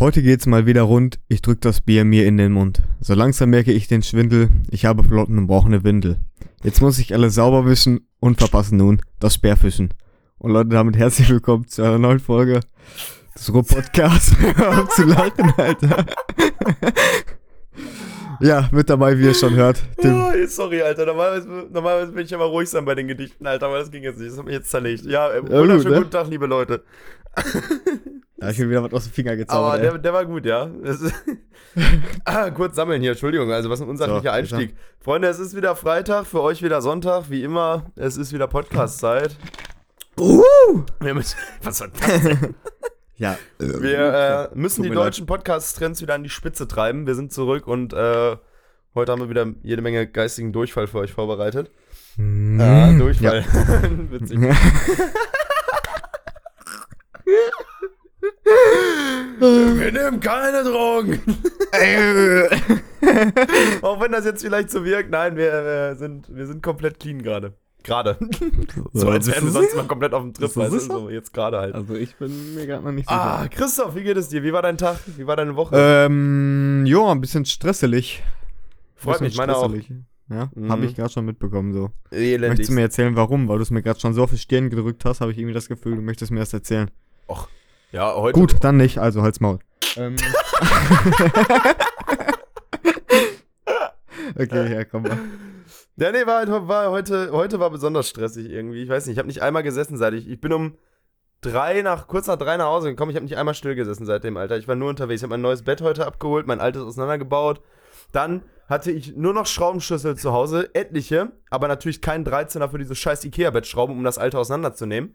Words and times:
Heute 0.00 0.22
geht's 0.22 0.46
mal 0.46 0.64
wieder 0.64 0.80
rund, 0.80 1.20
ich 1.28 1.42
drück 1.42 1.60
das 1.60 1.82
Bier 1.82 2.06
mir 2.06 2.24
in 2.24 2.38
den 2.38 2.52
Mund. 2.52 2.80
So 3.02 3.12
langsam 3.12 3.50
merke 3.50 3.70
ich 3.70 3.86
den 3.86 4.02
Schwindel, 4.02 4.48
ich 4.70 4.86
habe 4.86 5.04
Flotten 5.04 5.36
und 5.36 5.46
brauche 5.46 5.66
eine 5.66 5.84
Windel. 5.84 6.16
Jetzt 6.64 6.80
muss 6.80 6.98
ich 6.98 7.12
alles 7.12 7.34
sauber 7.34 7.66
wischen 7.66 8.08
und 8.18 8.38
verpassen 8.38 8.78
nun 8.78 9.02
das 9.18 9.34
Speerfischen. 9.34 9.92
Und 10.38 10.52
Leute, 10.52 10.70
damit 10.70 10.96
herzlich 10.96 11.28
willkommen 11.28 11.68
zu 11.68 11.82
einer 11.82 11.98
neuen 11.98 12.18
Folge 12.18 12.60
des 13.36 13.52
Ruhr-Podcasts. 13.52 14.36
Hör 14.56 14.88
zu 14.88 15.04
lachen, 15.04 15.52
Alter. 15.58 16.06
ja, 18.40 18.70
mit 18.72 18.88
dabei, 18.88 19.18
wie 19.18 19.24
ihr 19.24 19.34
schon 19.34 19.54
hört. 19.54 19.82
Tim. 20.00 20.14
Oh, 20.18 20.46
sorry, 20.46 20.80
Alter. 20.80 21.04
Normalerweise, 21.04 21.46
normalerweise 21.70 22.12
bin 22.12 22.24
ich 22.24 22.32
immer 22.32 22.44
ruhig 22.44 22.70
sein 22.70 22.86
bei 22.86 22.94
den 22.94 23.06
Gedichten, 23.06 23.46
Alter, 23.46 23.66
aber 23.66 23.80
das 23.80 23.90
ging 23.90 24.02
jetzt 24.02 24.18
nicht. 24.18 24.30
Das 24.30 24.38
hat 24.38 24.46
mich 24.46 24.54
jetzt 24.54 24.70
zerlegt. 24.70 25.04
Ja, 25.04 25.30
äh, 25.30 25.42
gut, 25.42 25.50
wunderschönen 25.50 25.92
ne? 25.92 25.98
guten 25.98 26.10
Tag, 26.10 26.28
liebe 26.28 26.46
Leute. 26.46 26.84
Da 28.40 28.46
hab 28.46 28.52
ich 28.54 28.58
mir 28.58 28.70
wieder 28.70 28.82
was 28.82 28.92
aus 28.94 29.04
dem 29.04 29.12
Finger 29.12 29.36
gezaubert. 29.36 29.74
Aber 29.74 29.82
der, 29.82 29.98
der 29.98 30.12
war 30.14 30.24
gut, 30.24 30.46
ja. 30.46 30.70
Ah, 32.24 32.50
kurz 32.50 32.74
sammeln 32.74 33.02
hier, 33.02 33.10
Entschuldigung. 33.10 33.52
Also, 33.52 33.68
was 33.68 33.82
ein 33.82 33.88
unsachlicher 33.88 34.22
So, 34.22 34.28
Einstieg. 34.30 34.74
Freunde, 34.98 35.28
es 35.28 35.38
ist 35.38 35.54
wieder 35.54 35.76
Freitag, 35.76 36.24
für 36.26 36.40
euch 36.40 36.62
wieder 36.62 36.80
Sonntag, 36.80 37.24
wie 37.28 37.44
immer. 37.44 37.92
Es 37.96 38.16
ist 38.16 38.32
wieder 38.32 38.46
Podcast-Zeit. 38.46 39.36
Uh! 40.18 40.84
Wir 41.00 41.12
müssen, 41.12 41.36
was 41.62 41.80
war 41.80 41.88
das 41.88 42.22
denn? 42.22 42.54
Ja. 43.16 43.36
Wir 43.58 44.48
äh, 44.54 44.58
müssen 44.58 44.82
die 44.84 44.90
deutschen 44.90 45.26
Podcast-Trends 45.26 46.00
wieder 46.00 46.14
an 46.14 46.22
die 46.22 46.30
Spitze 46.30 46.66
treiben. 46.66 47.06
Wir 47.06 47.14
sind 47.14 47.32
zurück 47.34 47.66
und 47.66 47.92
äh, 47.92 48.36
heute 48.94 49.12
haben 49.12 49.20
wir 49.20 49.28
wieder 49.28 49.46
jede 49.62 49.82
Menge 49.82 50.06
geistigen 50.06 50.54
Durchfall 50.54 50.86
für 50.86 50.98
euch 51.00 51.12
vorbereitet. 51.12 51.70
Ja, 52.16 52.90
Ja, 52.90 52.98
Durchfall. 52.98 53.44
Witzig. 54.10 54.38
Wir 59.38 59.92
nehmen 59.92 60.20
keine 60.20 60.62
Drogen. 60.62 61.20
Auch 63.82 64.00
wenn 64.00 64.12
das 64.12 64.24
jetzt 64.24 64.42
vielleicht 64.42 64.70
so 64.70 64.84
wirkt. 64.84 65.10
Nein, 65.10 65.36
wir, 65.36 65.52
äh, 65.52 65.94
sind, 65.96 66.34
wir 66.34 66.46
sind 66.46 66.62
komplett 66.62 67.00
clean 67.00 67.22
gerade. 67.22 67.54
Gerade. 67.82 68.18
so, 68.92 69.08
als 69.08 69.26
wären 69.26 69.44
wir 69.44 69.52
sonst 69.52 69.74
mal 69.74 69.86
komplett 69.86 70.12
auf 70.12 70.22
dem 70.22 70.34
Trip. 70.34 70.50
Sicher? 70.50 70.80
So, 70.80 71.08
jetzt 71.08 71.32
gerade 71.32 71.58
halt. 71.58 71.74
Also 71.74 71.94
ich 71.94 72.14
bin 72.16 72.54
mir 72.54 72.66
gerade 72.66 72.84
noch 72.84 72.92
nicht 72.92 73.08
sicher. 73.08 73.20
Ah, 73.20 73.48
Christoph, 73.48 73.94
wie 73.94 74.02
geht 74.02 74.18
es 74.18 74.28
dir? 74.28 74.42
Wie 74.42 74.52
war 74.52 74.60
dein 74.60 74.76
Tag? 74.76 74.98
Wie 75.16 75.26
war 75.26 75.36
deine 75.36 75.56
Woche? 75.56 75.74
Ähm, 75.76 76.84
ja, 76.86 77.10
ein 77.10 77.20
bisschen 77.22 77.46
stresselig. 77.46 78.22
Freut 78.96 79.22
mich, 79.22 79.36
meine 79.38 79.56
auch. 79.56 79.72
Ja, 80.28 80.48
Mhm. 80.54 80.70
habe 80.70 80.84
ich 80.84 80.94
gerade 80.94 81.10
schon 81.10 81.24
mitbekommen 81.24 81.72
so. 81.72 81.90
Elendig. 82.12 82.50
Möchtest 82.50 82.70
du 82.70 82.74
mir 82.74 82.82
erzählen, 82.82 83.16
warum? 83.16 83.48
Weil 83.48 83.56
du 83.56 83.62
es 83.62 83.70
mir 83.70 83.82
gerade 83.82 83.98
schon 83.98 84.14
so 84.14 84.22
auf 84.22 84.30
die 84.30 84.38
Stirn 84.38 84.70
gedrückt 84.70 85.04
hast, 85.04 85.20
habe 85.22 85.32
ich 85.32 85.38
irgendwie 85.38 85.54
das 85.54 85.66
Gefühl, 85.66 85.96
du 85.96 86.02
möchtest 86.02 86.30
mir 86.30 86.38
das 86.40 86.52
erzählen. 86.52 86.88
Ja, 87.92 88.14
heute. 88.14 88.38
Gut, 88.38 88.56
dann 88.62 88.76
nicht, 88.76 88.98
also 88.98 89.22
halt's 89.22 89.40
Maul. 89.40 89.58
Ähm. 89.96 90.16
okay, 94.38 94.72
ja, 94.72 94.84
komm 94.84 95.02
mal. 95.02 95.18
Ja, 95.96 96.12
nee, 96.12 96.24
war, 96.26 96.38
halt- 96.38 96.48
war 96.50 96.90
heute, 96.90 97.30
heute 97.32 97.60
war 97.60 97.70
besonders 97.70 98.08
stressig 98.08 98.48
irgendwie. 98.50 98.82
Ich 98.82 98.88
weiß 98.88 99.06
nicht, 99.06 99.14
ich 99.14 99.18
habe 99.18 99.28
nicht 99.28 99.42
einmal 99.42 99.62
gesessen 99.62 99.96
seit 99.96 100.14
ich. 100.14 100.28
Ich 100.28 100.40
bin 100.40 100.52
um 100.52 100.76
drei 101.40 101.82
nach, 101.82 102.06
kurz 102.06 102.26
nach 102.26 102.36
drei 102.36 102.56
nach 102.56 102.66
Hause 102.66 102.90
gekommen. 102.90 103.10
Ich 103.10 103.16
habe 103.16 103.24
nicht 103.24 103.36
einmal 103.36 103.54
still 103.54 103.74
gesessen 103.74 104.06
seitdem, 104.06 104.36
Alter. 104.36 104.56
Ich 104.56 104.68
war 104.68 104.76
nur 104.76 104.88
unterwegs. 104.88 105.20
Ich 105.20 105.24
habe 105.24 105.32
mein 105.34 105.42
neues 105.42 105.62
Bett 105.62 105.82
heute 105.82 106.06
abgeholt, 106.06 106.46
mein 106.46 106.60
altes 106.60 106.82
auseinandergebaut. 106.82 107.60
Dann 108.12 108.42
hatte 108.68 108.90
ich 108.92 109.16
nur 109.16 109.34
noch 109.34 109.46
Schraubenschlüssel 109.46 110.16
zu 110.16 110.32
Hause, 110.32 110.70
etliche, 110.74 111.32
aber 111.50 111.66
natürlich 111.68 112.00
keinen 112.00 112.24
13er 112.24 112.68
für 112.70 112.78
diese 112.78 112.94
scheiß 112.94 113.24
Ikea-Bett 113.24 113.66
schrauben, 113.66 113.96
um 113.96 114.04
das 114.04 114.16
alte 114.16 114.38
auseinanderzunehmen. 114.38 115.14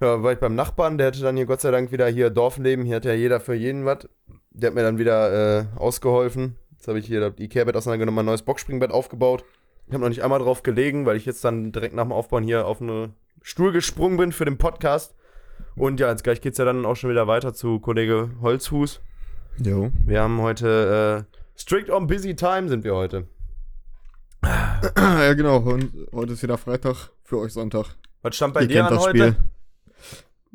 Ja, 0.00 0.22
war 0.22 0.32
ich 0.32 0.38
beim 0.38 0.54
Nachbarn, 0.54 0.98
der 0.98 1.08
hatte 1.08 1.20
dann 1.20 1.36
hier 1.36 1.46
Gott 1.46 1.62
sei 1.62 1.70
Dank 1.70 1.90
wieder 1.90 2.06
hier 2.08 2.28
Dorfleben, 2.28 2.84
hier 2.84 2.96
hat 2.96 3.06
ja 3.06 3.14
jeder 3.14 3.40
für 3.40 3.54
jeden 3.54 3.86
was. 3.86 4.08
Der 4.50 4.68
hat 4.68 4.74
mir 4.74 4.82
dann 4.82 4.98
wieder 4.98 5.60
äh, 5.60 5.64
ausgeholfen. 5.76 6.56
Jetzt 6.72 6.88
habe 6.88 6.98
ich 6.98 7.06
hier 7.06 7.20
das 7.20 7.38
Ikea-Bett 7.38 7.76
auseinandergenommen, 7.76 8.16
mein 8.16 8.26
neues 8.26 8.42
Boxspringbett 8.42 8.90
aufgebaut. 8.90 9.44
Ich 9.86 9.94
habe 9.94 10.02
noch 10.02 10.08
nicht 10.08 10.22
einmal 10.22 10.40
drauf 10.40 10.62
gelegen, 10.62 11.06
weil 11.06 11.16
ich 11.16 11.24
jetzt 11.24 11.44
dann 11.44 11.72
direkt 11.72 11.94
nach 11.94 12.02
dem 12.02 12.12
Aufbauen 12.12 12.42
hier 12.42 12.66
auf 12.66 12.80
einen 12.80 13.14
Stuhl 13.42 13.72
gesprungen 13.72 14.18
bin 14.18 14.32
für 14.32 14.44
den 14.44 14.58
Podcast. 14.58 15.14
Und 15.76 16.00
ja, 16.00 16.10
jetzt 16.10 16.24
gleich 16.24 16.40
geht 16.40 16.52
es 16.52 16.58
ja 16.58 16.64
dann 16.64 16.84
auch 16.84 16.96
schon 16.96 17.10
wieder 17.10 17.26
weiter 17.26 17.54
zu 17.54 17.80
Kollege 17.80 18.30
Holzhus. 18.40 19.00
Jo. 19.58 19.90
Wir 20.04 20.20
haben 20.20 20.40
heute 20.42 21.26
äh, 21.26 21.38
strict 21.58 21.88
on 21.88 22.06
busy 22.06 22.34
time 22.34 22.68
sind 22.68 22.84
wir 22.84 22.94
heute. 22.94 23.26
ja, 24.44 25.34
genau. 25.34 25.58
Und 25.58 25.92
heute 26.12 26.34
ist 26.34 26.42
wieder 26.42 26.58
Freitag, 26.58 27.10
für 27.24 27.38
euch 27.38 27.52
Sonntag. 27.52 27.86
Was 28.22 28.36
stand 28.36 28.54
bei 28.54 28.62
Ihr 28.62 28.68
dir 28.68 28.86
an 28.86 28.98
heute? 28.98 29.10
Spiel. 29.10 29.36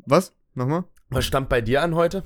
Was? 0.06 0.34
Nochmal? 0.54 0.84
Was 1.10 1.24
stand 1.24 1.48
bei 1.48 1.60
dir 1.60 1.82
an 1.82 1.94
heute? 1.94 2.24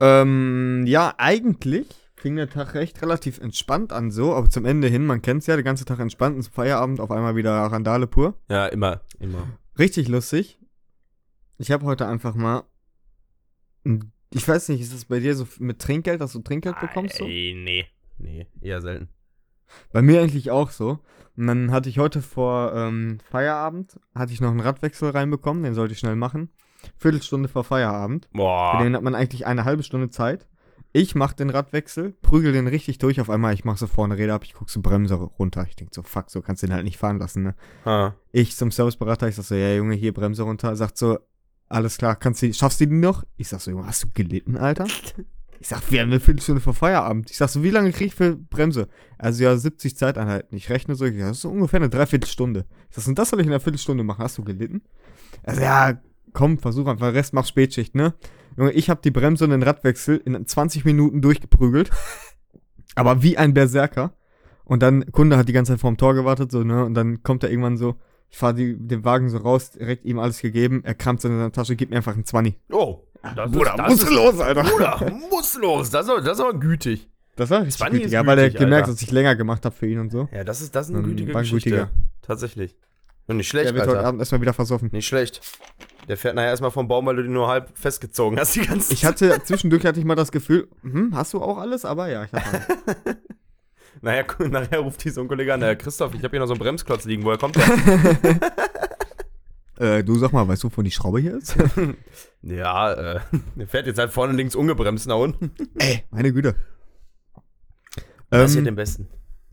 Ähm, 0.00 0.84
ja, 0.86 1.14
eigentlich 1.18 1.86
fing 2.16 2.36
der 2.36 2.50
Tag 2.50 2.74
recht 2.74 3.00
relativ 3.02 3.38
entspannt 3.38 3.92
an, 3.92 4.10
so, 4.10 4.34
aber 4.34 4.50
zum 4.50 4.66
Ende 4.66 4.88
hin, 4.88 5.06
man 5.06 5.22
kennt's 5.22 5.46
ja, 5.46 5.56
der 5.56 5.62
ganze 5.62 5.84
Tag 5.84 5.98
entspannt, 6.00 6.36
ins 6.36 6.48
Feierabend, 6.48 7.00
auf 7.00 7.10
einmal 7.10 7.34
wieder 7.36 7.52
Randale 7.52 8.06
pur. 8.06 8.34
Ja, 8.48 8.66
immer, 8.66 9.00
immer. 9.18 9.48
Richtig 9.78 10.08
lustig. 10.08 10.58
Ich 11.58 11.70
habe 11.70 11.86
heute 11.86 12.06
einfach 12.06 12.34
mal. 12.34 12.64
Ich 14.32 14.46
weiß 14.46 14.68
nicht, 14.68 14.80
ist 14.80 14.92
das 14.94 15.06
bei 15.06 15.20
dir 15.20 15.34
so 15.34 15.46
mit 15.58 15.80
Trinkgeld, 15.80 16.20
dass 16.20 16.32
du 16.32 16.40
Trinkgeld 16.40 16.78
bekommst? 16.80 17.16
So? 17.16 17.24
Ey, 17.24 17.54
nee. 17.56 17.86
Nee, 18.18 18.46
eher 18.60 18.82
selten. 18.82 19.08
Bei 19.92 20.02
mir 20.02 20.20
eigentlich 20.20 20.50
auch 20.50 20.70
so. 20.70 20.98
Und 21.36 21.46
dann 21.46 21.70
hatte 21.70 21.88
ich 21.88 21.98
heute 21.98 22.22
vor 22.22 22.72
ähm, 22.74 23.18
Feierabend, 23.30 23.98
hatte 24.14 24.32
ich 24.32 24.40
noch 24.40 24.50
einen 24.50 24.60
Radwechsel 24.60 25.10
reinbekommen, 25.10 25.62
den 25.62 25.74
sollte 25.74 25.92
ich 25.92 25.98
schnell 25.98 26.16
machen. 26.16 26.50
Viertelstunde 26.96 27.48
vor 27.48 27.64
Feierabend. 27.64 28.26
Für 28.32 28.38
Boah. 28.38 28.82
den 28.82 28.94
hat 28.94 29.02
man 29.02 29.14
eigentlich 29.14 29.46
eine 29.46 29.64
halbe 29.64 29.82
Stunde 29.82 30.10
Zeit. 30.10 30.46
Ich 30.92 31.14
mach 31.14 31.32
den 31.34 31.50
Radwechsel, 31.50 32.14
prügel 32.20 32.52
den 32.52 32.66
richtig 32.66 32.98
durch. 32.98 33.20
Auf 33.20 33.30
einmal, 33.30 33.54
ich 33.54 33.64
mach 33.64 33.76
so 33.76 33.86
vorne 33.86 34.18
Räder 34.18 34.34
ab, 34.34 34.42
ich 34.44 34.54
guck 34.54 34.70
so 34.70 34.80
Bremse 34.80 35.14
runter. 35.14 35.64
Ich 35.68 35.76
denk 35.76 35.94
so, 35.94 36.02
fuck, 36.02 36.30
so 36.30 36.42
kannst 36.42 36.62
du 36.62 36.66
den 36.66 36.74
halt 36.74 36.84
nicht 36.84 36.98
fahren 36.98 37.18
lassen, 37.18 37.44
ne? 37.44 37.54
Ha. 37.84 38.16
Ich 38.32 38.56
zum 38.56 38.72
Serviceberater, 38.72 39.28
ich 39.28 39.36
sag 39.36 39.44
so, 39.44 39.54
ja 39.54 39.72
Junge, 39.74 39.94
hier 39.94 40.12
Bremse 40.12 40.42
runter. 40.42 40.74
Sagt 40.74 40.98
so, 40.98 41.20
alles 41.68 41.96
klar, 41.96 42.16
kannst 42.16 42.42
du, 42.42 42.52
schaffst 42.52 42.80
du 42.80 42.86
die 42.86 42.94
noch? 42.94 43.22
Ich 43.36 43.48
sag 43.48 43.60
so, 43.60 43.70
Junge, 43.70 43.86
hast 43.86 44.02
du 44.02 44.08
gelitten, 44.12 44.56
Alter? 44.56 44.86
Ich 45.62 45.68
sag, 45.68 45.92
wir 45.92 46.00
haben 46.00 46.08
eine 46.08 46.20
Viertelstunde 46.20 46.62
vor 46.62 46.72
Feierabend. 46.72 47.30
Ich 47.30 47.36
sag 47.36 47.50
so, 47.50 47.62
wie 47.62 47.68
lange 47.68 47.92
krieg 47.92 48.08
ich 48.08 48.14
für 48.14 48.34
Bremse? 48.34 48.88
Also 49.18 49.44
ja, 49.44 49.54
70 49.54 49.94
Zeiteinheiten. 49.94 50.56
Ich 50.56 50.70
rechne 50.70 50.94
so, 50.94 51.04
das 51.04 51.30
ist 51.32 51.42
so 51.42 51.50
ungefähr 51.50 51.80
eine 51.80 51.90
Dreiviertelstunde. 51.90 52.64
Ich 52.88 52.96
sag, 52.96 53.06
und 53.06 53.18
das 53.18 53.28
soll 53.28 53.40
ich 53.40 53.46
in 53.46 53.52
einer 53.52 53.60
Viertelstunde 53.60 54.02
machen. 54.02 54.24
Hast 54.24 54.38
du 54.38 54.42
gelitten? 54.42 54.80
Also 55.42 55.60
ja, 55.60 56.00
komm, 56.32 56.58
versuch 56.58 56.86
einfach, 56.86 57.12
Rest 57.12 57.34
mach 57.34 57.44
Spätschicht, 57.44 57.94
ne? 57.94 58.14
Junge, 58.56 58.72
ich 58.72 58.88
hab 58.88 59.02
die 59.02 59.10
Bremse 59.10 59.44
und 59.44 59.50
den 59.50 59.62
Radwechsel 59.62 60.16
in 60.24 60.46
20 60.46 60.86
Minuten 60.86 61.20
durchgeprügelt. 61.20 61.90
Aber 62.94 63.22
wie 63.22 63.36
ein 63.36 63.52
Berserker. 63.52 64.14
Und 64.64 64.82
dann, 64.82 65.12
Kunde 65.12 65.36
hat 65.36 65.48
die 65.48 65.52
ganze 65.52 65.72
Zeit 65.72 65.80
vorm 65.80 65.98
Tor 65.98 66.14
gewartet, 66.14 66.50
so, 66.50 66.64
ne? 66.64 66.86
Und 66.86 66.94
dann 66.94 67.22
kommt 67.22 67.44
er 67.44 67.50
irgendwann 67.50 67.76
so, 67.76 67.96
ich 68.30 68.38
fahr 68.38 68.54
die, 68.54 68.78
den 68.78 69.04
Wagen 69.04 69.28
so 69.28 69.38
raus, 69.38 69.72
direkt 69.72 70.06
ihm 70.06 70.18
alles 70.18 70.40
gegeben, 70.40 70.80
er 70.84 70.94
kramt 70.94 71.20
so 71.20 71.28
in 71.28 71.36
seine 71.36 71.52
Tasche, 71.52 71.76
gibt 71.76 71.90
mir 71.90 71.98
einfach 71.98 72.14
einen 72.14 72.24
20. 72.24 72.56
Oh. 72.70 73.04
Das 73.36 73.50
Bruder, 73.50 73.74
das 73.76 73.88
muss 73.90 74.10
los, 74.10 74.40
Alter. 74.40 74.62
Bruder, 74.62 75.12
muss 75.30 75.54
los. 75.58 75.90
Das 75.90 76.06
ist, 76.08 76.26
das 76.26 76.38
ist 76.38 76.40
aber 76.40 76.54
gütig. 76.54 77.08
Das 77.36 77.50
war 77.50 77.60
richtig 77.60 77.76
20 77.76 77.92
gütig, 77.92 78.06
ist 78.06 78.12
ja, 78.12 78.26
weil 78.26 78.38
er 78.38 78.50
gemerkt 78.50 78.86
hat, 78.88 78.94
dass 78.94 79.02
ich 79.02 79.10
länger 79.10 79.36
gemacht 79.36 79.64
habe 79.64 79.74
für 79.74 79.86
ihn 79.86 79.98
und 79.98 80.10
so. 80.10 80.28
Ja, 80.32 80.44
das 80.44 80.60
ist, 80.60 80.74
das 80.74 80.88
ist 80.88 80.94
eine 80.94 81.02
Ähm, 81.04 81.10
gütige 81.10 81.32
war 81.34 81.40
ein 81.40 81.44
Geschichte. 81.44 81.70
gütiger. 81.70 81.90
Tatsächlich. 82.22 82.76
Und 83.26 83.36
nicht 83.36 83.48
schlecht, 83.48 83.68
Der 83.68 83.74
wird 83.74 83.86
heute 83.86 83.98
Alter. 83.98 84.08
Abend 84.08 84.20
erstmal 84.20 84.40
wieder 84.40 84.52
versoffen. 84.52 84.88
Nicht 84.92 85.06
schlecht. 85.06 85.40
Der 86.08 86.16
fährt 86.16 86.34
nachher 86.34 86.48
erstmal 86.48 86.70
vom 86.72 86.88
Baum, 86.88 87.06
weil 87.06 87.16
du 87.16 87.22
den 87.22 87.32
nur 87.32 87.46
halb 87.48 87.70
festgezogen 87.78 88.38
hast 88.40 88.56
die 88.56 88.62
ganze 88.62 88.92
Ich 88.92 89.04
hatte, 89.04 89.40
zwischendurch 89.44 89.84
hatte 89.86 90.00
ich 90.00 90.04
mal 90.06 90.16
das 90.16 90.32
Gefühl, 90.32 90.68
hm, 90.82 91.14
hast 91.14 91.32
du 91.34 91.40
auch 91.40 91.58
alles? 91.58 91.84
Aber 91.84 92.08
ja, 92.08 92.24
ich 92.24 92.32
hatte 92.32 92.46
alles. 92.46 93.16
Nachher, 94.02 94.24
nachher 94.48 94.78
ruft 94.80 95.04
die 95.04 95.10
so 95.10 95.20
ein 95.20 95.28
Kollege 95.28 95.52
an, 95.52 95.60
der 95.60 95.76
Christoph, 95.76 96.14
ich 96.14 96.22
habe 96.22 96.30
hier 96.30 96.40
noch 96.40 96.46
so 96.46 96.54
einen 96.54 96.60
Bremsklotz 96.60 97.04
liegen, 97.04 97.22
woher 97.24 97.36
kommt 97.36 97.56
der? 97.56 97.64
äh, 99.80 100.04
du 100.04 100.16
sag 100.16 100.32
mal, 100.32 100.46
weißt 100.46 100.62
du, 100.64 100.70
wo 100.74 100.82
die 100.82 100.90
Schraube 100.90 101.20
hier 101.20 101.36
ist? 101.36 101.56
ja, 102.42 102.92
äh, 102.92 103.20
der 103.56 103.66
fährt 103.66 103.86
jetzt 103.86 103.98
halt 103.98 104.10
vorne 104.12 104.32
links 104.34 104.54
ungebremst 104.54 105.06
nach 105.08 105.16
unten. 105.18 105.50
Ey, 105.78 106.04
meine 106.10 106.32
Güte. 106.32 106.54
Passiert 108.30 108.58
Ähm, 108.60 108.64
dem 108.66 108.76
Besten. 108.76 109.08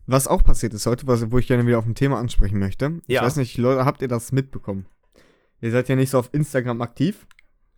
was 0.06 0.28
auch 0.28 0.44
passiert 0.44 0.74
ist 0.74 0.86
heute, 0.86 1.08
was, 1.08 1.32
wo 1.32 1.38
ich 1.40 1.48
gerne 1.48 1.66
wieder 1.66 1.80
auf 1.80 1.86
ein 1.86 1.96
Thema 1.96 2.20
ansprechen 2.20 2.60
möchte. 2.60 3.00
Ich 3.08 3.16
Ja. 3.16 3.24
weiß 3.24 3.38
nicht, 3.38 3.58
Leute, 3.58 3.86
habt 3.86 4.02
ihr 4.02 4.08
das 4.08 4.32
mitbekommen? 4.32 4.86
Ihr 5.62 5.72
seid 5.72 5.90
ja 5.90 5.96
nicht 5.96 6.12
so 6.12 6.20
auf 6.20 6.30
Instagram 6.34 6.82
aktiv. 6.82 7.26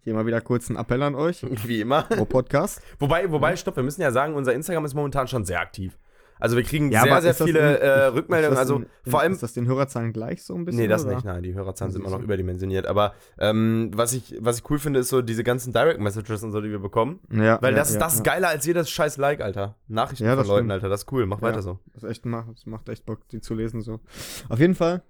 Hier 0.02 0.13
mal 0.13 0.25
wieder 0.25 0.42
kurz 0.42 0.69
ein 0.69 0.75
Appell 0.75 1.02
an 1.04 1.16
euch. 1.16 1.45
Wie 1.66 1.81
immer. 1.81 2.04
Pro 2.04 2.25
Podcast. 2.25 2.81
Wobei, 3.00 3.30
wobei, 3.31 3.56
stopp, 3.56 3.75
wir 3.75 3.84
müssen 3.84 4.02
ja 4.02 4.12
sagen, 4.12 4.34
unser 4.34 4.54
Instagram 4.54 4.86
ist 4.86 4.94
momentan 4.94 5.28
schon 5.28 5.45
sehr 5.45 5.60
aktiv. 5.62 5.98
Also 6.40 6.56
wir 6.56 6.64
kriegen 6.64 6.92
Ja, 6.92 7.04
sehr, 7.04 7.22
sehr 7.22 7.34
das 7.34 7.44
viele 7.44 7.80
äh, 7.80 8.06
Rückmeldungen. 8.08 8.52
das 8.52 8.60
Also 8.60 8.78
in, 8.78 8.84
in, 9.04 9.12
vor 9.12 9.20
allem 9.20 9.34
Ist 9.34 9.44
das 9.44 9.54
den 9.54 9.68
Hörerzahlen 9.68 10.14
gleich 10.14 10.44
so 10.44 10.56
ein 10.56 10.66
bisschen? 10.66 10.82
Nee, 10.82 10.88
das 10.88 11.06
oder? 11.06 11.16
nicht, 11.16 11.26
nein, 11.26 11.44
die 11.44 11.54
Hörerzahlen 11.54 11.92
sind 11.92 12.02
immer 12.02 12.12
noch 12.16 12.24
überdimensioniert. 12.24 12.86
Aber 12.88 13.14
ähm, 13.38 13.92
was, 13.94 14.14
ich, 14.14 14.36
was 14.40 14.60
ich 14.60 14.70
cool 14.70 14.80
finde, 14.80 15.00
ist 15.02 15.10
so 15.10 15.22
diese 15.22 15.44
ganzen 15.44 15.74
Direct 15.74 16.00
Messages 16.00 16.44
und 16.44 16.52
so, 16.52 16.62
die 16.62 16.72
wir 16.72 16.80
bekommen. 16.80 17.20
Ja, 17.32 17.62
Weil 17.62 17.74
ja, 17.74 17.80
das, 17.80 17.94
ja, 17.94 18.00
das 18.00 18.14
ist 18.16 18.26
ja. 18.26 18.34
geiler 18.34 18.48
als 18.50 18.66
jedes 18.66 18.90
scheiß 18.90 19.18
Like, 19.18 19.42
Alter. 19.42 19.76
Nachrichten 19.88 20.26
von 20.28 20.38
das 20.38 20.48
Leuten, 20.48 20.60
stimmt. 20.60 20.72
Alter, 20.72 20.90
das 20.90 21.02
ist 21.04 21.12
cool. 21.12 21.26
Mach 21.26 21.42
weiter 21.42 21.62
so. 21.62 21.80
Das, 21.94 22.04
echt, 22.04 22.26
macht, 22.26 22.50
das 22.54 22.66
macht 22.66 22.88
echt 22.90 23.06
Bock, 23.06 23.28
die 23.30 23.42
zu 23.42 23.54
lesen 23.54 23.82
so. 23.82 24.00
Auf 24.48 24.60
jeden 24.60 24.76
Fall 24.76 25.04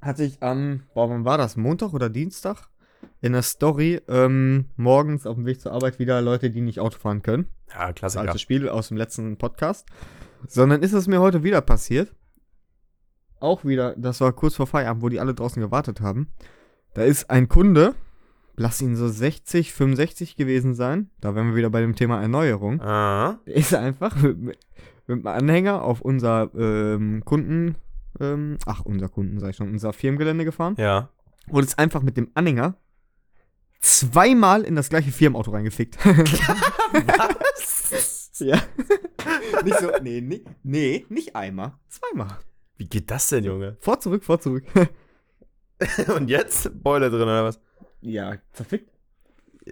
hatte 0.00 0.24
ich 0.24 0.42
am, 0.42 0.84
boah, 0.94 1.10
wann 1.10 1.24
war 1.24 1.36
das? 1.36 1.56
Montag 1.56 1.92
oder 1.92 2.08
Dienstag? 2.08 2.68
in 3.22 3.32
der 3.32 3.42
Story 3.42 4.00
ähm, 4.08 4.66
morgens 4.76 5.26
auf 5.26 5.36
dem 5.36 5.46
Weg 5.46 5.60
zur 5.60 5.72
Arbeit 5.72 5.98
wieder 5.98 6.20
Leute, 6.22 6.50
die 6.50 6.60
nicht 6.60 6.80
Auto 6.80 6.98
fahren 6.98 7.22
können. 7.22 7.46
Ja, 7.70 7.88
Das 7.88 7.94
Klassiker. 7.94 8.22
alte 8.22 8.38
Spiel 8.38 8.68
aus 8.68 8.88
dem 8.88 8.96
letzten 8.96 9.36
Podcast. 9.36 9.86
Sondern 10.46 10.82
ist 10.82 10.92
es 10.92 11.06
mir 11.06 11.20
heute 11.20 11.42
wieder 11.42 11.60
passiert. 11.60 12.14
Auch 13.40 13.64
wieder, 13.64 13.94
das 13.96 14.20
war 14.20 14.32
kurz 14.32 14.56
vor 14.56 14.66
Feierabend, 14.66 15.02
wo 15.02 15.08
die 15.08 15.20
alle 15.20 15.34
draußen 15.34 15.62
gewartet 15.62 16.00
haben. 16.00 16.28
Da 16.94 17.02
ist 17.02 17.30
ein 17.30 17.48
Kunde, 17.48 17.94
lass 18.56 18.82
ihn 18.82 18.96
so 18.96 19.08
60, 19.08 19.72
65 19.72 20.36
gewesen 20.36 20.74
sein. 20.74 21.10
Da 21.20 21.34
wären 21.34 21.48
wir 21.48 21.56
wieder 21.56 21.70
bei 21.70 21.80
dem 21.80 21.94
Thema 21.94 22.20
Erneuerung. 22.20 22.80
Ah. 22.82 23.38
Der 23.46 23.56
ist 23.56 23.74
einfach 23.74 24.14
mit, 24.16 24.40
mit 24.40 24.58
dem 25.08 25.26
Anhänger 25.26 25.82
auf 25.82 26.02
unser 26.02 26.50
ähm, 26.54 27.22
Kunden, 27.24 27.76
ähm, 28.20 28.58
ach, 28.66 28.82
unser 28.84 29.08
Kunden, 29.08 29.40
sag 29.40 29.50
ich 29.50 29.56
schon, 29.56 29.70
unser 29.70 29.92
Firmengelände 29.92 30.44
gefahren. 30.44 30.74
Ja. 30.76 31.08
Und 31.48 31.64
ist 31.64 31.78
einfach 31.78 32.02
mit 32.02 32.18
dem 32.18 32.30
Anhänger 32.34 32.76
zweimal 33.80 34.62
in 34.62 34.76
das 34.76 34.90
gleiche 34.90 35.10
Firmenauto 35.10 35.50
reingefickt. 35.50 35.96
Was? 36.92 38.19
Ja. 38.40 38.60
nicht 39.64 39.78
so, 39.78 39.90
nee, 40.02 40.20
nee, 40.20 40.42
nee, 40.62 41.06
nicht 41.08 41.36
einmal, 41.36 41.74
zweimal. 41.88 42.38
Wie 42.76 42.86
geht 42.88 43.10
das 43.10 43.28
denn, 43.28 43.44
Junge? 43.44 43.76
Vor, 43.80 44.00
zurück, 44.00 44.24
vor, 44.24 44.40
zurück. 44.40 44.64
Und 46.16 46.28
jetzt? 46.28 46.70
Boiler 46.82 47.10
drin 47.10 47.22
oder 47.22 47.44
was? 47.44 47.60
ja, 48.02 48.34
zerfickt. 48.52 48.90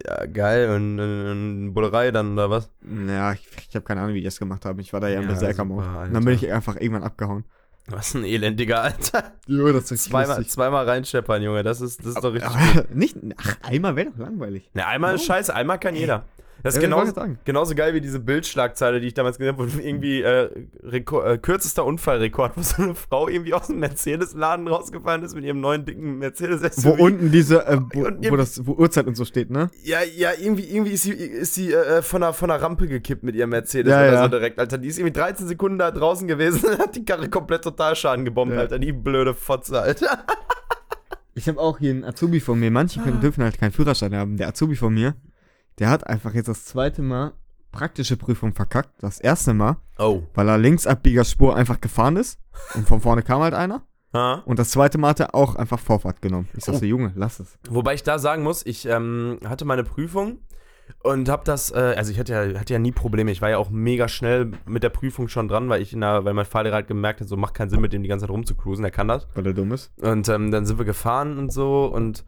Ja, 0.04 0.26
geil. 0.26 0.70
Und, 0.70 1.00
und, 1.00 1.26
und 1.30 1.74
Bullerei 1.74 2.10
dann 2.10 2.34
oder 2.34 2.50
was? 2.50 2.70
Ja, 3.06 3.32
ich, 3.32 3.46
ich 3.68 3.74
habe 3.74 3.84
keine 3.84 4.02
Ahnung, 4.02 4.14
wie 4.14 4.18
die 4.20 4.24
das 4.24 4.38
gemacht 4.38 4.64
haben. 4.64 4.78
Ich 4.80 4.92
war 4.92 5.00
da 5.00 5.08
ja 5.08 5.16
im 5.16 5.22
Ja, 5.22 5.28
Berserker-Mode. 5.28 5.86
Und 5.86 6.14
dann 6.14 6.24
bin 6.24 6.34
ich 6.34 6.52
einfach 6.52 6.76
irgendwann 6.76 7.02
abgehauen. 7.04 7.44
Was 7.86 8.14
ein 8.14 8.24
elendiger 8.24 8.82
Alter. 8.82 9.32
Jo, 9.46 9.72
das 9.72 9.90
ist 9.90 10.04
Zweimal, 10.04 10.44
zweimal 10.46 10.84
reinscheppern, 10.86 11.42
Junge. 11.42 11.62
Das 11.62 11.80
ist, 11.80 12.00
das 12.00 12.08
ist 12.16 12.22
doch 12.22 12.34
richtig. 12.34 12.50
Aber 12.50 12.84
nicht, 12.92 13.16
ach, 13.38 13.56
einmal 13.62 13.96
wäre 13.96 14.10
doch 14.10 14.18
langweilig. 14.18 14.70
Ne, 14.74 14.86
einmal 14.86 15.14
ist 15.14 15.22
Oh. 15.22 15.26
scheiße, 15.28 15.54
einmal 15.54 15.80
kann 15.80 15.96
jeder. 15.96 16.26
Das 16.62 16.74
ist 16.74 16.82
Ja, 16.82 16.88
genauso, 16.88 17.12
genauso 17.44 17.74
geil 17.74 17.94
wie 17.94 18.00
diese 18.00 18.18
Bildschlagzeile, 18.18 19.00
die 19.00 19.06
ich 19.08 19.14
damals 19.14 19.38
gesehen 19.38 19.56
habe, 19.56 19.72
wo 19.72 19.78
irgendwie 19.78 20.22
äh, 20.22 20.50
äh, 20.90 21.38
kürzester 21.38 21.84
Unfallrekord, 21.84 22.52
wo 22.56 22.62
so 22.62 22.82
eine 22.82 22.94
Frau 22.94 23.28
irgendwie 23.28 23.54
aus 23.54 23.68
dem 23.68 23.78
Mercedes-Laden 23.78 24.66
rausgefallen 24.66 25.22
ist 25.22 25.34
mit 25.34 25.44
ihrem 25.44 25.60
neuen 25.60 25.84
dicken 25.84 26.18
Mercedes 26.18 26.84
Wo 26.84 26.90
unten 26.90 27.30
diese, 27.30 27.66
äh, 27.66 27.78
wo, 27.92 28.04
wo, 28.30 28.36
das, 28.36 28.66
wo 28.66 28.72
Uhrzeit 28.72 29.06
und 29.06 29.16
so 29.16 29.24
steht, 29.24 29.50
ne? 29.50 29.70
Ja, 29.84 29.98
ja, 30.02 30.30
irgendwie, 30.38 30.64
irgendwie 30.64 30.92
ist 30.92 31.04
sie, 31.04 31.12
ist 31.12 31.54
sie 31.54 31.72
äh, 31.72 32.02
von, 32.02 32.20
der, 32.22 32.32
von 32.32 32.48
der 32.48 32.60
Rampe 32.60 32.88
gekippt 32.88 33.22
mit 33.22 33.34
ihrem 33.36 33.50
Mercedes 33.50 33.90
Ja, 33.90 33.98
oder 34.00 34.12
ja. 34.12 34.22
so 34.24 34.28
direkt, 34.28 34.58
Alter. 34.58 34.78
Die 34.78 34.88
ist 34.88 34.98
irgendwie 34.98 35.12
13 35.12 35.46
Sekunden 35.46 35.78
da 35.78 35.90
draußen 35.90 36.26
gewesen 36.26 36.68
und 36.68 36.78
hat 36.78 36.96
die 36.96 37.04
Karre 37.04 37.28
komplett 37.28 37.62
total 37.62 37.94
Schaden 37.94 38.24
gebombt, 38.24 38.54
Ja. 38.54 38.60
Alter. 38.60 38.78
Die 38.78 38.92
blöde 38.92 39.34
Fotze, 39.34 39.80
Alter. 39.80 40.24
Ich 41.34 41.48
habe 41.48 41.60
auch 41.60 41.78
hier 41.78 41.90
einen 41.90 42.04
Azubi 42.04 42.40
von 42.40 42.58
mir. 42.58 42.70
Manche 42.70 43.00
können, 43.00 43.20
dürfen 43.20 43.44
halt 43.44 43.58
keinen 43.58 43.70
Führerschein 43.70 44.14
haben. 44.16 44.36
Der 44.36 44.48
Azubi 44.48 44.74
von 44.74 44.92
mir, 44.92 45.14
der 45.78 45.90
hat 45.90 46.06
einfach 46.06 46.34
jetzt 46.34 46.48
das 46.48 46.64
zweite 46.64 47.02
Mal 47.02 47.32
praktische 47.72 48.16
Prüfung 48.16 48.52
verkackt. 48.54 48.90
Das 49.02 49.20
erste 49.20 49.54
Mal, 49.54 49.76
Oh. 49.98 50.22
weil 50.34 50.48
er 50.48 50.58
Linksabbiegerspur 50.58 51.54
einfach 51.54 51.80
gefahren 51.80 52.16
ist. 52.16 52.38
Und 52.74 52.88
von 52.88 53.00
vorne 53.00 53.22
kam 53.22 53.42
halt 53.42 53.54
einer. 53.54 53.82
Ha? 54.14 54.42
Und 54.46 54.58
das 54.58 54.70
zweite 54.70 54.96
Mal 54.96 55.10
hat 55.10 55.20
er 55.20 55.34
auch 55.34 55.54
einfach 55.54 55.78
Vorfahrt 55.78 56.22
genommen. 56.22 56.48
Ich 56.56 56.64
sag 56.64 56.76
so, 56.76 56.84
Junge, 56.86 57.12
lass 57.14 57.40
es. 57.40 57.58
Wobei 57.68 57.92
ich 57.94 58.02
da 58.02 58.18
sagen 58.18 58.42
muss, 58.42 58.64
ich 58.64 58.86
ähm, 58.86 59.38
hatte 59.44 59.66
meine 59.66 59.84
Prüfung 59.84 60.38
und 61.02 61.28
habe 61.28 61.44
das, 61.44 61.70
äh, 61.70 61.94
also 61.96 62.10
ich 62.10 62.18
hatte 62.18 62.32
ja, 62.32 62.58
hatte 62.58 62.72
ja 62.72 62.78
nie 62.78 62.90
Probleme. 62.92 63.30
Ich 63.30 63.42
war 63.42 63.50
ja 63.50 63.58
auch 63.58 63.68
mega 63.68 64.08
schnell 64.08 64.52
mit 64.64 64.82
der 64.82 64.88
Prüfung 64.88 65.28
schon 65.28 65.46
dran, 65.46 65.68
weil 65.68 65.82
ich 65.82 65.92
in 65.92 66.00
der, 66.00 66.24
weil 66.24 66.32
mein 66.32 66.46
Fahrlehrer 66.46 66.76
halt 66.76 66.88
gemerkt 66.88 67.20
hat, 67.20 67.28
so 67.28 67.36
macht 67.36 67.52
keinen 67.52 67.68
Sinn, 67.68 67.82
mit 67.82 67.92
dem 67.92 68.02
die 68.02 68.08
ganze 68.08 68.22
Zeit 68.24 68.30
rumzucruisen, 68.32 68.82
der 68.82 68.90
kann 68.92 69.08
das. 69.08 69.28
Weil 69.34 69.46
er 69.46 69.52
dumm 69.52 69.72
ist. 69.72 69.92
Und 70.00 70.26
ähm, 70.30 70.50
dann 70.50 70.64
sind 70.64 70.78
wir 70.78 70.86
gefahren 70.86 71.36
und 71.38 71.52
so 71.52 71.84
und 71.84 72.24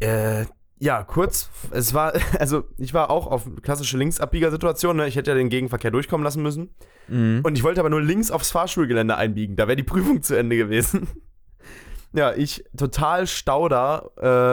äh, 0.00 0.46
ja, 0.82 1.04
kurz, 1.04 1.48
es 1.70 1.94
war, 1.94 2.12
also 2.40 2.64
ich 2.76 2.92
war 2.92 3.08
auch 3.08 3.28
auf 3.28 3.48
klassische 3.62 3.96
Linksabbiegersituation, 3.98 4.96
ne? 4.96 5.06
ich 5.06 5.14
hätte 5.14 5.30
ja 5.30 5.36
den 5.36 5.48
Gegenverkehr 5.48 5.92
durchkommen 5.92 6.24
lassen 6.24 6.42
müssen. 6.42 6.70
Mhm. 7.06 7.40
Und 7.44 7.56
ich 7.56 7.62
wollte 7.62 7.78
aber 7.78 7.88
nur 7.88 8.02
links 8.02 8.32
aufs 8.32 8.50
Fahrschulgelände 8.50 9.16
einbiegen. 9.16 9.54
Da 9.54 9.68
wäre 9.68 9.76
die 9.76 9.82
Prüfung 9.84 10.22
zu 10.22 10.34
Ende 10.34 10.56
gewesen. 10.56 11.06
ja, 12.12 12.34
ich 12.34 12.64
total 12.76 13.28
stauder, 13.28 14.10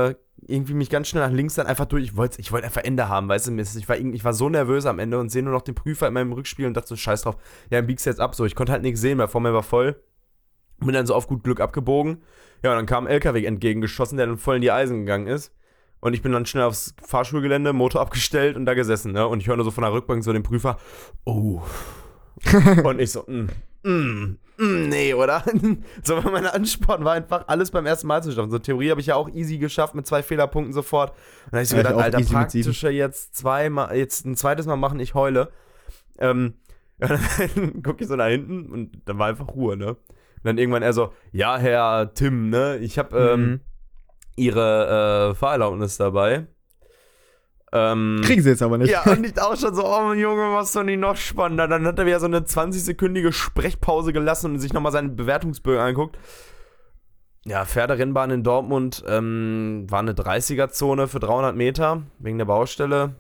äh, 0.08 0.16
irgendwie 0.48 0.76
mich 0.76 0.92
ganz 0.92 1.08
schnell 1.08 1.28
nach 1.28 1.34
links 1.34 1.56
dann 1.56 1.66
einfach 1.66 1.86
durch. 1.86 2.04
Ich 2.04 2.16
wollte 2.16 2.40
ich 2.40 2.52
wollt 2.52 2.64
einfach 2.64 2.84
Ende 2.84 3.10
haben, 3.10 3.28
weißt 3.28 3.48
du? 3.48 3.58
Ich 3.58 3.90
war, 3.90 3.98
ich 3.98 4.24
war 4.24 4.34
so 4.34 4.50
nervös 4.50 4.86
am 4.86 5.00
Ende 5.00 5.20
und 5.20 5.30
sehe 5.30 5.42
nur 5.42 5.54
noch 5.54 5.64
den 5.64 5.74
Prüfer 5.74 6.08
in 6.08 6.14
meinem 6.14 6.32
Rückspiel 6.32 6.68
und 6.68 6.76
dachte 6.76 6.90
so, 6.90 6.96
scheiß 6.96 7.24
drauf. 7.24 7.38
Ja, 7.72 7.80
dann 7.80 7.88
biegst 7.88 8.06
du 8.06 8.12
jetzt 8.12 8.20
ab. 8.20 8.36
So, 8.36 8.46
ich 8.46 8.56
konnte 8.56 8.72
halt 8.72 8.84
nichts 8.84 9.02
sehen, 9.02 9.18
weil 9.18 9.28
vor 9.30 9.42
mir 9.42 9.54
war 9.54 9.64
voll. 9.64 10.00
Bin 10.78 10.94
dann 10.94 11.08
so 11.08 11.16
auf 11.16 11.28
gut 11.28 11.44
Glück 11.44 11.60
abgebogen. 11.60 12.22
Ja, 12.64 12.70
und 12.70 12.78
dann 12.78 12.86
kam 12.86 13.08
ein 13.08 13.14
LKW 13.14 13.44
entgegengeschossen, 13.46 14.18
der 14.18 14.28
dann 14.28 14.38
voll 14.38 14.58
in 14.58 14.62
die 14.62 14.72
Eisen 14.72 15.00
gegangen 15.00 15.26
ist. 15.26 15.52
Und 16.02 16.14
ich 16.14 16.22
bin 16.22 16.32
dann 16.32 16.46
schnell 16.46 16.64
aufs 16.64 16.96
Fahrschulgelände, 17.06 17.74
Motor 17.74 18.02
abgestellt 18.02 18.56
und 18.56 18.66
da 18.66 18.74
gesessen, 18.74 19.12
ne? 19.12 19.28
Und 19.28 19.42
ich 19.42 19.48
höre 19.48 19.58
nur 19.58 19.66
so 19.66 19.72
von 19.72 19.84
der 19.84 19.92
Rückbank 19.92 20.24
so 20.24 20.32
den 20.32 20.44
Prüfer, 20.44 20.78
oh. 21.26 21.62
und 22.84 23.00
ich 23.00 23.12
so, 23.12 23.24
mm, 23.28 23.50
mm, 23.84 24.38
mm, 24.58 24.88
nee, 24.90 25.14
oder? 25.14 25.44
so, 26.04 26.24
weil 26.24 26.32
mein 26.32 26.46
Ansporn 26.46 27.04
war 27.04 27.14
einfach, 27.14 27.46
alles 27.48 27.72
beim 27.72 27.86
ersten 27.86 28.08
Mal 28.08 28.24
zu 28.24 28.32
schaffen. 28.32 28.50
So, 28.50 28.60
Theorie 28.60 28.92
habe 28.92 29.02
ich 29.02 29.08
ja 29.08 29.16
auch 29.16 29.30
easy 29.30 29.58
geschafft 29.58 29.94
mit 29.94 30.08
zwei 30.08 30.24
Fehlerpunkten 30.24 30.74
sofort. 30.74 31.12
Und 31.12 31.18
dann 31.52 31.58
habe 31.58 31.64
ich 31.64 31.70
so 31.70 31.76
Ja, 31.76 31.82
ich 31.82 31.88
gedacht, 31.88 32.00
auch 32.00 32.04
Alter, 32.04 32.22
praktische 32.22 32.90
jetzt 32.90 33.36
zweimal, 33.36 33.96
jetzt 33.98 34.26
ein 34.26 34.38
zweites 34.38 34.68
Mal 34.68 34.78
machen, 34.78 35.02
ich 35.02 35.16
heule. 35.16 35.52
Ähm, 36.18 36.54
ja, 37.00 37.08
dann 37.08 37.84
gucke 37.84 38.04
ich 38.04 38.08
so 38.08 38.16
nach 38.16 38.28
hinten 38.28 38.68
und 38.68 39.02
dann 39.06 39.20
war 39.20 39.28
einfach 39.28 39.50
Ruhe, 39.50 39.76
ne? 39.76 39.90
Und 39.90 40.46
dann 40.46 40.58
irgendwann 40.58 40.84
er 40.84 40.94
so, 40.94 41.12
ja, 41.34 41.58
Herr 41.58 42.14
Tim, 42.14 42.50
ne? 42.50 42.78
Ich 42.78 42.98
habe 42.98 43.18
ähm, 43.18 43.42
Mhm. 43.42 43.60
Ihre 44.40 45.32
äh, 45.32 45.36
Fahrerlaubnis 45.36 45.98
dabei. 45.98 46.48
Ähm, 47.72 48.22
Kriegen 48.24 48.42
sie 48.42 48.50
jetzt 48.50 48.64
aber 48.64 48.78
nicht. 48.78 48.90
ja, 48.90 49.04
und 49.04 49.24
ich 49.24 49.40
auch 49.40 49.56
schon 49.56 49.76
so, 49.76 49.86
oh 49.86 50.14
Junge, 50.14 50.54
was 50.54 50.72
doch 50.72 50.84
nicht 50.84 51.00
noch 51.00 51.16
spannender. 51.16 51.68
Dann 51.68 51.86
hat 51.86 52.00
er 52.00 52.06
wieder 52.06 52.20
so 52.20 52.26
eine 52.26 52.40
20-sekündige 52.40 53.32
Sprechpause 53.32 54.12
gelassen 54.12 54.54
und 54.54 54.60
sich 54.60 54.74
nochmal 54.74 54.92
seine 54.92 55.10
Bewertungsbögen 55.10 55.80
angeguckt. 55.80 56.18
Ja, 57.46 57.66
Pferderennbahn 57.66 58.32
in 58.32 58.44
Dortmund 58.44 59.04
ähm, 59.08 59.86
war 59.88 60.00
eine 60.00 60.14
30er-Zone 60.14 61.08
für 61.08 61.20
300 61.20 61.56
Meter 61.56 62.04
wegen 62.18 62.38
der 62.38 62.46
Baustelle. 62.46 63.16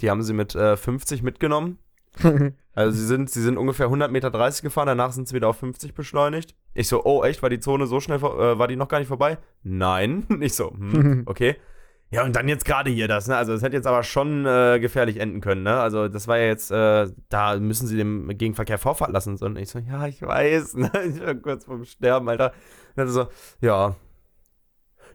Die 0.00 0.10
haben 0.10 0.22
sie 0.22 0.34
mit 0.34 0.54
äh, 0.54 0.76
50 0.76 1.22
mitgenommen. 1.22 1.78
Also 2.76 2.98
sie 2.98 3.06
sind, 3.06 3.30
sie 3.30 3.40
sind 3.40 3.56
ungefähr 3.56 3.86
100 3.86 4.10
Meter 4.10 4.32
30 4.32 4.62
gefahren, 4.62 4.88
danach 4.88 5.12
sind 5.12 5.28
sie 5.28 5.34
wieder 5.36 5.48
auf 5.48 5.58
50 5.58 5.94
beschleunigt. 5.94 6.56
Ich 6.74 6.88
so, 6.88 7.04
oh 7.04 7.22
echt, 7.24 7.42
war 7.42 7.50
die 7.50 7.60
Zone 7.60 7.86
so 7.86 8.00
schnell, 8.00 8.18
vor- 8.18 8.38
äh, 8.38 8.58
war 8.58 8.68
die 8.68 8.76
noch 8.76 8.88
gar 8.88 8.98
nicht 8.98 9.08
vorbei? 9.08 9.38
Nein. 9.62 10.26
Ich 10.40 10.54
so, 10.54 10.70
hm, 10.70 11.22
okay. 11.26 11.56
Ja, 12.10 12.22
und 12.24 12.36
dann 12.36 12.46
jetzt 12.48 12.64
gerade 12.64 12.90
hier 12.90 13.08
das, 13.08 13.26
ne? 13.26 13.36
Also 13.36 13.52
das 13.52 13.62
hätte 13.62 13.74
jetzt 13.76 13.86
aber 13.86 14.02
schon 14.04 14.46
äh, 14.46 14.78
gefährlich 14.78 15.16
enden 15.18 15.40
können, 15.40 15.62
ne? 15.64 15.80
Also 15.80 16.06
das 16.08 16.28
war 16.28 16.38
ja 16.38 16.46
jetzt, 16.46 16.70
äh, 16.70 17.08
da 17.28 17.56
müssen 17.58 17.86
sie 17.88 17.96
dem 17.96 18.28
Gegenverkehr 18.36 18.78
Vorfahrt 18.78 19.10
lassen. 19.10 19.36
So, 19.36 19.46
Und 19.46 19.56
ich 19.58 19.68
so, 19.70 19.78
ja, 19.80 20.06
ich 20.06 20.22
weiß, 20.22 20.74
ne? 20.76 20.90
Ich 21.08 21.20
war 21.24 21.34
kurz 21.34 21.64
vorm 21.64 21.84
Sterben, 21.84 22.28
Alter. 22.28 22.50
Und 22.50 22.96
dann 22.96 23.08
so, 23.08 23.26
ja. 23.60 23.96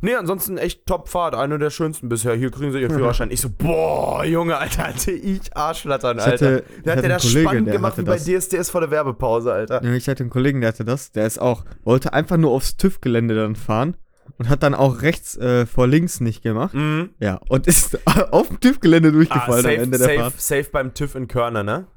Nee, 0.02 0.16
ansonsten 0.16 0.58
echt 0.58 0.86
Top-Fahrt, 0.86 1.36
eine 1.36 1.60
der 1.60 1.70
schönsten 1.70 2.08
bisher. 2.10 2.34
Hier 2.36 2.52
kriegen 2.52 2.72
sie 2.72 2.80
ihr 2.80 2.90
Führerschein. 2.90 3.32
Ich 3.32 3.42
so, 3.42 3.50
boah, 3.50 4.24
Junge, 4.24 4.58
Alter, 4.58 4.88
hatte 4.88 5.12
ich 5.12 5.56
Arschlattern, 5.58 6.20
Alter. 6.20 6.32
hatte, 6.58 6.64
Der 6.86 6.96
hat 6.96 7.04
ja 7.04 7.10
das 7.10 7.24
Kollegen, 7.24 7.42
spannend 7.48 7.68
der 7.68 7.74
gemacht 7.76 7.98
wie 7.98 8.04
bei 8.04 8.14
das. 8.16 8.26
DSDS 8.26 8.70
vor 8.70 8.82
der 8.82 8.92
Werbepause, 8.92 9.52
Alter. 9.52 9.84
Ja, 9.84 9.94
ich 9.94 10.08
hatte 10.08 10.24
einen 10.24 10.30
Kollegen, 10.30 10.62
der 10.62 10.70
hatte 10.70 10.86
das. 10.86 11.12
Der 11.12 11.26
ist 11.28 11.40
auch, 11.42 11.66
wollte 11.84 12.14
einfach 12.14 12.38
nur 12.38 12.52
aufs 12.52 12.78
TÜV-Gelände 12.78 13.36
dann 13.36 13.56
fahren 13.56 13.98
und 14.38 14.48
hat 14.48 14.64
dann 14.64 14.74
auch 14.76 15.02
rechts 15.02 15.36
äh, 15.38 15.66
vor 15.66 15.88
links 15.88 16.22
nicht 16.22 16.44
gemacht. 16.44 16.74
Mhm. 16.74 17.10
Ja, 17.20 17.40
und 17.50 17.68
ist 17.68 18.00
auf 18.32 18.48
dem 18.48 18.60
TÜV-Gelände 18.60 19.10
Ah, 19.10 19.12
durchgefallen 19.12 19.66
am 19.66 19.72
safe, 19.72 19.76
Ende 19.78 19.98
der 19.98 20.08
safe, 20.08 20.20
Fahrt. 20.20 20.40
safe 20.42 20.68
beim 20.72 20.94
TÜV 20.94 21.16
in 21.16 21.28
Körner, 21.28 21.64
ne? 21.64 21.88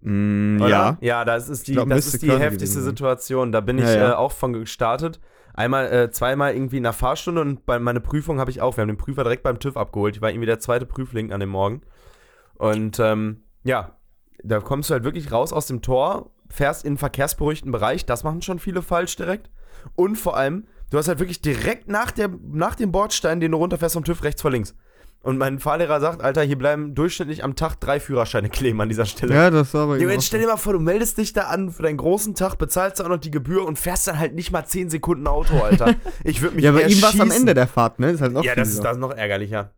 Mm, 0.00 0.58
ja. 0.62 0.96
Ja, 1.00 1.24
das 1.24 1.48
ist 1.48 1.66
die, 1.68 1.72
glaub, 1.72 1.88
das 1.88 2.06
ist 2.06 2.22
die 2.22 2.30
heftigste. 2.30 2.80
Situation. 2.80 3.52
Da 3.52 3.60
bin 3.60 3.78
ich 3.78 3.84
Ja, 3.84 3.94
ja. 3.96 4.10
Äh, 4.10 4.14
auch 4.14 4.32
von 4.32 4.52
gestartet. 4.52 5.20
Einmal, 5.58 5.92
äh, 5.92 6.10
zweimal 6.12 6.54
irgendwie 6.54 6.76
in 6.76 6.84
der 6.84 6.92
Fahrstunde 6.92 7.40
und 7.40 7.66
bei 7.66 7.80
meiner 7.80 7.98
Prüfung 7.98 8.38
habe 8.38 8.48
ich 8.48 8.60
auch, 8.60 8.76
wir 8.76 8.82
haben 8.82 8.88
den 8.90 8.96
Prüfer 8.96 9.24
direkt 9.24 9.42
beim 9.42 9.58
TÜV 9.58 9.76
abgeholt. 9.76 10.14
Ich 10.14 10.22
war 10.22 10.30
irgendwie 10.30 10.46
der 10.46 10.60
zweite 10.60 10.86
Prüfling 10.86 11.32
an 11.32 11.40
dem 11.40 11.48
Morgen. 11.48 11.82
Und 12.54 13.00
ähm, 13.00 13.42
ja, 13.64 13.96
da 14.44 14.60
kommst 14.60 14.88
du 14.88 14.94
halt 14.94 15.02
wirklich 15.02 15.32
raus 15.32 15.52
aus 15.52 15.66
dem 15.66 15.82
Tor, 15.82 16.30
fährst 16.48 16.84
in 16.84 16.90
einen 16.90 16.98
verkehrsberuhigten 16.98 17.72
Bereich, 17.72 18.06
das 18.06 18.22
machen 18.22 18.40
schon 18.40 18.60
viele 18.60 18.82
falsch 18.82 19.16
direkt. 19.16 19.50
Und 19.96 20.14
vor 20.14 20.36
allem, 20.36 20.68
du 20.90 20.98
hast 20.98 21.08
halt 21.08 21.18
wirklich 21.18 21.42
direkt 21.42 21.88
nach, 21.88 22.12
der, 22.12 22.30
nach 22.52 22.76
dem 22.76 22.92
Bordstein, 22.92 23.40
den 23.40 23.50
du 23.50 23.58
runterfährst 23.58 23.94
vom 23.94 24.04
TÜV, 24.04 24.22
rechts 24.22 24.40
vor 24.40 24.52
links. 24.52 24.76
Und 25.20 25.36
mein 25.36 25.58
Fahrlehrer 25.58 26.00
sagt, 26.00 26.22
Alter, 26.22 26.42
hier 26.42 26.56
bleiben 26.56 26.94
durchschnittlich 26.94 27.42
am 27.42 27.56
Tag 27.56 27.80
drei 27.80 27.98
Führerscheine 27.98 28.48
kleben 28.48 28.80
an 28.80 28.88
dieser 28.88 29.04
Stelle. 29.04 29.34
Ja, 29.34 29.50
das 29.50 29.74
war 29.74 29.82
aber 29.82 29.98
eben 29.98 30.08
jetzt 30.10 30.26
stell 30.26 30.40
dir 30.40 30.46
mal 30.46 30.56
vor, 30.56 30.74
du 30.74 30.78
meldest 30.78 31.18
dich 31.18 31.32
da 31.32 31.42
an 31.48 31.70
für 31.70 31.82
deinen 31.82 31.96
großen 31.96 32.34
Tag, 32.36 32.56
bezahlst 32.56 33.02
auch 33.02 33.08
noch 33.08 33.18
die 33.18 33.32
Gebühr 33.32 33.66
und 33.66 33.78
fährst 33.78 34.06
dann 34.06 34.18
halt 34.18 34.34
nicht 34.34 34.52
mal 34.52 34.64
10 34.64 34.90
Sekunden 34.90 35.26
Auto, 35.26 35.58
Alter. 35.58 35.96
Ich 36.24 36.40
würde 36.40 36.56
mich 36.56 36.64
Ja, 36.64 36.72
bei 36.72 36.84
ihm 36.84 37.02
war 37.02 37.12
es 37.12 37.20
am. 37.20 37.30
Ende 37.30 37.54
der 37.54 37.66
Fahrt, 37.66 37.98
ne? 37.98 38.06
Das 38.06 38.16
ist 38.16 38.20
halt 38.22 38.32
noch 38.32 38.44
Ja, 38.44 38.54
das 38.54 38.68
ist, 38.68 38.82
das 38.82 38.92
ist 38.92 39.00
noch 39.00 39.10
ärgerlicher. 39.12 39.72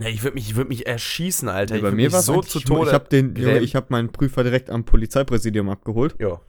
Ja, 0.00 0.08
ich 0.08 0.22
würde 0.24 0.34
mich, 0.34 0.48
ich 0.50 0.56
würd 0.56 0.68
mich 0.68 0.86
erschießen, 0.86 1.48
Alter. 1.48 1.74
Ja, 1.74 1.78
ich 1.78 1.84
bei 1.84 1.92
mir 1.92 2.12
war 2.12 2.20
es 2.20 2.26
so 2.26 2.40
zu 2.40 2.60
Tode. 2.60 2.88
Ich 2.88 2.94
habe 2.94 3.08
den, 3.08 3.34
Junge, 3.36 3.50
grämen. 3.52 3.64
ich 3.64 3.76
habe 3.76 3.86
meinen 3.90 4.10
Prüfer 4.10 4.42
direkt 4.42 4.70
am 4.70 4.84
Polizeipräsidium 4.84 5.68
abgeholt. 5.68 6.16
Ja. 6.18 6.40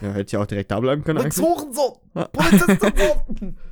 Ja, 0.00 0.12
hätte 0.12 0.28
ich 0.28 0.36
auch 0.36 0.46
direkt 0.46 0.70
da 0.70 0.80
bleiben 0.80 1.04
können 1.04 1.18
eigentlich. 1.18 1.44
Hurensohn! 1.44 1.98
Ja. 2.14 2.28
Polizisten! 2.28 3.56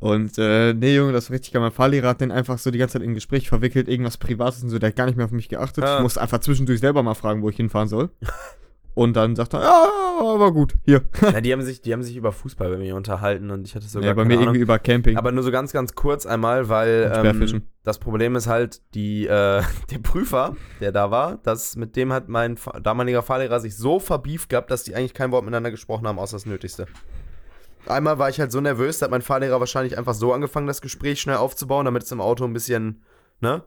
Und, 0.00 0.38
äh, 0.38 0.74
nee, 0.74 0.94
Junge, 0.94 1.12
das 1.12 1.28
war 1.28 1.34
richtig 1.34 1.52
geil. 1.52 1.60
Mein 1.62 1.72
Fahrlehrer 1.72 2.08
hat 2.08 2.20
den 2.20 2.30
einfach 2.30 2.58
so 2.58 2.70
die 2.70 2.78
ganze 2.78 2.94
Zeit 2.94 3.02
in 3.02 3.10
ein 3.10 3.14
Gespräch 3.14 3.48
verwickelt, 3.48 3.88
irgendwas 3.88 4.16
Privates 4.16 4.62
und 4.62 4.70
so, 4.70 4.78
der 4.78 4.90
hat 4.90 4.96
gar 4.96 5.06
nicht 5.06 5.16
mehr 5.16 5.26
auf 5.26 5.32
mich 5.32 5.48
geachtet. 5.48 5.84
Ah. 5.84 5.96
Ich 5.96 6.02
musste 6.02 6.20
einfach 6.20 6.38
zwischendurch 6.38 6.80
selber 6.80 7.02
mal 7.02 7.14
fragen, 7.14 7.42
wo 7.42 7.48
ich 7.48 7.56
hinfahren 7.56 7.88
soll. 7.88 8.10
Und 8.94 9.14
dann 9.14 9.36
sagt 9.36 9.54
er, 9.54 9.62
ja, 9.62 9.88
aber 10.20 10.52
gut, 10.52 10.74
hier. 10.84 11.02
Ja, 11.22 11.40
die 11.40 11.52
haben 11.52 11.62
sich, 11.62 11.80
die 11.82 11.92
haben 11.92 12.02
sich 12.02 12.16
über 12.16 12.32
Fußball 12.32 12.68
bei 12.70 12.78
mir 12.78 12.96
unterhalten 12.96 13.50
und 13.52 13.64
ich 13.66 13.76
hatte 13.76 13.86
sogar 13.86 14.08
Ja, 14.08 14.14
bei 14.14 14.24
mir 14.24 14.34
Ahnung. 14.34 14.46
irgendwie 14.46 14.60
über 14.60 14.78
Camping. 14.80 15.16
Aber 15.16 15.30
nur 15.30 15.44
so 15.44 15.52
ganz, 15.52 15.72
ganz 15.72 15.94
kurz 15.94 16.26
einmal, 16.26 16.68
weil 16.68 17.12
ähm, 17.14 17.62
das 17.84 17.98
Problem 17.98 18.34
ist 18.34 18.48
halt, 18.48 18.82
die, 18.94 19.26
äh, 19.26 19.62
der 19.90 19.98
Prüfer, 20.02 20.56
der 20.80 20.90
da 20.90 21.12
war, 21.12 21.38
das, 21.44 21.76
mit 21.76 21.94
dem 21.94 22.12
hat 22.12 22.28
mein 22.28 22.56
damaliger 22.82 23.22
Fahrlehrer 23.22 23.60
sich 23.60 23.76
so 23.76 24.00
verbieft 24.00 24.48
gehabt, 24.48 24.70
dass 24.70 24.82
die 24.82 24.96
eigentlich 24.96 25.14
kein 25.14 25.30
Wort 25.30 25.44
miteinander 25.44 25.70
gesprochen 25.70 26.06
haben, 26.08 26.18
außer 26.18 26.36
das 26.36 26.46
Nötigste. 26.46 26.86
Einmal 27.88 28.18
war 28.18 28.28
ich 28.28 28.38
halt 28.40 28.52
so 28.52 28.60
nervös, 28.60 28.98
da 28.98 29.04
hat 29.04 29.10
mein 29.10 29.22
Fahrlehrer 29.22 29.60
wahrscheinlich 29.60 29.96
einfach 29.98 30.14
so 30.14 30.32
angefangen, 30.32 30.66
das 30.66 30.80
Gespräch 30.80 31.20
schnell 31.20 31.36
aufzubauen, 31.36 31.84
damit 31.84 32.02
es 32.04 32.12
im 32.12 32.20
Auto 32.20 32.44
ein 32.44 32.52
bisschen, 32.52 33.02
ne, 33.40 33.62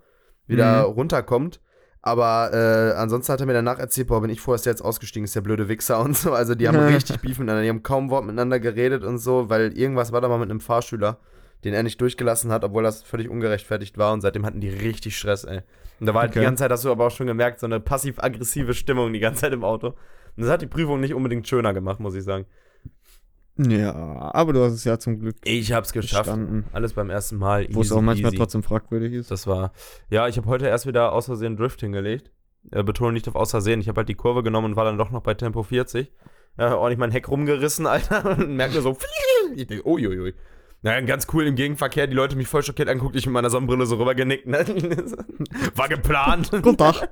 wieder 0.48 0.88
Mhm. 0.88 0.94
runterkommt. 0.94 1.60
Aber 2.04 2.50
äh, 2.52 2.98
ansonsten 2.98 3.32
hat 3.32 3.42
er 3.42 3.46
mir 3.46 3.54
danach 3.54 3.78
erzählt, 3.78 4.08
boah, 4.08 4.22
bin 4.22 4.32
ich 4.32 4.42
der 4.44 4.56
jetzt 4.66 4.82
ausgestiegen 4.82 5.24
ist, 5.24 5.36
der 5.36 5.42
blöde 5.42 5.68
Wichser 5.70 6.00
und 6.02 6.18
so. 6.18 6.34
Also 6.34 6.56
die 6.56 6.68
haben 6.68 6.80
richtig 6.80 7.20
Beef 7.22 7.38
miteinander, 7.38 7.62
die 7.62 7.70
haben 7.70 7.84
kaum 7.84 8.10
Wort 8.10 8.26
miteinander 8.26 8.60
geredet 8.60 9.04
und 9.04 9.20
so, 9.20 9.50
weil 9.50 9.78
irgendwas 9.78 10.12
war 10.12 10.20
da 10.20 10.28
mal 10.28 10.40
mit 10.40 10.50
einem 10.50 10.62
Fahrschüler, 10.62 11.20
den 11.64 11.76
er 11.76 11.84
nicht 11.84 12.02
durchgelassen 12.02 12.52
hat, 12.52 12.64
obwohl 12.64 12.82
das 12.82 13.04
völlig 13.04 13.30
ungerechtfertigt 13.30 14.00
war 14.00 14.14
und 14.14 14.22
seitdem 14.22 14.46
hatten 14.48 14.62
die 14.62 14.70
richtig 14.70 15.16
Stress, 15.16 15.44
ey. 15.44 15.62
Und 16.00 16.08
da 16.08 16.16
war 16.16 16.22
halt 16.22 16.34
die 16.34 16.40
Okay. 16.40 16.46
ganze 16.48 16.64
Zeit, 16.64 16.72
hast 16.72 16.84
du 16.84 16.92
aber 16.92 17.06
auch 17.06 17.12
schon 17.12 17.28
gemerkt, 17.28 17.60
so 17.60 17.68
eine 17.68 17.80
passiv-aggressive 17.80 18.74
Stimmung 18.74 19.14
die 19.14 19.20
ganze 19.20 19.42
Zeit 19.42 19.54
im 19.54 19.64
Auto. 19.64 19.90
Und 19.90 19.96
das 20.44 20.50
hat 20.50 20.64
die 20.64 20.68
Prüfung 20.68 21.00
nicht 21.02 21.14
unbedingt 21.14 21.48
schöner 21.48 21.72
gemacht, 21.74 22.00
muss 22.00 22.16
ich 22.16 22.24
sagen. 22.24 22.46
Ja, 23.58 23.94
aber 24.34 24.54
du 24.54 24.64
hast 24.64 24.74
es 24.74 24.84
ja 24.86 24.98
zum 24.98 25.20
Glück 25.20 25.36
Ich 25.44 25.72
hab's 25.74 25.92
geschafft. 25.94 26.24
bestanden. 26.24 26.66
Alles 26.74 26.94
beim 26.94 27.10
ersten 27.10 27.36
Mal. 27.38 27.68
Wo 27.72 27.82
es 27.82 27.88
easy 27.88 27.96
auch 27.96 28.02
manchmal 28.02 28.32
peasy. 28.32 28.38
trotzdem 28.42 28.64
fragwürdig 28.64 29.14
ist. 29.14 29.30
Das 29.30 29.46
war. 29.46 29.74
Ja, 30.10 30.28
ich 30.28 30.38
habe 30.38 30.48
heute 30.48 30.68
erst 30.68 30.88
wieder 30.88 31.12
aus 31.12 31.26
Versehen 31.26 31.58
Drift 31.58 31.82
hingelegt. 31.82 32.32
Äh, 32.72 32.84
betone 32.84 33.14
nicht 33.14 33.28
auf 33.28 33.36
aus 33.36 33.52
Versehen. 33.52 33.82
Ich 33.82 33.88
habe 33.90 33.98
halt 34.00 34.10
die 34.10 34.16
Kurve 34.16 34.42
genommen 34.44 34.72
und 34.72 34.76
war 34.78 34.86
dann 34.86 34.98
doch 34.98 35.12
noch 35.12 35.22
bei 35.22 35.34
Tempo 35.34 35.64
40. 35.64 36.12
Ja, 36.58 36.76
ordentlich 36.76 36.98
mein 37.00 37.12
Heck 37.12 37.28
rumgerissen, 37.30 37.86
Alter. 37.88 38.38
Und 38.38 38.56
merke 38.56 38.76
mir 38.76 38.82
so, 38.82 38.98
ich 39.56 39.68
denke, 39.68 39.86
uiuiui. 39.88 40.34
Naja, 40.84 41.02
ganz 41.02 41.28
cool 41.34 41.46
im 41.46 41.56
Gegenverkehr, 41.56 42.08
die 42.08 42.16
Leute 42.16 42.36
mich 42.36 42.48
voll 42.48 42.64
schockiert 42.64 42.90
anguckt, 42.90 43.16
ich 43.16 43.28
mit 43.28 43.34
meiner 43.34 43.52
Sonnenbrille 43.52 43.86
so 43.86 43.98
rüber 43.98 44.16
genickt. 44.16 44.48
Ne? 44.48 44.66
War 45.76 45.88
geplant. 45.90 46.50
Guten 46.52 46.78
Tag. 46.78 47.10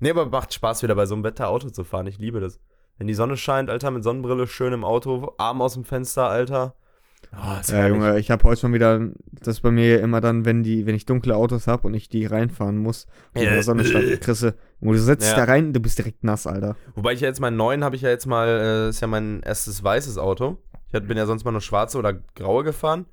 nee, 0.00 0.10
aber 0.10 0.26
macht 0.26 0.52
Spaß, 0.52 0.82
wieder 0.82 0.94
bei 0.94 1.06
so 1.06 1.14
einem 1.14 1.24
Wetter 1.24 1.48
Auto 1.48 1.70
zu 1.70 1.84
fahren. 1.84 2.06
Ich 2.06 2.18
liebe 2.18 2.40
das. 2.40 2.60
Wenn 2.98 3.06
die 3.06 3.14
Sonne 3.14 3.36
scheint, 3.36 3.70
Alter, 3.70 3.90
mit 3.90 4.02
Sonnenbrille 4.04 4.46
schön 4.46 4.72
im 4.72 4.84
Auto, 4.84 5.32
Arm 5.38 5.62
aus 5.62 5.74
dem 5.74 5.84
Fenster, 5.84 6.28
Alter. 6.28 6.74
Oh, 7.32 7.60
ist 7.60 7.70
Ja. 7.70 7.86
Junge, 7.88 8.18
ich 8.18 8.30
habe 8.30 8.42
heute 8.44 8.60
schon 8.60 8.72
wieder, 8.72 9.00
das 9.32 9.56
ist 9.56 9.60
bei 9.60 9.70
mir 9.70 10.00
immer 10.00 10.20
dann, 10.20 10.44
wenn 10.44 10.62
die, 10.62 10.86
wenn 10.86 10.94
ich 10.94 11.04
dunkle 11.06 11.34
Autos 11.36 11.66
habe 11.66 11.86
und 11.86 11.94
ich 11.94 12.08
die 12.08 12.26
reinfahren 12.26 12.78
muss, 12.78 13.06
und 13.34 13.42
in 13.42 13.48
der 13.50 13.62
Sonne 13.62 13.84
stand, 13.84 14.04
Chrisse, 14.20 14.54
wo 14.80 14.92
du 14.92 14.98
setzt 14.98 15.24
Ja. 15.28 15.34
dich 15.34 15.44
da 15.44 15.52
rein, 15.52 15.72
du 15.72 15.80
bist 15.80 15.98
direkt 15.98 16.24
nass, 16.24 16.46
Alter. 16.46 16.76
Wobei 16.94 17.12
ich 17.12 17.20
ja 17.20 17.28
jetzt 17.28 17.40
meinen 17.40 17.56
neuen 17.56 17.84
habe 17.84 17.96
ich 17.96 18.02
ja 18.02 18.08
jetzt 18.10 18.26
mal, 18.26 18.48
äh, 18.48 18.88
ist 18.90 19.00
ja 19.00 19.06
mein 19.08 19.42
erstes 19.42 19.82
weißes 19.82 20.16
Auto. 20.18 20.58
Ich 20.88 20.94
hab- 20.94 21.06
bin 21.06 21.16
ja 21.18 21.26
sonst 21.26 21.44
mal 21.44 21.50
nur 21.52 21.60
schwarze 21.60 21.98
oder 21.98 22.14
graue 22.34 22.64
gefahren. 22.64 23.06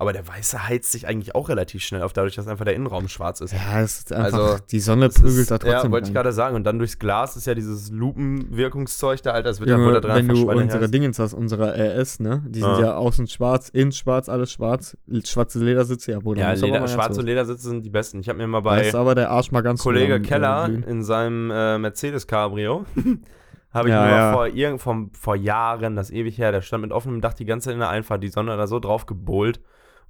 Aber 0.00 0.12
der 0.12 0.28
weiße 0.28 0.68
heizt 0.68 0.92
sich 0.92 1.08
eigentlich 1.08 1.34
auch 1.34 1.48
relativ 1.48 1.82
schnell 1.82 2.02
auf, 2.02 2.12
dadurch, 2.12 2.36
dass 2.36 2.46
einfach 2.46 2.64
der 2.64 2.76
Innenraum 2.76 3.08
schwarz 3.08 3.40
ist. 3.40 3.52
Ja, 3.52 3.80
es 3.80 3.98
ist 3.98 4.12
einfach, 4.12 4.38
Also, 4.38 4.64
die 4.70 4.78
Sonne 4.78 5.06
Das 5.06 5.16
ist- 5.16 5.22
prügelt 5.22 5.50
da 5.50 5.58
trotzdem 5.58 5.72
Ja, 5.86 5.90
wollte 5.90 6.06
ich 6.06 6.14
gerade 6.14 6.30
sagen. 6.32 6.54
Und 6.54 6.62
dann 6.62 6.78
durchs 6.78 7.00
Glas 7.00 7.36
ist 7.36 7.48
ja 7.48 7.54
dieses 7.54 7.90
Lupenwirkungszeug 7.90 9.22
da, 9.22 9.32
Alter. 9.32 9.48
Das 9.48 9.58
wird 9.60 9.70
ja 9.70 9.78
wohl 9.78 9.92
da 9.94 10.00
dran 10.00 10.16
wenn 10.16 10.28
du 10.28 10.50
unsere 10.50 10.88
Dingens 10.88 11.18
hast, 11.18 11.34
unsere 11.34 11.74
RS, 11.76 12.20
ne? 12.20 12.44
Die 12.46 12.60
sind 12.60 12.68
Ah. 12.68 12.80
ja 12.80 12.96
außen 12.96 13.26
schwarz, 13.26 13.70
innen 13.70 13.90
schwarz, 13.92 14.28
alles 14.28 14.52
schwarz, 14.52 14.96
schwarze 15.24 15.58
Ledersitze, 15.58 16.12
ja, 16.12 16.20
Bruder. 16.20 16.42
Ja, 16.42 16.52
Leder, 16.52 16.86
schwarze. 16.86 17.20
Ledersitze 17.22 17.68
sind 17.68 17.84
die 17.84 17.90
besten. 17.90 18.20
Ich 18.20 18.28
habe 18.28 18.38
mir 18.38 18.46
mal 18.46 18.60
bei 18.60 18.86
ist 18.86 18.94
aber 18.94 19.14
der 19.16 19.30
Arsch 19.30 19.50
mal 19.50 19.62
ganz 19.62 19.82
Kollege 19.82 20.14
äh, 20.14 20.20
Keller 20.20 20.68
in 20.68 21.02
seinem 21.02 21.50
äh, 21.50 21.76
Mercedes 21.78 22.26
Cabrio 22.28 22.84
habe 23.72 23.88
ich 23.88 23.94
Ja, 23.94 24.04
mir 24.04 24.10
ja. 24.12 24.32
vor, 24.32 24.46
irgend, 24.46 24.80
vom, 24.80 25.10
vor 25.12 25.34
Jahren, 25.34 25.96
das 25.96 26.10
ewig 26.10 26.38
her, 26.38 26.52
der 26.52 26.62
stand 26.62 26.82
mit 26.82 26.92
offenem 26.92 27.20
Dach 27.20 27.34
die 27.34 27.44
ganze 27.44 27.66
Zeit 27.66 27.74
in 27.74 27.80
der 27.80 27.88
Einfahrt, 27.90 28.22
die 28.22 28.28
Sonne 28.28 28.56
da 28.56 28.66
so 28.68 28.78
drauf 28.78 29.04
gebohlt 29.06 29.60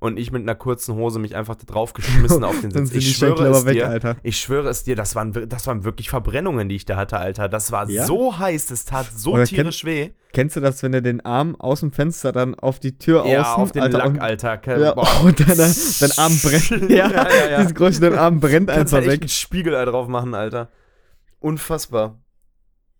und 0.01 0.19
ich 0.19 0.31
mit 0.31 0.43
einer 0.43 0.55
kurzen 0.55 0.95
Hose 0.95 1.19
mich 1.19 1.35
einfach 1.35 1.57
da 1.57 1.65
drauf 1.65 1.93
geschmissen 1.93 2.45
auf 2.45 2.61
den 2.61 2.71
Sitz. 2.87 2.93
Ich 2.93 3.17
schwöre 3.17 3.49
es 3.49 3.65
weg, 3.67 3.75
dir, 3.75 3.89
Alter. 3.89 4.17
ich 4.23 4.39
schwöre 4.39 4.69
es 4.69 4.85
dir, 4.85 4.95
das 4.97 5.15
waren, 5.17 5.33
das 5.49 5.67
waren 5.67 5.83
wirklich 5.85 6.09
Verbrennungen, 6.11 6.69
die 6.69 6.77
ich 6.77 6.85
da 6.85 6.97
hatte, 6.97 7.19
Alter. 7.19 7.49
Das 7.49 7.73
war 7.73 7.89
Ja? 7.91 8.07
so 8.07 8.39
heiß, 8.39 8.67
das 8.67 8.85
tat 8.85 9.07
so 9.15 9.33
Oder 9.35 9.45
tierisch 9.45 9.85
weh. 9.85 10.11
Kennst 10.33 10.57
du 10.57 10.61
das, 10.61 10.83
wenn 10.83 10.93
er 10.95 11.01
den 11.01 11.21
Arm 11.25 11.57
aus 11.57 11.81
dem 11.81 11.91
Fenster 11.91 12.33
dann 12.33 12.55
auf 12.55 12.79
die 12.81 12.97
Tür 12.99 13.27
Ja, 13.27 13.43
außen, 13.43 13.63
auf 13.63 13.73
den 13.73 13.83
Alter, 13.83 13.99
Lack, 13.99 14.07
und, 14.09 14.21
Alter. 14.21 14.79
Ja, 14.79 14.95
Boah. 14.95 15.09
und 15.25 15.41
äh, 15.41 15.45
dein 15.57 16.13
Arm 16.19 16.39
brennt. 16.43 16.71
Ja, 16.91 17.11
Ja, 17.11 17.29
ja, 17.29 17.51
ja. 17.51 17.59
dieses 17.59 17.75
Geräusch, 17.75 17.99
dein 17.99 18.15
Arm 18.17 18.39
brennt 18.39 18.69
Kannst 18.69 18.93
einfach 18.95 18.99
halt 18.99 19.05
echt 19.07 19.13
weg. 19.15 19.21
einen 19.23 19.29
Spiegelei 19.31 19.85
drauf 19.87 20.07
machen, 20.07 20.35
Alter. 20.35 20.69
Unfassbar. 21.41 22.19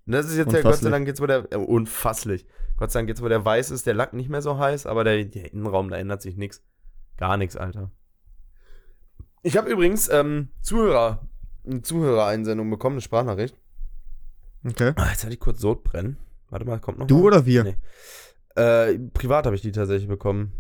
Und 0.07 0.13
Das 0.15 0.27
ist 0.27 0.37
jetzt 0.37 0.53
ja 0.53 0.63
Gott 0.63 0.77
sei. 0.77 0.91
Dank 0.91 1.07
jetzt, 1.07 1.21
wo 1.21 1.27
der. 1.27 1.47
Äh, 1.53 1.57
unfasslich. 1.57 2.47
Gott 2.77 2.91
sei 2.93 3.01
Dank 3.01 3.09
jetzt, 3.09 3.23
wo 3.23 3.29
der 3.29 3.45
weiß 3.45 3.71
ist, 3.71 3.87
der 3.87 3.95
Lack 3.95 4.15
nicht 4.15 4.31
mehr 4.31 4.43
so 4.43 4.59
heiß, 4.59 4.87
aber 4.87 5.05
der, 5.05 5.25
der 5.25 5.53
Innenraum, 5.53 5.91
da 5.91 5.97
ändert 5.97 6.23
sich 6.23 6.37
nichts. 6.37 6.63
Gar 7.19 7.37
nichts, 7.37 7.57
Alter. 7.57 7.91
Ich 9.43 9.57
habe 9.57 9.71
übrigens 9.71 10.09
ähm, 10.09 10.49
Zuhörer, 10.63 11.29
eine 11.67 11.83
Zuhörereinsendung 11.83 12.71
bekommen, 12.71 12.95
eine 12.95 13.01
Sprachnachricht. 13.03 13.57
Okay. 14.67 14.93
Ah, 14.97 15.11
jetzt 15.11 15.25
hatte 15.25 15.35
ich 15.35 15.41
kurz 15.41 15.61
Sodbrennen. 15.61 16.17
Warte 16.51 16.65
mal, 16.65 16.79
kommt 16.81 16.99
noch 16.99 17.07
Du 17.07 17.19
mal? 17.19 17.25
oder 17.27 17.47
wir? 17.47 17.65
Nee. 17.65 17.77
Äh, 18.57 18.99
privat 19.13 19.47
habe 19.47 19.55
ich 19.55 19.63
die 19.63 19.73
tatsächlich 19.73 20.09
bekommen. 20.09 20.53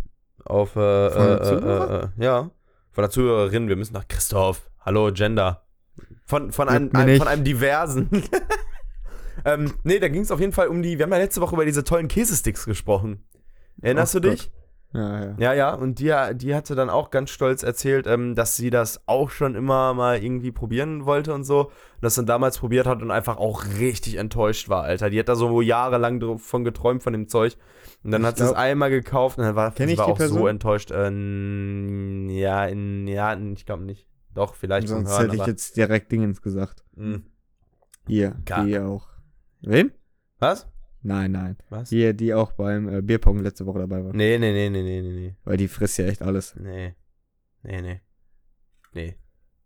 Auf, 0.44 0.76
äh, 0.76 1.06
äh, 1.06 1.42
Zuhörer? 1.42 2.12
äh, 2.18 2.22
äh, 2.22 2.24
ja. 2.24 2.50
Von 2.92 3.02
der 3.02 3.10
Zuhörerin. 3.10 3.68
Wir 3.68 3.76
müssen 3.76 3.94
nach 3.94 4.06
Christoph. 4.06 4.70
Hallo, 4.80 5.10
Gender. 5.12 5.64
Von, 6.24 6.52
von, 6.52 6.68
einem, 6.68 6.90
nicht. 7.06 7.18
von 7.18 7.28
einem 7.28 7.44
diversen. 7.44 8.08
ähm, 9.44 9.74
nee, 9.82 9.98
da 9.98 10.08
ging 10.08 10.22
es 10.22 10.30
auf 10.30 10.40
jeden 10.40 10.52
Fall 10.52 10.68
um 10.68 10.82
die. 10.82 10.98
Wir 10.98 11.04
haben 11.04 11.12
ja 11.12 11.18
letzte 11.18 11.40
Woche 11.40 11.54
über 11.54 11.64
diese 11.64 11.84
tollen 11.84 12.08
Käsesticks 12.08 12.64
gesprochen. 12.64 13.24
Erinnerst 13.80 14.14
Ach 14.16 14.20
du 14.20 14.30
dich? 14.30 14.50
Ja, 14.94 15.22
ja. 15.24 15.34
Ja, 15.38 15.52
ja, 15.52 15.74
und 15.74 15.98
die, 15.98 16.14
die 16.34 16.54
hatte 16.54 16.74
dann 16.74 16.88
auch 16.88 17.10
ganz 17.10 17.28
stolz 17.30 17.62
erzählt, 17.62 18.06
ähm, 18.06 18.34
dass 18.34 18.56
sie 18.56 18.70
das 18.70 19.06
auch 19.06 19.28
schon 19.30 19.54
immer 19.54 19.92
mal 19.92 20.22
irgendwie 20.22 20.50
probieren 20.50 21.04
wollte 21.04 21.34
und 21.34 21.44
so. 21.44 21.66
Und 21.66 21.72
das 22.00 22.14
dann 22.14 22.24
damals 22.24 22.58
probiert 22.58 22.86
hat 22.86 23.02
und 23.02 23.10
einfach 23.10 23.36
auch 23.36 23.64
richtig 23.78 24.16
enttäuscht 24.16 24.68
war, 24.70 24.84
Alter. 24.84 25.10
Die 25.10 25.18
hat 25.18 25.28
da 25.28 25.34
so 25.36 25.60
jahrelang 25.60 26.20
davon 26.20 26.64
geträumt 26.64 27.02
von 27.02 27.12
dem 27.12 27.28
Zeug. 27.28 27.58
Und 28.02 28.12
dann 28.12 28.22
Ich 28.22 28.26
hat 28.28 28.38
sie 28.38 28.44
es 28.44 28.52
einmal 28.54 28.88
gekauft 28.90 29.36
und 29.38 29.44
dann 29.44 29.56
war, 29.56 29.74
sie 29.76 29.98
war 29.98 30.06
auch 30.06 30.16
so 30.16 30.24
Person? 30.24 30.48
enttäuscht. 30.48 30.90
Ähm, 30.94 32.28
ja, 32.30 32.64
in, 32.64 33.06
ja, 33.08 33.36
ich 33.38 33.66
glaube 33.66 33.84
nicht. 33.84 34.08
Doch, 34.34 34.54
vielleicht 34.54 34.88
Sonst 34.88 35.10
Hören, 35.10 35.30
hätte 35.30 35.36
ich 35.36 35.46
jetzt 35.46 35.76
direkt 35.76 36.12
Dingens 36.12 36.40
gesagt. 36.40 36.84
mh. 36.94 37.20
Hier, 38.06 38.36
Gar- 38.46 38.64
die 38.64 38.78
auch. 38.78 39.08
Wen? 39.60 39.92
Was? 40.38 40.66
Nein, 41.08 41.32
nein. 41.32 41.56
Was? 41.70 41.88
Hier, 41.88 42.12
die 42.12 42.34
auch 42.34 42.52
beim 42.52 42.88
äh, 42.88 43.00
Bierpong 43.02 43.38
letzte 43.40 43.66
Woche 43.66 43.78
dabei 43.80 44.04
war. 44.04 44.12
Nee, 44.14 44.38
nee, 44.38 44.52
nee, 44.52 44.68
nee, 44.70 44.82
nee, 44.82 45.00
nee, 45.02 45.10
nee. 45.20 45.34
Weil 45.44 45.56
die 45.56 45.68
frisst 45.68 45.98
ja 45.98 46.04
echt 46.06 46.22
alles. 46.22 46.54
Nee. 46.56 46.94
Nee, 47.62 47.80
nee. 47.82 48.00
Nee. 48.92 49.16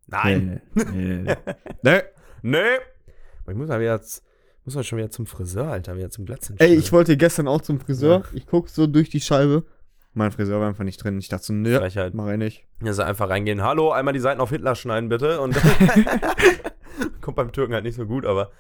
Nein. 0.07 0.63
Nee, 0.75 0.85
nee, 0.93 1.23
nee. 1.25 1.37
nee. 1.83 2.01
Nee. 2.43 2.59
Aber 3.43 3.53
ich 3.53 3.57
muss 3.59 3.69
wieder, 3.69 4.01
z- 4.03 4.23
muss 4.65 4.75
mal 4.75 4.85
schon 4.85 4.99
wieder 4.99 5.11
zum 5.11 5.27
Friseur, 5.27 5.67
Alter, 5.69 5.97
wieder 5.97 6.11
zum 6.11 6.25
Glatzen. 6.27 6.57
Ey, 6.59 6.75
ich 6.75 6.93
wollte 6.93 7.17
gestern 7.17 7.49
auch 7.49 7.61
zum 7.61 7.81
Friseur. 7.81 8.25
Ich 8.33 8.47
guck 8.47 8.69
so 8.69 8.87
durch 8.87 9.11
die 9.11 9.21
Scheibe. 9.21 9.65
Mein 10.15 10.31
Friseur 10.31 10.61
war 10.61 10.69
einfach 10.69 10.85
nicht 10.85 11.03
drin. 11.03 11.19
Ich 11.19 11.29
dachte 11.29 11.47
so, 11.47 11.53
nö, 11.53 11.77
Frechheit. 11.79 12.15
mach 12.15 12.31
ich 12.31 12.37
nicht. 12.39 12.67
Also 12.83 13.03
einfach 13.03 13.29
reingehen. 13.31 13.63
Hallo, 13.63 13.91
einmal 13.93 14.13
die 14.15 14.21
Seiten 14.21 14.41
auf 14.41 14.51
Hitler 14.51 14.75
schneiden, 14.75 15.09
bitte. 15.09 15.41
Und 15.41 15.57
kommt 17.21 17.37
beim 17.37 17.51
Türken 17.53 17.75
halt 17.75 17.85
nicht 17.85 17.97
so 17.97 18.07
gut, 18.07 18.27
aber 18.27 18.51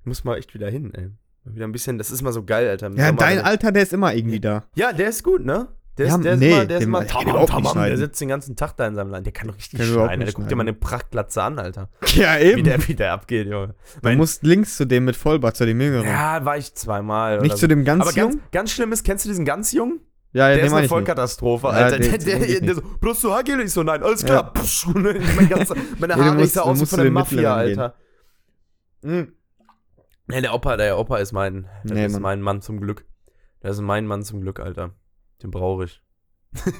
ich 0.00 0.06
muss 0.06 0.24
mal 0.24 0.36
echt 0.36 0.52
wieder 0.54 0.68
hin, 0.68 0.92
ey. 0.94 1.10
Mal 1.46 1.54
Wieder 1.54 1.64
ein 1.66 1.72
bisschen, 1.72 1.96
das 1.98 2.10
ist 2.10 2.22
mal 2.22 2.32
so 2.32 2.44
geil, 2.44 2.68
Alter. 2.68 2.86
Im 2.88 2.96
Ja, 2.96 3.06
Sommer, 3.06 3.18
dein 3.20 3.38
Alter, 3.40 3.72
der 3.72 3.82
ist 3.84 3.92
immer 3.92 4.12
irgendwie 4.14 4.40
da. 4.40 4.64
Ja, 4.74 4.92
der 4.92 5.08
ist 5.08 5.22
gut, 5.22 5.44
ne? 5.44 5.68
Der 5.96 6.08
Ja, 6.08 6.16
ist, 6.16 6.24
der 6.24 6.32
ist 6.34 6.40
nee, 6.40 6.50
immer, 6.52 6.64
der 6.66 6.76
ist 6.78 6.84
immer 6.84 6.98
der 7.00 7.08
kann 7.08 7.20
tamam, 7.22 7.30
überhaupt 7.42 7.54
nicht 7.62 7.72
tamam, 7.72 7.86
der 7.88 7.96
sitzt 7.96 8.20
den 8.20 8.28
ganzen 8.28 8.54
Tag 8.54 8.76
da 8.76 8.86
in 8.86 8.94
seinem 8.94 9.10
Land. 9.10 9.24
Der 9.24 9.32
kann 9.32 9.48
doch 9.48 9.56
richtig 9.56 9.78
Kann 9.80 9.88
schneiden. 9.88 10.24
Der 10.26 10.32
guckt 10.34 10.50
dir 10.50 10.56
mal 10.56 10.62
eine 10.64 10.74
Prachtglatze 10.74 11.42
an, 11.42 11.58
Alter. 11.58 11.88
Ja, 12.14 12.36
Wie 12.38 12.42
eben. 12.44 12.64
der, 12.64 12.86
wie 12.86 12.94
der 12.94 13.12
abgeht, 13.14 13.46
Junge. 13.46 13.74
Du 14.02 14.10
musst 14.10 14.42
links 14.42 14.76
zu 14.76 14.84
dem 14.86 15.06
mit 15.06 15.16
Vollbart, 15.16 15.56
zu 15.56 15.64
dem 15.64 15.80
Jüngeren. 15.80 16.04
Ja, 16.06 16.44
war 16.44 16.58
ich 16.58 16.74
zweimal. 16.74 17.38
nicht 17.40 17.52
oder 17.52 17.56
zu 17.56 17.66
dem 17.68 17.84
ganz 17.84 18.02
Aber 18.02 18.12
ganz, 18.12 18.34
Jungen? 18.34 18.42
ganz 18.52 18.72
schlimm 18.72 18.92
ist, 18.92 19.04
kennst 19.04 19.24
du 19.24 19.30
diesen 19.30 19.46
ganz 19.46 19.72
Jungen? 19.72 20.00
Ja, 20.34 20.50
ja, 20.50 20.56
Der 20.56 20.64
ist 20.66 20.70
meine 20.72 20.80
eine. 20.80 20.88
Vollkatastrophe, 20.88 21.68
Ja, 21.68 21.72
Alter. 21.72 21.98
der, 21.98 22.18
der, 22.18 22.38
der, 22.40 22.60
nicht. 22.60 22.74
so, 22.74 22.82
brauchst 23.00 23.24
du 23.24 23.32
Haargel? 23.32 23.60
Ich 23.62 23.72
so, 23.72 23.82
nein, 23.82 24.02
alles 24.02 24.20
Ja. 24.20 24.26
klar. 24.26 24.52
Mein 25.36 25.48
ganzer, 25.48 25.76
meine 25.98 26.12
Ja, 26.12 26.18
du 26.18 26.24
Haare, 26.24 26.46
sah 26.46 26.60
aus 26.62 26.78
wie 26.82 26.84
von 26.84 27.00
der 27.00 27.10
Mafia. 27.10 27.54
Alter. 27.54 27.94
Hm. 29.02 29.32
Nee, 30.28 30.40
der 30.40 30.54
Opa, 30.54 30.76
der 30.76 30.98
Opa 30.98 31.18
ist 31.18 31.32
mein, 31.32 31.68
das 31.84 31.92
Nee, 31.92 32.06
ist 32.06 32.12
Mann. 32.14 32.22
mein 32.22 32.40
Mann 32.42 32.62
zum 32.62 32.80
Glück. 32.80 33.04
Das 33.60 33.76
ist 33.76 33.82
mein 33.82 34.06
Mann 34.06 34.22
zum 34.22 34.40
Glück, 34.40 34.60
Alter. 34.60 34.94
Den 35.42 35.50
brauche 35.50 35.84
ich. 35.84 36.02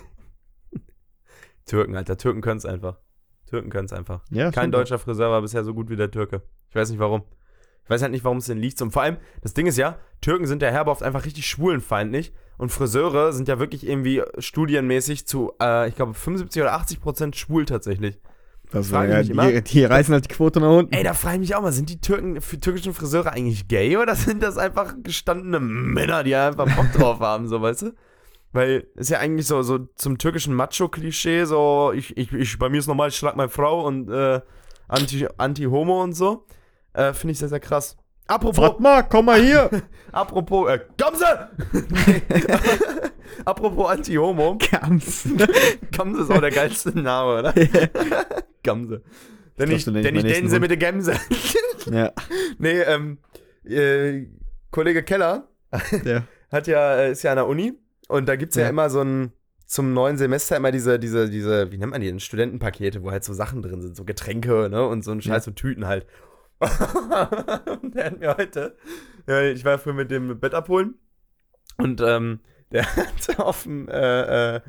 Türken, 1.66 1.96
Alter. 1.96 2.16
Türken 2.16 2.40
können 2.40 2.58
es 2.58 2.66
einfach. 2.66 2.98
Türken 3.46 3.70
können 3.70 3.86
es 3.86 3.92
einfach. 3.92 4.22
Ja, 4.30 4.50
Kein 4.50 4.72
deutscher 4.72 4.98
Friseur 4.98 5.30
war 5.30 5.42
bisher 5.42 5.64
so 5.64 5.74
gut 5.74 5.88
wie 5.90 5.96
der 5.96 6.10
Türke. 6.10 6.42
Ich 6.68 6.74
weiß 6.76 6.90
nicht 6.90 6.98
warum. 6.98 7.22
Ich 7.84 7.90
weiß 7.90 8.02
halt 8.02 8.10
nicht, 8.12 8.24
warum 8.24 8.38
es 8.38 8.46
denn 8.46 8.58
liegt. 8.58 8.82
Und 8.82 8.90
vor 8.90 9.02
allem, 9.02 9.18
das 9.42 9.54
Ding 9.54 9.66
ist 9.66 9.78
ja, 9.78 9.98
Türken 10.20 10.46
sind 10.46 10.62
ja 10.62 10.70
herbe 10.70 10.90
oft 10.90 11.02
einfach 11.04 11.24
richtig 11.24 11.46
schwulenfeindlich. 11.46 12.32
und 12.58 12.70
Friseure 12.72 13.32
sind 13.32 13.46
ja 13.48 13.58
wirklich 13.60 13.86
irgendwie 13.86 14.22
studienmäßig 14.38 15.26
zu, 15.28 15.52
äh, 15.60 15.88
ich 15.88 15.94
glaube, 15.94 16.14
75 16.14 16.62
oder 16.62 16.72
80 16.72 17.00
Prozent 17.00 17.36
schwul 17.36 17.64
tatsächlich. 17.64 18.18
Das 18.76 18.92
war 18.92 19.06
ja, 19.06 19.23
die, 19.23 19.62
die 19.62 19.85
reißen 19.85 20.12
halt 20.14 20.25
die 20.30 20.35
Quote 20.35 20.61
nach 20.61 20.71
unten. 20.71 20.92
Ey, 20.92 21.02
da 21.02 21.14
frage 21.14 21.37
ich 21.37 21.40
mich 21.40 21.54
auch 21.54 21.62
mal, 21.62 21.73
sind 21.73 21.88
die 21.88 22.00
Türken, 22.00 22.40
für 22.40 22.59
türkischen 22.61 22.92
Friseure 22.95 23.33
eigentlich 23.33 23.68
gay 23.68 23.97
oder 23.97 24.14
sind 24.14 24.42
das 24.42 24.59
einfach 24.59 24.95
gestandene 25.02 25.61
Männer, 25.61 26.25
die 26.25 26.35
einfach 26.35 26.66
Bock 26.76 26.92
drauf 26.95 27.21
haben, 27.21 27.49
so, 27.49 27.61
weißt 27.62 27.83
du? 27.83 27.92
Weil 28.52 28.87
ist 28.95 29.11
ja 29.11 29.18
eigentlich 29.18 29.47
so, 29.47 29.62
so 29.62 29.78
zum 29.97 30.18
türkischen 30.18 30.54
Macho-Klischee, 30.54 31.45
so, 31.45 31.92
ich, 31.95 32.16
ich, 32.16 32.33
ich, 32.33 32.59
bei 32.59 32.68
mir 32.68 32.78
ist 32.78 32.87
normal, 32.87 33.09
ich 33.09 33.16
schlag 33.16 33.37
meine 33.37 33.49
Frau 33.50 33.87
und 33.87 34.09
äh, 34.09 34.40
Anti- 34.88 35.28
Anti-Homo 35.37 36.02
und 36.02 36.12
so. 36.14 36.47
Äh, 36.92 37.12
Finde 37.12 37.33
ich 37.33 37.38
sehr, 37.38 37.49
sehr 37.49 37.61
krass. 37.61 37.97
Apropos, 38.28 38.64
Fatma, 38.64 39.02
komm 39.02 39.26
mal 39.26 39.40
hier! 39.40 39.71
apropos, 40.12 40.68
äh, 40.71 40.80
Gamse! 40.97 41.50
Apropos 43.45 43.88
Anti-Homo. 43.90 44.59
Ganz. 44.71 45.28
Gamse 45.93 46.23
ist 46.23 46.31
auch 46.31 46.40
der 46.40 46.50
geilste 46.50 46.99
Name, 46.99 47.38
oder? 47.40 47.55
Gamse. 48.62 49.02
Denn 49.59 49.71
ich, 49.71 49.85
denn 49.85 50.16
ich 50.16 50.43
Hund. 50.43 50.61
mit 50.61 50.71
der 50.71 50.76
Gemse. 50.76 51.14
ja, 51.90 52.12
Nee, 52.59 52.81
ähm, 52.81 53.19
äh, 53.64 54.26
Kollege 54.71 55.02
Keller 55.02 55.49
der. 56.05 56.25
hat 56.50 56.66
ja, 56.66 56.97
äh, 56.97 57.12
ist 57.12 57.23
ja 57.23 57.31
an 57.31 57.37
der 57.37 57.47
Uni 57.47 57.73
und 58.09 58.28
da 58.28 58.37
gibt 58.37 58.50
es 58.50 58.57
ja. 58.57 58.64
Ja. 58.64 58.69
immer 58.69 58.90
so 58.90 59.00
ein, 59.00 59.33
zum 59.66 59.95
neuen 59.95 60.19
Semester 60.19 60.57
immer 60.57 60.73
diese, 60.73 60.99
diese, 60.99 61.31
diese, 61.31 61.73
wie 61.73 61.78
nennt 61.78 61.93
man 61.93 62.00
die 62.00 62.07
denn, 62.07 62.21
Studentenpakete, 62.21 63.02
wo 63.02 63.11
halt 63.11 63.25
so 63.25 63.33
Sachen 63.33 63.62
drin 63.62 63.81
sind, 63.81 63.97
so 63.97 64.05
Getränke, 64.05 64.69
ne, 64.71 64.87
und 64.87 65.02
so 65.05 65.12
ein 65.12 65.23
Scheiß, 65.23 65.45
so 65.45 65.50
Tüten 65.52 65.87
halt. 65.87 66.07
und 66.61 67.95
der 67.95 68.05
hat 68.07 68.19
mir 68.21 68.37
heute, 68.37 68.76
ja, 69.26 69.43
ich 69.43 69.64
war 69.64 69.78
früher 69.78 69.95
mit 69.95 70.11
dem 70.11 70.38
Bett 70.38 70.55
abholen 70.55 70.95
und, 71.78 72.00
ähm, 72.00 72.40
der 72.73 72.85
hat 72.96 73.38
auf 73.38 73.64
dem, 73.64 73.88
äh, 73.88 74.56
äh, 74.56 74.61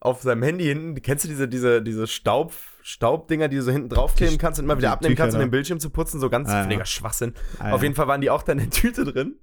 auf 0.00 0.22
seinem 0.22 0.42
Handy 0.42 0.64
hinten, 0.64 1.00
kennst 1.02 1.24
du 1.24 1.28
diese, 1.28 1.48
diese, 1.48 1.82
diese 1.82 2.06
Staub, 2.06 2.52
Staubdinger, 2.82 3.48
die 3.48 3.56
du 3.56 3.62
so 3.62 3.72
hinten 3.72 3.88
draufkleben 3.88 4.38
kannst 4.38 4.60
und 4.60 4.64
immer 4.66 4.78
wieder 4.78 4.92
abnehmen 4.92 5.14
Tücher 5.14 5.24
kannst, 5.24 5.36
um 5.36 5.40
den 5.40 5.50
Bildschirm 5.50 5.80
zu 5.80 5.90
putzen, 5.90 6.20
so 6.20 6.30
ganz 6.30 6.48
Ah, 6.48 6.68
ja. 6.70 6.84
Schwachsinn. 6.84 7.34
Ah, 7.58 7.72
Auf 7.72 7.82
jeden 7.82 7.94
Fall 7.94 8.06
waren 8.06 8.20
die 8.20 8.30
auch 8.30 8.42
da 8.42 8.52
in 8.52 8.58
der 8.58 8.70
Tüte 8.70 9.04
drin. 9.04 9.36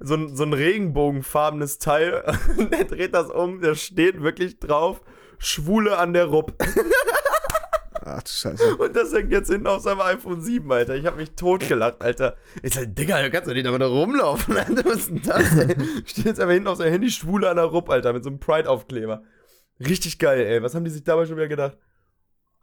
So 0.00 0.14
ein, 0.14 0.34
so 0.34 0.44
ein 0.44 0.52
regenbogenfarbenes 0.52 1.78
Teil. 1.78 2.24
Der 2.72 2.84
dreht 2.84 3.14
das 3.14 3.30
um, 3.30 3.60
der 3.60 3.74
steht 3.74 4.22
wirklich 4.22 4.58
drauf. 4.58 5.02
Schwule 5.38 5.98
an 5.98 6.12
der 6.14 6.24
Rupp. 6.24 6.54
Ach 8.02 8.22
du 8.22 8.30
Scheiße. 8.30 8.76
Und 8.76 8.96
das 8.96 9.12
hängt 9.12 9.30
jetzt 9.32 9.50
hinten 9.50 9.66
auf 9.66 9.82
seinem 9.82 10.00
iPhone 10.00 10.40
7, 10.40 10.70
Alter. 10.72 10.94
Ich 10.96 11.06
hab 11.06 11.16
mich 11.16 11.32
totgelacht, 11.32 12.00
Alter. 12.02 12.36
Ich 12.62 12.74
sag, 12.74 12.94
Digga, 12.94 13.22
du 13.22 13.30
kannst 13.30 13.48
doch 13.48 13.54
nicht 13.54 13.66
damit 13.66 13.82
rumlaufen, 13.82 14.56
Alter. 14.56 14.84
Was 14.84 14.96
ist 14.96 15.10
denn 15.10 15.22
das, 15.22 15.56
ey? 15.58 15.76
Steht 16.06 16.24
jetzt 16.24 16.40
einfach 16.40 16.52
hinten 16.54 16.68
auf 16.68 16.78
seinem 16.78 16.92
Handy 16.92 17.10
Schwule 17.10 17.48
an 17.50 17.56
der 17.56 17.66
Rupp, 17.66 17.90
Alter, 17.90 18.12
mit 18.12 18.24
so 18.24 18.30
einem 18.30 18.40
Pride-Aufkleber. 18.40 19.22
Richtig 19.80 20.18
geil, 20.18 20.40
ey. 20.46 20.62
Was 20.62 20.74
haben 20.74 20.84
die 20.84 20.90
sich 20.90 21.04
dabei 21.04 21.26
schon 21.26 21.36
wieder 21.36 21.48
gedacht? 21.48 21.76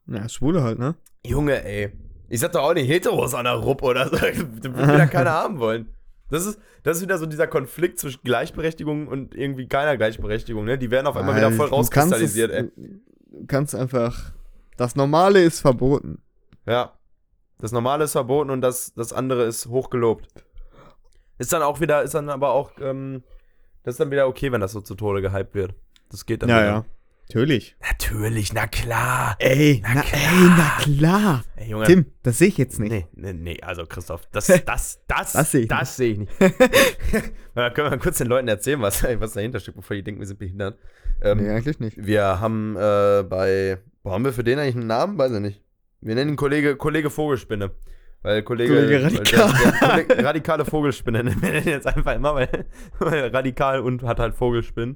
Ja, 0.07 0.27
Schwule 0.29 0.63
halt, 0.63 0.79
ne? 0.79 0.95
Junge, 1.25 1.63
ey. 1.65 1.91
Ich 2.29 2.39
sag 2.39 2.51
doch 2.51 2.63
auch 2.63 2.73
nicht 2.73 2.89
Heteros 2.89 3.33
an 3.33 3.45
der 3.45 3.53
Rupp 3.53 3.83
oder 3.83 4.05
so. 4.09 4.17
Das 4.17 4.23
wird 4.37 4.63
wieder 4.77 5.07
keiner 5.07 5.31
haben 5.31 5.59
wollen. 5.59 5.89
Das 6.29 6.45
ist, 6.45 6.59
das 6.83 6.97
ist 6.97 7.03
wieder 7.03 7.17
so 7.17 7.25
dieser 7.25 7.47
Konflikt 7.47 7.99
zwischen 7.99 8.19
Gleichberechtigung 8.23 9.07
und 9.07 9.33
irgendwie 9.33 9.67
keiner 9.67 9.95
Gleichberechtigung, 9.95 10.65
ne? 10.65 10.77
Die 10.77 10.91
werden 10.91 11.07
auf 11.07 11.15
einmal 11.15 11.35
wieder 11.37 11.51
Weil 11.51 11.55
voll 11.57 11.69
kannst 11.69 11.95
rauskristallisiert, 11.95 12.51
es- 12.51 12.57
ey. 12.75 12.99
Du 13.31 13.45
kannst 13.47 13.75
einfach. 13.75 14.33
Das 14.77 14.95
Normale 14.95 15.41
ist 15.43 15.59
verboten. 15.59 16.21
Ja. 16.65 16.93
Das 17.59 17.71
Normale 17.71 18.03
ist 18.03 18.11
verboten 18.11 18.51
und 18.51 18.61
das, 18.61 18.93
das 18.93 19.11
andere 19.13 19.43
ist 19.45 19.65
hochgelobt. 19.65 20.27
Ist 21.39 21.51
dann 21.53 21.63
auch 21.63 21.79
wieder, 21.81 22.03
ist 22.03 22.13
dann 22.13 22.29
aber 22.29 22.51
auch, 22.51 22.71
ähm, 22.79 23.23
das 23.83 23.95
ist 23.95 23.99
dann 23.99 24.11
wieder 24.11 24.27
okay, 24.27 24.51
wenn 24.51 24.61
das 24.61 24.71
so 24.71 24.81
zu 24.81 24.95
Tode 24.95 25.21
gehypt 25.21 25.55
wird. 25.55 25.73
Das 26.09 26.25
geht 26.25 26.43
dann 26.43 26.49
Ja, 26.49 26.57
wieder. 26.57 26.65
ja. 26.67 26.85
Natürlich. 27.29 27.75
Natürlich, 27.81 28.53
na 28.53 28.67
klar. 28.67 29.35
Ey, 29.39 29.81
Na 29.83 29.95
na, 29.95 30.01
klar. 30.01 30.21
ey, 30.21 30.49
na 30.57 30.69
klar. 30.79 31.43
Ey, 31.57 31.69
Junge. 31.71 31.85
Tim, 31.85 32.05
das 32.23 32.37
sehe 32.37 32.47
ich 32.47 32.57
jetzt 32.57 32.79
nicht. 32.79 32.89
Nee, 32.91 33.05
nee, 33.13 33.33
nee, 33.33 33.61
also 33.61 33.85
Christoph, 33.85 34.25
das, 34.31 34.47
das, 34.65 35.01
das, 35.07 35.33
Das 35.33 35.51
sehe 35.51 35.61
ich 35.63 35.67
das 35.67 35.97
sehe 35.97 36.11
ich 36.13 36.19
nicht. 36.19 36.31
Können 36.39 37.75
wir 37.75 37.89
mal 37.89 37.99
kurz 37.99 38.19
den 38.19 38.27
Leuten 38.27 38.47
erzählen, 38.47 38.81
was, 38.81 39.03
was 39.03 39.33
dahinter 39.33 39.59
steckt, 39.59 39.75
bevor 39.75 39.95
die 39.97 40.03
denken, 40.03 40.21
wir 40.21 40.27
sind 40.27 40.39
behindert. 40.39 40.77
Ähm, 41.21 41.39
Nee, 41.39 41.49
eigentlich 41.49 41.79
nicht. 41.79 41.97
Wir 41.97 42.39
haben 42.39 42.77
äh, 42.77 43.23
bei, 43.27 43.79
wo 44.07 44.13
haben 44.13 44.23
wir 44.23 44.31
für 44.31 44.43
den 44.45 44.57
eigentlich 44.57 44.77
einen 44.77 44.87
Namen? 44.87 45.17
Weiß 45.17 45.33
ich 45.33 45.41
nicht. 45.41 45.61
Wir 45.99 46.15
nennen 46.15 46.31
ihn 46.31 46.35
Kollege, 46.37 46.77
Kollege 46.77 47.09
Vogelspinne. 47.09 47.71
Weil 48.21 48.41
Kollege, 48.41 48.73
Kollege 48.73 49.03
weil 49.03 49.03
Radikal. 49.03 49.51
Der, 49.51 49.71
der 49.71 49.89
Kollege, 50.05 50.23
radikale 50.23 50.65
Vogelspinne 50.65 51.23
nennen 51.25 51.41
wir 51.41 51.51
den 51.51 51.65
jetzt 51.65 51.87
einfach 51.87 52.15
immer, 52.15 52.33
weil, 52.33 52.65
weil 52.99 53.27
radikal 53.27 53.81
und 53.81 54.03
hat 54.03 54.19
halt 54.19 54.33
Vogelspinnen. 54.33 54.95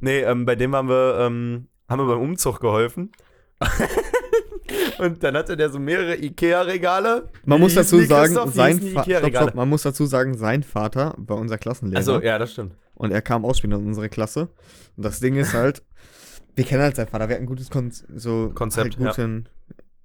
Nee, 0.00 0.20
ähm, 0.20 0.46
bei 0.46 0.56
dem 0.56 0.74
haben 0.74 0.88
wir, 0.88 1.18
ähm, 1.20 1.68
haben 1.86 2.00
wir 2.00 2.06
beim 2.06 2.22
Umzug 2.22 2.60
geholfen. 2.60 3.12
und 4.98 5.22
dann 5.22 5.36
hatte 5.36 5.58
der 5.58 5.68
so 5.68 5.78
mehrere 5.78 6.16
Ikea-Regale. 6.16 7.28
Man 7.44 7.60
muss 7.60 7.74
dazu 7.74 8.00
sagen, 8.00 8.38
sein 8.50 8.80
Vater. 8.80 9.18
Stopp, 9.18 9.36
stopp, 9.36 9.54
man 9.54 9.68
muss 9.68 9.82
dazu 9.82 10.06
sagen, 10.06 10.34
sein 10.34 10.62
Vater 10.62 11.14
war 11.18 11.36
unser 11.36 11.58
Klassenlehrer. 11.58 11.98
Also, 11.98 12.22
ja, 12.22 12.38
das 12.38 12.52
stimmt. 12.52 12.74
Und 12.94 13.10
er 13.10 13.20
kam 13.20 13.44
ausspielen 13.44 13.78
in 13.78 13.86
unsere 13.86 14.08
Klasse. 14.08 14.48
Und 14.96 15.04
das 15.04 15.20
Ding 15.20 15.36
ist 15.36 15.52
halt, 15.52 15.82
wir 16.56 16.64
kennen 16.64 16.82
halt 16.82 16.96
seinen 16.96 17.08
Vater, 17.08 17.28
wir 17.28 17.34
hatten 17.36 17.44
ein 17.44 17.48
gutes 17.48 17.70
Kon 17.70 17.90
so 17.90 18.50
Konzept, 18.54 18.98
halt 18.98 19.16
guten, 19.16 19.48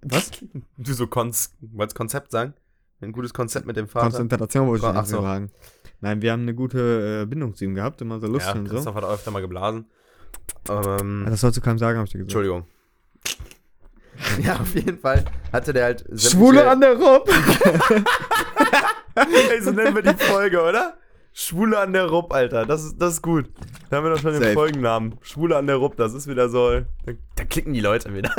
Was? 0.02 0.32
Du 0.78 0.94
so 0.94 1.08
Konz, 1.08 1.56
wolltest 1.62 1.96
Konzept 1.98 2.32
sagen? 2.32 2.54
Ein 3.02 3.14
gutes 3.14 3.34
Konzept 3.34 3.66
mit 3.66 3.78
dem 3.78 3.88
Vater. 3.88 4.10
Konzentration 4.10 4.68
wollte 4.68 4.86
ich 4.86 4.94
nicht 4.94 5.08
so. 5.08 5.22
sagen. 5.22 5.50
Nein, 6.02 6.22
wir 6.22 6.32
haben 6.32 6.42
eine 6.44 6.54
gute 6.54 7.22
äh, 7.24 7.26
Bindung 7.26 7.56
zu 7.56 7.66
ihm 7.66 7.74
gehabt, 7.74 8.00
immer 8.02 8.20
so 8.20 8.28
lustig 8.28 8.54
ja, 8.54 8.60
und 8.60 8.68
so. 8.68 8.76
Christoph 8.76 8.96
hat 8.96 9.04
öfter 9.06 9.32
mal 9.32 9.42
geblasen. 9.42 9.86
Ähm, 10.70 11.26
Das 11.28 11.42
sollst 11.42 11.58
du 11.58 11.62
keinem 11.62 11.80
sagen, 11.80 11.98
hab 11.98 12.06
ich 12.06 12.12
dir 12.12 12.20
gesagt. 12.20 12.36
Entschuldigung. 12.36 12.68
Ja, 14.44 14.60
auf 14.60 14.76
jeden 14.76 15.00
Fall 15.00 15.26
hatte 15.52 15.74
der 15.74 15.86
halt. 15.86 16.06
Schwule 16.16 16.70
an 16.70 16.80
der 16.80 16.96
Rob! 16.96 17.28
Ey, 19.16 19.62
so 19.62 19.72
nennen 19.72 19.96
wir 19.96 20.04
die 20.04 20.14
Folge, 20.14 20.62
oder? 20.62 20.96
Schwule 21.34 21.80
an 21.80 21.94
der 21.94 22.08
Rupp, 22.08 22.34
Alter. 22.34 22.66
Das 22.66 22.84
ist, 22.84 23.02
das 23.02 23.14
ist 23.14 23.22
gut. 23.22 23.50
Da 23.90 23.98
haben 23.98 24.04
wir 24.04 24.12
doch 24.12 24.20
schon 24.20 24.34
den 24.34 24.42
Safe. 24.42 24.54
Folgennamen. 24.54 25.16
Schwule 25.22 25.56
an 25.56 25.66
der 25.66 25.78
Rupp, 25.78 25.96
das 25.96 26.14
ist 26.14 26.28
wieder 26.28 26.50
so. 26.50 26.82
Da, 27.06 27.14
da 27.36 27.44
klicken 27.46 27.74
die 27.74 27.80
Leute 27.80 28.14
wieder. 28.14 28.34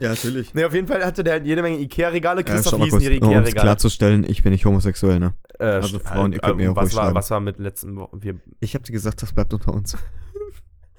ja, 0.00 0.08
natürlich. 0.08 0.54
Ne, 0.54 0.64
auf 0.66 0.72
jeden 0.72 0.86
Fall 0.86 1.04
hatte 1.04 1.22
der 1.22 1.34
halt 1.34 1.46
jede 1.46 1.60
Menge 1.60 1.78
Ikea-Regale. 1.78 2.40
Äh, 2.40 2.44
Christoph 2.44 2.78
mal 2.78 2.84
hießen 2.86 2.98
kurz, 2.98 3.10
ihre 3.10 3.20
um 3.20 3.30
Ikea-Regale. 3.30 3.62
klarzustellen, 3.62 4.24
ich 4.24 4.42
bin 4.42 4.52
nicht 4.52 4.64
homosexuell, 4.64 5.18
ne? 5.20 5.34
Äh, 5.58 5.64
also 5.64 5.98
Frauen, 5.98 6.32
ihr 6.32 6.38
könnt 6.38 6.56
mir 6.56 6.72
auch 6.72 6.76
was 6.76 6.84
ruhig 6.86 6.96
war, 6.96 7.14
was 7.14 7.30
war 7.30 7.40
mit 7.40 7.58
letzten 7.58 7.96
Wochen? 7.96 8.22
Wir, 8.22 8.36
Ich 8.60 8.74
hab 8.74 8.84
dir 8.84 8.92
gesagt, 8.92 9.20
das 9.22 9.32
bleibt 9.34 9.52
unter 9.52 9.74
uns. 9.74 9.96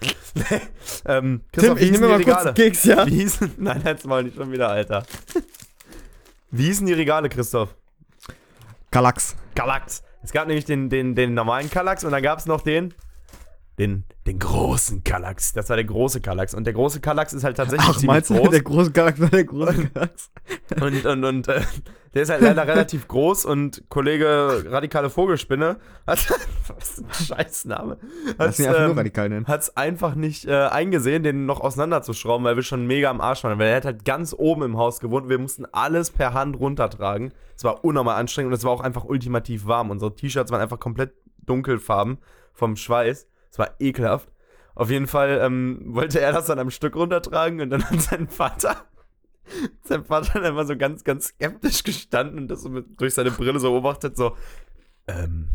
ähm, 1.06 1.42
Tim, 1.52 1.78
wie 1.78 1.84
ich 1.84 1.92
nehme 1.92 2.06
die 2.08 2.12
mal 2.14 2.18
kurz 2.18 2.28
Regale? 2.28 2.46
einen 2.48 2.56
Keks, 2.56 2.84
ja? 2.86 3.06
Wie 3.08 3.16
hießen. 3.16 3.52
Nein, 3.58 3.82
jetzt 3.84 4.06
mal 4.06 4.24
nicht 4.24 4.36
schon 4.36 4.52
wieder, 4.52 4.70
Alter. 4.70 5.06
Wie 6.52 6.66
hießen 6.66 6.86
die 6.86 6.94
Regale, 6.94 7.30
Christoph? 7.30 7.76
Galax. 8.92 9.36
Kallax. 9.56 10.04
Es 10.24 10.32
gab 10.32 10.48
nämlich 10.48 10.66
den, 10.66 10.90
den, 10.90 11.16
den 11.16 11.34
normalen 11.34 11.70
Kallax 11.70 12.04
und 12.04 12.12
dann 12.12 12.22
gab 12.24 12.40
es 12.40 12.46
noch 12.46 12.62
den. 12.62 12.94
Den, 13.80 14.04
den 14.28 14.38
großen 14.38 15.04
Kallax. 15.04 15.54
Das 15.54 15.70
war 15.70 15.76
der 15.76 15.86
große 15.86 16.22
Kallax. 16.22 16.54
Und 16.54 16.66
der 16.66 16.74
große 16.74 17.00
Kallax 17.00 17.34
ist 17.34 17.44
halt 17.44 17.58
tatsächlich 17.58 17.90
Ach, 17.90 17.94
ziemlich 17.98 18.08
meinst 18.08 18.30
du, 18.30 18.36
groß. 18.36 18.50
der 18.52 18.62
große 18.62 18.92
Galax 18.92 19.20
war 19.20 19.30
der 19.30 19.44
große 19.46 19.88
Galax? 19.88 20.32
Und, 20.80 21.06
und, 21.06 21.24
und 21.24 21.48
äh, 21.48 21.62
der 22.14 22.24
ist 22.24 22.30
halt 22.30 22.42
leider 22.42 22.68
relativ 22.68 23.08
groß 23.08 23.46
und 23.46 23.84
Kollege 23.90 24.66
Radikale 24.68 25.10
Vogelspinne 25.10 25.78
hat. 26.06 26.30
was 26.68 27.00
ist 27.00 27.06
ein 27.06 27.26
Scheißname? 27.38 27.98
Lass 28.38 28.60
ihn 28.60 28.68
einfach 28.68 28.88
nur 28.88 28.98
radikal 28.98 29.30
nennen. 29.30 29.48
hat 29.48 29.62
es 29.62 29.78
einfach 29.78 30.16
nicht 30.16 30.46
äh, 30.46 30.68
eingesehen, 30.68 31.24
den 31.24 31.46
noch 31.46 31.62
auseinanderzuschrauben, 31.62 32.44
weil 32.44 32.56
wir 32.58 32.64
schon 32.64 32.86
mega 32.86 33.10
am 33.10 33.22
Arsch 33.22 33.44
waren. 33.44 33.58
Weil 33.60 33.68
er 33.68 33.78
hat 33.78 33.86
halt 33.86 34.06
ganz 34.06 34.36
oben 34.38 34.64
im 34.64 34.78
Haus 34.78 35.00
gewohnt. 35.00 35.30
Wir 35.30 35.40
mussten 35.40 35.66
alles 35.72 36.12
per 36.12 36.34
Hand 36.34 36.60
runtertragen. 36.60 37.34
Es 37.56 37.64
war 37.64 37.86
unnormal 37.86 38.20
anstrengend 38.20 38.52
und 38.52 38.58
es 38.58 38.64
war 38.64 38.72
auch 38.72 38.82
einfach 38.82 39.06
ultimativ 39.06 39.66
warm. 39.66 39.90
Unsere 39.90 40.14
T-Shirts 40.14 40.52
waren 40.52 40.62
einfach 40.62 40.80
komplett 40.80 41.14
dunkelfarben 41.46 42.18
vom 42.54 42.76
Schweiß. 42.76 43.28
Es 43.50 43.60
war 43.60 43.76
ekelhaft. 43.80 44.30
Auf 44.76 44.90
jeden 44.90 45.08
Fall 45.08 45.40
ähm, 45.42 45.82
wollte 45.86 46.20
er 46.20 46.32
das 46.32 46.46
dann 46.46 46.60
am 46.60 46.72
Stück 46.72 46.96
runtertragen 46.96 47.62
und 47.62 47.70
dann 47.70 47.84
hat 47.90 48.02
sein 48.02 48.28
Vater, 48.28 48.76
sein 49.84 50.06
Vater 50.06 50.40
dann 50.40 50.52
immer 50.54 50.66
so 50.66 50.78
ganz, 50.78 51.04
ganz 51.04 51.28
skeptisch 51.28 51.84
gestanden 51.84 52.40
und 52.40 52.48
das 52.48 52.62
so 52.62 52.70
mit, 52.70 53.00
durch 53.00 53.14
seine 53.14 53.32
Brille 53.32 53.60
so 53.60 53.72
beobachtet, 53.72 54.18
so, 54.18 54.36
ähm, 55.08 55.50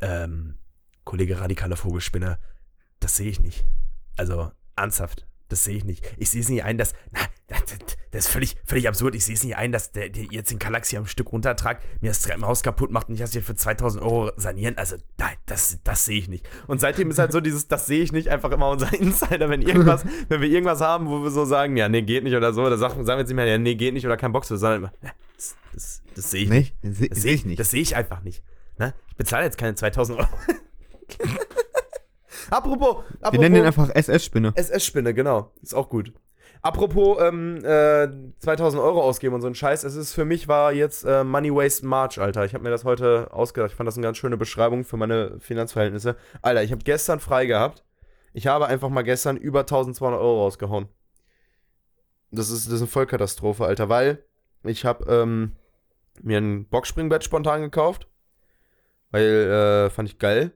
ähm, 0.00 0.58
Kollege 1.04 1.40
radikaler 1.40 1.76
Vogelspinner, 1.76 2.38
das 3.00 3.16
sehe 3.16 3.30
ich 3.30 3.40
nicht. 3.40 3.64
Also, 4.16 4.52
ernsthaft, 4.76 5.26
das 5.52 5.64
sehe 5.64 5.76
ich 5.76 5.84
nicht. 5.84 6.04
Ich 6.16 6.30
sehe 6.30 6.40
es 6.40 6.48
nicht 6.48 6.64
ein, 6.64 6.78
dass, 6.78 6.94
na, 7.12 7.20
das, 7.46 7.62
das 8.10 8.24
ist 8.26 8.32
völlig, 8.32 8.56
völlig 8.64 8.88
absurd. 8.88 9.14
Ich 9.14 9.24
sehe 9.24 9.34
es 9.34 9.44
nicht 9.44 9.56
ein, 9.56 9.70
dass 9.72 9.92
der, 9.92 10.08
der 10.08 10.24
jetzt 10.24 10.50
den 10.50 10.58
hier 10.88 10.98
am 10.98 11.06
Stück 11.06 11.30
runtertragt, 11.30 11.84
mir 12.00 12.08
das 12.08 12.22
Treppenhaus 12.22 12.62
kaputt 12.62 12.90
macht 12.90 13.08
und 13.08 13.14
ich 13.14 13.20
das 13.20 13.32
hier 13.32 13.42
für 13.42 13.54
2000 13.54 14.02
Euro 14.02 14.32
sanieren. 14.36 14.78
Also, 14.78 14.96
nein, 15.18 15.36
das, 15.46 15.78
das 15.84 16.04
sehe 16.06 16.18
ich 16.18 16.28
nicht. 16.28 16.48
Und 16.66 16.80
seitdem 16.80 17.10
ist 17.10 17.18
halt 17.18 17.32
so 17.32 17.40
dieses, 17.40 17.68
das 17.68 17.86
sehe 17.86 18.02
ich 18.02 18.12
nicht, 18.12 18.28
einfach 18.28 18.50
immer 18.50 18.70
unser 18.70 18.92
Insider, 18.98 19.48
wenn 19.50 19.62
irgendwas, 19.62 20.04
wenn 20.28 20.40
wir 20.40 20.48
irgendwas 20.48 20.80
haben, 20.80 21.08
wo 21.08 21.22
wir 21.22 21.30
so 21.30 21.44
sagen, 21.44 21.76
ja, 21.76 21.88
nee, 21.88 22.02
geht 22.02 22.24
nicht 22.24 22.34
oder 22.34 22.52
so, 22.52 22.68
da 22.68 22.76
sagen, 22.78 23.04
sagen 23.04 23.18
wir 23.18 23.20
jetzt 23.20 23.28
nicht 23.28 23.36
mehr, 23.36 23.46
ja, 23.46 23.58
nee, 23.58 23.74
geht 23.74 23.94
nicht 23.94 24.06
oder 24.06 24.16
kein 24.16 24.32
zu, 24.42 24.56
sondern 24.56 24.78
immer, 24.80 24.92
"Ja, 25.02 25.10
das, 25.36 25.54
das, 25.72 26.02
das 26.14 26.30
sehe 26.30 26.44
ich 26.44 26.48
nicht. 26.48 26.74
Das 26.82 27.22
seh 27.22 27.30
ich 27.30 27.44
nicht. 27.44 27.60
Das 27.60 27.70
sehe 27.70 27.82
ich 27.82 27.94
einfach 27.94 28.22
nicht. 28.22 28.42
Ne? 28.78 28.94
Ich 29.08 29.16
bezahle 29.16 29.44
jetzt 29.44 29.58
keine 29.58 29.74
2000 29.74 30.18
Euro. 30.18 30.28
Apropos, 32.50 33.04
apropos 33.20 33.32
Wir 33.32 33.40
nennen 33.40 33.54
den 33.56 33.64
einfach 33.64 33.90
SS-Spinne. 33.90 34.52
SS-Spinne, 34.54 35.14
genau. 35.14 35.52
Ist 35.62 35.74
auch 35.74 35.88
gut. 35.88 36.12
Apropos 36.62 37.18
ähm, 37.20 37.64
äh, 37.64 38.08
2000 38.38 38.80
Euro 38.80 39.02
ausgeben 39.02 39.34
und 39.34 39.40
so 39.40 39.48
ein 39.48 39.54
Scheiß. 39.54 39.82
Es 39.82 39.96
ist 39.96 40.12
für 40.14 40.24
mich 40.24 40.46
war 40.46 40.72
jetzt 40.72 41.04
äh, 41.04 41.24
Money 41.24 41.52
Waste 41.52 41.84
March, 41.84 42.20
Alter. 42.20 42.44
Ich 42.44 42.54
habe 42.54 42.62
mir 42.62 42.70
das 42.70 42.84
heute 42.84 43.32
ausgedacht. 43.32 43.72
Ich 43.72 43.76
fand 43.76 43.88
das 43.88 43.96
eine 43.96 44.04
ganz 44.04 44.16
schöne 44.16 44.36
Beschreibung 44.36 44.84
für 44.84 44.96
meine 44.96 45.40
Finanzverhältnisse. 45.40 46.16
Alter, 46.40 46.62
ich 46.62 46.70
habe 46.70 46.84
gestern 46.84 47.18
frei 47.18 47.46
gehabt. 47.46 47.84
Ich 48.32 48.46
habe 48.46 48.66
einfach 48.66 48.90
mal 48.90 49.02
gestern 49.02 49.36
über 49.36 49.60
1200 49.60 50.20
Euro 50.20 50.44
rausgehauen. 50.44 50.88
Das 52.30 52.48
ist, 52.48 52.66
das 52.66 52.74
ist 52.74 52.80
eine 52.80 52.88
Vollkatastrophe, 52.88 53.64
Alter, 53.64 53.88
weil 53.88 54.24
ich 54.62 54.84
habe 54.84 55.04
ähm, 55.12 55.56
mir 56.22 56.38
ein 56.38 56.66
Boxspringbett 56.66 57.24
spontan 57.24 57.60
gekauft. 57.60 58.08
Weil, 59.10 59.24
äh, 59.24 59.90
fand 59.90 60.08
ich 60.08 60.18
geil. 60.18 60.52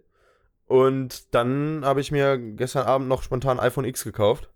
Und 0.66 1.34
dann 1.34 1.82
habe 1.84 2.00
ich 2.00 2.10
mir 2.10 2.38
gestern 2.38 2.86
Abend 2.86 3.08
noch 3.08 3.22
spontan 3.22 3.60
iPhone 3.60 3.84
X 3.84 4.04
gekauft. 4.04 4.50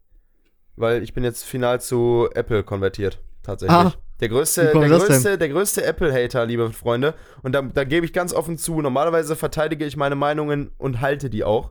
Weil 0.76 1.02
ich 1.02 1.14
bin 1.14 1.24
jetzt 1.24 1.44
final 1.44 1.80
zu 1.80 2.28
Apple 2.34 2.62
konvertiert. 2.64 3.20
Tatsächlich. 3.42 3.76
Ah, 3.76 3.92
der 4.20 4.28
größte, 4.28 4.72
der 4.72 4.88
größte, 4.88 5.38
der 5.38 5.48
größte 5.48 5.84
Apple-Hater, 5.84 6.44
liebe 6.46 6.72
Freunde. 6.72 7.14
Und 7.42 7.52
da, 7.52 7.62
da 7.62 7.84
gebe 7.84 8.04
ich 8.04 8.12
ganz 8.12 8.32
offen 8.34 8.58
zu, 8.58 8.80
normalerweise 8.80 9.34
verteidige 9.36 9.84
ich 9.86 9.96
meine 9.96 10.14
Meinungen 10.14 10.72
und 10.78 11.00
halte 11.00 11.30
die 11.30 11.44
auch. 11.44 11.70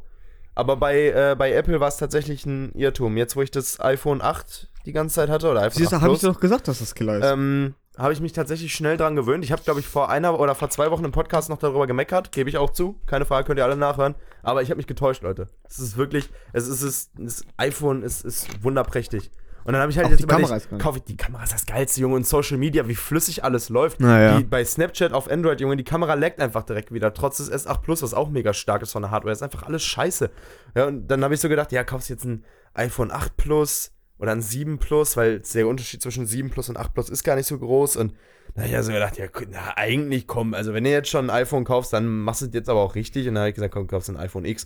Aber 0.55 0.75
bei, 0.75 1.09
äh, 1.09 1.35
bei 1.37 1.53
Apple 1.53 1.79
war 1.79 1.87
es 1.87 1.97
tatsächlich 1.97 2.45
ein 2.45 2.71
Irrtum. 2.73 3.17
Jetzt, 3.17 3.35
wo 3.35 3.41
ich 3.41 3.51
das 3.51 3.79
iPhone 3.79 4.21
8 4.21 4.67
die 4.85 4.91
ganze 4.93 5.15
Zeit 5.15 5.29
hatte, 5.29 5.49
oder 5.49 5.61
iPhone 5.61 5.77
Siehst 5.77 5.93
8 5.93 6.01
du, 6.01 6.03
habe 6.03 6.13
ich 6.13 6.19
Plus, 6.19 6.31
dir 6.31 6.33
doch 6.33 6.41
gesagt, 6.41 6.67
dass 6.67 6.79
das 6.79 6.95
Killer 6.95 7.19
ist. 7.19 7.25
ähm, 7.25 7.75
habe 7.99 8.13
ich 8.13 8.21
mich 8.21 8.33
tatsächlich 8.33 8.73
schnell 8.73 8.97
dran 8.97 9.15
gewöhnt. 9.15 9.43
Ich 9.43 9.51
habe, 9.51 9.61
glaube 9.61 9.81
ich, 9.81 9.87
vor 9.87 10.09
einer 10.09 10.39
oder 10.39 10.55
vor 10.55 10.69
zwei 10.69 10.89
Wochen 10.89 11.03
im 11.03 11.11
Podcast 11.11 11.49
noch 11.49 11.57
darüber 11.57 11.85
gemeckert, 11.85 12.31
gebe 12.31 12.49
ich 12.49 12.57
auch 12.57 12.71
zu. 12.71 12.99
Keine 13.05 13.25
Frage, 13.25 13.45
könnt 13.45 13.59
ihr 13.59 13.65
alle 13.65 13.75
nachhören. 13.75 14.15
Aber 14.41 14.61
ich 14.61 14.69
habe 14.69 14.77
mich 14.77 14.87
getäuscht, 14.87 15.21
Leute. 15.21 15.47
Es 15.67 15.79
ist 15.79 15.97
wirklich, 15.97 16.29
es 16.53 16.67
ist, 16.67 16.81
es 16.81 17.11
das 17.17 17.43
iPhone 17.57 18.01
ist, 18.03 18.23
ist 18.23 18.63
wunderprächtig. 18.63 19.29
Und 19.65 19.73
dann 19.73 19.81
habe 19.81 19.91
ich 19.91 19.97
halt 19.97 20.07
Auch 20.07 20.11
jetzt 20.11 20.21
die 20.21 20.27
Kamera 20.27 20.55
ist 20.55 20.65
überlegt, 20.65 20.83
kaufe 20.83 20.97
ich 20.99 21.03
die 21.03 21.17
Kamera 21.17 21.43
ist 21.43 21.53
das 21.53 21.65
geilste, 21.65 21.99
Junge, 22.01 22.15
und 22.15 22.25
Social 22.25 22.57
Media, 22.57 22.87
wie 22.87 22.95
flüssig 22.95 23.43
alles 23.43 23.69
läuft. 23.69 23.99
Naja. 23.99 24.37
Die, 24.37 24.43
bei 24.43 24.63
Snapchat 24.63 25.11
auf 25.11 25.29
Android, 25.29 25.59
Junge, 25.59 25.75
die 25.75 25.83
Kamera 25.83 26.13
laggt 26.13 26.39
einfach 26.39 26.63
direkt 26.63 26.93
wieder, 26.93 27.13
trotz 27.13 27.37
des 27.37 27.51
S8 27.51 27.81
Plus, 27.81 28.01
was 28.01 28.13
auch 28.13 28.29
mega 28.29 28.53
stark 28.53 28.81
ist 28.81 28.93
von 28.93 29.01
der 29.01 29.11
Hardware. 29.11 29.33
ist 29.33 29.43
einfach 29.43 29.63
alles 29.63 29.83
scheiße. 29.83 30.31
Ja, 30.75 30.85
und 30.85 31.07
dann 31.07 31.23
habe 31.23 31.33
ich 31.33 31.41
so 31.41 31.49
gedacht, 31.49 31.71
ja, 31.71 31.83
kaufst 31.83 32.09
jetzt 32.09 32.23
ein 32.23 32.45
iPhone 32.73 33.11
8 33.11 33.35
Plus 33.35 33.91
oder 34.19 34.33
ein 34.33 34.41
7 34.41 34.77
Plus, 34.77 35.17
weil 35.17 35.39
der 35.39 35.67
Unterschied 35.67 36.01
zwischen 36.01 36.25
7 36.25 36.49
Plus 36.49 36.69
und 36.69 36.77
8 36.77 36.93
Plus 36.93 37.09
ist 37.09 37.23
gar 37.23 37.35
nicht 37.35 37.47
so 37.47 37.57
groß. 37.57 37.95
Und 37.95 38.13
na, 38.55 38.65
ich 38.65 38.75
hab 38.75 38.83
so 38.83 38.91
gedacht, 38.91 39.17
ja, 39.17 39.27
na, 39.49 39.77
eigentlich 39.77 40.27
komm, 40.27 40.53
also 40.53 40.73
wenn 40.73 40.83
du 40.83 40.89
jetzt 40.89 41.09
schon 41.09 41.29
ein 41.29 41.35
iPhone 41.35 41.63
kaufst, 41.63 41.93
dann 41.93 42.05
machst 42.05 42.41
du 42.41 42.47
es 42.47 42.53
jetzt 42.53 42.69
aber 42.69 42.81
auch 42.81 42.95
richtig. 42.95 43.27
Und 43.27 43.35
dann 43.35 43.41
habe 43.41 43.49
ich 43.49 43.55
gesagt, 43.55 43.73
komm, 43.73 43.87
kaufst 43.87 44.09
ein 44.09 44.17
iPhone 44.17 44.45
X. 44.45 44.65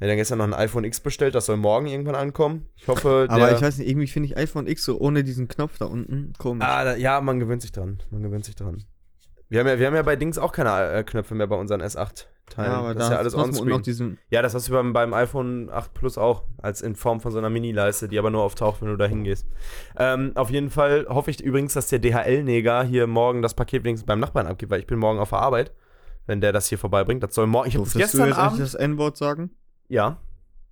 Ja, 0.00 0.06
dann 0.06 0.16
gestern 0.16 0.38
noch 0.38 0.44
ein 0.44 0.54
iPhone 0.54 0.84
X 0.84 1.00
bestellt, 1.00 1.34
das 1.34 1.46
soll 1.46 1.56
morgen 1.56 1.86
irgendwann 1.86 2.14
ankommen. 2.14 2.68
Ich 2.76 2.86
hoffe, 2.86 3.26
Aber 3.30 3.54
ich 3.54 3.62
weiß 3.62 3.78
nicht, 3.78 3.88
irgendwie 3.88 4.06
finde 4.06 4.28
ich 4.28 4.36
iPhone 4.36 4.66
X 4.66 4.84
so 4.84 4.98
ohne 4.98 5.24
diesen 5.24 5.48
Knopf 5.48 5.78
da 5.78 5.86
unten 5.86 6.34
komisch. 6.38 6.66
Ah, 6.66 6.84
da, 6.84 6.96
ja, 6.96 7.20
man 7.20 7.40
gewöhnt 7.40 7.62
sich 7.62 7.72
dran. 7.72 8.02
Man 8.10 8.22
gewöhnt 8.22 8.44
sich 8.44 8.54
dran. 8.54 8.84
Wir 9.48 9.60
haben 9.60 9.68
ja, 9.68 9.78
wir 9.78 9.86
haben 9.86 9.94
ja 9.94 10.02
bei 10.02 10.16
Dings 10.16 10.38
auch 10.38 10.52
keine 10.52 10.92
äh, 10.92 11.04
Knöpfe 11.04 11.34
mehr 11.34 11.46
bei 11.46 11.56
unseren 11.56 11.80
S8-Teilen. 12.48 12.72
ja, 12.72 12.78
aber 12.78 12.94
das 12.94 12.96
da 12.96 13.04
ist 13.04 13.10
ja 13.10 13.18
alles 13.18 13.36
hast 13.36 13.58
du 13.58 13.62
unten 13.62 13.72
onscreen. 13.72 14.18
Ja, 14.30 14.42
das 14.42 14.54
hast 14.54 14.68
du 14.68 14.72
beim, 14.72 14.92
beim 14.92 15.14
iPhone 15.14 15.70
8 15.70 15.94
Plus 15.94 16.18
auch, 16.18 16.44
als 16.58 16.82
in 16.82 16.94
Form 16.94 17.20
von 17.20 17.32
so 17.32 17.38
einer 17.38 17.50
Mini-Leiste, 17.50 18.08
die 18.08 18.18
aber 18.18 18.30
nur 18.30 18.42
auftaucht, 18.42 18.82
wenn 18.82 18.88
du 18.88 18.96
da 18.96 19.06
hingehst. 19.06 19.46
Ähm, 19.98 20.32
auf 20.34 20.50
jeden 20.50 20.70
Fall 20.70 21.06
hoffe 21.08 21.30
ich 21.30 21.40
übrigens, 21.42 21.74
dass 21.74 21.88
der 21.88 21.98
DHL-Neger 21.98 22.84
hier 22.84 23.06
morgen 23.06 23.42
das 23.42 23.54
Paket 23.54 23.84
wenigstens 23.84 24.06
beim 24.06 24.20
Nachbarn 24.20 24.46
abgibt, 24.46 24.70
weil 24.70 24.80
ich 24.80 24.86
bin 24.86 24.98
morgen 24.98 25.18
auf 25.18 25.30
der 25.30 25.40
Arbeit, 25.40 25.72
wenn 26.26 26.40
der 26.40 26.52
das 26.52 26.68
hier 26.68 26.78
vorbeibringt. 26.78 27.22
Das 27.22 27.34
soll 27.34 27.46
morgen. 27.46 27.68
Ich 27.68 27.74
habe 27.74 27.84
Durftest 27.84 28.14
du 28.14 28.18
gestern 28.18 28.28
jetzt 28.28 28.38
Abend. 28.38 28.60
das 28.60 28.74
N-Wort 28.74 29.16
sagen? 29.16 29.50
Ja. 29.88 30.18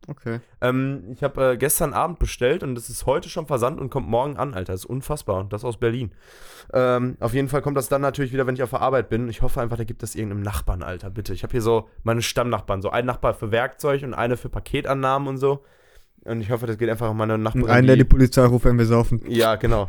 Okay. 0.06 0.40
Ähm, 0.60 1.04
ich 1.12 1.22
habe 1.22 1.52
äh, 1.52 1.56
gestern 1.56 1.94
Abend 1.94 2.18
bestellt 2.18 2.62
und 2.62 2.76
es 2.76 2.90
ist 2.90 3.06
heute 3.06 3.28
schon 3.28 3.46
versandt 3.46 3.80
und 3.80 3.90
kommt 3.90 4.08
morgen 4.08 4.36
an, 4.36 4.52
Alter. 4.54 4.72
Das 4.72 4.80
ist 4.82 4.86
unfassbar. 4.86 5.40
Und 5.40 5.52
das 5.52 5.64
aus 5.64 5.78
Berlin. 5.78 6.12
Ähm, 6.72 7.16
auf 7.20 7.32
jeden 7.32 7.48
Fall 7.48 7.62
kommt 7.62 7.76
das 7.76 7.88
dann 7.88 8.02
natürlich 8.02 8.32
wieder, 8.32 8.46
wenn 8.46 8.54
ich 8.54 8.62
auf 8.62 8.70
der 8.70 8.82
Arbeit 8.82 9.08
bin. 9.08 9.28
Ich 9.28 9.40
hoffe 9.42 9.60
einfach, 9.60 9.76
da 9.76 9.84
gibt 9.84 10.02
es 10.02 10.14
irgendeinem 10.14 10.42
Nachbarn, 10.42 10.82
Alter, 10.82 11.10
bitte. 11.10 11.32
Ich 11.32 11.42
habe 11.42 11.52
hier 11.52 11.62
so 11.62 11.88
meine 12.02 12.20
Stammnachbarn. 12.22 12.82
So 12.82 12.90
ein 12.90 13.06
Nachbar 13.06 13.34
für 13.34 13.50
Werkzeug 13.50 14.02
und 14.02 14.12
eine 14.14 14.36
für 14.36 14.48
Paketannahmen 14.50 15.28
und 15.28 15.38
so. 15.38 15.64
Und 16.24 16.40
ich 16.40 16.50
hoffe, 16.50 16.66
das 16.66 16.78
geht 16.78 16.88
einfach 16.90 17.08
an 17.10 17.16
meine 17.16 17.34
Und 17.34 17.42
Nachbarin. 17.42 17.70
einen, 17.70 17.86
der 17.86 17.96
die 17.96 18.04
Polizei 18.04 18.44
ruft, 18.44 18.64
wenn 18.64 18.78
wir 18.78 18.86
saufen. 18.86 19.22
ja, 19.28 19.56
genau. 19.56 19.86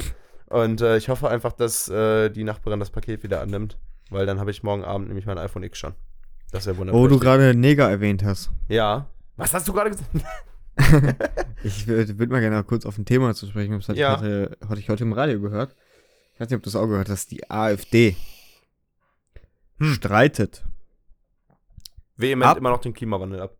Und 0.48 0.80
äh, 0.82 0.98
ich 0.98 1.10
hoffe 1.10 1.28
einfach, 1.30 1.54
dass 1.54 1.90
äh, 1.90 2.30
die 2.30 2.44
Nachbarin 2.44 2.80
das 2.80 2.90
Paket 2.90 3.24
wieder 3.24 3.42
annimmt. 3.42 3.78
Weil 4.12 4.26
dann 4.26 4.40
habe 4.40 4.52
ich 4.52 4.62
morgen 4.64 4.84
Abend 4.84 5.08
nämlich 5.08 5.26
mein 5.26 5.38
iPhone 5.40 5.64
X 5.64 5.80
schon. 5.80 5.94
Das 6.52 6.68
wäre 6.68 6.78
wunderbar. 6.78 7.02
Wo 7.02 7.08
du 7.08 7.20
gerade 7.20 7.56
Neger 7.56 7.90
erwähnt 7.90 8.24
hast. 8.24 8.52
Ja. 8.70 9.08
Was 9.38 9.54
hast 9.54 9.68
du 9.68 9.74
gerade 9.74 9.92
gesagt? 9.92 10.10
Ich 11.64 11.88
würde 11.88 12.20
würd 12.20 12.30
mal 12.30 12.42
gerne 12.42 12.64
kurz 12.64 12.86
auf 12.86 12.98
ein 12.98 13.06
Thema 13.06 13.34
zu 13.34 13.48
sprechen. 13.48 13.72
Das 13.80 13.88
hatte, 13.90 14.00
Ja. 14.00 14.12
ich 14.14 14.18
hatte, 14.20 14.58
hatte 14.70 14.80
ich 14.80 14.90
heute 14.90 15.04
im 15.04 15.14
Radio 15.14 15.40
gehört. 15.42 15.76
Ich 16.34 16.40
weiß 16.40 16.50
nicht, 16.50 16.58
ob 16.58 16.64
du 16.64 16.68
das 16.70 16.76
auch 16.76 16.86
gehört 16.86 17.10
hast. 17.10 17.32
Die 17.32 17.50
AfD 17.50 18.16
Hm. 19.80 19.94
streitet. 19.94 20.64
Vehement 22.18 22.52
Ab- 22.52 22.58
immer 22.58 22.70
noch 22.72 22.82
den 22.82 22.94
Klimawandel 22.94 23.42
ab. 23.42 23.58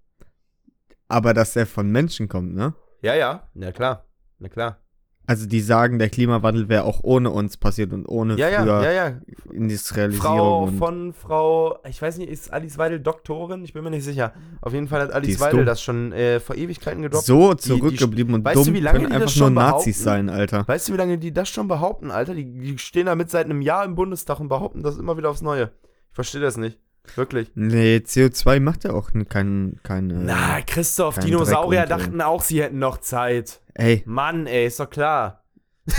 Aber 1.08 1.34
dass 1.34 1.54
der 1.54 1.66
von 1.66 1.90
Menschen 1.92 2.28
kommt, 2.28 2.54
ne? 2.54 2.74
Ja, 3.02 3.16
ja. 3.16 3.50
Na 3.54 3.72
klar. 3.72 4.06
Na 4.40 4.50
klar. 4.50 4.80
Also 5.28 5.48
die 5.48 5.60
sagen, 5.62 5.98
der 6.00 6.10
Klimawandel 6.10 6.70
wäre 6.70 6.84
auch 6.84 7.00
ohne 7.04 7.32
uns 7.32 7.58
passiert 7.58 7.92
und 7.94 8.06
ohne 8.08 8.36
Ja, 8.38 8.50
ja, 8.50 8.62
früher 8.64 8.84
ja, 8.84 8.92
ja. 8.92 9.14
Industrialisierung. 9.52 10.22
Frau 10.22 10.68
von 10.68 11.14
Frau, 11.14 11.78
ich 11.88 12.02
weiß 12.02 12.18
nicht, 12.18 12.30
ist 12.30 12.54
Alice 12.54 12.78
Weidel 12.78 13.00
Doktorin? 13.00 13.64
Ich 13.64 13.74
bin 13.74 13.84
mir 13.84 13.90
nicht 13.90 14.04
sicher. 14.04 14.34
Auf 14.62 14.74
jeden 14.74 14.88
Fall 14.88 15.02
hat 15.02 15.10
Die 15.10 15.14
Alice 15.14 15.40
Weidel 15.40 15.58
dumm. 15.60 15.66
das 15.66 15.82
schon 15.82 16.12
äh, 16.12 16.40
vor 16.40 16.56
Ewigkeiten 16.56 17.02
gedroppt. 17.02 17.26
so 17.26 17.54
die- 17.54 17.60
zurückgeblieben 17.62 18.34
und 18.36 18.46
weißt 18.46 18.58
du, 18.58 18.64
dumm 18.66 18.74
wie 18.76 18.80
lange 18.80 19.00
können 19.00 19.10
die 19.12 19.14
das 19.14 19.22
einfach 19.24 19.36
nur 19.40 19.46
schon 19.48 19.54
Nazis 19.56 20.04
behaupten? 20.04 20.28
sein, 20.28 20.30
Alter. 20.30 20.68
Weißt 20.68 20.88
du, 20.90 20.94
wie 20.94 20.98
lange 20.98 21.18
die 21.18 21.34
das 21.34 21.50
schon 21.50 21.68
behaupten, 21.68 22.12
Alter? 22.12 22.36
Die, 22.36 22.46
die 22.46 22.78
stehen 22.78 23.08
damit 23.08 23.30
seit 23.32 23.46
einem 23.46 23.62
Jahr 23.62 23.86
im 23.86 23.96
Bundestag 23.96 24.40
und 24.40 24.48
behaupten 24.50 24.84
das 24.84 24.98
immer 24.98 25.18
wieder 25.18 25.30
aufs 25.30 25.42
Neue. 25.42 25.72
Ich 26.10 26.16
verstehe 26.16 26.42
das 26.42 26.58
nicht. 26.58 26.80
Wirklich. 27.16 27.52
Nee, 27.56 27.98
CO2 28.06 28.60
macht 28.60 28.84
ja 28.84 28.94
auch 28.94 29.12
keinen. 29.30 29.82
Kein, 29.84 30.10
äh, 30.10 30.14
Na, 30.14 30.62
Christoph, 30.62 31.16
kein 31.16 31.26
Dinosaurier 31.26 31.84
äh, 31.84 31.88
dachten 31.88 32.22
auch, 32.22 32.42
sie 32.42 32.62
hätten 32.62 32.80
noch 32.80 33.00
Zeit. 33.00 33.62
Ey, 33.74 34.04
Mann, 34.06 34.48
ey, 34.48 34.68
ist 34.68 34.80
doch 34.80 34.90
klar. 34.90 35.44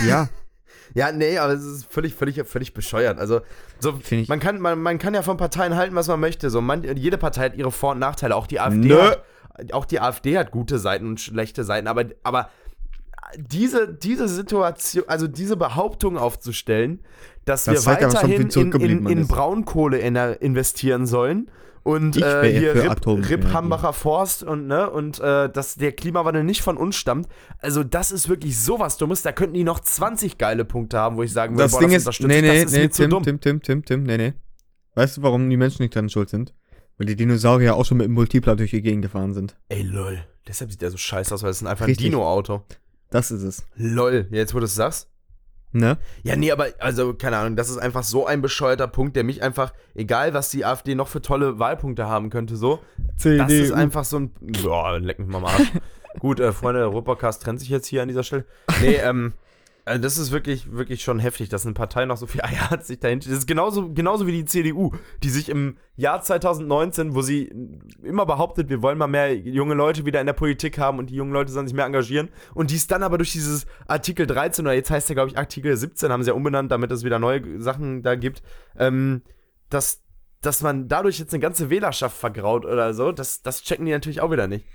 ja, 0.05 0.29
Ja, 0.93 1.11
nee, 1.11 1.37
aber 1.37 1.53
es 1.53 1.63
ist 1.63 1.91
völlig, 1.91 2.15
völlig, 2.15 2.41
völlig 2.47 2.73
bescheuert. 2.73 3.19
Also, 3.19 3.41
so, 3.79 3.91
finde 3.93 4.23
ich. 4.23 4.29
man 4.29 4.39
kann, 4.39 4.59
man, 4.59 4.81
man 4.81 4.97
kann 4.97 5.13
ja 5.13 5.21
von 5.21 5.37
Parteien 5.37 5.75
halten, 5.75 5.95
was 5.95 6.07
man 6.07 6.19
möchte. 6.19 6.49
So, 6.49 6.61
man, 6.61 6.83
jede 6.97 7.17
Partei 7.19 7.45
hat 7.45 7.55
ihre 7.55 7.71
Vor- 7.71 7.91
und 7.91 7.99
Nachteile. 7.99 8.35
Auch 8.35 8.47
die 8.47 8.59
AfD, 8.59 8.87
Nö. 8.87 8.99
hat, 8.99 9.23
auch 9.73 9.85
die 9.85 9.99
AfD 9.99 10.37
hat 10.37 10.51
gute 10.51 10.79
Seiten 10.79 11.07
und 11.07 11.19
schlechte 11.19 11.63
Seiten. 11.63 11.87
Aber, 11.87 12.05
aber 12.23 12.49
diese, 13.35 13.93
diese 13.93 14.27
Situation, 14.27 15.03
also 15.07 15.27
diese 15.27 15.57
Behauptung 15.57 16.17
aufzustellen, 16.17 17.01
dass 17.45 17.65
Das 17.65 17.85
wir 17.85 17.91
aber 17.93 18.01
schon, 18.11 18.29
weiterhin 18.29 18.49
in, 18.49 18.81
in, 18.81 19.07
in. 19.07 19.27
Braunkohle 19.27 19.99
ener- 19.99 20.39
investieren 20.41 21.05
sollen. 21.05 21.49
Und 21.83 22.17
äh, 22.17 22.51
hier 22.59 22.75
Rip. 22.75 23.07
Rip 23.07 23.53
Hambacher 23.53 23.93
Forst 23.93 24.43
und 24.43 24.67
ne 24.67 24.89
und 24.89 25.21
äh, 25.21 25.49
dass 25.49 25.75
der 25.75 25.93
Klimawandel 25.93 26.43
nicht 26.43 26.61
von 26.61 26.75
uns 26.75 26.97
stammt. 26.97 27.29
Also 27.59 27.81
das 27.85 28.11
ist 28.11 28.27
wirklich 28.27 28.59
sowas 28.59 28.97
Dummes. 28.97 29.21
Da 29.21 29.31
könnten 29.31 29.53
die 29.53 29.63
noch 29.63 29.79
20 29.79 30.37
geile 30.37 30.65
Punkte 30.65 30.97
haben, 30.99 31.15
wo 31.15 31.23
ich 31.23 31.31
sagen 31.31 31.53
würde, 31.55 31.63
Das 31.63 31.71
boah, 31.71 31.79
Ding 31.79 31.91
das 31.91 32.05
ist, 32.05 32.19
nee, 32.27 32.41
nee, 32.41 32.47
das 32.63 32.73
ist 32.73 32.77
nee, 32.77 32.87
Tim, 32.89 33.09
dumm. 33.09 33.23
Tim, 33.23 33.39
Tim, 33.39 33.61
Tim, 33.61 33.85
Tim, 33.85 34.03
nee, 34.03 34.17
nee. 34.17 34.33
Weißt 34.95 35.15
du, 35.15 35.21
warum 35.21 35.49
die 35.49 35.55
Menschen 35.55 35.81
nicht 35.83 35.95
dran 35.95 36.09
schuld 36.09 36.29
sind? 36.29 36.53
Weil 36.97 37.07
die 37.07 37.15
Dinosaurier 37.15 37.75
auch 37.77 37.85
schon 37.85 37.97
mit 37.99 38.07
dem 38.07 38.13
Multipler 38.13 38.57
durch 38.57 38.71
die 38.71 38.81
Gegend 38.81 39.03
gefahren 39.03 39.33
sind. 39.33 39.55
Ey, 39.69 39.83
lol. 39.83 40.19
Deshalb 40.45 40.71
sieht 40.71 40.81
der 40.81 40.91
so 40.91 40.97
scheiße 40.97 41.33
aus, 41.33 41.41
weil 41.43 41.51
es 41.51 41.61
ist 41.61 41.67
einfach 41.67 41.87
Richtig. 41.87 42.07
ein 42.07 42.11
Dino-Auto. 42.11 42.63
Das 43.09 43.31
ist 43.31 43.43
es. 43.43 43.65
Lol. 43.75 44.27
Jetzt, 44.31 44.53
wo 44.53 44.59
du 44.59 44.65
es 44.65 44.75
sagst. 44.75 45.09
Ne? 45.73 45.97
Ja, 46.23 46.35
nee, 46.35 46.51
aber, 46.51 46.67
also, 46.79 47.13
keine 47.13 47.37
Ahnung, 47.37 47.55
das 47.55 47.69
ist 47.69 47.77
einfach 47.77 48.03
so 48.03 48.25
ein 48.25 48.41
bescheuerter 48.41 48.87
Punkt, 48.87 49.15
der 49.15 49.23
mich 49.23 49.43
einfach, 49.43 49.73
egal 49.95 50.33
was 50.33 50.49
die 50.49 50.65
AfD 50.65 50.95
noch 50.95 51.07
für 51.07 51.21
tolle 51.21 51.59
Wahlpunkte 51.59 52.07
haben 52.07 52.29
könnte, 52.29 52.55
so, 52.55 52.79
das 53.21 53.51
ist 53.51 53.73
einfach 53.73 54.05
so 54.05 54.19
ein. 54.19 54.31
Boah, 54.63 54.97
leck 54.99 55.19
mich 55.19 55.27
mal 55.27 55.39
am 55.39 55.45
Arsch. 55.45 55.71
Gut, 56.19 56.39
äh, 56.39 56.51
Freunde, 56.51 56.79
der 56.79 56.87
Europacast 56.87 57.43
trennt 57.43 57.59
sich 57.59 57.69
jetzt 57.69 57.85
hier 57.85 58.01
an 58.01 58.07
dieser 58.07 58.23
Stelle. 58.23 58.45
Nee, 58.81 58.95
ähm. 58.95 59.33
Also 59.87 60.01
das 60.01 60.17
ist 60.17 60.31
wirklich, 60.31 60.69
wirklich 60.73 61.01
schon 61.01 61.19
heftig, 61.19 61.47
dass 61.47 61.65
eine 61.65 61.73
Partei 61.73 62.03
noch 62.05 62.17
so 62.17 62.27
viel 62.27 62.41
Eier 62.43 62.69
hat, 62.69 62.85
sich 62.85 62.99
dahinter. 62.99 63.29
Das 63.29 63.39
ist 63.39 63.47
genauso, 63.47 63.93
genauso 63.93 64.27
wie 64.27 64.33
die 64.33 64.43
CDU, 64.43 64.91
die 65.23 65.29
sich 65.29 65.47
im 65.47 65.77
Jahr 65.95 66.21
2019, 66.21 67.15
wo 67.15 67.21
sie 67.21 67.49
immer 68.03 68.25
behauptet, 68.25 68.67
wir 68.67 68.81
wollen 68.81 68.97
mal 68.97 69.07
mehr 69.07 69.33
junge 69.33 69.75
Leute 69.75 70.05
wieder 70.05 70.19
in 70.19 70.25
der 70.25 70.33
Politik 70.33 70.77
haben 70.77 70.99
und 70.99 71.09
die 71.09 71.15
jungen 71.15 71.31
Leute 71.31 71.53
sollen 71.53 71.67
sich 71.67 71.75
mehr 71.75 71.85
engagieren. 71.85 72.27
Und 72.53 72.71
die 72.71 72.75
es 72.75 72.87
dann 72.87 73.01
aber 73.01 73.17
durch 73.17 73.31
dieses 73.31 73.65
Artikel 73.87 74.27
13 74.27 74.65
oder 74.65 74.75
jetzt 74.75 74.91
heißt 74.91 75.07
der, 75.07 75.15
glaube 75.15 75.31
ich, 75.31 75.37
Artikel 75.37 75.75
17, 75.75 76.11
haben 76.11 76.21
sie 76.21 76.31
ja 76.31 76.35
umbenannt, 76.35 76.69
damit 76.69 76.91
es 76.91 77.05
wieder 77.05 77.17
neue 77.17 77.61
Sachen 77.61 78.03
da 78.03 78.15
gibt, 78.15 78.43
ähm, 78.77 79.21
dass, 79.69 80.03
dass 80.41 80.61
man 80.61 80.89
dadurch 80.89 81.17
jetzt 81.17 81.33
eine 81.33 81.41
ganze 81.41 81.69
Wählerschaft 81.69 82.17
vergraut 82.17 82.65
oder 82.65 82.93
so, 82.93 83.13
das, 83.13 83.41
das 83.41 83.63
checken 83.63 83.85
die 83.85 83.93
natürlich 83.93 84.19
auch 84.19 84.31
wieder 84.31 84.47
nicht. 84.47 84.65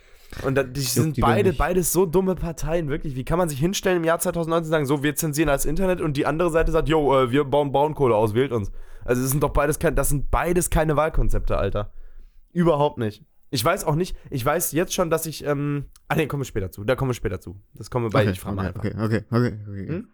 Und 0.44 0.54
da, 0.54 0.62
die 0.62 0.80
sind 0.80 1.16
die 1.16 1.20
beide, 1.20 1.52
beides 1.52 1.92
so 1.92 2.06
dumme 2.06 2.34
Parteien, 2.34 2.88
wirklich. 2.88 3.14
Wie 3.16 3.24
kann 3.24 3.38
man 3.38 3.48
sich 3.48 3.58
hinstellen 3.58 3.98
im 3.98 4.04
Jahr 4.04 4.18
2019 4.18 4.66
und 4.66 4.70
sagen, 4.70 4.86
so, 4.86 5.02
wir 5.02 5.14
zensieren 5.14 5.48
als 5.48 5.66
Internet 5.66 6.00
und 6.00 6.16
die 6.16 6.26
andere 6.26 6.50
Seite 6.50 6.72
sagt, 6.72 6.88
yo, 6.88 7.14
äh, 7.16 7.30
wir 7.30 7.44
bauen 7.44 7.70
Braunkohle 7.70 8.14
aus, 8.14 8.34
wählt 8.34 8.52
uns. 8.52 8.72
Also 9.04 9.20
das 9.22 9.30
sind 9.30 9.42
doch 9.42 9.50
beides 9.50 9.78
kein, 9.78 9.94
das 9.94 10.08
sind 10.08 10.30
beides 10.30 10.70
keine 10.70 10.96
Wahlkonzepte, 10.96 11.56
Alter. 11.56 11.92
Überhaupt 12.52 12.98
nicht. 12.98 13.24
Ich 13.50 13.62
weiß 13.62 13.84
auch 13.84 13.94
nicht, 13.94 14.16
ich 14.30 14.44
weiß 14.44 14.72
jetzt 14.72 14.94
schon, 14.94 15.10
dass 15.10 15.26
ich, 15.26 15.44
ähm, 15.44 15.90
ah 16.08 16.14
ne, 16.14 16.26
kommen 16.26 16.40
wir 16.40 16.46
später 16.46 16.70
zu, 16.70 16.84
da 16.84 16.96
kommen 16.96 17.10
wir 17.10 17.14
später 17.14 17.38
zu. 17.38 17.60
Das 17.74 17.90
kommen 17.90 18.06
wir 18.06 18.10
bei, 18.10 18.24
ich 18.24 18.40
frage 18.40 18.56
mal 18.56 18.68
einfach. 18.68 18.80
okay, 18.80 18.94
okay, 18.98 19.24
okay, 19.30 19.58
okay. 19.68 19.88
Hm? 19.88 20.08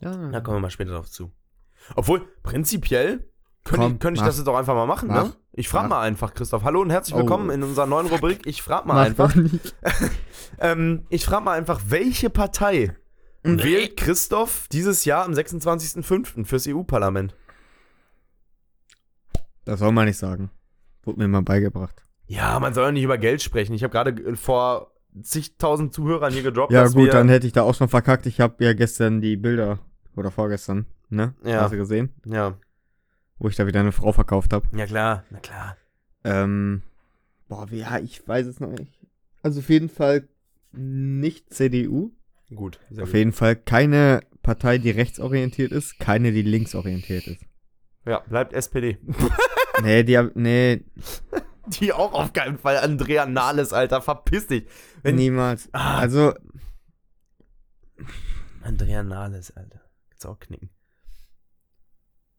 Ja, 0.00 0.30
Da 0.30 0.40
kommen 0.40 0.56
wir 0.56 0.60
mal 0.60 0.70
später 0.70 0.92
drauf 0.92 1.10
zu. 1.10 1.32
Obwohl, 1.94 2.26
prinzipiell 2.42 3.28
könnte 3.64 3.86
ich, 3.86 3.98
könnte 3.98 4.18
ich 4.18 4.20
mach. 4.20 4.26
das 4.28 4.38
jetzt 4.38 4.48
auch 4.48 4.56
einfach 4.56 4.74
mal 4.74 4.86
machen, 4.86 5.08
ne? 5.08 5.34
Ich 5.58 5.68
frage 5.70 5.88
Mach. 5.88 5.96
mal 5.96 6.02
einfach, 6.02 6.34
Christoph. 6.34 6.64
Hallo 6.64 6.82
und 6.82 6.90
herzlich 6.90 7.14
Oh. 7.14 7.18
willkommen 7.20 7.48
in 7.48 7.62
unserer 7.62 7.86
neuen 7.86 8.06
Rubrik. 8.08 8.46
Ich 8.46 8.60
frage 8.62 8.86
mal 8.86 8.94
Mach 8.94 9.06
einfach. 9.06 9.34
Ähm, 10.58 11.04
ich 11.10 11.24
frage 11.26 11.44
mal 11.44 11.52
einfach, 11.52 11.80
welche 11.88 12.30
Partei 12.30 12.96
wählt 13.42 13.96
Christoph 13.98 14.68
dieses 14.72 15.04
Jahr 15.04 15.24
am 15.26 15.32
26.05. 15.32 16.46
fürs 16.46 16.66
EU-Parlament? 16.66 17.34
Das 19.66 19.80
soll 19.80 19.92
man 19.92 20.06
nicht 20.06 20.16
sagen. 20.16 20.50
Wurde 21.02 21.18
mir 21.18 21.28
mal 21.28 21.42
beigebracht. 21.42 22.02
Ja, 22.26 22.58
man 22.58 22.72
soll 22.72 22.84
ja 22.86 22.92
nicht 22.92 23.02
über 23.02 23.18
Geld 23.18 23.42
sprechen. 23.42 23.74
Ich 23.74 23.82
habe 23.82 23.92
gerade 23.92 24.36
vor 24.36 24.92
zigtausend 25.22 25.92
Zuhörern 25.92 26.32
hier 26.32 26.42
gedroppt, 26.42 26.72
Ja, 26.72 26.84
dass 26.84 26.94
gut, 26.94 27.06
wir, 27.06 27.12
dann 27.12 27.28
hätte 27.28 27.46
ich 27.46 27.52
da 27.52 27.62
auch 27.62 27.74
schon 27.74 27.88
verkackt. 27.88 28.24
Ich 28.26 28.40
habe 28.40 28.64
ja 28.64 28.72
gestern 28.72 29.20
die 29.20 29.36
Bilder, 29.36 29.78
oder 30.16 30.30
vorgestern, 30.30 30.86
ne? 31.10 31.34
Ja. 31.44 31.62
Hast 31.62 31.72
du 31.72 31.76
gesehen? 31.76 32.14
Ja, 32.24 32.56
Wo 33.38 33.48
ich 33.48 33.56
da 33.56 33.66
wieder 33.66 33.80
eine 33.80 33.92
Frau 33.92 34.12
verkauft 34.12 34.52
habe. 34.52 34.66
ja 34.76 34.86
klar, 34.86 35.24
na 35.30 35.38
klar. 35.40 35.76
Ähm, 36.24 36.82
boah, 37.48 37.70
wie, 37.70 37.78
ja, 37.80 37.98
ich 37.98 38.26
weiß 38.26 38.46
es 38.46 38.60
noch 38.60 38.72
nicht. 38.72 38.98
Also 39.42 39.60
auf 39.60 39.68
jeden 39.68 39.88
Fall 39.88 40.28
nicht 40.72 41.52
CDU. 41.52 42.12
Gut, 42.54 42.80
sehr 42.90 43.04
Auf 43.04 43.10
gut. 43.10 43.18
jeden 43.18 43.32
Fall 43.32 43.56
keine 43.56 44.20
Partei, 44.42 44.78
die 44.78 44.90
rechtsorientiert 44.90 45.72
ist, 45.72 45.98
keine, 45.98 46.32
die 46.32 46.42
linksorientiert 46.42 47.26
ist. 47.26 47.42
Ja, 48.04 48.20
bleibt 48.20 48.52
SPD. 48.52 48.98
nee, 49.82 50.04
die 50.04 50.20
nee, 50.34 50.84
Die 51.66 51.92
auch 51.92 52.12
auf 52.12 52.32
keinen 52.32 52.58
Fall. 52.58 52.78
Andrea 52.78 53.26
Nahles, 53.26 53.72
Alter, 53.72 54.00
verpiss 54.00 54.46
dich. 54.46 54.66
Wenn 55.02 55.16
niemals. 55.16 55.68
Ah. 55.72 55.98
Also, 55.98 56.32
Andrea 58.62 59.02
Nahles, 59.02 59.56
Alter. 59.56 59.80
Du 60.20 60.28
auch 60.28 60.38
knicken. 60.38 60.70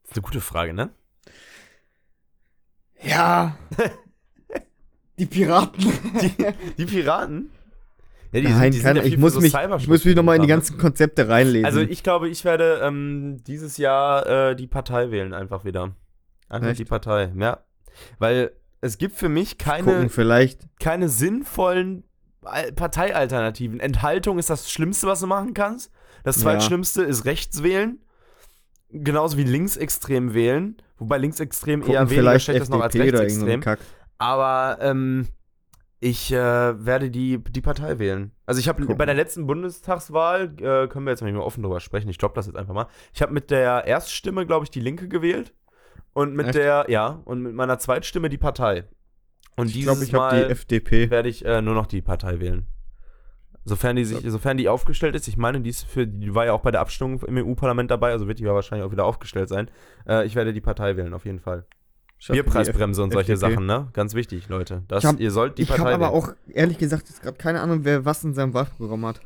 Das 0.08 0.12
ist 0.12 0.16
eine 0.16 0.22
gute 0.22 0.40
Frage, 0.40 0.72
ne? 0.72 0.90
ja. 3.02 3.56
die 5.18 5.26
Piraten. 5.26 5.84
Die 6.78 6.86
Piraten? 6.86 7.50
Ja, 8.32 8.42
Nein, 8.42 8.72
sind 8.72 8.82
kann, 8.82 8.96
ja 8.96 9.04
ich, 9.04 9.16
muss 9.16 9.32
so 9.34 9.40
mich, 9.40 9.54
ich 9.54 9.88
muss 9.88 10.04
mich 10.04 10.14
nochmal 10.14 10.36
in 10.36 10.42
die 10.42 10.48
ganzen 10.48 10.76
Konzepte 10.78 11.28
reinlesen. 11.28 11.64
Also 11.64 11.80
ich 11.80 12.02
glaube, 12.02 12.28
ich 12.28 12.44
werde 12.44 12.80
ähm, 12.82 13.42
dieses 13.46 13.78
Jahr 13.78 14.50
äh, 14.50 14.56
die 14.56 14.66
Partei 14.66 15.10
wählen, 15.10 15.32
einfach 15.32 15.64
wieder. 15.64 15.94
Einfach 16.48 16.68
Echt? 16.70 16.78
die 16.80 16.84
Partei, 16.84 17.32
ja. 17.38 17.64
Weil 18.18 18.52
es 18.80 18.98
gibt 18.98 19.16
für 19.16 19.28
mich 19.30 19.56
keine, 19.58 20.08
keine 20.78 21.08
sinnvollen 21.08 22.04
Al- 22.42 22.72
Parteialternativen. 22.72 23.80
Enthaltung 23.80 24.38
ist 24.38 24.50
das 24.50 24.70
Schlimmste, 24.70 25.06
was 25.06 25.20
du 25.20 25.26
machen 25.26 25.54
kannst. 25.54 25.90
Das 26.22 26.36
Ja. 26.36 26.42
zweitschlimmste 26.42 27.02
ist 27.02 27.24
rechts 27.24 27.62
wählen. 27.62 27.98
Genauso 28.90 29.36
wie 29.36 29.44
linksextrem 29.44 30.34
wählen. 30.34 30.76
Wobei 30.98 31.18
linksextrem 31.18 31.80
Gucken 31.80 31.94
eher 31.94 32.10
weniger 32.10 32.38
schlecht 32.40 32.62
ist 32.62 32.70
noch 32.70 32.80
als 32.80 32.94
rechtsextrem. 32.94 33.62
Aber 34.18 34.78
ähm, 34.80 35.28
ich 36.00 36.32
äh, 36.32 36.36
werde 36.84 37.10
die, 37.10 37.38
die 37.38 37.60
Partei 37.60 37.98
wählen. 37.98 38.32
Also 38.46 38.60
ich 38.60 38.68
habe 38.68 38.84
bei 38.94 39.06
der 39.06 39.14
letzten 39.14 39.46
Bundestagswahl, 39.46 40.54
äh, 40.60 40.88
können 40.88 41.06
wir 41.06 41.10
jetzt 41.10 41.22
mal 41.22 41.36
offen 41.36 41.62
drüber 41.62 41.80
sprechen, 41.80 42.08
ich 42.08 42.18
droppe 42.18 42.36
das 42.36 42.46
jetzt 42.46 42.56
einfach 42.56 42.74
mal. 42.74 42.86
Ich 43.12 43.20
habe 43.22 43.32
mit 43.32 43.50
der 43.50 43.84
Erststimme, 43.86 44.46
glaube 44.46 44.64
ich, 44.64 44.70
die 44.70 44.80
Linke 44.80 45.08
gewählt. 45.08 45.54
Und 46.14 46.34
mit 46.34 46.46
Echt? 46.46 46.56
der, 46.56 46.86
ja, 46.88 47.20
und 47.24 47.42
mit 47.42 47.54
meiner 47.54 47.78
Zweitstimme 47.78 48.28
die 48.28 48.38
Partei. 48.38 48.84
Und 49.56 49.66
Ich 49.68 49.72
dieses 49.74 49.92
glaube, 49.92 50.04
ich 50.04 50.12
Mal 50.12 50.46
die 50.46 50.50
FDP. 50.52 51.10
werde 51.10 51.28
ich 51.28 51.44
äh, 51.44 51.60
nur 51.62 51.74
noch 51.74 51.86
die 51.86 52.00
Partei 52.00 52.40
wählen. 52.40 52.66
Sofern 53.68 53.96
die, 53.96 54.04
sich, 54.04 54.18
sofern 54.30 54.56
die 54.56 54.68
aufgestellt 54.68 55.14
ist, 55.14 55.28
ich 55.28 55.36
meine, 55.36 55.60
die, 55.60 55.70
ist 55.70 55.84
für, 55.84 56.06
die 56.06 56.34
war 56.34 56.46
ja 56.46 56.52
auch 56.54 56.60
bei 56.62 56.70
der 56.70 56.80
Abstimmung 56.80 57.20
im 57.24 57.36
EU-Parlament 57.36 57.90
dabei, 57.90 58.12
also 58.12 58.26
wird 58.26 58.38
die 58.38 58.44
ja 58.44 58.54
wahrscheinlich 58.54 58.86
auch 58.86 58.92
wieder 58.92 59.04
aufgestellt 59.04 59.48
sein. 59.48 59.70
Äh, 60.08 60.26
ich 60.26 60.34
werde 60.34 60.52
die 60.52 60.60
Partei 60.60 60.96
wählen, 60.96 61.12
auf 61.12 61.24
jeden 61.24 61.38
Fall. 61.38 61.66
Ich 62.18 62.28
Bierpreisbremse 62.28 63.02
und 63.02 63.12
solche 63.12 63.34
FDP. 63.34 63.52
Sachen, 63.52 63.66
ne? 63.66 63.88
Ganz 63.92 64.14
wichtig, 64.14 64.48
Leute. 64.48 64.82
Das, 64.88 65.04
Ich 65.04 65.08
hab- 65.08 65.20
ihr 65.20 65.30
sollt 65.30 65.58
die 65.58 65.62
Ich 65.62 65.68
Partei 65.68 65.92
habe 65.92 66.06
aber 66.06 66.10
auch, 66.14 66.32
ehrlich 66.48 66.78
gesagt, 66.78 67.08
jetzt 67.08 67.22
gerade 67.22 67.36
keine 67.36 67.60
Ahnung, 67.60 67.80
wer 67.84 68.04
was 68.04 68.24
in 68.24 68.34
seinem 68.34 68.54
Wahlprogramm 68.54 69.04
hat. 69.06 69.20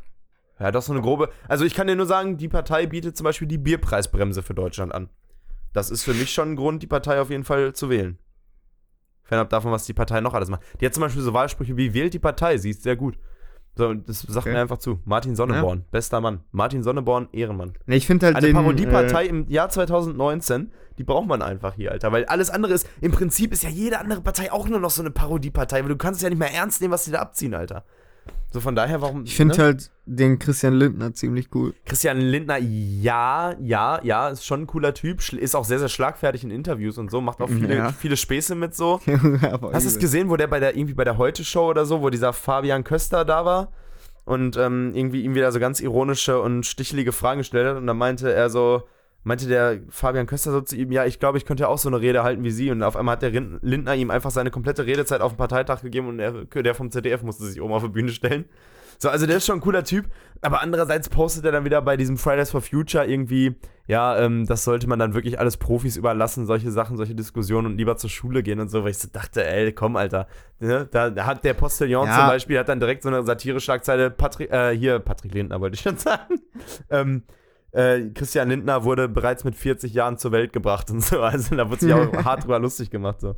Ja, 0.59 0.71
das 0.71 0.85
ist 0.85 0.89
so 0.89 0.93
eine 0.93 1.03
grobe. 1.03 1.31
Also 1.49 1.65
ich 1.65 1.75
kann 1.75 1.87
dir 1.87 1.97
nur 1.97 2.07
sagen, 2.07 2.37
die 2.37 2.49
Partei 2.49 2.87
bietet 2.87 3.17
zum 3.17 3.25
Beispiel 3.25 3.49
die 3.49 3.59
Bierpreisbremse 3.59 4.43
für 4.43 4.55
Deutschland 4.55 4.93
an. 4.95 5.09
Das 5.73 5.91
ist 5.91 6.03
für 6.05 6.13
mich 6.15 6.33
schon 6.33 6.53
ein 6.53 6.57
Grund, 6.57 6.83
die 6.83 6.87
Partei 6.87 7.21
auf 7.21 7.31
jeden 7.31 7.45
Fall 7.45 7.73
zu 7.73 7.89
wählen. 7.89 8.19
Fernab 9.25 9.49
davon, 9.51 9.73
was 9.73 9.87
die 9.87 9.95
Partei 9.95 10.21
noch 10.21 10.35
alles 10.35 10.51
macht. 10.51 10.63
Die 10.81 10.87
hat 10.87 10.93
zum 10.95 11.01
Beispiel 11.01 11.23
so 11.23 11.33
Wahlsprüche 11.33 11.77
wie 11.77 11.95
wählt 11.95 12.13
die 12.13 12.19
Partei, 12.19 12.59
sie 12.59 12.71
ist 12.71 12.83
sehr 12.83 12.97
gut. 12.97 13.17
So, 13.75 13.95
das 13.95 14.21
sagt 14.21 14.47
Okay. 14.47 14.53
mir 14.55 14.61
einfach 14.61 14.79
zu. 14.79 15.01
Martin 15.07 15.35
Sonneborn, 15.35 15.85
bester 15.91 16.21
Mann. 16.21 16.41
Martin 16.51 16.83
Sonneborn, 16.83 17.29
Ehrenmann. 17.33 17.73
Ne, 17.87 17.97
ich 17.97 18.07
finde 18.07 18.27
halt 18.27 18.37
Eine 18.37 18.47
den, 18.49 18.55
Parodiepartei 18.57 19.25
Äh, 19.25 19.29
im 19.29 19.49
Jahr 19.49 19.71
2019, 19.71 20.71
die 20.99 21.05
braucht 21.05 21.27
man 21.27 21.41
einfach 21.41 21.75
hier, 21.75 21.91
Alter. 21.93 22.13
Weil 22.13 22.27
alles 22.27 22.51
andere 22.51 22.75
ist, 22.75 22.87
im 23.01 23.13
Prinzip 23.13 23.51
ist 23.53 23.63
ja 23.63 23.71
jede 23.71 23.99
andere 23.99 24.21
Partei 24.21 24.53
auch 24.53 24.69
nur 24.69 24.79
noch 24.79 24.91
so 24.91 25.01
eine 25.03 25.11
Parodiepartei, 25.11 25.81
weil 25.83 25.89
du 25.89 25.97
kannst 25.97 26.19
es 26.19 26.23
ja 26.23 26.29
nicht 26.29 26.39
mehr 26.39 26.53
ernst 26.53 26.83
nehmen, 26.83 26.93
was 26.93 27.05
die 27.05 27.13
da 27.13 27.21
abziehen, 27.21 27.55
Alter. 27.55 27.85
So 28.53 28.61
von 28.61 28.75
daher, 28.75 29.01
warum. 29.01 29.25
ich 29.25 29.35
finde 29.35 29.57
ne? 29.57 29.63
halt 29.63 29.91
den 30.05 30.39
Christian 30.39 30.75
Lindner 30.75 31.15
ziemlich 31.15 31.49
cool. 31.55 31.75
Christian 31.87 32.21
Lindner, 32.21 32.59
ja, 32.59 33.55
ja, 33.61 33.99
ja, 34.03 34.29
ist 34.29 34.45
schon 34.45 34.63
ein 34.63 34.67
cooler 34.67 34.93
Typ, 34.93 35.33
ist 35.33 35.55
auch 35.57 35.65
sehr, 35.65 35.79
sehr 35.79 35.89
schlagfertig 35.89 36.45
in 36.45 36.51
Interviews 36.51 36.99
und 36.99 37.11
so, 37.11 37.23
macht 37.23 37.41
auch 37.41 37.49
viele, 37.49 37.75
Ja. 37.77 37.93
viele 37.93 38.17
Späße 38.17 38.55
mit 38.55 38.75
so. 38.75 39.01
Hast 39.07 39.85
du 39.85 39.89
es 39.89 39.99
gesehen, 39.99 40.29
wo 40.29 40.37
der 40.37 40.49
bei 40.49 40.61
der, 40.61 40.77
irgendwie 40.77 40.95
bei 40.95 41.05
der 41.05 41.17
Heute-Show 41.17 41.71
oder 41.71 41.87
so, 41.87 42.03
wo 42.03 42.11
dieser 42.11 42.33
Fabian 42.35 42.85
Köster 42.85 43.25
da 43.25 43.45
war 43.47 43.73
und 44.25 44.57
ähm, 44.59 44.93
irgendwie 44.95 45.23
ihm 45.23 45.35
wieder 45.35 45.51
so 45.51 45.59
ganz 45.59 45.81
ironische 45.81 46.41
und 46.41 46.67
stichelige 46.67 47.13
Fragen 47.13 47.39
gestellt 47.39 47.67
hat 47.69 47.77
und 47.79 47.87
dann 47.87 47.97
meinte 47.97 48.31
er 48.33 48.51
so, 48.51 48.83
meinte 49.25 49.47
der 49.47 49.81
Fabian 49.89 50.27
Köster 50.27 50.51
so 50.53 50.61
zu 50.61 50.77
ihm, 50.77 50.93
ja, 50.93 51.05
ich 51.05 51.19
glaube, 51.21 51.39
ich 51.39 51.45
könnte 51.45 51.69
auch 51.69 51.79
so 51.79 51.89
eine 51.89 52.01
Rede 52.01 52.23
halten 52.23 52.45
wie 52.45 52.51
sie 52.51 52.71
und 52.71 52.83
auf 52.83 52.97
einmal 52.97 53.15
hat 53.15 53.23
der 53.23 53.31
Lindner 53.31 53.95
ihm 53.95 54.11
einfach 54.11 54.31
seine 54.31 54.51
komplette 54.51 54.87
Redezeit 54.87 55.21
auf 55.21 55.33
dem 55.33 55.39
Parteitag 55.39 55.83
gegeben 55.83 56.09
und 56.09 56.19
er, 56.19 56.45
der 56.45 56.75
vom 56.75 56.91
ZDF 56.91 57.23
musste 57.23 57.45
sich 57.45 57.61
oben 57.61 57.73
auf 57.73 57.83
die 57.83 57.89
Bühne 57.89 58.11
stellen. 58.11 58.47
So, 58.99 59.09
also 59.09 59.27
der 59.27 59.39
ist 59.39 59.47
schon 59.47 59.57
ein 59.57 59.61
cooler 59.61 59.83
Typ, 59.83 60.07
aber 60.43 60.63
andererseits 60.63 61.09
postet 61.09 61.45
er 61.45 61.51
dann 61.51 61.65
wieder 61.65 61.83
bei 61.83 61.97
diesem 61.97 62.17
Fridays 62.17 62.53
for 62.53 62.61
Future 62.61 63.05
irgendwie, 63.05 63.57
ja, 63.89 64.17
ähm, 64.19 64.47
das 64.47 64.63
sollte 64.63 64.89
man 64.89 64.99
dann 65.01 65.13
wirklich 65.15 65.41
alles 65.41 65.57
Profis 65.57 65.97
überlassen, 65.97 66.47
solche 66.47 66.71
Sachen, 66.71 66.97
solche 66.97 67.17
Diskussionen 67.17 67.67
und 67.67 67.79
lieber 67.79 67.97
zur 67.97 68.11
Schule 68.11 68.45
gehen 68.45 68.61
und 68.61 68.69
so, 68.71 68.85
weil 68.85 68.91
ich 68.93 68.99
so 68.99 69.09
dachte, 69.13 69.45
ey, 69.45 69.73
komm, 69.73 69.97
Alter. 69.97 70.29
Ne? 70.61 70.89
Da, 70.93 71.13
hat 71.27 71.43
der 71.43 71.55
Postillon 71.55 72.07
Ja. 72.07 72.17
zum 72.17 72.27
Beispiel, 72.29 72.59
hat 72.61 72.69
dann 72.69 72.79
direkt 72.79 73.03
so 73.03 73.09
eine 73.09 73.25
Satire-Schlagzeile, 73.25 74.11
Patri 74.11 74.45
äh, 74.45 74.71
hier, 74.77 75.01
Patrick 75.01 75.35
Lindner 75.35 75.61
wollte 75.61 75.75
ich 75.75 75.81
schon 75.81 75.97
sagen, 75.99 76.41
ähm, 76.91 77.25
äh, 77.73 78.11
Christian 78.15 78.49
Lindner 78.49 78.85
wurde 78.85 79.09
bereits 79.09 79.45
mit 79.45 79.55
40 79.57 79.93
Jahren 79.93 80.17
zur 80.19 80.33
Welt 80.33 80.53
gebracht 80.53 80.91
und 80.91 81.03
so, 81.03 81.21
also 81.23 81.55
da 81.57 81.69
wurde 81.69 81.81
sich 81.81 81.93
auch 81.93 82.13
hart 82.25 82.45
drüber 82.45 82.59
lustig 82.59 82.91
gemacht, 82.91 83.21
so. 83.21 83.35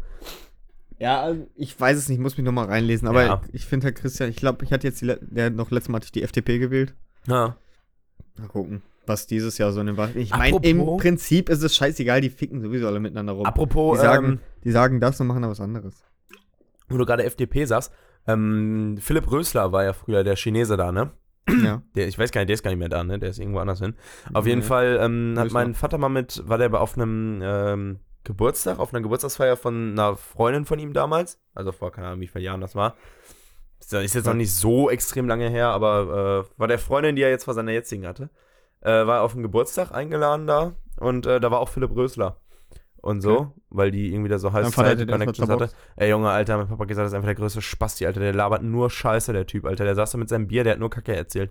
Ja, 0.99 1.35
ich 1.57 1.79
weiß 1.79 1.99
es 1.99 2.09
nicht, 2.09 2.21
muss 2.21 2.37
mich 2.37 2.45
nochmal 2.45 2.67
reinlesen. 2.67 3.09
Aber 3.09 3.25
Ja. 3.25 3.41
ich 3.53 3.67
finde 3.67 3.87
halt 3.87 3.97
Christian, 3.97 4.31
ich 4.31 4.37
glaube, 4.37 4.65
ich 4.65 4.73
hatte 4.73 4.87
jetzt 4.87 5.01
die, 5.01 5.13
der 5.21 5.51
noch 5.51 5.71
letztes 5.73 5.89
Mal 5.89 5.97
hatte 5.97 6.07
ich 6.07 6.13
die 6.13 6.23
FDP 6.23 6.59
gewählt. 6.59 6.95
Ja. 7.27 7.57
Mal 8.39 8.49
gucken, 8.49 8.83
was 9.07 9.27
dieses 9.27 9.59
Jahr 9.59 9.73
so 9.73 9.81
in 9.81 9.89
den 9.89 9.97
Wahl. 9.97 10.17
Ich 10.17 10.31
meine, 10.31 10.57
im 10.63 10.85
Prinzip 10.97 11.49
ist 11.49 11.63
es 11.65 11.75
scheißegal, 11.75 12.21
die 12.21 12.31
ficken 12.31 12.61
sowieso 12.61 12.87
alle 12.87 13.01
miteinander 13.01 13.33
rum. 13.33 13.45
Apropos, 13.45 13.99
die, 13.99 14.05
sagen, 14.05 14.27
ähm, 14.27 14.41
die 14.63 14.71
sagen 14.71 15.01
das 15.01 15.21
und 15.21 15.27
machen 15.27 15.43
da 15.43 15.49
was 15.49 15.61
anderes. 15.61 16.05
wo 16.89 16.97
du 16.97 17.05
gerade 17.05 17.25
FDP 17.25 17.65
sagst, 17.65 17.93
ähm, 18.29 18.97
Philipp 19.01 19.31
Rösler 19.31 19.73
war 19.73 19.85
ja 19.85 19.93
früher 19.93 20.23
der 20.25 20.37
Chinese 20.37 20.77
da, 20.77 20.93
ne? 20.93 21.11
Ja. 21.49 21.83
Der, 21.95 22.09
ich 22.09 22.19
weiß 22.19 22.33
gar 22.33 22.41
nicht, 22.41 22.49
der 22.49 22.55
ist 22.55 22.63
gar 22.63 22.71
nicht 22.71 22.79
mehr 22.79 22.89
da, 22.89 23.05
ne? 23.05 23.19
Der 23.19 23.31
ist 23.31 23.39
irgendwo 23.39 23.59
anders 23.61 23.81
hin. 23.81 23.95
Auf 24.33 24.47
jeden 24.47 24.61
Nee. 24.61 24.67
Fall 24.67 24.99
ähm, 25.01 25.35
hat 25.39 25.51
mein 25.53 25.75
Vater 25.75 25.99
mal 25.99 26.09
mit, 26.09 26.43
war 26.49 26.59
der 26.59 26.73
auf 26.81 26.97
einem 26.97 27.41
ähm, 27.43 28.01
Geburtstag, 28.25 28.79
auf 28.79 28.93
einer 28.95 29.03
Geburtstagsfeier 29.03 29.57
von 29.57 29.93
einer 29.93 30.17
Freundin 30.17 30.65
von 30.65 30.79
ihm 30.79 30.93
damals, 30.93 31.39
also 31.55 31.73
vor 31.73 31.93
keine 31.93 32.09
Ahnung, 32.09 32.21
wie 32.21 32.27
viele 32.27 32.45
Jahren 32.45 32.61
das 32.61 32.75
war. 32.75 32.97
Ist 33.81 33.93
ist 33.93 34.15
jetzt 34.15 34.25
noch 34.25 34.33
nicht 34.35 34.55
so 34.55 34.89
extrem 34.89 35.29
lange 35.29 35.51
her, 35.51 35.69
aber 35.69 36.47
äh, 36.55 36.59
war 36.59 36.69
der 36.69 36.79
Freundin, 36.79 37.17
die 37.17 37.23
er 37.23 37.29
jetzt 37.29 37.45
vor 37.45 37.53
seiner 37.53 37.73
jetzigen 37.73 38.07
hatte, 38.07 38.31
äh, 38.81 39.07
war 39.07 39.21
auf 39.23 39.33
dem 39.33 39.43
Geburtstag 39.43 39.93
eingeladen 39.93 40.47
da 40.47 40.73
und 40.97 41.27
äh, 41.27 41.39
da 41.39 41.51
war 41.51 41.61
auch 41.61 41.69
Philipp 41.69 41.95
Rösler. 41.95 42.41
Und 43.05 43.21
so, 43.21 43.37
Okay. 43.39 43.51
weil 43.69 43.91
die 43.91 44.11
irgendwie 44.13 44.31
da 44.31 44.39
so 44.39 44.51
Vater 44.51 45.67
hatte. 45.67 45.71
Ey, 45.97 46.09
Junge, 46.09 46.31
Alter, 46.31 46.57
mein 46.57 46.69
Papa 46.69 46.81
hat 46.85 46.89
gesagt, 46.89 47.05
das 47.05 47.13
ist 47.13 47.15
einfach 47.15 47.27
der 47.29 47.35
größte 47.35 47.61
Spasti, 47.61 48.07
Alter. 48.07 48.21
Der 48.21 48.33
labert 48.33 48.63
nur 48.63 48.89
Scheiße, 48.89 49.35
der 49.35 49.47
Typ, 49.47 49.67
Alter. 49.67 49.85
Der 49.85 49.95
saß 49.95 50.13
da 50.13 50.17
mit 50.19 50.31
seinem 50.31 50.47
Bier, 50.49 50.65
der 50.65 50.73
hat 50.73 50.81
nur 50.81 50.89
Kacke 50.89 51.15
erzählt. 51.15 51.51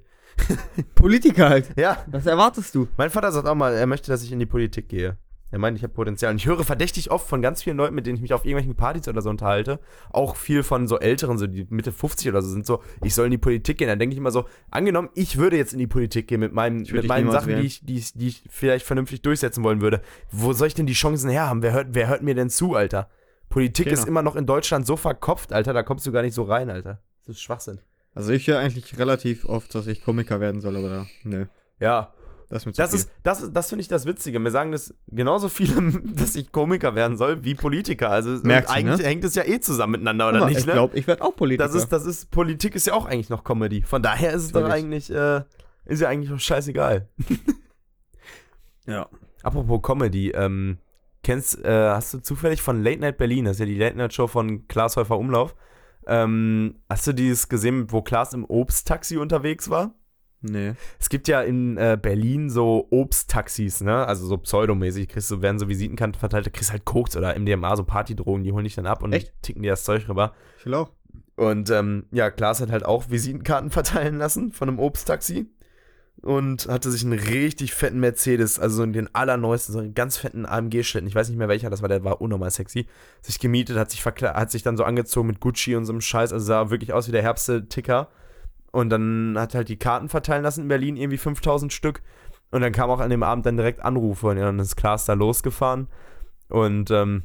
Politiker 0.95 1.49
halt. 1.49 1.69
Ja, 1.77 1.97
Was 2.07 2.25
erwartest 2.25 2.73
du? 2.73 2.87
mein 2.97 3.11
Vater 3.11 3.31
sagt 3.31 3.47
auch 3.47 3.53
mal, 3.53 3.73
er 3.75 3.85
möchte, 3.85 4.09
dass 4.11 4.23
ich 4.23 4.31
in 4.31 4.39
die 4.39 4.47
Politik 4.47 4.89
gehe. 4.89 5.17
Er 5.53 5.59
meint, 5.59 5.77
ich 5.77 5.83
habe 5.83 5.93
Potenzial. 5.93 6.31
Und 6.31 6.37
ich 6.37 6.47
höre 6.47 6.63
verdächtig 6.63 7.11
oft 7.11 7.27
von 7.29 7.43
ganz 7.43 7.61
vielen 7.61 7.77
Leuten, 7.77 7.93
mit 7.93 8.07
denen 8.07 8.15
ich 8.15 8.23
mich 8.23 8.33
auf 8.33 8.43
irgendwelchen 8.43 8.75
Partys 8.75 9.07
oder 9.07 9.21
so 9.21 9.29
unterhalte, 9.29 9.79
auch 10.09 10.35
viel 10.35 10.63
von 10.63 10.87
so 10.87 10.97
Älteren, 10.97 11.37
so 11.37 11.45
die 11.45 11.67
Mitte 11.69 11.91
50 11.91 12.27
oder 12.29 12.41
so, 12.41 12.49
sind 12.49 12.65
so, 12.65 12.81
ich 13.03 13.13
soll 13.13 13.25
in 13.25 13.31
die 13.31 13.37
Politik 13.37 13.77
gehen. 13.77 13.87
Dann 13.87 13.99
denke 13.99 14.13
ich 14.13 14.17
immer 14.17 14.31
so, 14.31 14.45
angenommen, 14.71 15.09
ich 15.13 15.37
würde 15.37 15.55
jetzt 15.55 15.71
in 15.71 15.77
die 15.77 15.85
Politik 15.85 16.27
gehen 16.27 16.39
mit, 16.39 16.55
würd 16.55 16.91
mit 16.91 17.07
meinen 17.07 17.29
Sachen, 17.29 17.55
die 17.55 17.67
ich, 17.67 17.85
die, 17.85 17.97
ich, 17.99 18.13
die 18.13 18.29
ich 18.29 18.43
vielleicht 18.49 18.83
vernünftig 18.83 19.21
durchsetzen 19.21 19.63
wollen 19.63 19.79
würde. 19.79 20.01
Wo 20.31 20.53
soll 20.53 20.65
ich 20.69 20.73
denn 20.73 20.87
die 20.87 20.93
Chancen 20.93 21.29
her 21.29 21.47
haben? 21.47 21.61
Wer 21.61 21.73
hört, 21.73 21.89
wer 21.91 22.07
hört 22.07 22.23
mir 22.23 22.33
denn 22.33 22.49
zu, 22.49 22.73
Alter? 22.73 23.07
Politik 23.49 23.85
Genau. 23.85 23.99
ist 23.99 24.07
immer 24.07 24.23
noch 24.23 24.35
in 24.35 24.47
Deutschland 24.47 24.87
so 24.87 24.97
verkopft, 24.97 25.53
Alter, 25.53 25.73
da 25.73 25.83
kommst 25.83 26.07
du 26.07 26.11
gar 26.11 26.23
nicht 26.23 26.33
so 26.33 26.41
rein, 26.41 26.71
Alter. 26.71 26.99
Das 27.27 27.35
ist 27.35 27.43
Schwachsinn. 27.43 27.77
Also 28.15 28.31
ich 28.31 28.47
höre 28.47 28.57
eigentlich 28.57 28.97
relativ 28.97 29.45
oft, 29.45 29.75
dass 29.75 29.85
ich 29.85 30.03
Komiker 30.03 30.39
werden 30.39 30.61
soll, 30.61 30.77
aber 30.77 30.89
da, 30.89 31.05
nö. 31.23 31.45
Ja, 31.79 32.11
Das 32.53 32.65
ist 32.65 32.77
das 32.77 32.93
ist, 32.93 33.11
das, 33.23 33.51
das 33.51 33.69
finde 33.69 33.81
ich 33.81 33.87
das 33.87 34.05
Witzige. 34.05 34.39
Mir 34.39 34.51
sagen 34.51 34.71
das 34.71 34.93
genauso 35.07 35.49
viele, 35.49 35.91
dass 36.15 36.35
ich 36.35 36.51
Komiker 36.51 36.93
werden 36.93 37.17
soll, 37.17 37.43
wie 37.43 37.55
Politiker. 37.55 38.11
Also 38.11 38.39
Merkst 38.43 38.71
eigentlich 38.71 38.99
ne? 38.99 39.05
hängt 39.05 39.23
es 39.23 39.33
ja 39.35 39.43
eh 39.43 39.59
zusammen 39.59 39.93
miteinander, 39.93 40.29
oder 40.29 40.39
mal, 40.41 40.47
nicht, 40.47 40.59
ich 40.59 40.65
ne? 40.65 40.73
glaube, 40.73 40.97
ich 40.97 41.07
werde 41.07 41.23
auch 41.23 41.35
Politiker. 41.35 41.67
Das 41.67 41.75
ist, 41.75 41.89
das 41.89 42.05
ist, 42.05 42.29
Politik 42.31 42.75
ist 42.75 42.87
ja 42.87 42.93
auch 42.93 43.05
eigentlich 43.05 43.29
noch 43.29 43.43
Comedy. 43.43 43.81
Von 43.81 44.03
daher 44.03 44.33
ist 44.33 44.43
es 44.43 44.51
doch 44.51 44.69
eigentlich, 44.69 45.09
äh, 45.09 45.41
ist 45.85 46.01
ja 46.01 46.09
eigentlich 46.09 46.31
auch 46.31 46.39
scheißegal. 46.39 47.09
ja. 48.87 49.07
Apropos 49.41 49.81
Comedy, 49.81 50.29
ähm, 50.31 50.77
kennst, 51.23 51.63
äh, 51.65 51.89
hast 51.89 52.13
du 52.13 52.19
zufällig 52.19 52.61
von 52.61 52.83
Late 52.83 52.99
Night 52.99 53.17
Berlin, 53.17 53.45
das 53.45 53.55
ist 53.55 53.59
ja 53.61 53.65
die 53.65 53.77
Late 53.77 53.97
Night 53.97 54.13
Show 54.13 54.27
von 54.27 54.67
Klaas 54.67 54.95
Häufer 54.95 55.17
Umlauf, 55.17 55.55
ähm, 56.05 56.75
hast 56.89 57.07
du 57.07 57.13
dieses 57.13 57.49
gesehen, 57.49 57.91
wo 57.91 58.01
Klaas 58.01 58.33
im 58.33 58.45
Obsttaxi 58.45 59.17
unterwegs 59.17 59.69
war? 59.69 59.93
Nee. 60.43 60.73
Es 60.99 61.07
gibt 61.07 61.29
ja 61.29 61.41
in 61.41 61.77
äh, 61.77 61.97
Berlin 61.99 62.49
so 62.49 62.87
Obsttaxis, 62.91 63.81
ne? 63.81 64.05
Also 64.05 64.27
so 64.27 64.37
pseudomäßig, 64.37 65.07
kriegst 65.07 65.31
du, 65.31 65.41
werden 65.41 65.57
so 65.57 65.69
Visitenkarten 65.69 66.19
verteilt, 66.19 66.45
da 66.45 66.49
kriegst 66.49 66.71
halt 66.71 66.83
Koks 66.83 67.15
oder 67.15 67.37
MDMA, 67.39 67.75
so 67.77 67.85
Partydrogen, 67.85 68.43
die 68.43 68.51
holen 68.51 68.65
dich 68.65 68.75
dann 68.75 68.85
ab 68.85 69.03
und 69.03 69.13
Echt? 69.13 69.33
ticken 69.41 69.63
dir 69.63 69.71
das 69.71 69.85
Zeug 69.85 70.07
rüber. 70.09 70.33
Ich 70.59 70.65
will 70.65 70.73
auch. 70.75 70.91
Und 71.35 71.69
ähm, 71.71 72.05
ja, 72.11 72.29
Klaas 72.29 72.61
hat 72.61 72.71
halt 72.71 72.85
auch 72.85 73.09
Visitenkarten 73.09 73.69
verteilen 73.71 74.17
lassen 74.17 74.51
von 74.51 74.67
einem 74.67 74.79
Obsttaxi 74.79 75.47
und 76.21 76.67
hatte 76.67 76.91
sich 76.91 77.03
einen 77.03 77.17
richtig 77.17 77.73
fetten 77.73 77.99
Mercedes, 77.99 78.59
also 78.59 78.77
so 78.77 78.85
den 78.85 79.13
allerneuesten, 79.15 79.73
so 79.73 79.79
einen 79.79 79.93
ganz 79.93 80.17
fetten 80.17 80.45
AMG-Schlitten, 80.45 81.07
ich 81.07 81.15
weiß 81.15 81.29
nicht 81.29 81.37
mehr 81.37 81.49
welcher 81.49 81.69
das 81.69 81.81
war, 81.81 81.89
der 81.89 82.03
war 82.03 82.21
unnormal 82.21 82.51
sexy, 82.51 82.87
sich 83.21 83.39
gemietet, 83.39 83.77
hat 83.77 83.91
sich, 83.91 84.05
hat 84.05 84.51
sich 84.51 84.63
dann 84.63 84.77
so 84.77 84.83
angezogen 84.83 85.27
mit 85.27 85.39
Gucci 85.39 85.75
und 85.75 85.85
so 85.85 85.93
einem 85.93 86.01
Scheiß, 86.01 86.31
also 86.31 86.45
sah 86.45 86.69
wirklich 86.69 86.93
aus 86.93 87.07
wie 87.07 87.11
der 87.11 87.23
Herbste-Ticker. 87.23 88.09
Und 88.73 88.89
dann 88.89 89.35
hat 89.37 89.53
halt 89.53 89.69
die 89.69 89.77
Karten 89.77 90.09
verteilen 90.09 90.41
lassen 90.41 90.63
in 90.63 90.67
Berlin, 90.67 90.97
irgendwie 90.97 91.19
5000 91.19 91.71
Stück. 91.71 92.01
Und 92.49 92.61
dann 92.61 92.71
kam 92.71 92.89
auch 92.89 92.99
an 92.99 93.11
dem 93.11 93.21
Abend 93.21 93.45
dann 93.45 93.55
direkt 93.55 93.85
Anrufe 93.85 94.27
und 94.27 94.37
dann 94.37 94.57
ist 94.57 94.75
Klaas 94.75 95.05
da 95.05 95.13
losgefahren. 95.13 95.87
Und 96.49 96.89
ähm, 96.89 97.23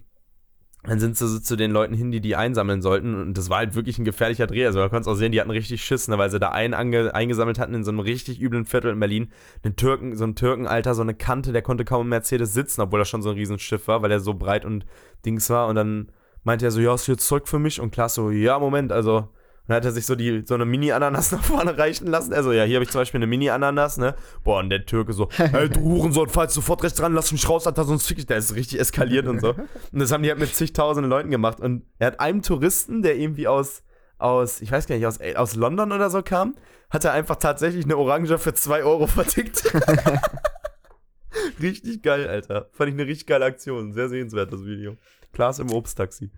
dann 0.85 1.01
sind 1.01 1.17
sie 1.17 1.27
so 1.27 1.41
zu 1.41 1.57
den 1.57 1.71
Leuten 1.71 1.95
hin, 1.95 2.11
die 2.11 2.21
die 2.21 2.37
einsammeln 2.37 2.83
sollten. 2.83 3.15
Und 3.15 3.39
das 3.39 3.49
war 3.49 3.59
halt 3.59 3.75
wirklich 3.75 3.99
ein 3.99 4.05
gefährlicher 4.05 4.47
Dreh. 4.47 4.67
Also 4.67 4.79
man 4.79 4.91
konnte 4.91 5.09
es 5.09 5.15
auch 5.15 5.19
sehen, 5.19 5.33
die 5.33 5.41
hatten 5.41 5.51
richtig 5.51 5.83
Schiss, 5.83 6.07
ne, 6.07 6.19
weil 6.19 6.31
sie 6.31 6.39
da 6.39 6.51
einen 6.51 6.75
eingesammelt 6.75 7.59
hatten 7.59 7.73
in 7.73 7.83
so 7.83 7.91
einem 7.93 8.01
richtig 8.01 8.43
üblen 8.43 8.67
Viertel 8.67 8.93
in 8.93 9.01
Berlin. 9.01 9.33
Einen 9.65 9.77
Türken, 9.77 10.17
so 10.17 10.25
ein 10.25 10.35
Türkenalter, 10.35 10.95
so 10.95 11.03
eine 11.03 11.15
Kante, 11.15 11.53
der 11.53 11.63
konnte 11.63 11.87
kaum 11.87 12.03
im 12.03 12.09
Mercedes 12.11 12.53
sitzen, 12.53 12.83
obwohl 12.83 12.99
das 12.99 13.09
schon 13.09 13.23
so 13.23 13.31
ein 13.31 13.37
Riesenschiff 13.37 13.89
war, 13.89 14.03
weil 14.03 14.13
er 14.13 14.21
so 14.21 14.35
breit 14.35 14.67
und 14.67 14.85
Dings 15.25 15.49
war. 15.49 15.69
Und 15.69 15.77
dann 15.77 16.13
meinte 16.45 16.67
er 16.67 16.71
so, 16.73 16.81
ja, 16.81 16.93
hast 16.93 17.09
du 17.09 17.13
jetzt 17.13 17.27
Zeug 17.27 17.49
für 17.49 17.59
mich? 17.59 17.81
Und 17.81 17.91
Klaas 17.91 18.15
so, 18.15 18.31
ja, 18.31 18.59
Moment, 18.59 18.93
also 18.93 19.29
dann 19.69 19.77
hat 19.77 19.85
er 19.85 19.93
sich 19.93 20.07
so, 20.07 20.15
die, 20.15 20.43
so 20.47 20.55
eine 20.55 20.65
Mini-Ananas 20.65 21.31
nach 21.33 21.45
vorne 21.45 21.77
reichen 21.77 22.07
lassen. 22.07 22.33
Also, 22.33 22.53
ja, 22.53 22.65
hier 22.65 22.77
habe 22.77 22.85
ich 22.85 22.91
zum 22.91 23.03
Beispiel 23.03 23.19
eine 23.19 23.27
Mini-Ananas, 23.27 23.99
ne? 23.99 24.15
Boah, 24.43 24.61
und 24.61 24.71
der 24.71 24.87
Türke 24.87 25.13
so, 25.13 25.29
hey, 25.37 25.69
du 25.69 25.81
Hurensohn, 25.81 26.31
falls 26.31 26.55
sofort 26.55 26.83
rechts 26.83 26.99
dran, 26.99 27.13
lass 27.13 27.31
mich 27.31 27.49
raus, 27.49 27.67
Alter, 27.67 27.85
sonst 27.85 28.07
fick 28.07 28.19
ich. 28.19 28.27
Der 28.27 28.39
ist 28.39 28.55
richtig 28.55 28.81
eskaliert 28.81 29.27
und 29.27 29.41
so. 29.41 29.51
Und 29.51 29.69
das 30.01 30.11
haben 30.11 30.23
die 30.23 30.31
halt 30.31 30.41
mit 30.41 30.55
zigtausenden 30.55 31.11
Leuten 31.11 31.31
gemacht. 31.31 31.61
Und 31.61 31.85
er 31.99 32.09
hat 32.09 32.21
einem 32.21 32.43
Touristen, 32.43 33.03
der 33.03 33.17
irgendwie 33.17 33.47
aus, 33.47 33.83
aus 34.17 34.63
ich 34.63 34.73
weiß 34.73 34.87
gar 34.87 34.97
nicht, 34.97 35.07
aus, 35.07 35.19
aus 35.37 35.55
London 35.55 35.93
oder 35.93 36.09
so 36.09 36.23
kam, 36.23 36.57
hat 36.89 37.05
er 37.05 37.13
einfach 37.13 37.37
tatsächlich 37.37 37.85
eine 37.85 37.99
Orange 37.99 38.39
für 38.39 38.55
2 38.55 38.85
Euro 38.85 39.07
vertickt. 39.07 39.71
richtig 41.61 42.03
geil, 42.03 42.27
Alter. 42.27 42.71
Fand 42.73 42.89
ich 42.89 42.95
eine 42.95 43.07
richtig 43.07 43.27
geile 43.27 43.45
Aktion. 43.45 43.93
Sehr 43.93 44.09
sehenswert, 44.09 44.51
das 44.51 44.65
Video. 44.65 44.97
Klaas 45.35 45.59
im 45.59 45.71
Obsttaxi. 45.71 46.31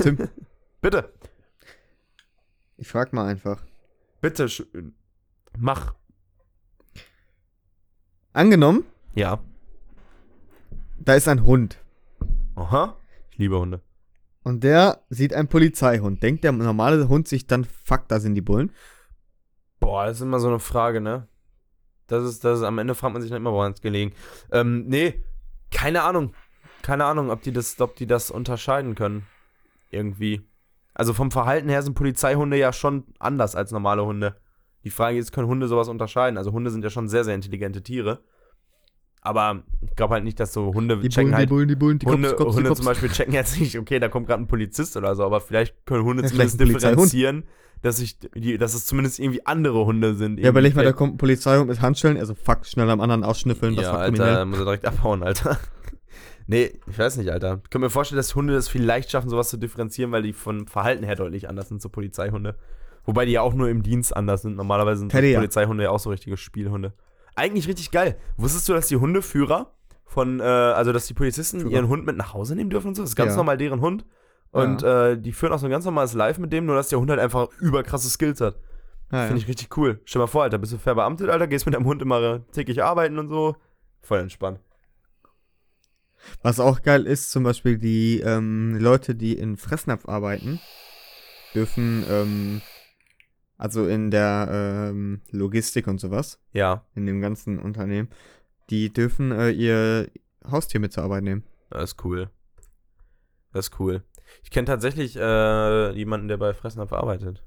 Tim, 0.00 0.28
Bitte, 0.80 1.12
ich 2.76 2.88
frag 2.88 3.12
mal 3.12 3.26
einfach. 3.26 3.62
bitte, 4.20 4.48
schön. 4.48 4.94
Mach. 5.58 5.94
Angenommen, 8.32 8.84
Ja. 9.14 9.40
da 10.98 11.14
ist 11.14 11.28
ein 11.28 11.42
Hund 11.44 11.78
Aha. 12.54 12.96
Ich 13.30 13.38
liebe 13.38 13.58
Hunde. 13.58 13.80
und 14.42 14.62
der 14.64 15.02
sieht 15.10 15.32
einen 15.34 15.48
Polizeihund. 15.48 16.22
Denkt 16.22 16.44
der 16.44 16.52
normale 16.52 17.08
Hund 17.08 17.28
sich 17.28 17.46
dann, 17.46 17.64
fuck, 17.64 18.08
da 18.08 18.20
sind 18.20 18.34
die 18.34 18.40
Bullen? 18.42 18.72
Boah, 19.80 20.06
das 20.06 20.16
ist 20.18 20.22
immer 20.22 20.40
so 20.40 20.48
eine 20.48 20.58
Frage, 20.58 21.00
ne? 21.00 21.28
Das 22.06 22.24
ist, 22.24 22.44
das 22.44 22.58
ist, 22.60 22.64
am 22.64 22.78
Ende 22.78 22.94
fragt 22.94 23.12
man 23.12 23.20
sich 23.22 23.30
dann 23.30 23.42
immer, 23.42 23.52
woran 23.52 23.72
es 23.72 23.80
gelegen. 23.80 24.12
Ähm, 24.52 24.86
nee, 24.86 25.22
keine 25.70 26.02
Ahnung. 26.02 26.34
Keine 26.82 27.04
Ahnung, 27.04 27.30
ob 27.30 27.42
die 27.42 27.52
das, 27.52 27.80
ob 27.80 27.96
die 27.96 28.06
das 28.06 28.30
unterscheiden 28.30 28.94
können. 28.94 29.26
Irgendwie. 29.90 30.42
Also 30.98 31.12
vom 31.12 31.30
Verhalten 31.30 31.68
her 31.68 31.82
sind 31.82 31.94
Polizeihunde 31.94 32.56
ja 32.56 32.72
schon 32.72 33.04
anders 33.18 33.54
als 33.54 33.70
normale 33.70 34.04
Hunde. 34.04 34.36
Die 34.82 34.90
Frage 34.90 35.18
ist, 35.18 35.30
können 35.30 35.46
Hunde 35.46 35.68
sowas 35.68 35.88
unterscheiden? 35.88 36.38
Also 36.38 36.52
Hunde 36.52 36.70
sind 36.70 36.82
ja 36.82 36.90
schon 36.90 37.08
sehr, 37.08 37.22
sehr 37.22 37.34
intelligente 37.34 37.82
Tiere. 37.82 38.20
Aber 39.20 39.62
ich 39.82 39.94
glaube 39.94 40.14
halt 40.14 40.24
nicht, 40.24 40.40
dass 40.40 40.54
so 40.54 40.72
Hunde 40.72 40.98
Die 40.98 41.08
checken 41.08 41.26
Bullen, 41.26 41.34
halt 41.34 41.48
die 41.48 41.52
Bullen, 41.52 41.68
die 41.68 41.76
Bullen, 41.76 41.98
die 41.98 42.06
Hunde, 42.06 42.34
Cops, 42.34 42.52
die 42.52 42.56
Hunde 42.56 42.68
Cops. 42.68 42.78
zum 42.78 42.86
Beispiel 42.86 43.10
checken 43.10 43.34
jetzt 43.34 43.58
nicht, 43.60 43.76
okay, 43.78 43.98
da 43.98 44.08
kommt 44.08 44.26
gerade 44.26 44.42
ein 44.42 44.46
Polizist 44.46 44.96
oder 44.96 45.14
so, 45.16 45.24
aber 45.24 45.40
vielleicht 45.40 45.84
können 45.84 46.04
Hunde 46.04 46.22
Ja, 46.22 46.28
zumindest 46.28 46.60
differenzieren, 46.60 47.44
dass, 47.82 47.98
ich, 47.98 48.18
die, 48.18 48.56
dass 48.56 48.74
es 48.74 48.86
zumindest 48.86 49.18
irgendwie 49.18 49.44
andere 49.44 49.84
Hunde 49.84 50.14
sind. 50.14 50.38
Ja, 50.38 50.50
überleg 50.50 50.76
mal, 50.76 50.84
da 50.84 50.92
kommt 50.92 51.14
ein 51.14 51.18
Polizeihund 51.18 51.68
mit 51.68 51.82
Handschellen, 51.82 52.16
also 52.16 52.34
fuck, 52.34 52.64
schnell 52.64 52.88
am 52.88 53.00
anderen 53.00 53.24
ausschnüffeln, 53.24 53.74
das 53.74 53.86
ja, 53.86 53.92
war 53.92 53.98
Alter, 53.98 54.16
kriminell. 54.16 54.44
muss 54.46 54.58
er 54.60 54.64
direkt 54.64 54.86
abhauen, 54.86 55.22
Alter. 55.24 55.58
Nee, 56.46 56.78
ich 56.86 56.98
weiß 56.98 57.16
nicht, 57.16 57.30
Alter. 57.30 57.60
Ich 57.64 57.70
kann 57.70 57.80
mir 57.80 57.90
vorstellen, 57.90 58.16
dass 58.18 58.34
Hunde 58.34 58.54
das 58.54 58.68
vielleicht 58.68 59.10
schaffen, 59.10 59.28
sowas 59.30 59.48
zu 59.50 59.56
differenzieren, 59.56 60.12
weil 60.12 60.22
die 60.22 60.32
von 60.32 60.66
Verhalten 60.66 61.04
her 61.04 61.14
deutlich 61.16 61.48
anders 61.48 61.68
sind, 61.68 61.80
so 61.82 61.88
Polizeihunde. 61.88 62.56
Wobei 63.04 63.24
die 63.24 63.32
ja 63.32 63.42
auch 63.42 63.54
nur 63.54 63.68
im 63.68 63.82
Dienst 63.82 64.16
anders 64.16 64.42
sind. 64.42 64.56
Normalerweise 64.56 65.00
sind 65.00 65.12
ja. 65.12 65.38
Polizeihunde 65.38 65.84
ja 65.84 65.90
auch 65.90 66.00
so 66.00 66.10
richtige 66.10 66.36
Spielhunde. 66.36 66.92
Eigentlich 67.36 67.68
richtig 67.68 67.90
geil. 67.90 68.16
Wusstest 68.36 68.68
du, 68.68 68.72
dass 68.72 68.88
die 68.88 68.96
Hundeführer 68.96 69.72
von, 70.04 70.40
äh, 70.40 70.42
also 70.42 70.92
dass 70.92 71.06
die 71.06 71.14
Polizisten 71.14 71.60
Führer. 71.60 71.72
ihren 71.72 71.88
Hund 71.88 72.04
mit 72.06 72.16
nach 72.16 72.34
Hause 72.34 72.56
nehmen 72.56 72.70
dürfen 72.70 72.88
und 72.88 72.94
so? 72.96 73.02
Das 73.02 73.10
ist 73.10 73.16
ganz 73.16 73.30
Ja. 73.32 73.36
normal 73.36 73.58
deren 73.58 73.80
Hund. 73.80 74.04
Und 74.52 74.82
äh, 74.82 75.18
die 75.18 75.32
führen 75.32 75.52
auch 75.52 75.58
so 75.58 75.66
ein 75.66 75.70
ganz 75.70 75.84
normales 75.84 76.14
Live 76.14 76.38
mit 76.38 76.52
dem, 76.52 76.64
nur 76.66 76.76
dass 76.76 76.88
der 76.88 76.98
Hund 76.98 77.10
halt 77.10 77.20
einfach 77.20 77.48
überkrasse 77.60 78.08
Skills 78.08 78.40
hat. 78.40 78.56
Ja. 79.12 79.26
Finde 79.26 79.40
ich 79.42 79.46
richtig 79.48 79.76
cool. 79.76 80.00
Stell 80.04 80.20
mal 80.20 80.26
vor, 80.26 80.42
Alter, 80.44 80.58
bist 80.58 80.72
du 80.72 80.78
verbeamtet, 80.78 81.28
Alter, 81.28 81.46
gehst 81.46 81.66
mit 81.66 81.74
deinem 81.74 81.84
Hund 81.84 82.00
immer 82.02 82.40
täglich 82.52 82.82
arbeiten 82.82 83.18
und 83.18 83.28
so. 83.28 83.54
Voll 84.02 84.20
entspannt. 84.20 84.60
Was 86.42 86.60
auch 86.60 86.82
geil 86.82 87.06
ist, 87.06 87.30
zum 87.30 87.42
Beispiel 87.44 87.78
die 87.78 88.20
ähm, 88.20 88.76
Leute, 88.78 89.14
die 89.14 89.36
in 89.38 89.56
Fressnapf 89.56 90.08
arbeiten, 90.08 90.60
dürfen, 91.54 92.04
ähm, 92.08 92.60
also 93.58 93.86
in 93.86 94.10
der 94.10 94.90
ähm, 94.90 95.22
Logistik 95.30 95.86
und 95.86 95.98
sowas, 96.00 96.38
Ja, 96.52 96.84
in 96.94 97.06
dem 97.06 97.20
ganzen 97.20 97.58
Unternehmen, 97.58 98.08
die 98.70 98.92
dürfen 98.92 99.32
äh, 99.32 99.50
ihr 99.50 100.08
Haustier 100.50 100.80
mit 100.80 100.92
zur 100.92 101.04
Arbeit 101.04 101.22
nehmen. 101.24 101.44
das 101.70 101.92
ist 101.92 102.04
cool. 102.04 102.30
Das 103.52 103.68
ist 103.68 103.80
cool. 103.80 104.02
Ich 104.42 104.50
kenne 104.50 104.66
tatsächlich 104.66 105.16
äh, 105.16 105.92
jemanden, 105.92 106.28
der 106.28 106.36
bei 106.36 106.52
Fressnapf 106.52 106.92
arbeitet. 106.92 107.42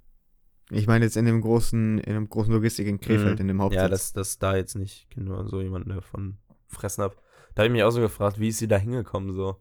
Ich 0.72 0.88
meine 0.88 1.06
jetzt 1.06 1.18
in 1.18 1.26
dem 1.26 1.42
großen, 1.42 1.98
in 2.00 2.14
dem 2.14 2.30
großen 2.30 2.54
Logistik 2.54 2.88
in 2.88 3.00
Krefeld, 3.00 3.36
Mhm. 3.36 3.42
in 3.42 3.48
dem 3.48 3.62
Hauptsitz. 3.62 3.82
Ja, 3.82 3.88
das, 3.90 4.14
das 4.14 4.38
da 4.40 4.56
jetzt 4.56 4.76
nicht. 4.76 5.04
Ich 5.04 5.10
kenne 5.10 5.26
nur 5.28 5.48
so 5.48 5.62
jemanden 5.62 5.90
der 5.90 6.02
von 6.02 6.38
Fressnapf. 6.68 7.16
Da 7.60 7.64
habe 7.64 7.74
ich 7.74 7.74
mich 7.74 7.84
auch 7.84 7.92
so 7.92 8.00
gefragt, 8.00 8.40
wie 8.40 8.48
ist 8.48 8.60
sie 8.60 8.70
da 8.70 8.78
hingekommen 8.78 9.36
so? 9.36 9.58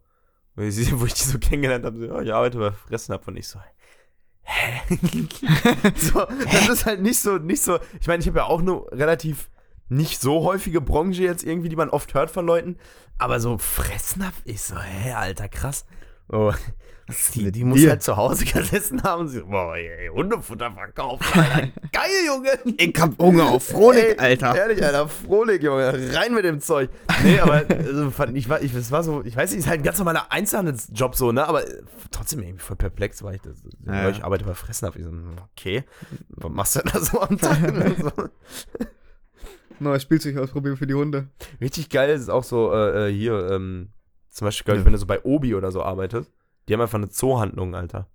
Wo 0.55 0.61
ich, 0.61 0.73
sie, 0.73 0.89
wo 1.01 1.05
ich 1.05 1.15
die 1.15 1.23
so 1.23 1.37
kennengelernt 1.37 1.83
habe, 1.83 1.97
so, 1.97 2.05
ja, 2.05 2.21
ich 2.21 2.33
arbeite 2.33 2.57
bei 2.57 2.71
Fressnapf 2.71 3.27
und 3.27 3.35
ich 3.35 3.45
so, 3.45 3.59
hä? 4.43 4.81
so, 5.97 6.25
das 6.49 6.69
ist 6.69 6.85
halt 6.85 7.01
nicht 7.01 7.19
so, 7.19 7.39
nicht 7.39 7.61
so, 7.61 7.77
ich 7.99 8.07
meine, 8.07 8.21
ich 8.21 8.27
habe 8.29 8.37
ja 8.37 8.45
auch 8.45 8.61
nur 8.61 8.89
relativ 8.93 9.49
nicht 9.89 10.21
so 10.21 10.45
häufige 10.45 10.79
Branche 10.79 11.23
jetzt 11.23 11.43
irgendwie, 11.43 11.67
die 11.67 11.75
man 11.75 11.89
oft 11.89 12.13
hört 12.13 12.31
von 12.31 12.45
Leuten, 12.45 12.77
aber 13.17 13.41
so 13.41 13.57
Fressnapf, 13.57 14.43
ich 14.45 14.61
so, 14.61 14.79
hä, 14.79 15.11
alter, 15.11 15.49
krass. 15.49 15.85
Oh, 16.29 16.53
die, 17.35 17.51
die 17.51 17.63
muss 17.63 17.85
halt 17.87 18.03
zu 18.03 18.15
Hause 18.17 18.45
gesessen 18.45 19.03
haben 19.03 19.21
und 19.21 19.27
sie, 19.29 19.41
boah, 19.41 19.75
ey, 19.75 20.07
Hundefutter 20.09 20.71
verkaufen, 20.71 21.25
Alter. 21.39 21.67
Geil, 21.91 22.09
Junge. 22.25 22.49
Ich 22.77 22.93
hab 22.99 23.17
Hunger 23.19 23.45
auf 23.49 23.63
Frohlich, 23.67 24.03
Ey, 24.03 24.17
Alter. 24.17 24.55
Ehrlich, 24.55 24.83
Alter, 24.83 25.07
Frohlich, 25.07 25.61
Junge. 25.63 25.93
Rein 26.15 26.33
mit 26.33 26.45
dem 26.45 26.59
Zeug. 26.61 26.89
Nee, 27.23 27.39
aber 27.39 27.63
also, 27.69 28.11
fand, 28.11 28.37
ich, 28.37 28.47
war, 28.49 28.61
ich, 28.61 28.73
das 28.73 28.91
war 28.91 29.03
so, 29.03 29.23
ich 29.23 29.35
weiß 29.35 29.51
nicht, 29.51 29.59
ist 29.59 29.67
halt 29.67 29.79
ein 29.81 29.83
ganz 29.83 29.97
normaler 29.97 30.31
Einzelhandelsjob 30.31 31.15
so, 31.15 31.31
ne? 31.31 31.47
Aber 31.47 31.67
äh, 31.67 31.81
trotzdem 32.11 32.41
irgendwie 32.41 32.63
voll 32.63 32.75
perplex 32.77 33.23
war 33.23 33.33
ich. 33.33 33.41
Das, 33.41 33.57
Ja, 33.85 33.93
ja. 34.03 34.09
Ich 34.09 34.23
arbeite 34.23 34.45
bei 34.45 34.53
Fressnapf. 34.53 34.95
Ich 34.95 35.03
so, 35.03 35.11
okay, 35.57 35.83
was 36.29 36.51
machst 36.51 36.75
du 36.75 36.79
denn 36.81 36.91
da 36.93 36.99
so 36.99 37.19
am 37.21 37.37
Tag? 37.37 37.57
so. 37.99 38.11
Neues 39.79 40.01
Spielzeug 40.03 40.37
ausprobieren 40.37 40.75
für 40.77 40.87
die 40.87 40.93
Hunde. 40.93 41.29
Richtig 41.61 41.89
geil 41.89 42.09
ist 42.09 42.21
es 42.21 42.29
auch 42.29 42.43
so, 42.43 42.73
äh, 42.73 43.07
äh, 43.09 43.13
hier, 43.13 43.49
ähm, 43.51 43.89
zum 44.29 44.45
Beispiel, 44.45 44.65
glaub 44.65 44.75
ich, 44.75 44.81
Ja. 44.81 44.85
wenn 44.85 44.93
du 44.93 44.99
so 44.99 45.05
bei 45.05 45.23
Obi 45.23 45.55
oder 45.55 45.71
so 45.71 45.81
arbeitest, 45.83 46.31
die 46.69 46.73
haben 46.73 46.81
einfach 46.81 46.97
eine 46.99 47.09
Zoohandlung, 47.09 47.75
Alter. 47.75 48.07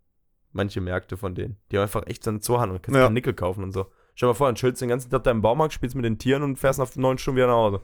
Manche 0.52 0.80
Märkte 0.80 1.16
von 1.16 1.34
denen. 1.34 1.56
Die 1.70 1.76
haben 1.76 1.82
einfach 1.82 2.06
echt 2.06 2.22
so 2.24 2.30
eine 2.30 2.38
Zoohandlung. 2.40 2.78
Du 2.80 2.86
kannst 2.86 2.98
Ja. 3.00 3.10
Nickel 3.10 3.34
kaufen 3.34 3.64
und 3.64 3.72
so. 3.72 3.86
Stell 4.14 4.28
dir 4.28 4.30
mal 4.30 4.34
vor, 4.34 4.46
dann 4.46 4.54
chillst 4.54 4.80
du 4.80 4.84
den 4.84 4.90
ganzen 4.90 5.10
Tag 5.10 5.24
da 5.24 5.32
im 5.32 5.42
Baumarkt, 5.42 5.72
spielst 5.74 5.96
mit 5.96 6.04
den 6.04 6.18
Tieren 6.18 6.42
und 6.44 6.56
fährst 6.58 6.78
nach 6.78 6.94
neun 6.94 7.18
Stunden 7.18 7.36
wieder 7.38 7.48
nach 7.48 7.54
Hause. 7.54 7.80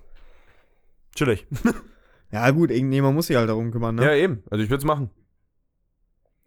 Chillig. 1.14 1.47
Ja, 2.33 2.49
gut, 2.53 2.71
irgendjemand 2.71 3.16
muss 3.16 3.27
sich 3.27 3.35
halt 3.35 3.49
darum 3.49 3.73
kümmern, 3.73 3.97
ne? 3.97 4.05
Ja, 4.05 4.14
eben. 4.14 4.45
Also 4.53 4.62
ich 4.62 4.71
würde 4.71 4.79
es 4.79 4.85
machen. 4.85 5.11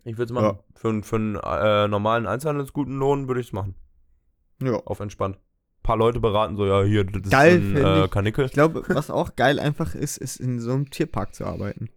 Ich 0.06 0.14
würde 0.18 0.24
es 0.24 0.32
machen. 0.32 0.46
Ja. 0.58 0.60
Für, 0.76 0.88
einen- 0.88 1.04
für 1.04 1.18
einen 1.18 1.36
äh, 1.36 1.90
normalen 1.90 2.26
Einzelhandelsguten 2.26 2.98
Lohn 2.98 3.28
würde 3.28 3.42
ich 3.42 3.48
es 3.48 3.52
machen. 3.52 3.76
Ja. 4.62 4.76
Auf 4.86 5.02
entspannt. 5.02 5.36
Ein 5.36 5.84
paar 5.84 5.98
Leute 5.98 6.22
beraten 6.22 6.56
so, 6.56 6.66
ja, 6.66 6.84
hier, 6.84 7.04
das 7.04 7.30
Geil, 7.30 7.58
ist 7.62 7.76
ein 7.82 7.86
äh, 7.86 8.06
ich. 8.06 8.12
Kanickel. 8.12 8.46
Ich 8.46 8.54
glaube, 8.54 8.84
was 8.88 9.10
auch 9.12 9.36
geil 9.36 9.60
einfach 9.60 9.94
ist, 9.94 10.16
ist 10.16 10.38
in 10.38 10.62
so 10.62 10.72
einem 10.72 10.90
Tierpark 10.90 11.36
zu 11.36 11.44
arbeiten. 11.46 11.90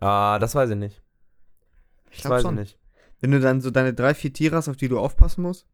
Ah, 0.00 0.38
das 0.38 0.54
weiß 0.54 0.70
ich 0.70 0.76
nicht. 0.76 1.02
Ich 2.10 2.20
glaube 2.20 2.36
weiß 2.36 2.42
schon. 2.42 2.54
ich 2.54 2.60
nicht. 2.60 2.78
Wenn 3.20 3.30
du 3.32 3.40
dann 3.40 3.60
so 3.60 3.70
deine 3.70 3.94
drei, 3.94 4.14
vier 4.14 4.32
Tiere 4.32 4.56
hast, 4.56 4.68
auf 4.68 4.76
die 4.76 4.88
du 4.88 4.98
aufpassen 4.98 5.42
musst. 5.42 5.66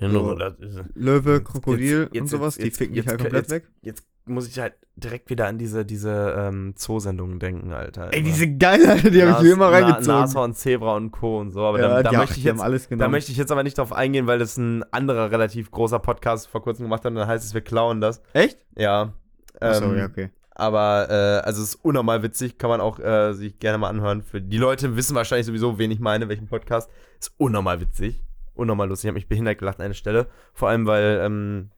So. 0.00 0.34
Das 0.34 0.58
ist, 0.58 0.80
Löwe, 0.94 1.34
Jetzt- 1.34 1.44
Krokodil 1.44 2.08
jetzt- 2.12 2.20
und 2.20 2.26
sowas, 2.26 2.56
jetzt- 2.56 2.64
die 2.66 2.70
ficken 2.70 2.94
dich 2.94 3.04
jetzt- 3.04 3.10
halt 3.10 3.20
komplett 3.20 3.50
weg. 3.50 3.68
jetzt 3.82 4.04
muss 4.24 4.48
ich 4.48 4.58
halt 4.58 4.74
direkt 4.96 5.30
wieder 5.30 5.46
an 5.46 5.58
diese, 5.58 5.84
diese 5.84 6.34
ähm, 6.38 6.74
Zoosendungen 6.76 7.38
denken, 7.40 7.72
Alter. 7.72 8.12
Ey, 8.12 8.22
diese 8.22 8.48
geil, 8.56 8.84
Alter, 8.86 9.10
die 9.10 9.22
habe 9.22 9.38
ich 9.38 9.42
mir 9.48 9.52
immer 9.54 9.70
Na- 9.70 9.76
reingezogen. 9.78 10.20
Nashorn, 10.20 10.54
Zebra 10.54 10.96
und 10.96 11.10
Co. 11.10 11.40
und 11.40 11.50
so. 11.52 11.60
Aber 11.64 11.80
ja, 11.80 11.88
da, 11.88 12.02
da, 12.02 12.10
die, 12.10 12.16
möchte 12.16 12.38
ich 12.38 12.46
haben 12.46 12.56
jetzt, 12.56 12.62
alles 12.64 12.82
da 12.84 12.88
genommen. 12.90 13.10
möchte 13.12 13.32
ich 13.32 13.38
jetzt 13.38 13.50
aber 13.52 13.62
nicht 13.62 13.78
drauf 13.78 13.92
eingehen, 13.92 14.26
weil 14.26 14.38
das 14.38 14.56
ein 14.56 14.84
anderer 14.92 15.30
relativ 15.30 15.70
großer 15.70 15.98
Podcast 15.98 16.48
vor 16.48 16.62
kurzem 16.62 16.84
gemacht 16.84 17.04
hat 17.04 17.10
und 17.10 17.16
dann 17.16 17.26
heißt 17.28 17.44
es, 17.44 17.54
wir 17.54 17.60
klauen 17.62 18.00
das. 18.00 18.22
Echt? 18.32 18.58
Ja. 18.76 19.12
Achso, 19.60 19.84
ähm, 19.86 19.98
ja, 19.98 20.06
okay. 20.06 20.30
Aber, 20.54 21.08
äh, 21.10 21.46
also 21.46 21.62
es 21.62 21.70
ist 21.70 21.84
unnormal 21.84 22.22
witzig, 22.22 22.58
kann 22.58 22.70
man 22.70 22.80
auch 22.80 22.98
äh, 22.98 23.32
sich 23.32 23.58
gerne 23.58 23.78
mal 23.78 23.88
anhören. 23.88 24.22
Für 24.22 24.40
die 24.40 24.58
Leute 24.58 24.96
wissen 24.96 25.14
wahrscheinlich 25.16 25.46
sowieso, 25.46 25.78
wen 25.78 25.90
ich 25.90 26.00
meine, 26.00 26.28
welchen 26.28 26.46
Podcast. 26.46 26.90
Ist 27.18 27.32
unnormal 27.38 27.80
witzig. 27.80 28.22
Unnormal 28.54 28.88
lustig. 28.88 29.06
Ich 29.06 29.08
habe 29.08 29.14
mich 29.14 29.28
behindert 29.28 29.58
gelacht 29.58 29.78
an 29.78 29.86
einer 29.86 29.94
Stelle. 29.94 30.26
Vor 30.52 30.68
allem, 30.68 30.86
weil 30.86 31.20
ähm, 31.24 31.70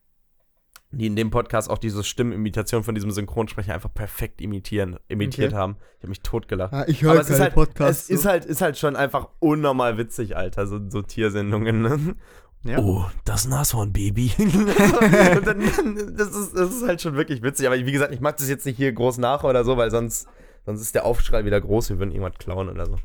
die 0.91 1.07
in 1.07 1.17
dem 1.17 1.31
Podcast 1.31 1.71
auch 1.71 1.79
diese 1.79 2.05
Stimmimitation 2.05 2.85
von 2.85 2.95
diesem 2.95 3.11
Synchronsprecher 3.11 3.75
einfach 3.75 3.93
perfekt 3.93 4.41
imitieren, 4.41 4.99
imitiert 5.09 5.53
Okay. 5.53 5.57
haben. 5.61 5.77
Ich 5.97 6.03
habe 6.03 6.09
mich 6.09 6.21
totgelacht. 6.21 6.73
Ah, 6.73 6.85
ich 6.87 7.05
Aber 7.05 7.15
höre 7.15 7.21
es 7.21 7.31
ist, 7.31 7.41
halt, 7.41 7.57
es 7.81 8.11
ist 8.11 8.25
halt, 8.25 8.45
ist 8.45 8.61
halt 8.61 8.79
schon 8.79 8.97
einfach 8.97 9.29
unnormal 9.41 9.99
witzig, 9.99 10.37
Alter, 10.37 10.67
so, 10.67 10.81
so 10.89 11.03
Tiersendungen. 11.03 11.83
Ne? 11.83 12.17
Ja. 12.65 12.79
Oh, 12.79 13.05
das 13.25 13.47
Nashornbaby. 13.47 14.33
Das, 16.17 16.29
ist, 16.29 16.57
das 16.57 16.71
ist 16.71 16.87
halt 16.87 17.03
schon 17.03 17.15
wirklich 17.15 17.43
witzig. 17.43 17.67
Aber 17.67 17.77
wie 17.77 17.93
gesagt, 17.93 18.13
ich 18.13 18.21
mache 18.21 18.37
das 18.39 18.49
jetzt 18.49 18.65
nicht 18.65 18.77
hier 18.77 18.93
groß 18.93 19.19
nach 19.19 19.45
oder 19.45 19.65
so, 19.65 19.77
weil 19.77 19.91
sonst, 19.91 20.27
sonst 20.65 20.81
ist 20.81 20.95
der 20.95 21.05
Aufschrei 21.05 21.45
wieder 21.45 21.61
groß, 21.61 21.91
wir 21.91 21.99
würden 21.99 22.13
irgendwas 22.13 22.39
klauen 22.39 22.69
oder 22.69 22.87
so. 22.87 22.97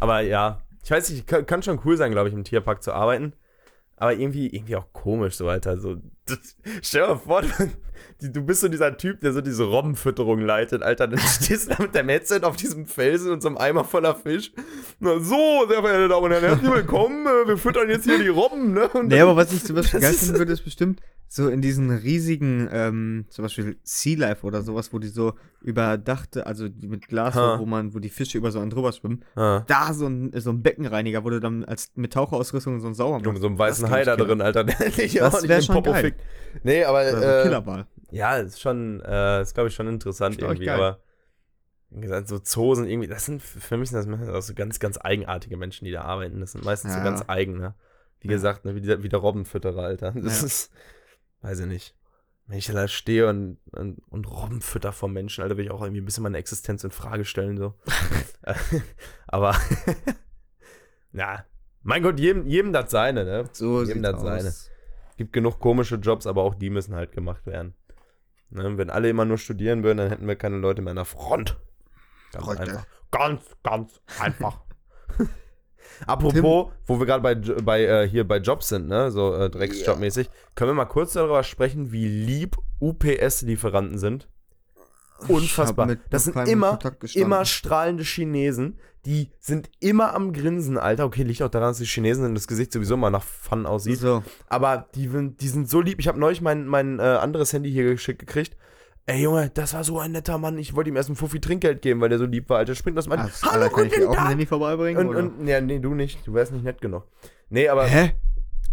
Aber 0.00 0.20
ja, 0.20 0.60
ich 0.84 0.90
weiß 0.90 1.10
nicht, 1.10 1.26
kann, 1.26 1.46
kann 1.46 1.62
schon 1.62 1.80
cool 1.84 1.96
sein, 1.96 2.12
glaube 2.12 2.28
ich, 2.28 2.34
im 2.34 2.44
Tierpark 2.44 2.82
zu 2.82 2.92
arbeiten. 2.92 3.32
Aber 3.96 4.14
irgendwie, 4.14 4.48
irgendwie 4.48 4.76
auch 4.76 4.92
komisch, 4.92 5.36
so, 5.36 5.48
Alter. 5.48 5.78
So, 5.78 5.96
das, 6.26 6.56
stell 6.82 7.02
dir 7.02 7.08
mal 7.08 7.18
vor, 7.18 7.42
du, 7.42 7.48
die, 8.20 8.32
du 8.32 8.42
bist 8.42 8.60
so 8.60 8.68
dieser 8.68 8.96
Typ, 8.96 9.20
der 9.20 9.32
so 9.32 9.40
diese 9.40 9.64
Robbenfütterung 9.64 10.40
leitet, 10.40 10.82
Alter. 10.82 11.08
Dann 11.08 11.18
stehst 11.42 11.70
du 11.70 11.74
da 11.76 11.82
mit 11.82 11.94
deinem 11.94 12.08
Headset 12.10 12.40
auf 12.42 12.56
diesem 12.56 12.86
Felsen 12.86 13.30
und 13.32 13.42
so 13.42 13.48
einem 13.48 13.58
Eimer 13.58 13.84
voller 13.84 14.14
Fisch. 14.14 14.52
Na, 15.00 15.18
so, 15.20 15.66
sehr 15.68 15.80
verehrte 15.80 16.08
Damen 16.08 16.24
und 16.24 16.30
Herren, 16.32 16.44
herzlich 16.44 16.70
willkommen. 16.72 17.26
äh, 17.26 17.48
Wir 17.48 17.56
füttern 17.56 17.88
jetzt 17.88 18.04
hier 18.04 18.18
die 18.18 18.28
Robben, 18.28 18.72
ne? 18.72 18.88
Und 18.88 19.08
Nee, 19.08 19.18
dann- 19.18 19.28
aber 19.28 19.36
was 19.36 19.52
ich 19.52 19.64
zum 19.64 19.76
Beispiel 19.76 20.00
geil 20.00 20.12
finden 20.12 20.38
würde, 20.38 20.52
ist 20.52 20.64
bestimmt 20.64 21.00
so 21.28 21.48
in 21.48 21.62
diesen 21.62 21.90
riesigen, 21.90 22.68
ähm, 22.70 23.24
zum 23.30 23.44
Beispiel 23.44 23.78
Sea 23.84 24.18
Life 24.18 24.44
oder 24.46 24.60
sowas, 24.62 24.92
wo 24.92 24.98
die 24.98 25.08
so 25.08 25.32
überdachte, 25.62 26.46
also 26.46 26.68
mit 26.82 27.08
Glas, 27.08 27.34
Ha. 27.34 27.58
wo 27.58 27.64
man, 27.64 27.94
wo 27.94 28.00
die 28.00 28.10
Fische 28.10 28.36
über 28.36 28.50
so 28.50 28.58
einen 28.60 28.68
drüber 28.68 28.92
schwimmen, 28.92 29.24
Ah. 29.34 29.64
da 29.66 29.94
so 29.94 30.06
ein, 30.06 30.30
so 30.36 30.50
ein 30.50 30.62
Beckenreiniger, 30.62 31.24
wo 31.24 31.30
du 31.30 31.40
dann 31.40 31.64
als 31.64 31.90
mit 31.94 32.12
Taucherausrüstung 32.12 32.80
so 32.80 32.86
einen 32.86 32.94
Sauber 32.94 33.16
Junge, 33.16 33.28
machst. 33.28 33.40
so 33.40 33.46
einen 33.48 33.58
weißen 33.58 33.90
Hai 33.90 34.04
da 34.04 34.16
drin, 34.16 34.42
Alter. 34.42 34.64
Das 34.64 34.76
ordentlich 34.86 35.22
wär 35.48 35.58
den 35.58 35.62
schon 35.62 35.74
Popo 35.76 35.92
geil. 35.92 36.02
fickt. 36.04 36.20
Nee, 36.64 36.84
aber 36.84 37.00
Oder 37.00 37.10
so 37.18 37.24
äh, 37.26 37.42
Killerball. 37.44 37.86
Ja, 38.12 38.36
ist 38.36 38.60
schon, 38.60 39.00
äh, 39.00 39.42
ist 39.42 39.54
glaube 39.54 39.68
ich 39.68 39.74
schon 39.74 39.88
interessant 39.88 40.36
ich, 40.36 40.42
irgendwie, 40.42 40.70
aber 40.70 41.00
wie 41.90 42.00
gesagt, 42.00 42.28
so 42.28 42.38
Zoos 42.38 42.78
sind 42.78 42.88
irgendwie, 42.88 43.08
das 43.08 43.26
sind, 43.26 43.42
für 43.42 43.76
mich 43.76 43.90
sind 43.90 44.10
das 44.10 44.28
auch 44.28 44.40
so 44.42 44.54
ganz, 44.54 44.78
ganz 44.80 44.98
eigenartige 45.02 45.56
Menschen, 45.56 45.84
die 45.84 45.90
da 45.90 46.02
arbeiten. 46.02 46.40
Das 46.40 46.52
sind 46.52 46.64
meistens 46.64 46.92
so 46.94 46.98
Ja. 47.00 47.04
ganz 47.04 47.22
eigene. 47.26 47.74
Wie 48.20 48.28
Ja. 48.28 48.34
gesagt, 48.34 48.64
ne, 48.64 48.74
wie, 48.74 48.80
der, 48.80 49.02
wie 49.02 49.08
der 49.10 49.18
Robbenfütterer, 49.18 49.82
Alter. 49.82 50.12
Das 50.12 50.40
Ja. 50.40 50.46
ist, 50.46 50.70
weiß 51.42 51.60
ich 51.60 51.66
nicht. 51.66 51.94
Wenn 52.46 52.58
ich 52.58 52.66
da 52.66 52.88
stehe 52.88 53.28
und, 53.28 53.58
und, 53.72 53.98
und 54.08 54.24
Robben 54.30 54.60
fütter 54.62 54.92
vom 54.92 55.12
Menschen, 55.12 55.42
Alter, 55.42 55.56
will 55.56 55.64
ich 55.66 55.70
auch 55.70 55.82
irgendwie 55.82 56.00
ein 56.00 56.04
bisschen 56.04 56.22
meine 56.22 56.38
Existenz 56.38 56.82
in 56.84 56.90
Frage 56.90 57.24
stellen, 57.24 57.56
so. 57.58 57.74
aber, 59.26 59.54
na, 61.12 61.44
mein 61.82 62.02
Gott, 62.02 62.18
jedem, 62.18 62.46
jedem 62.46 62.72
das 62.72 62.90
seine, 62.90 63.24
ne? 63.24 63.48
So 63.52 63.82
jedem 63.82 64.02
das 64.02 64.20
seine. 64.22 64.48
aus. 64.48 64.70
gibt 65.16 65.32
genug 65.32 65.58
komische 65.60 65.96
Jobs, 65.96 66.26
aber 66.26 66.42
auch 66.42 66.54
die 66.54 66.70
müssen 66.70 66.94
halt 66.94 67.12
gemacht 67.12 67.44
werden. 67.46 67.74
Ne? 68.52 68.76
Wenn 68.78 68.90
alle 68.90 69.08
immer 69.08 69.24
nur 69.24 69.38
studieren 69.38 69.82
würden, 69.82 69.98
dann 69.98 70.08
hätten 70.08 70.26
wir 70.26 70.36
keine 70.36 70.56
Leute 70.56 70.82
mehr 70.82 70.92
an 70.92 70.96
der 70.96 71.04
Front. 71.04 71.58
Ganz 72.32 72.46
Leute. 72.46 72.60
einfach. 72.60 72.86
Ganz, 73.10 73.42
ganz 73.62 74.00
einfach. 74.20 74.60
Apropos, 76.06 76.72
wo 76.86 76.98
wir 76.98 77.06
gerade 77.06 77.22
bei, 77.22 77.34
bei 77.34 77.84
äh, 77.84 78.08
hier 78.08 78.26
bei 78.26 78.38
Jobs 78.38 78.68
sind, 78.68 78.88
ne, 78.88 79.10
so 79.10 79.34
äh, 79.34 79.50
Drecksjobmäßig, 79.50 80.30
können 80.54 80.70
wir 80.70 80.74
mal 80.74 80.86
kurz 80.86 81.12
darüber 81.12 81.42
sprechen, 81.42 81.92
wie 81.92 82.08
lieb 82.08 82.56
UPS-Lieferanten 82.80 83.98
sind. 83.98 84.28
Unfassbar. 85.28 85.96
Das 86.10 86.24
sind 86.24 86.36
immer, 86.48 86.78
immer 87.14 87.44
strahlende 87.44 88.02
Chinesen, 88.04 88.78
die 89.04 89.30
sind 89.40 89.68
immer 89.80 90.14
am 90.14 90.32
Grinsen, 90.32 90.78
Alter. 90.78 91.04
Okay, 91.06 91.22
liegt 91.24 91.42
auch 91.42 91.48
daran, 91.48 91.70
dass 91.70 91.78
die 91.78 91.84
Chinesen 91.86 92.24
und 92.24 92.34
das 92.34 92.46
Gesicht 92.46 92.72
sowieso 92.72 92.94
immer 92.94 93.10
nach 93.10 93.22
Fun 93.24 93.66
aussieht. 93.66 93.98
So. 93.98 94.22
Aber 94.48 94.88
die, 94.94 95.08
sind- 95.08 95.40
die 95.40 95.48
sind 95.48 95.68
so 95.68 95.80
lieb. 95.80 95.98
Ich 95.98 96.06
habe 96.08 96.20
neulich 96.20 96.40
mein, 96.40 96.66
mein 96.66 96.98
äh, 97.00 97.02
anderes 97.02 97.52
Handy 97.52 97.70
hier 97.72 97.84
geschickt 97.84 98.20
gekriegt. 98.20 98.56
Ey 99.06 99.22
Junge, 99.22 99.50
das 99.52 99.74
war 99.74 99.82
so 99.82 99.98
ein 99.98 100.12
netter 100.12 100.38
Mann. 100.38 100.56
Ich 100.58 100.76
wollte 100.76 100.90
ihm 100.90 100.94
erst 100.96 101.08
ein 101.10 101.16
Fuffi 101.16 101.40
Trinkgeld 101.40 101.82
geben, 101.82 102.00
weil 102.00 102.08
der 102.08 102.18
so 102.18 102.24
lieb 102.26 102.48
war, 102.48 102.58
Alter. 102.58 102.76
Springt 102.76 102.96
das 102.96 103.08
mal. 103.08 103.18
Alter, 103.18 103.68
kann 103.70 103.86
ich 103.86 103.92
dir 103.94 104.08
auch 104.08 104.16
ein 104.16 104.28
Handy 104.28 104.46
vorbeibringen? 104.46 105.00
Und, 105.08 105.08
oder? 105.08 105.18
und, 105.24 105.48
ja, 105.48 105.60
nee, 105.60 105.80
du 105.80 105.94
nicht. 105.94 106.24
Du 106.24 106.34
wärst 106.34 106.52
nicht 106.52 106.62
nett 106.64 106.80
genug. 106.80 107.04
Nee, 107.50 107.68
aber, 107.68 107.86
Hä? 107.86 108.12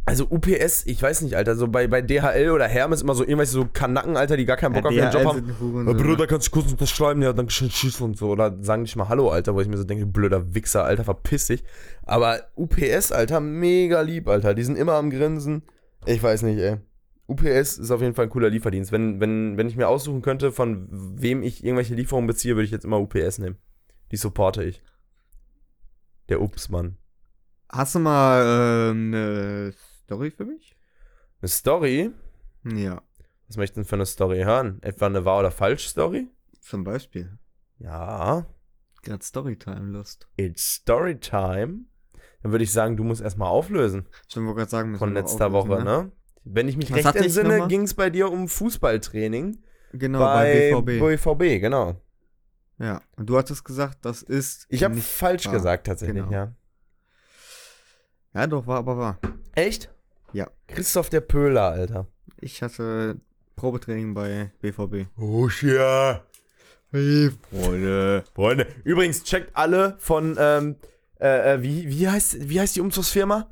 Also 0.05 0.25
UPS, 0.29 0.85
ich 0.87 1.01
weiß 1.01 1.21
nicht, 1.21 1.35
Alter. 1.35 1.55
So 1.55 1.67
bei, 1.67 1.87
bei 1.87 2.01
DHL 2.01 2.49
oder 2.49 2.67
Hermes 2.67 3.01
immer 3.01 3.13
so 3.13 3.23
irgendwelche 3.23 3.51
so 3.51 3.65
Kanacken, 3.71 4.17
Alter, 4.17 4.37
die 4.37 4.45
gar 4.45 4.57
keinen 4.57 4.73
Bock 4.73 4.85
auf 4.85 4.91
ihren 4.91 5.11
Job 5.11 5.25
haben. 5.25 5.87
Ja, 5.87 5.93
Bruder, 5.93 6.25
kannst 6.25 6.47
du 6.47 6.51
kurz 6.51 6.71
unterschreiben? 6.71 7.21
Ja, 7.21 7.31
dann 7.31 7.49
schön 7.49 7.69
tschüss 7.69 8.01
und 8.01 8.17
so. 8.17 8.29
Oder 8.29 8.57
sagen 8.61 8.81
nicht 8.83 8.95
mal 8.95 9.07
Hallo, 9.07 9.29
Alter, 9.29 9.53
wo 9.53 9.61
ich 9.61 9.67
mir 9.67 9.77
so 9.77 9.83
denke, 9.83 10.05
blöder 10.07 10.55
Wichser, 10.55 10.83
Alter, 10.83 11.03
verpiss 11.03 11.47
dich. 11.47 11.63
Aber 12.03 12.39
UPS, 12.55 13.11
Alter, 13.11 13.39
mega 13.39 14.01
lieb, 14.01 14.27
Alter. 14.27 14.55
Die 14.55 14.63
sind 14.63 14.77
immer 14.77 14.93
am 14.93 15.11
Grinsen. 15.11 15.63
Ich 16.05 16.23
weiß 16.23 16.41
nicht, 16.41 16.57
ey. 16.57 16.77
UPS 17.27 17.77
ist 17.77 17.91
auf 17.91 18.01
jeden 18.01 18.15
Fall 18.15 18.25
ein 18.25 18.31
cooler 18.31 18.49
Lieferdienst. 18.49 18.91
Wenn, 18.91 19.19
wenn, 19.19 19.57
wenn 19.57 19.67
ich 19.67 19.75
mir 19.75 19.87
aussuchen 19.87 20.23
könnte, 20.23 20.51
von 20.51 20.87
wem 20.89 21.43
ich 21.43 21.63
irgendwelche 21.63 21.93
Lieferungen 21.93 22.25
beziehe, 22.25 22.55
würde 22.55 22.65
ich 22.65 22.71
jetzt 22.71 22.85
immer 22.85 22.99
UPS 22.99 23.37
nehmen. 23.37 23.57
Die 24.11 24.17
supporte 24.17 24.63
ich. 24.63 24.81
Der 26.29 26.41
Ups-Mann. 26.41 26.97
Hast 27.71 27.93
du 27.93 27.99
mal 27.99 28.89
ähm, 28.91 29.13
eine 29.13 29.73
Story 30.09 30.31
für 30.31 30.45
mich? 30.45 30.75
Eine 31.41 31.49
Story? 31.49 32.09
Ja, 32.65 33.03
Was 33.47 33.57
möchtest 33.57 33.77
du 33.77 33.81
denn 33.81 33.87
für 33.87 33.95
eine 33.95 34.05
Story 34.07 34.39
hören? 34.39 34.79
Etwa 34.81 35.05
eine 35.05 35.23
Wahr- 35.23 35.39
oder 35.39 35.51
Falsch-Story? 35.51 36.27
zum 36.61 36.83
Beispiel. 36.83 37.37
Ja. 37.77 38.45
Gerade 39.03 39.23
Storytime-Lust. 39.23 40.27
It's 40.35 40.63
Storytime. 40.75 41.81
Dann 42.41 42.51
würde 42.51 42.63
ich 42.63 42.71
sagen, 42.71 42.97
du 42.97 43.03
musst 43.03 43.21
erstmal 43.21 43.49
auflösen 43.49 44.07
Ich 44.27 44.35
wollte 44.35 44.55
gerade 44.55 44.69
sagen, 44.71 44.97
von 44.97 45.13
letzter 45.13 45.51
Woche, 45.51 45.69
auflösen, 45.73 45.85
ne? 45.85 46.11
Wenn 46.43 46.67
ich 46.67 46.75
mich 46.77 46.91
Was 46.91 47.05
recht 47.05 47.15
entsinne, 47.15 47.67
ging 47.67 47.83
es 47.83 47.93
bei 47.93 48.09
dir 48.09 48.31
um 48.31 48.47
Fußballtraining 48.47 49.61
Genau, 49.93 50.19
bei, 50.19 50.71
bei, 50.73 50.81
BVB. 50.81 50.99
BVB, 51.23 51.61
genau. 51.61 52.01
Ja, 52.79 53.01
und 53.15 53.29
du 53.29 53.37
hattest 53.37 53.63
gesagt, 53.63 54.05
das 54.05 54.21
ist. 54.23 54.65
Ich 54.69 54.83
habe 54.83 54.95
falsch 54.97 55.45
wahr. 55.45 55.53
gesagt 55.53 55.85
tatsächlich, 55.87 56.23
Genau. 56.23 56.31
ja. 56.31 56.53
Ja, 58.33 58.47
doch, 58.47 58.67
war 58.67 58.77
aber 58.77 58.97
wahr. 58.97 59.19
Echt? 59.53 59.91
Ja. 60.33 60.47
Christoph 60.67 61.09
der 61.09 61.21
Pöhler, 61.21 61.69
Alter. 61.69 62.07
Ich 62.39 62.61
hatte 62.61 63.17
Probetraining 63.55 64.13
bei 64.13 64.51
BVB. 64.61 65.07
Oh, 65.17 65.49
ja. 65.61 66.23
Freunde. 66.91 68.23
Freunde. 68.33 68.67
Übrigens, 68.83 69.23
checkt 69.23 69.55
alle 69.55 69.95
von, 69.99 70.35
ähm, 70.39 70.75
äh, 71.19 71.53
äh, 71.55 71.61
wie, 71.61 71.87
wie, 71.89 72.07
heißt, 72.07 72.49
wie 72.49 72.59
heißt 72.59 72.75
die 72.75 72.81
Umzugsfirma? 72.81 73.49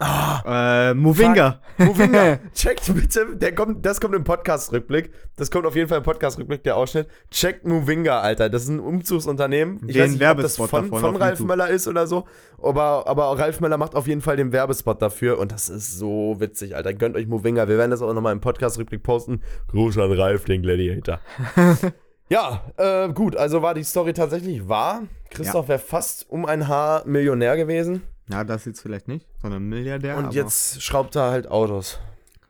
Ah, 0.00 0.90
Äh, 0.90 0.94
Movinga. 0.94 1.60
Movinga. 1.76 2.38
Checkt 2.54 2.92
bitte, 2.94 3.36
der 3.36 3.54
kommt, 3.54 3.84
das 3.84 4.00
kommt 4.00 4.14
im 4.14 4.24
Podcast-Rückblick. 4.24 5.12
Das 5.36 5.50
kommt 5.50 5.66
auf 5.66 5.76
jeden 5.76 5.88
Fall 5.88 5.98
im 5.98 6.04
Podcast-Rückblick, 6.04 6.64
der 6.64 6.76
Ausschnitt. 6.76 7.06
Checkt 7.30 7.66
Movinga, 7.66 8.20
Alter. 8.20 8.48
Das 8.48 8.62
ist 8.62 8.70
ein 8.70 8.80
Umzugsunternehmen. 8.80 9.80
Ich 9.86 9.92
Den 9.92 10.02
weiß 10.02 10.10
nicht, 10.12 10.14
ob 10.14 10.20
das 10.20 10.58
Werbespot 10.58 10.70
von, 10.70 10.88
von 10.88 11.16
Ralf. 11.16 11.40
Möller 11.40 11.68
ist 11.68 11.86
oder 11.86 12.06
so. 12.06 12.24
Aber, 12.62 13.06
aber 13.06 13.38
Ralf 13.38 13.60
Möller 13.60 13.76
macht 13.76 13.94
auf 13.94 14.06
jeden 14.06 14.22
Fall 14.22 14.36
den 14.36 14.52
Werbespot 14.52 15.02
dafür. 15.02 15.38
Und 15.38 15.52
das 15.52 15.68
ist 15.68 15.98
so 15.98 16.36
witzig, 16.38 16.76
Alter. 16.76 16.94
Gönnt 16.94 17.14
euch 17.14 17.26
Movinga. 17.26 17.68
Wir 17.68 17.76
werden 17.76 17.90
das 17.90 18.00
auch 18.00 18.12
nochmal 18.14 18.32
im 18.32 18.40
Podcast-Rückblick 18.40 19.02
posten. 19.02 19.42
Gruß 19.68 19.98
an 19.98 20.12
Ralf, 20.12 20.46
den 20.46 20.62
Gladiator. 20.62 21.20
ja, 22.30 22.64
äh, 22.78 23.10
gut. 23.12 23.36
Also 23.36 23.60
war 23.60 23.74
die 23.74 23.84
Story 23.84 24.14
tatsächlich 24.14 24.66
wahr. 24.66 25.02
Christoph 25.28 25.68
wäre 25.68 25.78
fast 25.78 26.28
um 26.30 26.46
ein 26.46 26.68
Haar 26.68 27.04
Millionär 27.06 27.56
gewesen. 27.58 28.02
Ja, 28.30 28.44
das 28.44 28.64
jetzt 28.64 28.80
vielleicht 28.80 29.08
nicht, 29.08 29.26
sondern 29.42 29.64
Milliardär. 29.64 30.16
Und 30.16 30.26
aber 30.26 30.34
jetzt 30.34 30.82
schraubt 30.82 31.16
er 31.16 31.30
halt 31.30 31.48
Autos. 31.50 31.98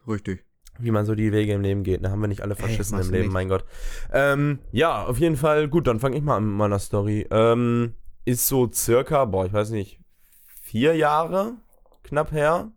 Richtig. 0.06 0.44
Wie 0.78 0.90
man 0.90 1.04
so 1.04 1.14
die 1.14 1.32
Wege 1.32 1.52
im 1.52 1.62
Leben 1.62 1.82
geht. 1.82 2.04
Da 2.04 2.10
haben 2.10 2.20
wir 2.20 2.28
nicht 2.28 2.42
alle 2.42 2.54
verschissen 2.56 2.96
machst 2.96 3.08
im 3.08 3.14
Leben, 3.14 3.24
nicht. 3.26 3.32
mein 3.32 3.48
Gott. 3.48 3.64
Ähm, 4.12 4.60
ja, 4.72 5.04
auf 5.04 5.18
jeden 5.18 5.36
Fall. 5.36 5.68
Gut, 5.68 5.86
dann 5.86 6.00
fange 6.00 6.16
ich 6.16 6.22
mal 6.22 6.36
an 6.36 6.46
mit 6.46 6.56
meiner 6.56 6.78
Story. 6.78 7.26
Ähm, 7.30 7.94
ist 8.24 8.46
so 8.46 8.70
circa, 8.70 9.24
boah, 9.26 9.46
ich 9.46 9.52
weiß 9.52 9.70
nicht, 9.70 10.00
vier 10.62 10.96
Jahre 10.96 11.54
knapp 12.02 12.32
her. 12.32 12.72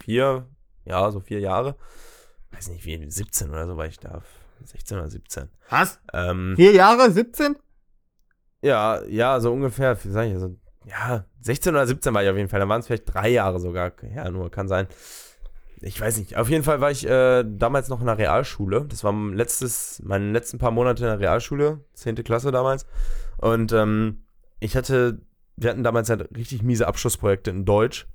Vier, 0.00 0.46
ja, 0.84 1.10
so 1.10 1.20
vier 1.20 1.40
Jahre. 1.40 1.76
Weiß 2.52 2.68
nicht, 2.68 2.84
wie 2.84 3.10
17 3.10 3.50
oder 3.50 3.66
so 3.66 3.76
war 3.76 3.86
ich 3.86 3.98
da. 3.98 4.22
16 4.64 4.98
oder 4.98 5.08
17. 5.08 5.48
Was? 5.70 6.00
Ähm, 6.12 6.54
Vier 6.56 6.72
Jahre? 6.72 7.10
17? 7.10 7.56
ja, 8.62 9.02
ja, 9.04 9.38
so 9.40 9.52
ungefähr, 9.52 9.96
sag 9.96 10.26
ich, 10.26 10.38
so, 10.38 10.56
ja, 10.88 11.24
16 11.40 11.74
oder 11.74 11.86
17 11.86 12.14
war 12.14 12.22
ich 12.22 12.30
auf 12.30 12.36
jeden 12.36 12.48
Fall. 12.48 12.60
Dann 12.60 12.68
waren 12.68 12.80
es 12.80 12.86
vielleicht 12.86 13.12
drei 13.12 13.28
Jahre 13.28 13.60
sogar. 13.60 13.92
Ja, 14.14 14.30
nur 14.30 14.50
kann 14.50 14.68
sein. 14.68 14.86
Ich 15.80 16.00
weiß 16.00 16.18
nicht. 16.18 16.36
Auf 16.36 16.48
jeden 16.48 16.64
Fall 16.64 16.80
war 16.80 16.90
ich 16.90 17.06
äh, 17.06 17.44
damals 17.46 17.88
noch 17.88 18.00
in 18.00 18.06
der 18.06 18.18
Realschule. 18.18 18.86
Das 18.88 19.04
war 19.04 19.12
mein 19.12 19.36
letztes, 19.36 20.02
meine 20.04 20.32
letzten 20.32 20.58
paar 20.58 20.70
Monate 20.70 21.04
in 21.04 21.10
der 21.10 21.20
Realschule, 21.20 21.84
10. 21.94 22.16
Klasse 22.24 22.50
damals. 22.50 22.86
Und 23.36 23.72
ähm, 23.72 24.24
ich 24.60 24.76
hatte, 24.76 25.20
wir 25.56 25.70
hatten 25.70 25.84
damals 25.84 26.10
halt 26.10 26.28
richtig 26.36 26.62
miese 26.62 26.88
Abschlussprojekte 26.88 27.50
in 27.50 27.64
Deutsch. 27.64 28.06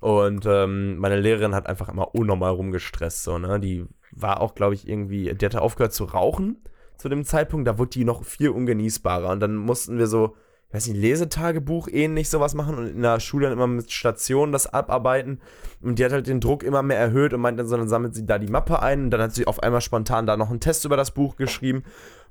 Und 0.00 0.46
ähm, 0.46 0.98
meine 0.98 1.18
Lehrerin 1.18 1.54
hat 1.54 1.66
einfach 1.66 1.88
immer 1.88 2.14
unnormal 2.14 2.52
rumgestresst. 2.52 3.24
So, 3.24 3.38
ne? 3.38 3.58
Die 3.58 3.84
war 4.12 4.40
auch, 4.40 4.54
glaube 4.54 4.74
ich, 4.74 4.86
irgendwie, 4.86 5.34
die 5.34 5.44
hatte 5.44 5.60
aufgehört 5.60 5.92
zu 5.92 6.04
rauchen 6.04 6.62
zu 6.98 7.08
dem 7.08 7.24
Zeitpunkt. 7.24 7.66
Da 7.66 7.78
wurde 7.78 7.90
die 7.90 8.04
noch 8.04 8.24
viel 8.24 8.50
ungenießbarer. 8.50 9.30
Und 9.30 9.40
dann 9.40 9.56
mussten 9.56 9.98
wir 9.98 10.06
so, 10.06 10.36
ich 10.68 10.74
weiß 10.74 10.88
nicht, 10.88 11.00
Lesetagebuch 11.00 11.88
ähnlich 11.88 12.28
sowas 12.28 12.52
machen 12.52 12.76
und 12.76 12.88
in 12.88 13.00
der 13.00 13.20
Schule 13.20 13.44
dann 13.44 13.54
immer 13.54 13.66
mit 13.66 13.90
Stationen 13.90 14.52
das 14.52 14.66
abarbeiten. 14.66 15.40
Und 15.80 15.98
die 15.98 16.04
hat 16.04 16.12
halt 16.12 16.26
den 16.26 16.40
Druck 16.40 16.62
immer 16.62 16.82
mehr 16.82 16.98
erhöht 16.98 17.32
und 17.32 17.40
meinte, 17.40 17.64
so, 17.64 17.78
dann 17.78 17.88
sammelt 17.88 18.14
sie 18.14 18.26
da 18.26 18.38
die 18.38 18.52
Mappe 18.52 18.82
ein 18.82 19.04
und 19.04 19.10
dann 19.10 19.22
hat 19.22 19.34
sie 19.34 19.46
auf 19.46 19.62
einmal 19.62 19.80
spontan 19.80 20.26
da 20.26 20.36
noch 20.36 20.50
einen 20.50 20.60
Test 20.60 20.84
über 20.84 20.98
das 20.98 21.12
Buch 21.12 21.36
geschrieben. 21.36 21.84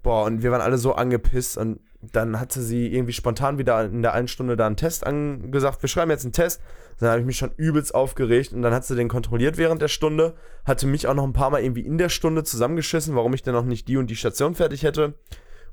Boah, 0.03 0.25
und 0.25 0.43
wir 0.43 0.51
waren 0.51 0.61
alle 0.61 0.77
so 0.77 0.93
angepisst 0.93 1.57
und 1.57 1.79
dann 2.01 2.39
hatte 2.39 2.61
sie 2.61 2.93
irgendwie 2.93 3.13
spontan 3.13 3.57
wieder 3.57 3.83
in 3.85 4.03
der 4.03 4.13
einen 4.13 4.27
Stunde 4.27 4.55
da 4.55 4.67
einen 4.67 4.75
Test 4.75 5.05
angesagt, 5.07 5.81
wir 5.81 5.89
schreiben 5.89 6.11
jetzt 6.11 6.23
einen 6.23 6.31
Test. 6.31 6.61
Dann 6.99 7.09
habe 7.09 7.19
ich 7.19 7.25
mich 7.25 7.37
schon 7.37 7.51
übelst 7.57 7.95
aufgeregt 7.95 8.53
und 8.53 8.61
dann 8.61 8.73
hat 8.73 8.85
sie 8.85 8.95
den 8.95 9.07
kontrolliert 9.07 9.57
während 9.57 9.81
der 9.81 9.87
Stunde, 9.87 10.35
hatte 10.63 10.85
mich 10.85 11.07
auch 11.07 11.15
noch 11.15 11.23
ein 11.23 11.33
paar 11.33 11.49
Mal 11.49 11.63
irgendwie 11.63 11.85
in 11.85 11.97
der 11.97 12.09
Stunde 12.09 12.43
zusammengeschissen, 12.43 13.15
warum 13.15 13.33
ich 13.33 13.41
denn 13.41 13.53
noch 13.53 13.65
nicht 13.65 13.87
die 13.87 13.97
und 13.97 14.11
die 14.11 14.15
Station 14.15 14.53
fertig 14.53 14.83
hätte. 14.83 15.15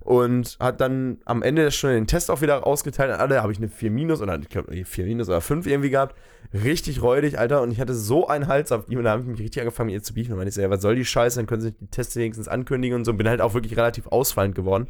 Und 0.05 0.59
hat 0.61 0.83
dann 0.83 1.17
am 1.25 1.43
Ende 1.43 1.71
Stunde 1.71 1.97
den 1.97 2.07
Test 2.07 2.31
auch 2.31 2.43
wieder 2.43 2.67
ausgeteilt 2.67 3.11
an 3.11 3.21
alle. 3.21 3.43
habe 3.43 3.53
ich 3.53 3.59
eine 3.59 3.69
4 3.69 3.91
minus 3.91 4.21
oder 4.21 4.39
ich 4.39 4.51
glaube 4.51 4.85
4 4.85 5.07
minus 5.07 5.29
oder 5.29 5.41
5 5.41 5.67
irgendwie 5.67 5.89
gehabt. 5.89 6.15
Richtig 6.53 7.01
räudig, 7.01 7.39
Alter. 7.39 7.63
Und 7.63 7.71
ich 7.71 7.81
hatte 7.81 7.95
so 7.95 8.29
einen 8.29 8.47
Hals 8.47 8.71
auf 8.71 8.85
die 8.85 8.99
und 8.99 9.05
da 9.05 9.13
habe 9.13 9.23
ich 9.23 9.29
mich 9.29 9.41
richtig 9.41 9.63
angefangen, 9.63 9.89
ihr 9.89 10.03
zu 10.03 10.13
beefen. 10.13 10.33
Und 10.33 10.39
meinte 10.39 10.51
ich 10.51 10.55
so, 10.55 10.61
ja, 10.61 10.69
was 10.69 10.83
soll 10.83 10.95
die 10.95 11.07
Scheiße? 11.07 11.39
Dann 11.39 11.47
können 11.47 11.63
sie 11.63 11.73
die 11.73 11.87
Tests 11.87 12.17
wenigstens 12.17 12.49
ankündigen 12.49 12.99
und 12.99 13.07
so. 13.07 13.15
Bin 13.15 13.27
halt 13.27 13.41
auch 13.41 13.55
wirklich 13.55 13.79
relativ 13.79 14.07
ausfallend 14.09 14.55
geworden 14.55 14.89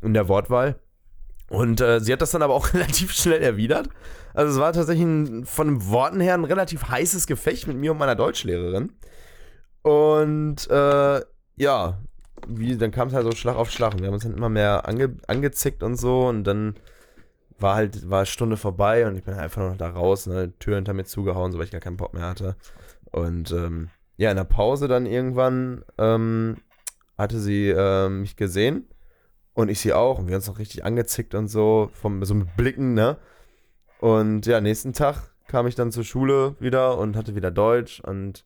in 0.00 0.14
der 0.14 0.28
Wortwahl. 0.28 0.76
Und 1.50 1.82
äh, 1.82 2.00
sie 2.00 2.12
hat 2.12 2.22
das 2.22 2.30
dann 2.30 2.42
aber 2.42 2.54
auch 2.54 2.72
relativ 2.74 3.12
schnell 3.12 3.42
erwidert. 3.42 3.90
Also 4.32 4.54
es 4.54 4.58
war 4.58 4.72
tatsächlich 4.72 5.04
ein, 5.04 5.44
von 5.44 5.66
den 5.68 5.90
Worten 5.90 6.20
her 6.20 6.32
ein 6.32 6.44
relativ 6.44 6.88
heißes 6.88 7.26
Gefecht 7.26 7.66
mit 7.66 7.76
mir 7.76 7.92
und 7.92 7.98
meiner 7.98 8.16
Deutschlehrerin. 8.16 8.92
Und 9.82 10.70
äh, 10.70 11.20
ja, 11.56 11.98
wie, 12.46 12.76
dann 12.76 12.90
kam 12.90 13.08
es 13.08 13.14
halt 13.14 13.24
so 13.24 13.32
Schlag 13.32 13.56
auf 13.56 13.70
Schlag. 13.70 13.94
Und 13.94 14.00
wir 14.00 14.08
haben 14.08 14.14
uns 14.14 14.24
dann 14.24 14.36
immer 14.36 14.48
mehr 14.48 14.88
ange, 14.88 15.16
angezickt 15.26 15.82
und 15.82 15.96
so. 15.96 16.26
Und 16.28 16.44
dann 16.44 16.74
war 17.58 17.74
halt, 17.74 18.08
war 18.08 18.24
Stunde 18.26 18.56
vorbei 18.56 19.06
und 19.06 19.16
ich 19.16 19.24
bin 19.24 19.34
halt 19.34 19.44
einfach 19.44 19.62
noch 19.62 19.76
da 19.76 19.90
raus, 19.90 20.26
ne, 20.26 20.52
Tür 20.58 20.76
hinter 20.76 20.94
mir 20.94 21.04
zugehauen, 21.04 21.52
so 21.52 21.58
weil 21.58 21.64
ich 21.64 21.72
gar 21.72 21.80
keinen 21.80 21.96
Bock 21.96 22.14
mehr 22.14 22.26
hatte. 22.28 22.56
Und 23.10 23.50
ähm, 23.52 23.90
ja, 24.16 24.30
in 24.30 24.36
der 24.36 24.44
Pause 24.44 24.88
dann 24.88 25.06
irgendwann 25.06 25.84
ähm, 25.98 26.56
hatte 27.16 27.38
sie 27.38 27.68
ähm, 27.68 28.20
mich 28.20 28.36
gesehen 28.36 28.86
und 29.54 29.70
ich 29.70 29.80
sie 29.80 29.92
auch. 29.92 30.18
Und 30.18 30.26
wir 30.26 30.34
haben 30.34 30.40
uns 30.40 30.48
noch 30.48 30.58
richtig 30.58 30.84
angezickt 30.84 31.34
und 31.34 31.48
so, 31.48 31.90
vom, 31.92 32.24
so 32.24 32.34
mit 32.34 32.56
Blicken, 32.56 32.94
ne? 32.94 33.16
Und 34.00 34.46
ja, 34.46 34.60
nächsten 34.60 34.92
Tag 34.92 35.32
kam 35.48 35.66
ich 35.66 35.74
dann 35.74 35.90
zur 35.90 36.04
Schule 36.04 36.54
wieder 36.60 36.98
und 36.98 37.16
hatte 37.16 37.34
wieder 37.34 37.50
Deutsch 37.50 38.00
und 38.00 38.44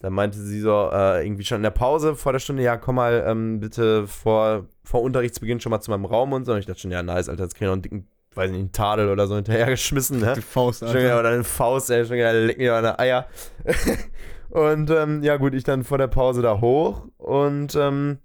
dann 0.00 0.12
meinte 0.12 0.38
sie 0.38 0.60
so, 0.60 0.90
äh, 0.92 1.24
irgendwie 1.24 1.44
schon 1.44 1.58
in 1.58 1.62
der 1.62 1.70
Pause 1.70 2.16
vor 2.16 2.32
der 2.32 2.40
Stunde, 2.40 2.62
ja, 2.62 2.76
komm 2.76 2.96
mal 2.96 3.24
ähm, 3.26 3.60
bitte 3.60 4.06
vor, 4.08 4.66
vor 4.82 5.02
Unterrichtsbeginn 5.02 5.60
schon 5.60 5.70
mal 5.70 5.80
zu 5.80 5.90
meinem 5.90 6.04
Raum 6.04 6.32
und 6.32 6.44
so. 6.44 6.52
Und 6.52 6.58
ich 6.58 6.66
dachte 6.66 6.80
schon, 6.80 6.90
ja, 6.90 7.02
nice, 7.02 7.28
Alter, 7.28 7.44
jetzt 7.44 7.54
krieg 7.54 7.62
ich 7.62 7.66
noch 7.66 7.74
einen 7.74 7.82
dicken, 7.82 8.08
weiß 8.34 8.50
nicht, 8.50 8.58
einen 8.58 8.72
Tadel 8.72 9.10
oder 9.10 9.26
so 9.28 9.36
hinterhergeschmissen, 9.36 10.18
ne? 10.18 10.32
Die 10.34 10.42
Faust, 10.42 10.80
Schon 10.80 10.94
wieder, 10.94 11.20
oder 11.20 11.28
eine 11.28 11.44
Faust, 11.44 11.90
ey, 11.90 12.04
schon 12.04 12.16
wieder, 12.16 12.32
leck 12.32 12.58
mir 12.58 12.72
meine 12.72 12.98
Eier. 12.98 13.26
und 14.50 14.90
ähm, 14.90 15.22
ja, 15.22 15.36
gut, 15.36 15.54
ich 15.54 15.64
dann 15.64 15.84
vor 15.84 15.98
der 15.98 16.08
Pause 16.08 16.42
da 16.42 16.60
hoch 16.60 17.06
und 17.18 17.76
ähm, 17.76 18.18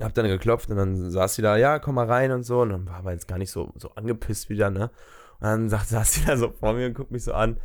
hab 0.00 0.14
dann 0.14 0.26
geklopft 0.26 0.70
und 0.70 0.76
dann 0.76 1.10
saß 1.10 1.34
sie 1.34 1.42
da, 1.42 1.56
ja, 1.56 1.78
komm 1.78 1.96
mal 1.96 2.06
rein 2.06 2.32
und 2.32 2.44
so. 2.44 2.60
Und 2.60 2.70
dann 2.70 2.86
war 2.86 2.96
aber 2.96 3.12
jetzt 3.12 3.28
gar 3.28 3.38
nicht 3.38 3.50
so, 3.50 3.72
so 3.76 3.90
angepisst 3.94 4.48
wieder, 4.50 4.70
ne? 4.70 4.90
Und 5.40 5.46
dann 5.46 5.68
sagt, 5.68 5.88
saß 5.88 6.12
sie 6.12 6.24
da 6.24 6.36
so 6.36 6.50
vor 6.50 6.74
mir 6.74 6.86
und 6.86 6.94
guckt 6.94 7.10
mich 7.10 7.24
so 7.24 7.32
an. 7.32 7.58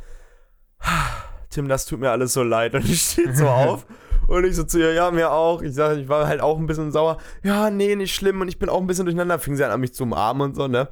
Tim, 1.50 1.68
das 1.68 1.86
tut 1.86 2.00
mir 2.00 2.10
alles 2.10 2.32
so 2.32 2.42
leid. 2.42 2.74
Und 2.74 2.84
ich 2.84 3.02
stehe 3.02 3.34
so 3.34 3.48
auf 3.48 3.86
und 4.28 4.44
ich 4.44 4.54
so 4.54 4.64
zu 4.64 4.78
ihr, 4.78 4.92
ja, 4.92 5.10
mir 5.10 5.32
auch. 5.32 5.62
Ich 5.62 5.74
sage, 5.74 6.00
ich 6.00 6.08
war 6.08 6.26
halt 6.26 6.40
auch 6.40 6.58
ein 6.58 6.66
bisschen 6.66 6.92
sauer. 6.92 7.18
Ja, 7.42 7.70
nee, 7.70 7.96
nicht 7.96 8.14
schlimm 8.14 8.40
und 8.40 8.48
ich 8.48 8.58
bin 8.58 8.68
auch 8.68 8.80
ein 8.80 8.86
bisschen 8.86 9.04
durcheinander. 9.04 9.38
Fing 9.38 9.56
sie 9.56 9.64
an, 9.64 9.80
mich 9.80 9.92
zu 9.92 10.04
umarmen 10.04 10.50
und 10.50 10.54
so, 10.54 10.68
ne? 10.68 10.88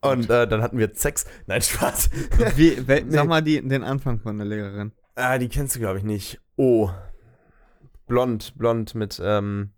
Und 0.00 0.30
äh, 0.30 0.46
dann 0.46 0.62
hatten 0.62 0.78
wir 0.78 0.90
Sex. 0.94 1.26
Nein, 1.46 1.60
Spaß. 1.62 2.10
Wie, 2.56 2.86
wel, 2.86 3.10
Sag 3.10 3.26
mal 3.26 3.42
die, 3.42 3.66
den 3.66 3.82
Anfang 3.82 4.20
von 4.20 4.38
der 4.38 4.46
Lehrerin. 4.46 4.92
Ah, 5.16 5.38
die 5.38 5.48
kennst 5.48 5.74
du, 5.74 5.80
glaube 5.80 5.98
ich, 5.98 6.04
nicht. 6.04 6.40
Oh. 6.56 6.90
Blond, 8.06 8.56
blond 8.56 8.94
mit, 8.94 9.20
ähm, 9.22 9.72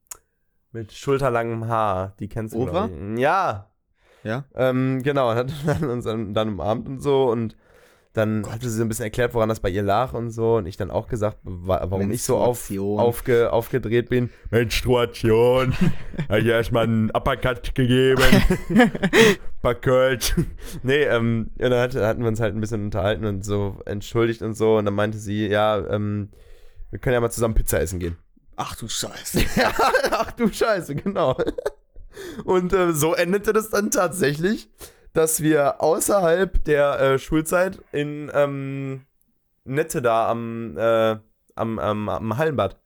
mit 0.72 0.92
schulterlangem 0.92 1.68
Haar. 1.68 2.14
Die 2.20 2.28
kennst 2.28 2.54
du, 2.54 2.66
glaube 2.66 2.90
ich. 2.92 3.18
Ja. 3.20 3.70
Ja? 4.22 4.44
Ähm, 4.54 5.02
genau, 5.02 5.30
hat 5.34 5.50
dann 5.66 5.84
uns 5.84 6.04
dann, 6.04 6.34
dann 6.34 6.48
umarmt 6.50 6.86
und 6.86 7.00
so 7.00 7.30
und 7.30 7.56
dann 8.12 8.44
hatte 8.50 8.68
sie 8.68 8.76
so 8.76 8.82
ein 8.82 8.88
bisschen 8.88 9.04
erklärt, 9.04 9.34
woran 9.34 9.48
das 9.48 9.60
bei 9.60 9.68
ihr 9.68 9.84
lag 9.84 10.14
und 10.14 10.30
so. 10.30 10.56
Und 10.56 10.66
ich 10.66 10.76
dann 10.76 10.90
auch 10.90 11.06
gesagt, 11.06 11.38
wa 11.42 11.80
warum 11.88 12.10
ich 12.10 12.24
so 12.24 12.38
auf, 12.38 12.70
aufge, 12.70 13.52
aufgedreht 13.52 14.08
bin. 14.08 14.30
Menstruation. 14.50 15.74
Habe 16.28 16.40
ich 16.40 16.46
erstmal 16.46 16.84
einen 16.84 17.10
Uppercut 17.10 17.74
gegeben. 17.74 18.22
paar 19.62 19.76
Kölsch. 19.76 20.34
nee, 20.82 21.02
ähm, 21.04 21.50
ja, 21.58 21.68
dann 21.68 21.80
hat, 21.80 21.94
hatten 21.94 22.22
wir 22.22 22.28
uns 22.28 22.40
halt 22.40 22.54
ein 22.54 22.60
bisschen 22.60 22.84
unterhalten 22.84 23.26
und 23.26 23.44
so 23.44 23.80
entschuldigt 23.86 24.42
und 24.42 24.54
so. 24.54 24.78
Und 24.78 24.86
dann 24.86 24.94
meinte 24.94 25.18
sie, 25.18 25.46
ja, 25.46 25.78
ähm, 25.88 26.30
wir 26.90 26.98
können 26.98 27.14
ja 27.14 27.20
mal 27.20 27.30
zusammen 27.30 27.54
Pizza 27.54 27.80
essen 27.80 28.00
gehen. 28.00 28.16
Ach 28.56 28.74
du 28.76 28.88
Scheiße. 28.88 29.40
Ja, 29.56 29.72
ach 30.10 30.32
du 30.32 30.52
Scheiße, 30.52 30.94
genau. 30.96 31.36
Und 32.44 32.72
äh, 32.72 32.92
so 32.92 33.14
endete 33.14 33.52
das 33.52 33.70
dann 33.70 33.90
tatsächlich, 33.90 34.68
dass 35.12 35.42
wir 35.42 35.80
außerhalb 35.82 36.64
der 36.64 37.00
äh, 37.00 37.18
Schulzeit 37.18 37.82
in 37.92 38.30
ähm, 38.34 39.06
Nette 39.64 40.02
da 40.02 40.28
am, 40.30 40.76
äh, 40.76 41.16
am, 41.54 41.78
am, 41.78 42.08
am 42.08 42.36
Hallenbad 42.38 42.78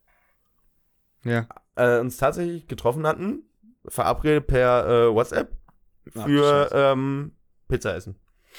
Ja. 1.24 1.46
äh, 1.76 1.98
uns 1.98 2.16
tatsächlich 2.16 2.66
getroffen 2.66 3.06
hatten, 3.06 3.42
verabredet 3.86 4.46
per 4.46 4.86
äh, 4.88 5.14
WhatsApp 5.14 5.52
für 6.12 6.70
ähm, 6.72 7.32
Pizza 7.68 7.94
essen. 7.94 8.16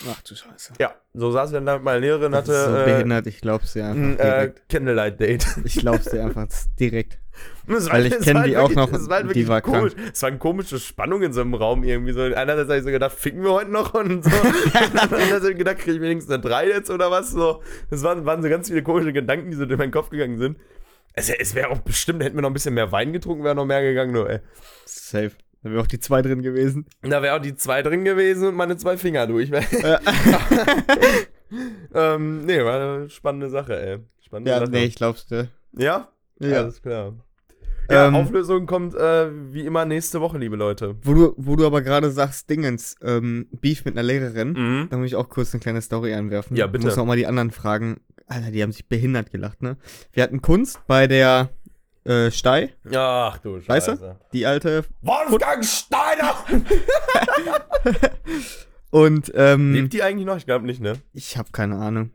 Ach 0.09 0.21
du 0.23 0.35
Scheiße. 0.35 0.73
Ja, 0.79 0.93
so 1.13 1.31
saß 1.31 1.51
wir 1.51 1.57
dann 1.59 1.65
da 1.65 1.75
mit 1.75 1.83
meiner 1.83 1.99
Lehrerin, 1.99 2.31
Das 2.33 2.41
hatte 2.49 2.51
ist 2.53 2.65
so 2.65 2.75
äh, 2.75 2.85
behindert, 2.85 3.27
ich 3.27 3.39
glaub's 3.41 3.73
dir 3.73 3.85
ein 3.85 4.11
einfach. 4.11 4.25
äh, 4.25 4.29
direkt. 4.39 4.69
Candlelight-Date. 4.69 5.45
Ich 5.63 5.75
glaub's 5.77 6.05
dir 6.05 6.23
einfach 6.25 6.47
direkt. 6.79 7.17
Das 7.67 7.89
Weil 7.89 8.05
ich 8.07 8.13
das 8.15 8.23
kenn 8.25 8.37
halt 8.37 8.47
die 8.47 8.57
auch 8.57 8.69
wirklich- 8.69 8.77
noch, 8.77 8.91
das 8.91 9.09
war 9.09 9.23
die 9.23 9.47
war 9.47 9.61
komisch. 9.61 9.93
Es 10.13 10.21
war 10.21 10.29
eine 10.29 10.37
komische 10.37 10.79
Spannung 10.79 11.21
in 11.21 11.33
so 11.33 11.41
einem 11.41 11.53
Raum 11.53 11.83
irgendwie. 11.83 12.11
So, 12.13 12.21
einerseits 12.21 12.67
habe 12.69 12.77
ich 12.77 12.83
so 12.83 12.91
gedacht, 12.91 13.13
ficken 13.13 13.43
wir 13.43 13.51
heute 13.51 13.71
noch 13.71 13.93
und 13.93 14.23
so. 14.23 14.29
Andererseits 14.73 15.31
habe 15.43 15.51
ich 15.51 15.57
gedacht, 15.57 15.77
kriege 15.79 15.93
ich 15.97 16.01
wenigstens 16.01 16.33
eine 16.33 16.43
3 16.43 16.67
jetzt 16.67 16.89
oder 16.89 17.09
was. 17.11 17.31
So. 17.31 17.61
Das 17.89 18.03
waren, 18.03 18.25
waren 18.25 18.41
so 18.43 18.49
ganz 18.49 18.67
viele 18.69 18.83
komische 18.83 19.11
Gedanken, 19.13 19.51
die 19.51 19.57
so 19.57 19.65
durch 19.65 19.77
meinen 19.79 19.91
Kopf 19.91 20.09
gegangen 20.09 20.37
sind. 20.37 20.57
Es, 21.13 21.29
es 21.29 21.55
wäre 21.55 21.69
auch 21.69 21.79
bestimmt, 21.79 22.21
hätten 22.23 22.35
wir 22.35 22.41
noch 22.41 22.49
ein 22.49 22.53
bisschen 22.53 22.73
mehr 22.73 22.91
Wein 22.91 23.13
getrunken, 23.13 23.43
wäre 23.45 23.55
noch 23.55 23.65
mehr 23.65 23.81
gegangen, 23.81 24.11
nur, 24.11 24.29
ey. 24.29 24.39
Safe. 24.85 25.31
Da 25.65 25.71
wäre 25.71 25.81
auch 25.81 25.87
die 25.87 25.99
zwei 25.99 26.21
drin 26.21 26.43
gewesen. 26.43 26.85
Da 27.01 27.23
wäre 27.23 27.35
auch 27.35 27.41
die 27.41 27.55
zwei 27.55 27.81
drin 27.81 28.05
gewesen 28.05 28.49
und 28.49 28.55
meine 28.55 28.77
zwei 28.77 28.97
Finger 28.97 29.25
durch. 29.25 29.49
Ja. 29.49 29.99
ähm, 31.93 32.45
nee, 32.45 32.63
war 32.63 32.79
eine 32.97 33.09
spannende 33.09 33.49
Sache, 33.49 33.79
ey. 33.79 33.97
Spannende 34.23 34.51
Ja, 34.51 34.59
Sache. 34.59 34.69
nee, 34.69 34.83
ich 34.85 34.95
glaub's 34.95 35.25
dir. 35.25 35.49
Ja? 35.75 36.09
Ja. 36.39 36.57
Alles 36.59 36.81
klar. 36.83 37.13
Ja, 37.89 38.07
Ähm, 38.07 38.15
Auflösung 38.15 38.67
kommt 38.67 38.93
äh, 38.95 39.27
wie 39.53 39.65
immer 39.65 39.85
nächste 39.85 40.21
Woche, 40.21 40.37
liebe 40.37 40.55
Leute. 40.55 40.95
Wo 41.03 41.13
du, 41.15 41.33
wo 41.37 41.55
du 41.55 41.65
aber 41.65 41.81
gerade 41.81 42.11
sagst, 42.11 42.49
Dingens, 42.49 42.95
ähm, 43.01 43.47
Beef 43.51 43.85
mit 43.85 43.95
einer 43.95 44.03
Lehrerin, 44.03 44.53
Mhm. 44.53 44.87
da 44.91 44.97
muss 44.97 45.07
ich 45.07 45.15
auch 45.15 45.29
kurz 45.29 45.53
eine 45.53 45.61
kleine 45.61 45.81
Story 45.81 46.13
einwerfen. 46.13 46.55
Ja, 46.57 46.67
bitte. 46.67 46.85
Muss 46.85 46.97
auch 46.99 47.05
mal 47.05 47.17
die 47.17 47.27
anderen 47.27 47.49
fragen. 47.51 48.01
Alter, 48.27 48.49
die 48.51 48.63
haben 48.63 48.71
sich 48.71 48.87
behindert 48.87 49.31
gelacht, 49.31 49.61
ne? 49.61 49.77
Wir 50.13 50.23
hatten 50.23 50.41
Kunst 50.41 50.79
bei 50.87 51.05
der 51.07 51.49
äh, 52.05 52.31
Stei, 52.31 52.73
Ach 52.93 53.37
du 53.39 53.61
Scheiße. 53.61 53.91
Weißt 53.91 54.01
du? 54.01 54.19
die 54.33 54.45
alte. 54.45 54.85
Wolfgang 55.01 55.65
Steiner! 55.65 56.35
Und 58.91 59.31
ähm, 59.35 59.73
Lebt 59.73 59.93
die 59.93 60.03
eigentlich 60.03 60.25
noch? 60.25 60.37
Ich 60.37 60.45
glaube 60.45 60.65
nicht, 60.65 60.79
ne? 60.81 60.93
ich 61.13 61.37
habe 61.37 61.51
keine 61.51 61.75
Ahnung. 61.75 62.11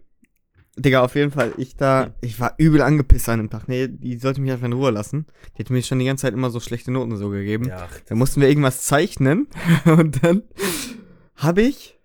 Digga, 0.76 1.02
auf 1.02 1.14
jeden 1.14 1.30
Fall, 1.30 1.52
ich 1.58 1.76
da, 1.76 2.14
ich 2.22 2.40
war 2.40 2.54
übel 2.56 2.80
angepisst 2.80 3.28
an 3.28 3.38
dem 3.38 3.50
Tag. 3.50 3.68
Nee, 3.68 3.88
die 3.88 4.16
sollte 4.16 4.40
mich 4.40 4.50
einfach 4.50 4.64
in 4.66 4.72
Ruhe 4.72 4.90
lassen. 4.90 5.26
Die 5.56 5.62
hat 5.62 5.68
mir 5.70 5.82
schon 5.82 5.98
die 5.98 6.06
ganze 6.06 6.22
Zeit 6.22 6.32
immer 6.32 6.48
so 6.48 6.60
schlechte 6.60 6.90
Noten 6.90 7.16
so 7.16 7.28
gegeben. 7.28 7.66
Ja. 7.68 7.88
Da 8.06 8.14
mussten 8.14 8.40
wir 8.40 8.48
irgendwas 8.48 8.82
zeichnen 8.84 9.48
und 9.84 10.24
dann 10.24 10.42
habe 11.36 11.62
ich. 11.62 11.98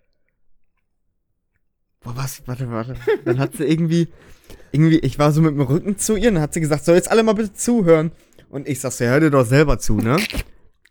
Boah, 2.00 2.16
was? 2.16 2.42
Warte, 2.46 2.70
warte. 2.70 2.96
Dann 3.24 3.38
hat 3.38 3.54
sie 3.54 3.64
irgendwie. 3.64 4.08
Irgendwie, 4.76 4.98
ich 4.98 5.18
war 5.18 5.32
so 5.32 5.40
mit 5.40 5.52
dem 5.54 5.60
Rücken 5.62 5.96
zu 5.98 6.16
ihr 6.16 6.28
und 6.28 6.34
dann 6.34 6.42
hat 6.42 6.52
sie 6.54 6.60
gesagt, 6.60 6.84
so 6.84 6.92
jetzt 6.92 7.10
alle 7.10 7.22
mal 7.22 7.32
bitte 7.32 7.54
zuhören. 7.54 8.12
Und 8.50 8.68
ich 8.68 8.78
sag 8.80 8.92
so, 8.92 9.04
ja, 9.04 9.10
hör 9.10 9.20
dir 9.20 9.30
doch 9.30 9.46
selber 9.46 9.78
zu, 9.78 9.96
ne? 9.96 10.18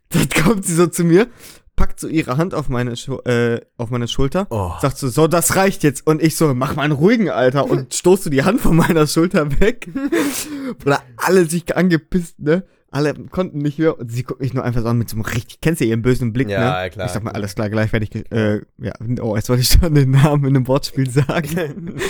Dann 0.10 0.28
kommt 0.44 0.66
sie 0.66 0.74
so 0.76 0.88
zu 0.88 1.04
mir, 1.04 1.28
packt 1.76 2.00
so 2.00 2.08
ihre 2.08 2.38
Hand 2.38 2.54
auf 2.54 2.68
meine, 2.70 2.96
Schu 2.96 3.18
äh, 3.26 3.62
auf 3.78 3.90
meine 3.92 4.08
Schulter, 4.08 4.48
Oh. 4.50 4.72
sagt 4.82 4.98
so, 4.98 5.08
so, 5.08 5.28
das 5.28 5.56
reicht 5.56 5.84
jetzt. 5.84 6.08
Und 6.08 6.22
ich 6.24 6.36
so, 6.36 6.54
mach 6.56 6.76
mal 6.76 6.82
einen 6.84 6.94
ruhigen, 6.94 7.30
Alter. 7.30 7.70
Und 7.70 7.94
stoß 7.94 8.24
so 8.26 8.30
die 8.30 8.44
Hand 8.44 8.62
von 8.62 8.76
meiner 8.76 9.06
Schulter 9.08 9.60
weg. 9.60 9.88
Oder 10.86 11.02
alle 11.18 11.46
sich 11.46 11.76
angepisst, 11.76 12.40
ne? 12.40 12.64
Alle 12.96 13.14
konnten 13.14 13.58
nicht 13.58 13.78
mehr. 13.78 14.00
Und 14.00 14.10
sie 14.10 14.24
guckt 14.24 14.39
mich 14.39 14.54
nur 14.54 14.64
einfach 14.64 14.82
so 14.82 14.88
an 14.88 14.98
mit 14.98 15.10
so 15.10 15.16
einem 15.18 15.26
richtig, 15.26 15.60
kennst 15.60 15.82
du 15.82 15.86
ihren 15.86 16.02
bösen 16.02 16.32
Blick, 16.32 16.48
Ja, 16.48 16.60
ne? 16.60 16.66
ja, 16.66 16.89
klar. 16.89 17.06
Ich 17.08 17.12
sag 17.12 17.24
mal, 17.24 17.32
alles 17.32 17.54
klar, 17.54 17.70
gleich 17.70 17.91
werde 17.91 18.06
ich, 18.06 18.10
ge- 18.10 18.24
äh, 18.32 18.62
ja, 18.78 18.93
oh, 19.22 19.36
jetzt 19.36 19.50
wollte 19.50 19.64
ich 19.64 19.68
schon 19.70 19.93
den 19.93 20.12
Namen 20.12 20.46
in 20.46 20.56
einem 20.56 20.68
Wortspiel 20.68 21.10
sagen. 21.10 21.98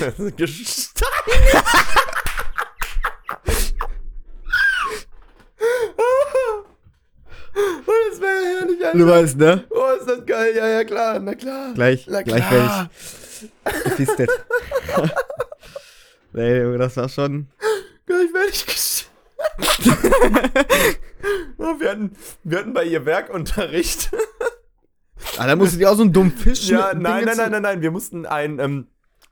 Oh, 7.58 7.92
das 8.12 8.20
wäre 8.20 8.32
ja 8.34 8.60
herrlich, 8.60 8.86
Alter. 8.86 8.98
Du 8.98 9.08
weißt, 9.08 9.38
ne? 9.38 9.64
Oh, 9.70 9.88
ist 10.00 10.10
das 10.10 10.26
geil. 10.26 10.54
Ja, 10.56 10.68
ja, 10.68 10.84
klar. 10.84 11.20
Na 11.20 11.34
klar. 11.36 11.74
Gleich, 11.74 12.06
Na 12.10 12.22
gleich 12.22 12.44
werde 12.52 12.90
ich 13.66 13.84
gefistet. 13.84 14.30
nee, 16.34 16.62
Junge, 16.62 16.78
das 16.80 16.98
war 16.98 17.08
schon. 17.08 17.48
Gleich 18.06 18.34
werde 18.34 18.50
ich 18.52 18.66
gestein. 18.66 19.15
Oh, 21.58 21.80
wir, 21.80 21.92
hatten, 21.92 22.16
wir 22.44 22.60
hatten 22.60 22.74
bei 22.74 22.84
ihr 22.86 23.06
Werkunterricht. 23.06 24.12
Ah, 25.38 25.48
da 25.48 25.56
musstet 25.56 25.80
ihr 25.80 25.90
auch 25.90 25.96
so 25.96 26.04
einen 26.04 26.14
dummen 26.14 26.32
Fisch 26.32 26.70
Ja, 26.70 26.94
nein, 26.94 27.26
nein, 27.26 27.38
nein, 27.38 27.52
nein, 27.52 27.62
nein. 27.62 27.82
Wir 27.82 27.92
mussten 27.92 28.26
ein, 28.26 28.60
ähm, 28.60 28.88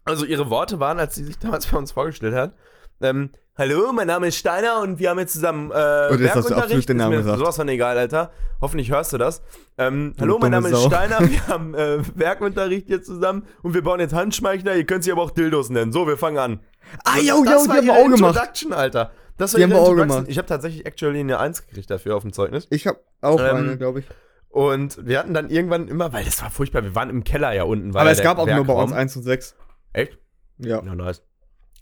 also 0.05 0.26
ihre 0.26 0.49
Worte 0.49 0.80
waren, 0.80 0.99
als 0.99 1.16
sie 1.16 1.24
sich 1.24 1.38
damals 1.39 1.68
bei 1.68 1.78
uns 1.78 1.91
vorgestellt 1.91 2.36
hat. 2.36 2.53
Ähm, 3.01 3.32
Hallo, 3.55 3.93
mein 3.93 4.07
Name 4.07 4.30
ist 4.30 4.38
Steiner 4.38 4.82
und 4.82 4.97
wir 4.97 5.11
haben 5.11 5.20
jetzt 5.20 5.34
zusammen 5.34 5.70
äh, 5.70 6.07
Und 6.09 6.20
jetzt 6.20 6.34
hast 6.34 6.49
du 6.49 6.55
absolut 6.55 6.89
den 6.89 6.97
Ist 6.97 7.03
Namen 7.03 7.11
mir 7.11 7.18
gesagt. 7.18 7.38
Sowas 7.38 7.55
von 7.55 7.68
egal, 7.68 7.99
Alter. 7.99 8.32
Hoffentlich 8.59 8.89
hörst 8.89 9.14
du 9.14 9.20
das. 9.20 9.43
Ähm, 9.78 10.16
hallo, 10.20 10.39
mein 10.39 10.49
Name 10.49 10.70
ist 10.70 10.76
Sau. 10.76 10.88
Steiner, 10.88 11.20
wir 11.30 11.47
haben 11.47 11.76
äh, 11.76 11.99
Werkunterricht 12.16 12.89
jetzt 12.89 13.05
zusammen 13.05 13.45
und 13.61 13.76
wir 13.76 13.84
bauen 13.84 13.99
jetzt 13.99 14.16
Handschmeichler. 14.16 14.76
Ihr 14.76 14.88
könnt 14.88 15.03
sie 15.03 15.11
aber 15.11 15.22
auch 15.22 15.30
Dildos 15.30 15.70
nennen. 15.70 15.91
So, 15.91 16.07
wir 16.07 16.18
fangen 16.18 16.39
an. 16.39 16.59
Ah, 17.03 17.20
jo, 17.20 17.38
jo, 17.38 17.45
das 17.45 17.64
die 17.64 17.70
war 17.70 17.76
haben 17.78 17.86
wir 17.86 17.93
ihre 17.93 18.05
auch 18.05 18.16
gemacht. 18.16 18.66
Alter. 18.72 19.11
Das 19.44 19.52
Die 19.52 19.64
haben 19.64 19.72
wir 19.72 19.80
auch 19.82 19.94
gemacht. 19.96 20.26
Ich 20.30 20.38
habe 20.38 20.48
tatsächlich 20.48 20.86
actually 20.86 21.20
eine 21.20 21.38
1 21.39 21.68
gekriegt 21.68 21.89
dafür 21.91 22.16
auf 22.16 22.22
dem 22.24 22.32
Zeugnis. 22.32 22.68
Ich 22.70 22.88
hab 22.88 23.02
auch 23.22 23.39
Ähm, 23.39 23.56
eine, 23.56 23.78
glaube 23.78 24.00
ich. 24.00 24.06
Und 24.50 25.06
wir 25.06 25.20
hatten 25.20 25.34
dann 25.34 25.50
irgendwann 25.50 25.88
immer, 25.88 26.14
weil 26.14 26.24
das 26.24 26.41
war 26.41 26.50
furchtbar, 26.52 26.84
wir 26.84 26.96
waren 26.96 27.10
im 27.10 27.24
Keller 27.24 27.52
ja 27.54 27.64
unten. 27.64 27.94
war 27.94 28.02
Aber 28.02 28.12
es 28.12 28.22
gab 28.22 28.38
auch 28.38 28.46
nur 28.46 28.56
bei 28.64 28.68
Werkraum. 28.68 28.84
uns 28.84 28.94
1 28.94 29.18
und 29.18 29.24
6. 29.24 29.56
Echt? 29.94 30.18
Ja. 30.60 30.82
Ja, 30.84 30.96
nice. 30.96 31.24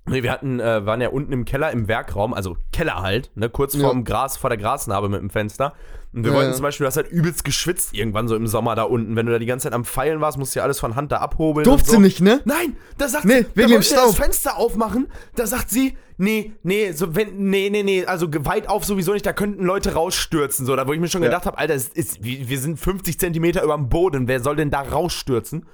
Nee, 0.07 0.23
wir 0.23 0.31
hatten, 0.31 0.59
äh, 0.59 0.85
waren 0.85 0.99
ja 0.99 1.09
unten 1.09 1.31
im 1.31 1.45
Keller 1.45 1.71
im 1.71 1.87
Werkraum, 1.87 2.33
also 2.33 2.57
Keller 2.73 3.01
halt, 3.01 3.29
ne, 3.35 3.49
kurz 3.49 3.75
Ja. 3.75 3.81
vorm 3.81 4.03
Gras, 4.03 4.35
vor 4.35 4.49
der 4.49 4.57
Grasnarbe 4.57 5.09
mit 5.09 5.21
dem 5.21 5.29
Fenster. 5.29 5.73
Und 6.11 6.23
wir 6.25 6.31
Ja, 6.31 6.37
wollten 6.37 6.49
ja. 6.49 6.55
zum 6.55 6.63
Beispiel, 6.63 6.83
du 6.83 6.87
hast 6.87 6.97
halt 6.97 7.07
übelst 7.09 7.45
geschwitzt 7.45 7.93
irgendwann 7.93 8.27
so 8.27 8.35
im 8.35 8.47
Sommer 8.47 8.75
da 8.75 8.83
unten. 8.83 9.15
Wenn 9.15 9.27
du 9.27 9.31
da 9.31 9.39
die 9.39 9.45
ganze 9.45 9.65
Zeit 9.65 9.73
am 9.73 9.85
Feilen 9.85 10.19
warst, 10.19 10.37
musst 10.37 10.55
du 10.55 10.59
ja 10.59 10.63
alles 10.63 10.79
von 10.79 10.95
Hand 10.95 11.11
da 11.11 11.17
abhobeln. 11.17 11.63
Durfte 11.63 11.91
so. 11.91 11.95
sie 11.97 12.01
nicht, 12.01 12.19
ne? 12.19 12.41
Nein, 12.45 12.75
da 12.97 13.07
sagt 13.07 13.25
Nee, 13.25 13.43
da 13.43 13.47
wegen 13.55 13.67
dem 13.67 13.71
wollte 13.75 13.87
sie 13.87 13.95
das 13.95 14.03
Staub. 14.05 14.15
Fenster 14.15 14.57
aufmachen, 14.57 15.07
da 15.35 15.45
sagt 15.45 15.69
sie, 15.69 15.95
nee, 16.17 16.51
nee, 16.63 16.91
so 16.91 17.15
wenn, 17.15 17.49
nee, 17.49 17.69
nee, 17.71 17.83
nee, 17.83 18.03
also 18.05 18.27
weit 18.43 18.67
auf 18.67 18.83
sowieso 18.83 19.13
nicht, 19.13 19.25
da 19.25 19.31
könnten 19.33 19.63
Leute 19.63 19.93
rausstürzen. 19.93 20.65
So, 20.65 20.75
da 20.75 20.85
wo 20.87 20.91
ich 20.93 20.99
mir 20.99 21.07
schon 21.07 21.21
gedacht 21.21 21.45
habe, 21.45 21.57
Alter, 21.59 21.75
ist, 21.75 21.95
wir 22.23 22.49
wir 22.49 22.59
sind 22.59 22.77
50 22.79 23.17
Zentimeter 23.19 23.63
über 23.63 23.75
dem 23.75 23.87
Boden, 23.87 24.27
wer 24.27 24.41
soll 24.41 24.55
denn 24.57 24.71
da 24.71 24.81
rausstürzen? 24.81 25.65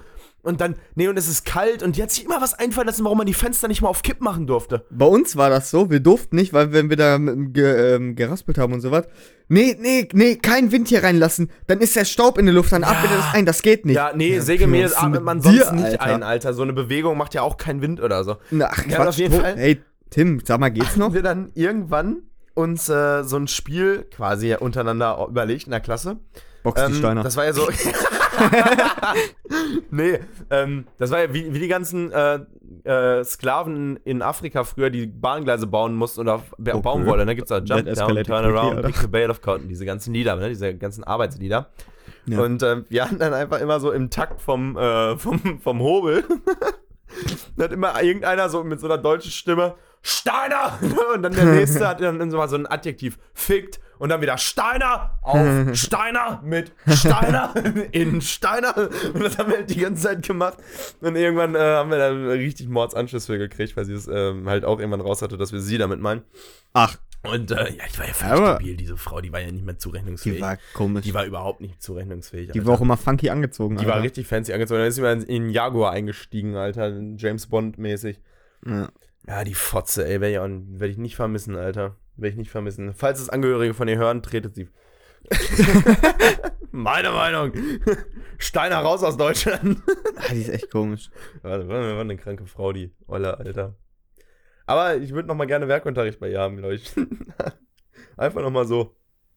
Und 0.43 0.61
dann, 0.61 0.75
nee, 0.95 1.07
und 1.09 1.17
es 1.17 1.27
ist 1.27 1.45
kalt 1.45 1.83
und 1.83 1.97
die 1.97 2.03
hat 2.03 2.09
sich 2.11 2.23
immer 2.23 2.39
was 2.39 2.53
einfallen 2.53 2.87
lassen, 2.87 3.03
warum 3.03 3.17
man 3.17 3.27
die 3.27 3.33
Fenster 3.33 3.67
nicht 3.67 3.81
mal 3.81 3.89
auf 3.89 4.01
Kipp 4.01 4.21
machen 4.21 4.47
durfte. 4.47 4.85
Bei 4.89 5.05
uns 5.05 5.35
war 5.35 5.49
das 5.49 5.69
so, 5.69 5.89
wir 5.89 5.99
durften 5.99 6.37
nicht, 6.37 6.53
weil 6.53 6.71
wenn 6.71 6.89
wir 6.89 6.95
da 6.95 7.17
ge, 7.17 7.95
ähm, 7.95 8.15
geraspelt 8.15 8.57
haben 8.57 8.71
und 8.71 8.79
so 8.81 8.91
was. 8.91 9.07
Nee, 9.49 9.75
nee, 9.79 10.07
nee, 10.13 10.35
kein 10.35 10.71
Wind 10.71 10.87
hier 10.87 11.03
reinlassen. 11.03 11.49
Dann 11.67 11.79
ist 11.79 11.95
der 11.97 12.05
Staub 12.05 12.37
in 12.37 12.45
der 12.45 12.55
Luft, 12.55 12.71
dann 12.71 12.83
atmet 12.85 13.11
er 13.11 13.17
das 13.17 13.33
ein, 13.33 13.45
das 13.45 13.61
geht 13.61 13.85
nicht. 13.85 13.95
Ja, 13.95 14.11
nee, 14.15 14.35
Ja, 14.35 14.41
Sägemehl 14.41 14.89
atmet 14.95 15.23
man 15.23 15.41
dir, 15.41 15.65
sonst 15.65 15.71
nicht 15.73 15.85
Alter? 16.01 16.15
ein, 16.15 16.23
Alter. 16.23 16.53
So 16.53 16.61
eine 16.63 16.73
Bewegung 16.73 17.17
macht 17.17 17.33
ja 17.33 17.41
auch 17.41 17.57
keinen 17.57 17.81
Wind 17.81 17.99
oder 17.99 18.23
so. 18.23 18.37
Na, 18.51 18.69
Ach, 18.71 18.85
Ja, 18.85 18.97
Quatsch. 18.97 19.07
auf 19.07 19.17
jeden 19.17 19.41
Fall. 19.41 19.55
Hey, 19.57 19.81
Tim, 20.11 20.41
sag 20.45 20.59
mal, 20.61 20.69
geht's 20.69 20.95
noch? 20.95 21.07
Haben 21.07 21.13
wir 21.15 21.23
dann 21.23 21.51
irgendwann 21.55 22.17
uns 22.53 22.87
äh, 22.87 23.23
so 23.23 23.35
ein 23.37 23.47
Spiel 23.47 24.05
quasi 24.15 24.55
untereinander 24.55 25.27
überlegt 25.29 25.65
in 25.65 25.71
der 25.71 25.81
Klasse. 25.81 26.17
Box 26.67 26.85
die 26.85 26.91
Ähm, 26.91 26.97
Steiner. 26.97 27.23
das 27.23 27.37
war 27.37 27.45
ja 27.45 27.53
so. 27.53 27.67
nee, 29.91 30.19
ähm, 30.49 30.85
das 30.97 31.11
war 31.11 31.21
ja 31.21 31.33
wie, 31.33 31.53
wie 31.53 31.59
die 31.59 31.67
ganzen 31.67 32.11
äh, 32.11 32.39
äh, 32.83 33.23
Sklaven 33.23 33.97
in 34.03 34.21
Afrika 34.21 34.63
früher, 34.63 34.89
die 34.89 35.07
Bahngleise 35.07 35.67
bauen 35.67 35.95
mussten 35.95 36.21
oder 36.21 36.43
Okay. 36.59 36.81
Baumwolle. 36.81 37.25
Da 37.25 37.33
gibt 37.33 37.49
es 37.49 37.49
da 37.49 37.59
Jump 37.59 37.93
Down, 37.93 38.23
Turn 38.23 38.45
Around. 38.45 38.85
Pick 38.85 38.95
the 38.97 39.07
Bale 39.07 39.29
of 39.29 39.41
Cotton, 39.41 39.67
diese 39.67 39.85
ganzen 39.85 40.13
Lieder, 40.13 40.35
ne? 40.35 40.49
diese 40.49 40.75
ganzen 40.75 41.03
Arbeitslieder. 41.03 41.69
Ja. 42.25 42.41
Und 42.41 42.61
ähm, 42.63 42.85
wir 42.89 43.05
hatten 43.05 43.19
dann 43.19 43.33
einfach 43.33 43.59
immer 43.61 43.79
so 43.79 43.91
im 43.91 44.09
Takt 44.09 44.41
vom, 44.41 44.77
äh, 44.77 45.17
vom, 45.17 45.59
vom 45.61 45.79
Hobel. 45.79 46.23
da 47.57 47.65
hat 47.65 47.71
immer 47.71 48.01
irgendeiner 48.01 48.49
so 48.49 48.63
mit 48.63 48.79
so 48.79 48.87
einer 48.87 48.97
deutschen 48.97 49.31
Stimme 49.31 49.75
Steiner! 50.01 50.77
Und 51.13 51.23
dann 51.23 51.33
der 51.33 51.45
nächste 51.45 51.87
hat 51.87 52.01
dann 52.01 52.31
so 52.31 52.37
mal 52.37 52.49
so 52.49 52.55
ein 52.55 52.67
Adjektiv. 52.67 53.17
Fickt. 53.33 53.79
Und 53.99 54.09
dann 54.09 54.21
wieder 54.21 54.37
Steiner 54.37 55.17
auf 55.21 55.37
Steiner 55.75 56.41
mit 56.43 56.71
Steiner 56.87 57.53
in 57.91 58.21
Steiner. 58.21 58.75
Und 59.13 59.23
das 59.23 59.37
haben 59.37 59.49
wir 59.49 59.57
halt 59.57 59.69
die 59.69 59.79
ganze 59.79 60.03
Zeit 60.03 60.25
gemacht. 60.25 60.57
Und 61.01 61.15
irgendwann 61.15 61.55
äh, 61.55 61.59
haben 61.59 61.89
wir 61.89 61.97
dann 61.97 62.27
richtig 62.27 62.67
Mordsanschluss 62.69 63.25
für 63.25 63.37
gekriegt, 63.37 63.75
weil 63.77 63.85
sie 63.85 63.93
es 63.93 64.07
ähm, 64.07 64.47
halt 64.47 64.65
auch 64.65 64.79
irgendwann 64.79 65.01
raus 65.01 65.21
hatte, 65.21 65.37
dass 65.37 65.51
wir 65.51 65.59
sie 65.59 65.77
damit 65.77 65.99
meinen. 65.99 66.21
Ach, 66.73 66.95
Und 67.23 67.49
äh, 67.51 67.55
ja, 67.75 67.83
ich 67.87 67.97
war 67.97 68.07
ja 68.07 68.13
völlig 68.13 68.37
stabil, 68.37 68.77
diese 68.77 68.97
Frau, 68.97 69.19
die 69.21 69.31
war 69.33 69.39
ja 69.41 69.51
nicht 69.51 69.65
mehr 69.65 69.77
zurechnungsfähig. 69.79 70.35
die 70.37 70.41
war 70.41 70.57
komisch. 70.73 71.03
Die 71.03 71.13
war 71.13 71.25
überhaupt 71.25 71.61
nicht 71.61 71.81
zurechnungsfähig. 71.81 72.51
Die 72.51 72.59
Alter. 72.59 72.67
war 72.69 72.75
auch 72.75 72.81
immer 72.81 72.97
funky 72.97 73.29
angezogen. 73.31 73.77
Die 73.77 73.85
war 73.87 73.93
Alter. 73.95 74.05
richtig 74.05 74.27
fancy 74.27 74.53
angezogen. 74.53 74.79
Dann 74.79 74.87
ist 74.89 74.95
sie 74.95 75.01
mal 75.01 75.13
in 75.17 75.23
in 75.23 75.49
Jaguar 75.49 75.91
eingestiegen, 75.91 76.55
Alter. 76.55 76.93
James 77.17 77.47
Bond-mäßig. 77.47 78.19
Ja. 78.65 78.89
Ja, 79.27 79.43
die 79.43 79.55
Fotze, 79.55 80.07
ey. 80.07 80.21
Werde 80.21 80.31
ich, 80.33 80.39
auch- 80.39 80.79
werd 80.79 80.91
ich 80.91 80.97
nicht 80.97 81.15
vermissen, 81.15 81.55
Alter. 81.55 81.95
Werde 82.17 82.29
ich 82.31 82.35
nicht 82.37 82.51
vermissen. 82.51 82.93
Falls 82.93 83.19
es 83.21 83.29
Angehörige 83.29 83.73
von 83.73 83.87
ihr 83.87 83.97
hören, 83.97 84.21
tretet 84.23 84.55
sie. 84.55 84.69
Meine 86.71 87.11
Meinung. 87.11 87.51
Steiner 88.37 88.77
raus 88.79 89.03
aus 89.03 89.17
Deutschland. 89.17 89.81
Ah, 90.17 90.31
die 90.33 90.41
ist 90.41 90.49
echt 90.49 90.71
komisch. 90.71 91.09
Warte, 91.41 91.67
war, 91.67 91.81
war 91.81 92.01
eine 92.01 92.17
kranke 92.17 92.45
Frau, 92.45 92.71
die 92.73 92.93
Olle, 93.07 93.37
Alter. 93.37 93.75
Aber 94.65 94.97
ich 94.97 95.13
würde 95.13 95.27
noch 95.27 95.35
mal 95.35 95.45
gerne 95.47 95.67
Werkunterricht 95.67 96.19
bei 96.19 96.29
ihr 96.29 96.39
haben, 96.39 96.57
glaube 96.57 96.75
ich. 96.75 96.91
Einfach 98.17 98.41
noch 98.41 98.51
mal 98.51 98.65
so. 98.67 98.95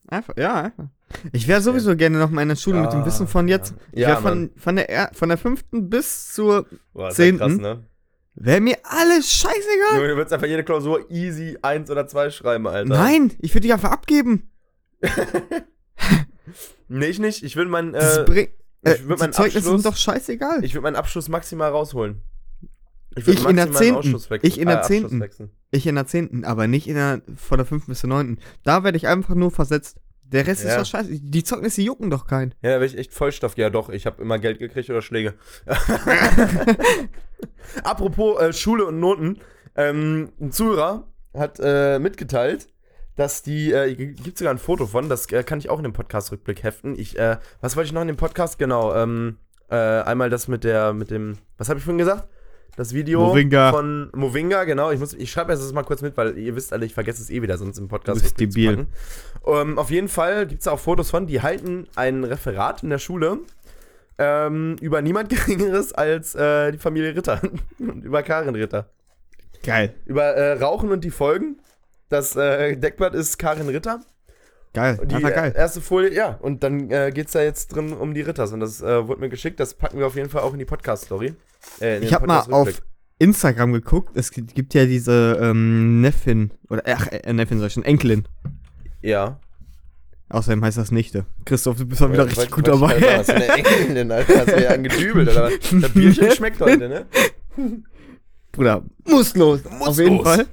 Einfach, 0.09 0.35
ja, 0.39 0.63
einfach. 0.63 0.87
Ich 1.33 1.47
wäre 1.47 1.61
sowieso 1.61 1.95
gerne 1.95 2.19
noch 2.19 2.31
mal 2.31 2.43
in 2.43 2.49
der 2.49 2.57
Schule 2.57 2.81
mit 2.81 2.93
dem 2.93 3.05
Wissen 3.05 3.29
von 3.29 3.47
jetzt. 3.47 3.73
ja. 3.73 3.77
Ich 3.93 4.01
Ja, 4.01 4.17
von, 4.17 4.51
von, 4.57 4.77
der, 4.77 4.89
er- 4.89 5.11
von 5.13 5.29
der 5.29 5.39
fünften 5.39 5.89
bis 5.91 6.33
zur. 6.33 6.67
Ja 6.95 7.11
Zehnten? 7.11 7.59
ne? 7.59 7.85
Wäre 8.35 8.61
mir 8.61 8.79
alles 8.85 9.31
scheißegal. 9.33 9.97
Junge, 9.97 10.09
du 10.09 10.17
würdest 10.17 10.33
einfach 10.33 10.47
jede 10.47 10.65
Klausur 10.65 11.11
easy 11.11 11.59
1 11.63 11.91
oder 11.91 12.07
2 12.07 12.31
schreiben, 12.31 12.67
Alter. 12.67 12.89
Nein, 12.89 13.33
ich 13.41 13.53
würde 13.55 13.63
dich 13.63 13.73
einfach 13.73 13.91
abgeben. 13.93 14.51
Nee, 16.89 17.07
ich 17.07 17.19
nicht. 17.21 17.45
Ich 17.45 17.55
würde 17.55 17.71
meinen, 17.71 17.93
Das 17.93 18.19
äh, 18.19 18.25
bring- 18.25 18.49
äh, 18.83 18.95
ich 18.95 19.07
würd 19.07 19.19
die 19.21 19.23
meinen 19.23 19.35
Abschluss- 19.35 19.63
sind 19.65 19.87
doch 19.87 19.97
scheißegal. 19.97 20.65
ich 20.65 20.75
würd 20.75 20.83
meinen 20.83 20.97
Abschluss 20.97 21.29
maximal 21.29 21.71
rausholen. 21.71 22.23
würd 23.15 23.29
Ich 23.29 23.45
in 23.47 23.55
der 23.57 23.71
Zehnten. 23.71 24.13
Wechseln- 24.15 24.41
Ich 24.43 24.59
in 24.59 24.67
der 24.67 24.77
äh, 24.77 24.79
Abschluss 24.81 24.99
Zehnten. 25.01 25.21
wechseln. 25.21 25.51
Ich 25.71 25.87
in 25.87 25.95
der 25.95 26.07
zehnten, 26.07 26.45
aber 26.45 26.67
nicht 26.67 26.89
in 26.89 26.95
der, 26.97 27.23
von 27.37 27.59
der 27.59 27.65
fünften 27.67 27.93
bis 27.93 28.01
zur 28.01 28.09
neunten. 28.09 28.39
Da 28.65 28.83
werde 28.83 28.97
ich 28.99 29.07
einfach 29.07 29.37
nur 29.37 29.53
versetzt. 29.53 30.01
Der 30.33 30.47
Rest 30.47 30.63
ist 30.63 30.71
Ja. 30.71 30.79
doch 30.79 30.87
scheiße. 30.87 31.21
Die 31.21 31.45
Zeugnisse 31.45 31.83
jucken 31.83 32.11
doch 32.11 32.27
keinen. 32.27 32.55
Ja, 32.63 32.71
da 32.71 32.75
wäre 32.77 32.87
ich 32.87 32.97
echt 32.97 33.13
Vollstoff. 33.13 33.57
Ja, 33.57 33.71
doch, 33.71 33.89
ich 33.89 34.07
habe 34.07 34.23
immer 34.23 34.39
Geld 34.39 34.59
gekriegt 34.59 34.89
oder 34.91 35.03
Schläge. 35.03 35.35
Apropos 37.85 38.41
äh, 38.41 38.53
Schule 38.53 38.87
und 38.87 39.01
Noten. 39.01 39.39
Ähm, 39.77 40.31
ein 40.41 40.53
Zuhörer 40.53 41.09
hat 41.35 41.59
äh, 41.63 41.99
mitgeteilt, 41.99 42.69
dass 43.17 43.43
die, 43.43 43.73
äh, 43.73 43.95
gibt 43.95 44.39
sogar 44.39 44.53
ein 44.53 44.59
Foto 44.59 44.87
von, 44.87 45.09
das 45.09 45.31
äh, 45.33 45.43
kann 45.43 45.59
ich 45.59 45.71
auch 45.71 45.79
in 45.79 45.85
dem 45.85 45.93
Podcast-Rückblick 45.93 46.63
heften. 46.63 46.99
Ich, 46.99 47.19
äh, 47.19 47.37
was 47.61 47.77
wollte 47.77 47.87
ich 47.89 47.93
noch 47.93 48.03
in 48.03 48.09
dem 48.09 48.17
Podcast? 48.17 48.59
Genau, 48.59 48.95
ähm, 48.95 49.39
äh, 49.71 49.77
einmal 49.77 50.31
das 50.31 50.49
mit 50.49 50.65
der, 50.65 50.93
mit 50.93 51.11
dem, 51.11 51.39
was 51.57 51.69
habe 51.69 51.79
ich 51.79 51.85
vorhin 51.85 51.99
gesagt? 51.99 52.29
Das 52.77 52.95
Video 52.95 53.21
Movinga. 53.21 53.73
von 53.73 54.11
Movinga, 54.15 54.65
genau. 54.65 54.91
Ich, 54.91 55.01
muss- 55.01 55.13
ich 55.15 55.31
schreibe 55.31 55.53
jetzt 55.53 55.63
das 55.63 55.73
mal 55.73 55.83
kurz 55.83 56.03
mit, 56.03 56.17
weil 56.17 56.39
ihr 56.39 56.55
wisst 56.57 56.73
alle, 56.73 56.87
ich 56.87 56.95
vergesse 56.95 57.21
es 57.23 57.29
eh 57.31 57.43
wieder, 57.43 57.59
sonst 57.59 57.79
im 57.79 57.89
Podcast. 57.89 58.19
Du 58.21 58.23
bist 58.23 58.41
debil. 58.41 58.87
Ähm, 59.47 59.79
auf 59.79 59.91
jeden 59.91 60.09
Fall 60.09 60.47
gibt 60.47 60.61
es 60.63 60.69
auch 60.69 60.79
Fotos 60.79 61.11
von, 61.11 61.27
die 61.27 61.43
halten 61.43 61.87
ein 61.97 62.25
Referat 62.25 62.83
in 62.83 62.91
der 62.91 62.99
Schule 62.99 63.39
ähm, 64.19 64.77
über 64.81 65.03
niemand 65.03 65.29
Geringeres 65.31 65.93
als 65.93 66.35
äh, 66.35 66.73
die 66.73 66.79
Familie 66.79 67.15
Ritter. 67.17 67.41
und 67.79 68.05
über 68.05 68.23
Karin 68.23 68.55
Ritter. 68.55 68.87
Geil. 69.65 69.95
Über 70.07 70.25
äh, 70.25 70.53
Rauchen 70.63 70.91
und 70.91 71.05
die 71.05 71.11
Folgen. 71.11 71.59
Das 72.09 72.35
äh, 72.37 72.77
Deckblatt 72.77 73.15
ist 73.15 73.39
Karin 73.39 73.69
Ritter. 73.69 74.01
Geil, 74.73 75.01
die 75.05 75.15
einfach 75.17 75.35
geil. 75.35 75.53
erste 75.57 75.81
Folie, 75.81 76.15
ja, 76.15 76.39
und 76.41 76.63
dann 76.63 76.91
äh, 76.91 77.11
geht 77.13 77.27
es 77.27 77.33
da 77.33 77.43
jetzt 77.43 77.75
drin 77.75 77.93
um 77.93 78.15
die 78.15 78.21
Ritters. 78.21 78.53
Und 78.53 78.61
das 78.61 78.81
äh, 78.81 79.07
wurde 79.09 79.21
mir 79.21 79.29
geschickt, 79.29 79.59
das 79.59 79.75
packen 79.75 79.99
wir 79.99 80.07
auf 80.07 80.15
jeden 80.15 80.31
Fall 80.31 80.43
auch 80.43 80.53
in 80.53 80.59
die 80.61 80.65
Podcast-Story. 80.65 81.35
Äh, 81.81 81.99
Ich 81.99 82.15
habe 82.15 82.27
mal 82.27 82.41
auf. 82.51 82.81
Instagram 83.19 83.73
geguckt, 83.75 84.17
es 84.17 84.31
gibt 84.31 84.73
ja 84.73 84.87
diese 84.87 85.39
ähm, 85.43 86.01
Neffin, 86.01 86.53
oder 86.71 86.83
ach, 86.87 87.09
äh, 87.09 87.31
Neffin 87.35 87.59
sag 87.59 87.67
ich 87.67 87.73
schon, 87.75 87.85
Enkelin. 87.85 88.27
Ja. 89.03 89.39
Außerdem 90.31 90.65
heißt 90.65 90.79
das 90.79 90.91
Nichte. 90.91 91.27
Christoph, 91.45 91.77
du 91.77 91.85
bist 91.87 92.01
mal 92.01 92.13
wieder 92.13 92.25
richtig 92.25 92.51
gut 92.51 92.67
dabei. 92.69 92.99
Hast 93.19 93.29
du 93.29 93.35
eine 93.35 93.49
Enkelin, 93.49 94.11
Alter? 94.13 94.39
Hast 94.39 94.53
du 94.53 94.63
ja 94.63 94.71
angedübelt, 94.71 95.29
oder 95.29 95.45
was? 95.51 95.53
Das 95.83 95.93
Bierchen 95.93 96.31
schmeckt 96.37 96.61
heute, 96.61 96.89
ne? 96.89 97.07
Bruder, 98.53 98.85
muss 99.05 99.35
los. 99.37 99.61
Muss 99.79 99.89
auf 99.89 99.99
jeden 99.99 100.17
los. 100.19 100.25
Fall. 100.27 100.47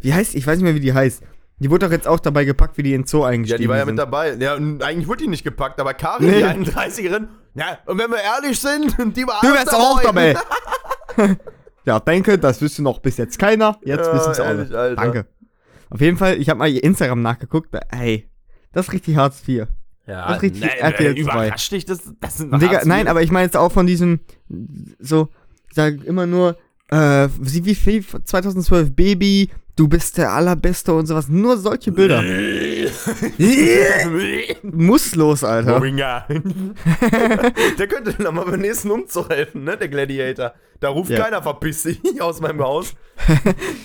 Wie 0.00 0.12
heißt, 0.12 0.34
ich 0.34 0.46
weiß 0.46 0.56
nicht 0.56 0.64
mehr, 0.64 0.74
wie 0.74 0.80
die 0.80 0.92
heißt. 0.94 1.22
Die 1.58 1.70
wurde 1.70 1.86
doch 1.86 1.92
jetzt 1.92 2.08
auch 2.08 2.18
dabei 2.20 2.44
gepackt, 2.44 2.76
wie 2.78 2.82
die 2.82 2.94
in 2.94 3.06
Zoo 3.06 3.20
Ja, 3.22 3.26
eingestiegen 3.28 3.62
die 3.62 3.68
war 3.68 3.76
ja 3.76 3.84
sind. 3.84 3.94
mit 3.94 3.98
dabei. 4.02 4.34
Ja, 4.34 4.54
und 4.54 4.82
eigentlich 4.82 5.06
wurde 5.06 5.22
die 5.24 5.28
nicht 5.28 5.44
gepackt, 5.44 5.80
aber 5.80 5.94
Karin, 5.94 6.26
Nee. 6.30 6.38
die 6.38 6.44
31erin, 6.44 7.28
ja, 7.54 7.78
und 7.86 7.98
wenn 7.98 8.10
wir 8.10 8.18
ehrlich 8.20 8.58
sind, 8.60 8.96
die 9.16 9.26
war 9.26 9.40
Du 9.40 9.52
wärst 9.52 9.72
auch 9.72 10.02
dabei. 10.02 10.34
ja, 11.84 12.00
danke, 12.00 12.38
das 12.38 12.60
wüsste 12.60 12.82
noch 12.82 12.98
bis 12.98 13.16
jetzt 13.18 13.38
keiner. 13.38 13.78
Jetzt 13.84 14.06
Ja, 14.06 14.14
wissen 14.14 14.32
es 14.32 14.38
ehrlich, 14.38 14.70
alle. 14.70 14.78
Alter. 14.78 15.02
Danke. 15.02 15.26
Auf 15.90 16.00
jeden 16.00 16.16
Fall, 16.16 16.38
ich 16.40 16.48
habe 16.48 16.58
mal 16.58 16.68
ihr 16.68 16.82
Instagram 16.82 17.22
nachgeguckt. 17.22 17.68
Ey, 17.90 18.28
das 18.72 18.88
ist 18.88 18.92
richtig 18.92 19.16
Hartz 19.16 19.46
IV. 19.46 19.66
Ja, 20.06 20.26
Das 20.26 20.36
ist 20.38 20.42
richtig 20.42 20.64
RTL 20.64 21.12
äh, 21.12 21.14
2. 21.14 21.20
überrascht 21.20 21.72
dich, 21.72 21.84
das, 21.86 22.00
das 22.20 22.38
sind 22.38 22.60
Digga, 22.60 22.82
nein, 22.84 23.06
aber 23.08 23.22
ich 23.22 23.30
meine 23.30 23.44
jetzt 23.46 23.56
auch 23.56 23.70
von 23.72 23.86
diesem, 23.86 24.20
so, 24.98 25.28
ich 25.68 25.76
sag 25.76 26.02
immer 26.04 26.26
nur, 26.26 26.56
äh, 26.90 27.28
wie, 27.40 27.64
wie 27.64 27.74
viel, 27.74 28.04
2012 28.04 28.94
Baby, 28.94 29.48
du 29.76 29.88
bist 29.88 30.18
der 30.18 30.32
Allerbeste 30.32 30.92
und 30.92 31.06
sowas. 31.06 31.28
Nur 31.28 31.56
solche 31.56 31.92
Bilder. 31.92 32.22
Muss 34.62 35.14
los, 35.14 35.44
Alter. 35.44 35.78
Moringa. 35.78 36.26
der 37.78 37.86
könnte 37.86 38.22
nochmal 38.22 38.44
beim 38.46 38.60
nächsten 38.60 38.90
Umzug 38.90 39.30
helfen, 39.30 39.64
ne, 39.64 39.76
der 39.76 39.88
Gladiator. 39.88 40.54
Da 40.80 40.88
ruft 40.88 41.10
Ja. 41.10 41.20
keiner, 41.20 41.42
verpiss 41.42 41.84
dich 41.84 42.00
aus 42.20 42.40
meinem 42.40 42.60
Haus. 42.60 42.94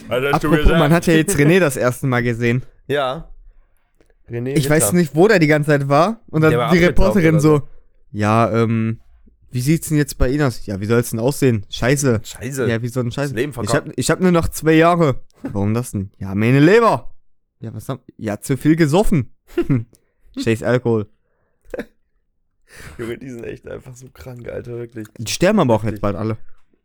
Alter, 0.10 0.36
Apropos, 0.36 0.66
man 0.68 0.92
hat 0.92 1.06
ja 1.08 1.14
jetzt 1.14 1.38
René 1.38 1.60
das 1.60 1.78
erste 1.78 2.08
Mal 2.08 2.24
gesehen. 2.24 2.64
Ja. 2.88 3.30
René 4.30 4.56
Ich 4.58 4.70
weiß 4.70 4.94
nicht, 4.94 5.16
wo 5.16 5.28
der 5.28 5.40
die 5.40 5.48
ganze 5.48 5.72
Zeit 5.72 5.90
war. 5.90 6.20
Und 6.30 6.42
dann 6.42 6.72
die 6.72 6.84
Reporterin 6.84 7.36
oder 7.36 7.40
so, 7.40 7.62
ja, 8.12 8.52
ähm, 8.52 9.00
wie 9.52 9.62
sieht's 9.62 9.90
denn 9.90 9.98
jetzt 9.98 10.18
bei 10.18 10.30
Ihnen 10.30 10.44
aus? 10.44 10.66
Ja, 10.66 10.80
wie 10.80 10.86
soll's 10.86 11.10
denn 11.10 11.20
aussehen? 11.20 11.66
Scheiße. 11.70 12.22
Scheiße. 12.24 12.68
Ja, 12.68 12.82
wie 12.82 12.88
so 12.88 13.00
ein 13.00 13.12
Scheiße. 13.12 13.34
Leben 13.34 13.54
ich 13.62 13.74
hab, 13.74 13.90
ich 13.96 14.12
hab 14.12 14.20
nur 14.20 14.32
noch 14.32 14.48
zwei 14.50 14.74
Jahre. 14.74 15.22
Warum 15.44 15.74
das 15.74 15.92
denn? 15.92 16.12
Ja, 16.18 16.36
meine 16.36 16.60
Leber. 16.60 17.16
Ja, 17.60 17.74
was 17.74 17.90
haben, 17.90 18.02
ja, 18.18 18.40
zu 18.40 18.58
viel 18.58 18.76
gesoffen. 18.76 19.34
Scheiß 20.38 20.64
Alkohol. 20.64 21.10
Junge, 22.98 23.18
die 23.18 23.30
sind 23.30 23.44
echt 23.44 23.68
einfach 23.68 23.96
so 23.96 24.08
krank, 24.14 24.48
Alter, 24.48 24.78
wirklich. 24.78 25.08
Die 25.18 25.32
sterben 25.32 25.60
aber 25.60 25.74
auch 25.74 25.84
Richtig. 25.84 25.94
jetzt 25.98 26.02
bald 26.02 26.16
alle. 26.16 26.38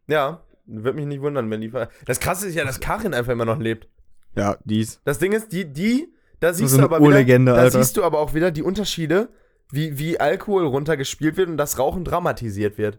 Ja, 0.07 0.43
würde 0.67 0.97
mich 0.97 1.07
nicht 1.07 1.21
wundern, 1.21 1.51
wenn 1.51 1.61
die. 1.61 1.71
Das 2.07 2.21
krasse 2.21 2.49
ist 2.49 2.55
ja, 2.55 2.65
dass 2.65 2.81
Karin 2.81 3.15
einfach 3.15 3.33
immer 3.33 3.45
noch 3.45 3.59
lebt. 3.59 3.89
Ja, 4.37 4.57
dies. 4.65 5.01
Das 5.05 5.19
Ding 5.19 5.33
ist, 5.33 5.53
die, 5.53 5.71
die, 5.71 6.09
da 6.41 6.53
siehst 6.53 6.73
so 6.73 6.79
du 6.79 6.85
aber 6.85 7.01
wieder, 7.01 7.39
da 7.55 7.71
siehst 7.71 7.97
du 7.97 8.03
aber 8.03 8.19
auch 8.19 8.35
wieder 8.35 8.51
die 8.51 8.63
Unterschiede, 8.63 9.29
wie, 9.75 9.99
wie 9.99 10.19
Alkohol 10.21 10.67
runtergespielt 10.67 11.37
wird 11.37 11.49
und 11.49 11.57
das 11.57 11.79
Rauchen 11.79 12.05
dramatisiert 12.05 12.79
wird. 12.79 12.99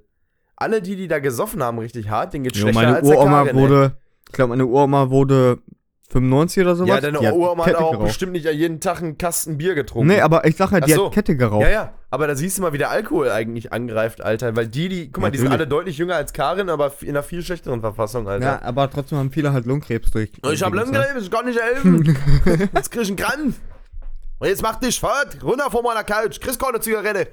Alle 0.57 0.81
die, 0.81 0.95
die 0.95 1.07
da 1.07 1.19
gesoffen 1.19 1.61
haben, 1.61 1.79
richtig 1.79 2.09
hart, 2.09 2.33
denen 2.33 2.43
geht's 2.45 2.57
Jo, 2.57 2.63
schlechter 2.63 2.81
meine 2.81 2.95
als 2.97 3.07
der 3.07 3.17
Uroma 3.17 3.43
Karin, 3.43 3.57
ey. 3.57 3.61
wurde, 3.61 3.97
ich 4.27 4.31
glaube, 4.33 4.49
meine 4.49 4.65
Uroma 4.65 5.09
wurde 5.09 5.59
95 6.09 6.63
oder 6.63 6.75
sowas. 6.75 6.89
Ja, 6.89 7.01
deine 7.01 7.19
Die 7.19 7.27
hat 7.27 7.33
Uroma 7.33 7.65
hat 7.65 7.73
Kette 7.73 7.83
auch 7.83 7.91
geraucht. 7.91 8.07
bestimmt 8.07 8.31
nicht 8.33 8.45
jeden 8.45 8.79
Tag 8.79 9.01
einen 9.01 9.17
Kasten 9.17 9.57
Bier 9.57 9.75
getrunken. 9.75 10.07
Nee, 10.07 10.21
aber 10.21 10.45
ich 10.45 10.55
sag 10.55 10.71
halt, 10.71 10.87
die 10.87 10.93
so. 10.93 11.07
hat 11.07 11.13
Kette 11.13 11.35
geraucht. 11.35 11.63
Ja, 11.63 11.69
ja, 11.69 11.93
aber 12.09 12.27
da 12.27 12.35
siehst 12.35 12.57
du 12.57 12.61
mal, 12.61 12.71
wie 12.73 12.77
der 12.77 12.89
Alkohol 12.91 13.29
eigentlich 13.31 13.73
angreift, 13.73 14.21
Alter. 14.21 14.55
Weil 14.55 14.67
die, 14.67 14.87
die, 14.87 15.11
guck 15.11 15.23
mal, 15.23 15.31
die 15.31 15.39
sind 15.39 15.45
Natürlich. 15.49 15.61
alle 15.61 15.67
deutlich 15.67 15.97
jünger 15.97 16.15
als 16.15 16.31
Karin, 16.31 16.69
aber 16.69 16.93
in 17.01 17.09
einer 17.09 17.23
viel 17.23 17.41
schlechteren 17.41 17.81
Verfassung, 17.81 18.27
Alter. 18.29 18.45
Ja, 18.45 18.61
aber 18.61 18.89
trotzdem 18.89 19.17
haben 19.17 19.31
viele 19.31 19.51
halt 19.51 19.65
Lungenkrebs 19.65 20.11
durch. 20.11 20.31
Ich 20.51 20.63
hab 20.63 20.71
Dings, 20.71 20.91
ne? 20.91 20.97
Lungenkrebs, 20.99 21.23
ich 21.25 21.31
kann 21.31 21.45
nicht 21.45 21.59
helfen. 21.59 22.17
Jetzt 22.73 22.91
krieg 22.91 23.01
ich 23.01 23.07
einen 23.09 23.17
Krampf. 23.17 23.55
Und 24.39 24.47
jetzt 24.47 24.61
mach 24.61 24.75
dich 24.75 24.99
fort, 24.99 25.37
runter 25.43 25.69
von 25.71 25.83
meiner 25.83 26.03
Couch, 26.03 26.39
kriegst 26.39 26.59
keine 26.59 26.79
Zigarette. 26.79 27.27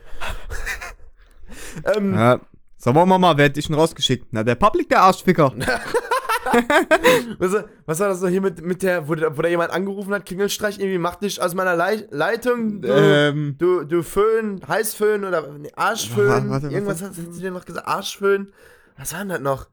ähm, 1.96 2.14
Ja. 2.14 2.40
Sag 2.76 2.94
mal, 2.94 3.06
Mama, 3.06 3.36
wer 3.36 3.44
hat 3.44 3.56
dich 3.56 3.66
denn 3.68 3.76
rausgeschickt? 3.76 4.26
Na, 4.32 4.42
der 4.42 4.56
Public, 4.56 4.88
der 4.88 5.02
Arschficker. 5.02 5.52
was, 7.38 7.64
was 7.86 8.00
war 8.00 8.08
das 8.08 8.20
noch 8.20 8.28
hier 8.28 8.40
mit, 8.40 8.60
mit 8.60 8.82
der, 8.82 9.06
wo, 9.08 9.14
da- 9.14 9.36
wo 9.36 9.42
da 9.42 9.48
jemand 9.48 9.70
angerufen 9.70 10.12
hat, 10.12 10.26
Klingelstreich, 10.26 10.80
irgendwie 10.80 10.98
mach 10.98 11.14
dich 11.16 11.40
aus 11.40 11.54
meiner 11.54 11.76
Lei 11.76 12.04
Leitung, 12.10 12.80
du, 12.82 12.88
ähm, 12.88 13.54
du, 13.58 13.84
du 13.84 14.02
Föhn, 14.02 14.60
Heißföhn 14.66 15.24
oder 15.24 15.46
nee, 15.58 15.70
Arschföhn, 15.76 16.28
Warte, 16.28 16.50
warte, 16.50 16.66
was 16.66 16.72
irgendwas 16.72 17.02
hat 17.02 17.14
sie 17.14 17.40
dir 17.40 17.52
noch 17.52 17.64
gesagt, 17.64 17.86
Arschföhn. 17.86 18.52
Was 18.96 19.12
war 19.12 19.20
denn 19.20 19.28
das 19.28 19.40
noch? 19.40 19.66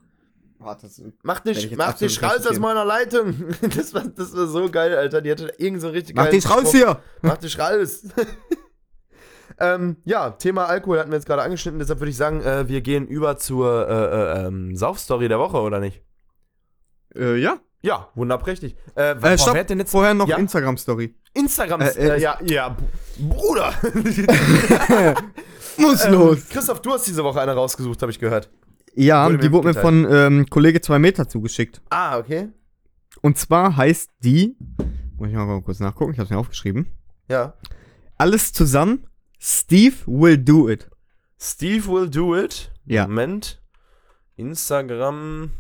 Warte, 0.60 0.88
das- 0.88 1.02
Mach 1.24 1.40
dich, 1.40 1.76
mach 1.76 1.94
dich 1.94 2.22
raus 2.22 2.46
aus 2.48 2.60
meiner 2.60 2.86
Leitung. 2.86 3.34
Das 3.76 3.94
war, 3.94 4.04
das 4.04 4.36
war 4.36 4.48
so 4.48 4.70
geil, 4.70 4.96
Alter. 4.96 5.22
Die 5.22 5.32
hatte 5.32 5.52
irgend 5.58 5.82
so 5.82 5.90
richtig 5.90 6.16
Mach 6.16 6.30
dich 6.30 6.48
raus 6.50 6.60
Spruch. 6.62 6.72
hier! 6.72 7.00
Mach 7.22 7.38
dich 7.38 7.58
raus. 7.58 8.04
ähm, 9.60 9.98
ja, 10.06 10.32
Thema 10.32 10.66
Alkohol 10.66 11.00
hatten 11.00 11.12
wir 11.12 11.18
jetzt 11.18 11.26
gerade 11.26 11.42
angeschnitten, 11.42 11.80
deshalb 11.80 12.00
würde 12.00 12.12
ich 12.12 12.18
sagen, 12.18 12.42
äh, 12.42 12.68
wir 12.68 12.82
gehen 12.82 13.08
über 13.08 13.38
zur 13.38 13.88
äh, 13.90 13.94
äh, 14.44 14.48
ähm, 14.48 14.76
Saufstory 14.76 15.28
der 15.28 15.40
Woche, 15.40 15.58
oder 15.58 15.80
nicht? 15.80 16.02
Äh, 17.16 17.36
ja. 17.38 17.58
Ja, 17.82 18.10
wunderprächtig. 18.14 18.76
Äh, 18.96 19.12
Äh, 19.14 19.38
stopp, 19.38 19.54
wer 19.54 19.62
hat 19.62 19.70
denn 19.70 19.80
jetzt 19.80 19.92
vorher 19.92 20.14
noch 20.14 20.28
Ja? 20.28 20.36
Instagram-Story. 20.38 21.16
Instagram? 21.34 21.80
Äh, 21.82 21.88
Äh, 21.92 22.10
äh, 22.18 22.20
ja, 22.22 22.38
ja, 22.44 22.76
Bruder. 23.18 23.74
Muss 25.78 26.04
ähm, 26.06 26.44
Christoph, 26.50 26.82
du 26.82 26.92
hast 26.92 27.08
diese 27.08 27.24
Woche 27.24 27.40
eine 27.40 27.54
rausgesucht, 27.54 28.02
habe 28.02 28.12
ich 28.12 28.20
gehört. 28.20 28.50
Ja, 28.96 29.26
wurde 29.26 29.38
die 29.38 29.52
wurde 29.52 29.70
mir 29.70 29.74
von 29.74 30.08
ähm, 30.10 30.46
Kollege 30.50 30.82
2 30.82 31.00
Meter 31.00 31.28
zugeschickt. 31.28 31.82
Ah, 31.90 32.18
okay. 32.18 32.50
Und 33.22 33.38
zwar 33.38 33.76
heißt 33.76 34.10
die, 34.20 34.56
muss 35.18 35.30
ich 35.30 35.36
mal 35.36 35.62
kurz 35.62 35.80
nachgucken, 35.80 36.14
ich 36.14 36.20
hab's 36.20 36.30
mir 36.30 36.38
aufgeschrieben. 36.38 36.88
Ja. 37.28 37.54
Alles 38.18 38.54
zusammen, 38.54 39.08
Steve 39.40 39.96
will 40.06 40.38
do 40.38 40.70
it. 40.70 40.90
Steve 41.40 41.88
will 41.88 42.10
do 42.10 42.36
it. 42.36 42.72
Ja. 42.86 43.08
Moment. 43.08 43.62
Instagram. 44.36 45.52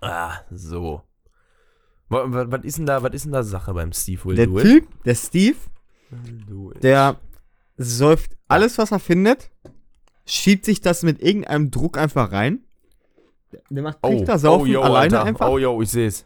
Ah, 0.00 0.38
so. 0.50 1.02
Was 2.08 2.64
ist 2.64 2.78
denn 2.78 2.86
da, 2.86 3.02
was 3.02 3.12
ist 3.12 3.24
denn 3.26 3.32
da 3.32 3.42
Sache 3.42 3.74
beim 3.74 3.92
Steve 3.92 4.24
will 4.24 4.36
Der 4.36 4.46
do 4.46 4.58
it? 4.58 4.64
Typ, 4.64 5.04
der 5.04 5.14
Steve, 5.14 5.56
der 6.82 7.20
säuft 7.76 8.36
alles, 8.48 8.78
was 8.78 8.92
er 8.92 8.98
findet, 8.98 9.50
schiebt 10.28 10.64
sich 10.64 10.80
das 10.80 11.02
mit 11.02 11.20
irgendeinem 11.22 11.70
Druck 11.70 11.98
einfach 11.98 12.32
rein. 12.32 12.60
Der 13.70 13.82
macht 13.82 14.02
Trichter 14.02 14.38
saufen 14.38 14.66
yo, 14.66 14.82
alleine 14.82 15.18
Alter. 15.18 15.24
einfach. 15.24 15.48
Oh, 15.48 15.58
yo, 15.58 15.80
ich 15.80 15.90
seh's. 15.90 16.24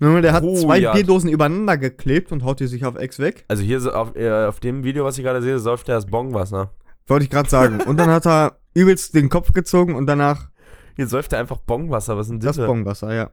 Der 0.00 0.32
hat 0.32 0.42
Oh, 0.42 0.56
zwei 0.56 0.78
ja. 0.78 0.92
Bierdosen 0.92 1.30
übereinander 1.30 1.78
geklebt 1.78 2.32
und 2.32 2.42
haut 2.44 2.58
die 2.60 2.66
sich 2.66 2.84
auf 2.84 2.96
Ex 2.96 3.18
weg. 3.18 3.44
Also 3.48 3.62
hier 3.62 3.80
so 3.80 3.92
auf, 3.92 4.16
äh, 4.16 4.46
auf 4.46 4.60
dem 4.60 4.82
Video, 4.82 5.04
was 5.04 5.18
ich 5.18 5.24
gerade 5.24 5.40
sehe, 5.40 5.58
säuft 5.58 5.88
er 5.88 5.94
das 5.96 6.06
Bongwasser. 6.06 6.72
Wollte 7.06 7.24
ich 7.24 7.30
gerade 7.30 7.48
sagen. 7.48 7.80
Und 7.82 7.98
dann 7.98 8.10
hat 8.10 8.26
er 8.26 8.58
übelst 8.74 9.14
den 9.14 9.28
Kopf 9.28 9.52
gezogen 9.52 9.94
und 9.94 10.06
danach 10.06 10.48
Hier 10.96 11.06
säuft 11.06 11.32
er 11.32 11.38
einfach 11.38 11.58
Bongwasser. 11.58 12.16
Was 12.16 12.26
ist 12.26 12.30
denn 12.32 12.40
das 12.40 12.56
das? 12.56 12.66
Bongwasser, 12.66 13.14
ja. 13.14 13.30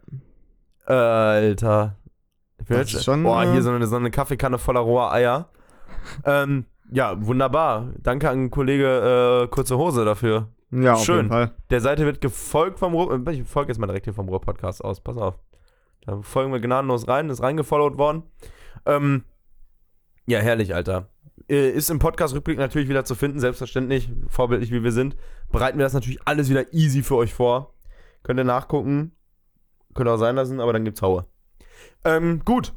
Alter. 0.86 1.98
Ich 2.60 2.68
Das 2.68 3.04
schon, 3.04 3.24
boah, 3.24 3.44
äh, 3.44 3.52
hier 3.52 3.62
so 3.64 3.72
eine, 3.72 3.88
so 3.88 3.96
eine 3.96 4.12
Kaffeekanne 4.12 4.58
voller 4.58 4.82
roher 4.82 5.12
Eier. 5.12 5.50
ähm, 6.26 6.66
ja, 6.92 7.26
wunderbar. 7.26 7.94
Danke 8.00 8.30
an 8.30 8.52
Kollege 8.52 9.44
äh, 9.44 9.48
Kurze 9.48 9.78
Hose 9.78 10.06
dafür. 10.06 10.50
Ja, 10.72 10.94
auf 10.94 11.04
Schön. 11.04 11.18
jeden 11.18 11.30
Fall. 11.30 11.52
Der 11.70 11.82
Seite 11.82 12.06
wird 12.06 12.22
gefolgt 12.22 12.80
vom 12.80 12.94
Ruhr. 12.94 13.28
Ich 13.30 13.44
folge 13.44 13.72
jetzt 13.72 13.80
mal 13.80 13.88
direkt 13.88 14.06
hier 14.06 14.14
vom 14.14 14.30
Ruhr-Podcast 14.30 14.84
aus. 14.84 15.02
Pass 15.02 15.18
auf. 15.18 15.40
Da 16.06 16.22
folgen 16.22 16.52
wir 16.54 16.60
gnadenlos 16.60 17.08
rein. 17.08 17.30
Ist 17.30 17.44
reingefollowt 17.44 17.98
worden. 17.98 18.24
Ähm, 18.86 19.24
ja, 20.28 20.40
herrlich, 20.40 20.74
Alter. 20.74 21.10
Äh, 21.50 21.72
Ist 21.72 21.90
im 21.90 22.00
Podcast-Rückblick 22.00 22.58
natürlich 22.58 22.88
wieder 22.88 23.04
zu 23.04 23.16
finden, 23.16 23.40
selbstverständlich. 23.40 24.10
Vorbildlich 24.28 24.72
wie 24.72 24.84
wir 24.84 24.92
sind. 24.92 25.18
Bereiten 25.52 25.78
wir 25.78 25.84
das 25.84 25.94
natürlich 25.94 26.26
alles 26.26 26.50
wieder 26.50 26.74
easy 26.74 27.04
für 27.04 27.16
euch 27.16 27.34
vor. 27.34 27.74
Könnt 28.24 28.40
ihr 28.40 28.46
nachgucken. 28.46 29.12
Könnt 29.94 30.08
ihr 30.08 30.14
auch 30.14 30.18
sein 30.18 30.36
lassen, 30.36 30.62
aber 30.62 30.72
dann 30.72 30.86
gibt's 30.86 31.02
Haue. 31.02 31.26
Ähm, 32.06 32.42
gut. 32.46 32.74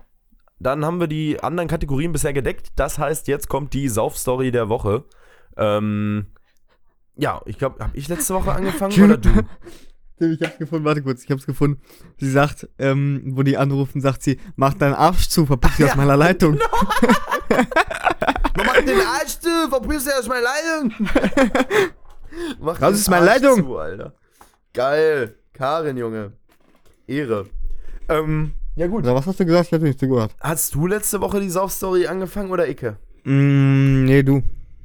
Dann 0.58 0.84
haben 0.84 1.00
wir 1.00 1.08
die 1.08 1.40
anderen 1.42 1.68
Kategorien 1.68 2.12
bisher 2.12 2.32
gedeckt. 2.32 2.68
Das 2.76 2.98
heißt, 2.98 3.28
jetzt 3.28 3.48
kommt 3.48 3.72
die 3.74 3.88
Saufstory 3.88 4.50
der 4.50 4.68
Woche. 4.68 5.04
Ähm, 5.56 6.26
ja, 7.16 7.40
ich 7.44 7.58
glaube, 7.58 7.82
habe 7.82 7.96
ich 7.96 8.08
letzte 8.08 8.34
Woche 8.34 8.52
angefangen 8.52 9.02
oder 9.02 9.16
du? 9.16 9.30
Ich 10.20 10.40
hab's 10.40 10.58
gefunden, 10.58 10.84
warte 10.84 11.02
kurz, 11.02 11.24
ich 11.24 11.30
hab's 11.30 11.44
gefunden. 11.44 11.82
Sie 12.18 12.30
sagt, 12.30 12.68
ähm, 12.78 13.32
wo 13.34 13.42
die 13.42 13.56
anrufen, 13.56 14.00
sagt 14.00 14.22
sie, 14.22 14.38
mach 14.54 14.72
deinen 14.74 14.94
Arsch 14.94 15.28
zu, 15.28 15.44
verpiss 15.44 15.76
dich 15.76 15.86
aus 15.86 15.96
meiner 15.96 16.16
Leitung. 16.16 16.56
Mach 18.56 18.76
den 18.76 19.00
Arsch 19.00 19.40
zu, 19.40 19.68
verpiss 19.68 20.04
dich 20.04 20.14
aus 20.14 20.28
meiner 20.28 20.42
Leitung. 20.42 20.94
Mach 22.60 22.78
den 22.78 22.94
ist 22.94 23.10
meine 23.10 23.30
Arsch 23.30 23.42
Leitung. 23.42 23.64
Zu, 23.64 23.76
Alter. 23.76 24.14
Geil. 24.72 25.34
Karin, 25.52 25.96
Junge. 25.96 26.32
Ehre. 27.06 27.46
Ähm, 28.08 28.54
Ja, 28.76 28.86
gut. 28.88 29.04
Oder 29.04 29.14
was 29.14 29.26
hast 29.26 29.38
du 29.40 29.44
gesagt? 29.46 29.66
Ich 29.66 29.72
hätte 29.72 29.84
nicht 29.84 30.00
zugehört. 30.00 30.34
Hast 30.40 30.74
du 30.74 30.86
letzte 30.86 31.20
Woche 31.20 31.40
die 31.40 31.48
Saufstory 31.50 32.06
angefangen 32.06 32.50
oder 32.50 32.68
Icke? 32.68 32.96
Mm, 33.24 34.04
nee, 34.04 34.22
du. 34.22 34.42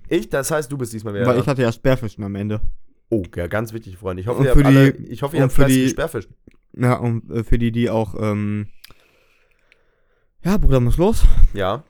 Ich? 0.07 0.29
Das 0.29 0.51
heißt, 0.51 0.71
du 0.71 0.77
bist 0.77 0.93
diesmal 0.93 1.13
wieder. 1.13 1.25
Weil 1.25 1.39
ich 1.39 1.47
hatte 1.47 1.61
ja 1.61 1.71
Sperrfischen 1.71 2.23
am 2.23 2.35
Ende. 2.35 2.61
oh, 3.09 3.23
ja, 3.35 3.47
ganz 3.47 3.73
wichtig, 3.73 3.97
Freunde. 3.97 4.21
Ich 4.21 4.27
hoffe, 4.27 4.39
Und 4.39 4.45
ihr 4.45 4.53
für 4.53 4.59
habt 4.59 4.67
alle, 4.67 4.93
die- 4.93 5.07
ich 5.07 5.21
hoffe, 5.23 5.35
ihr 5.37 5.43
habt 5.43 5.53
für 5.53 5.61
fleißig 5.63 5.83
die- 5.83 5.89
Sperrfischen. 5.89 6.33
Ja, 6.73 6.93
und 6.95 7.29
äh, 7.31 7.43
für 7.43 7.57
die, 7.57 7.71
die 7.71 7.89
auch, 7.89 8.13
ähm. 8.19 8.67
Ja, 10.43 10.57
Bruder, 10.57 10.79
muss 10.79 10.97
los. 10.97 11.23
Ja. 11.53 11.83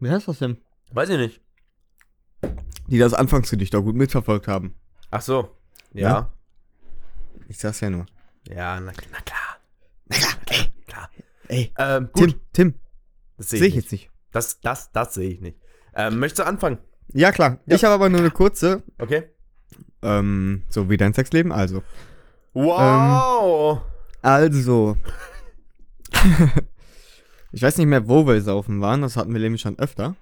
Wie 0.00 0.10
heißt 0.10 0.28
das 0.28 0.38
denn? 0.40 0.58
Weiß 0.92 1.08
ich 1.08 1.16
nicht. 1.18 1.40
Die 2.88 2.98
das 2.98 3.14
Anfangsgedicht 3.14 3.74
auch 3.74 3.82
gut 3.82 3.94
mitverfolgt 3.96 4.48
haben. 4.48 4.74
Ach 5.10 5.22
so. 5.22 5.48
Ja. 5.94 6.08
Ja. 6.08 6.32
Ich 7.48 7.58
sag's 7.58 7.80
ja 7.80 7.90
nur. 7.90 8.06
Ja, 8.48 8.78
na, 8.80 8.92
na 9.12 9.20
klar. 9.20 9.58
Na 10.08 10.16
klar, 10.16 10.32
ey, 10.46 10.66
Klar. 10.86 11.10
Ey. 11.48 11.72
Ähm. 11.78 12.08
Tim, 12.14 12.34
Tim, 12.52 12.74
das 13.36 13.50
sehe 13.50 13.58
sehe 13.60 13.68
ich 13.68 13.74
jetzt 13.74 13.92
nicht. 13.92 14.10
Das, 14.32 14.60
das, 14.60 14.92
das 14.92 15.14
sehe 15.14 15.30
ich 15.30 15.40
nicht. 15.40 15.58
Ähm, 15.94 16.18
möchtest 16.18 16.40
du 16.40 16.46
anfangen? 16.46 16.78
Ja, 17.12 17.32
klar. 17.32 17.58
Ja. 17.66 17.76
Ich 17.76 17.84
habe 17.84 17.94
aber 17.94 18.08
nur 18.08 18.20
eine 18.20 18.30
kurze, 18.30 18.82
Okay. 18.98 19.24
ähm, 20.02 20.62
so 20.68 20.90
wie 20.90 20.96
dein 20.96 21.14
Sexleben, 21.14 21.50
also. 21.52 21.82
Wow. 22.52 23.80
Also. 24.22 24.96
ich 27.52 27.62
weiß 27.62 27.78
nicht 27.78 27.86
mehr, 27.86 28.08
wo 28.08 28.26
wir 28.26 28.40
saufen 28.42 28.80
waren, 28.80 29.02
das 29.02 29.16
hatten 29.16 29.32
wir 29.32 29.40
nämlich 29.40 29.62
schon 29.62 29.78
öfter. 29.78 30.16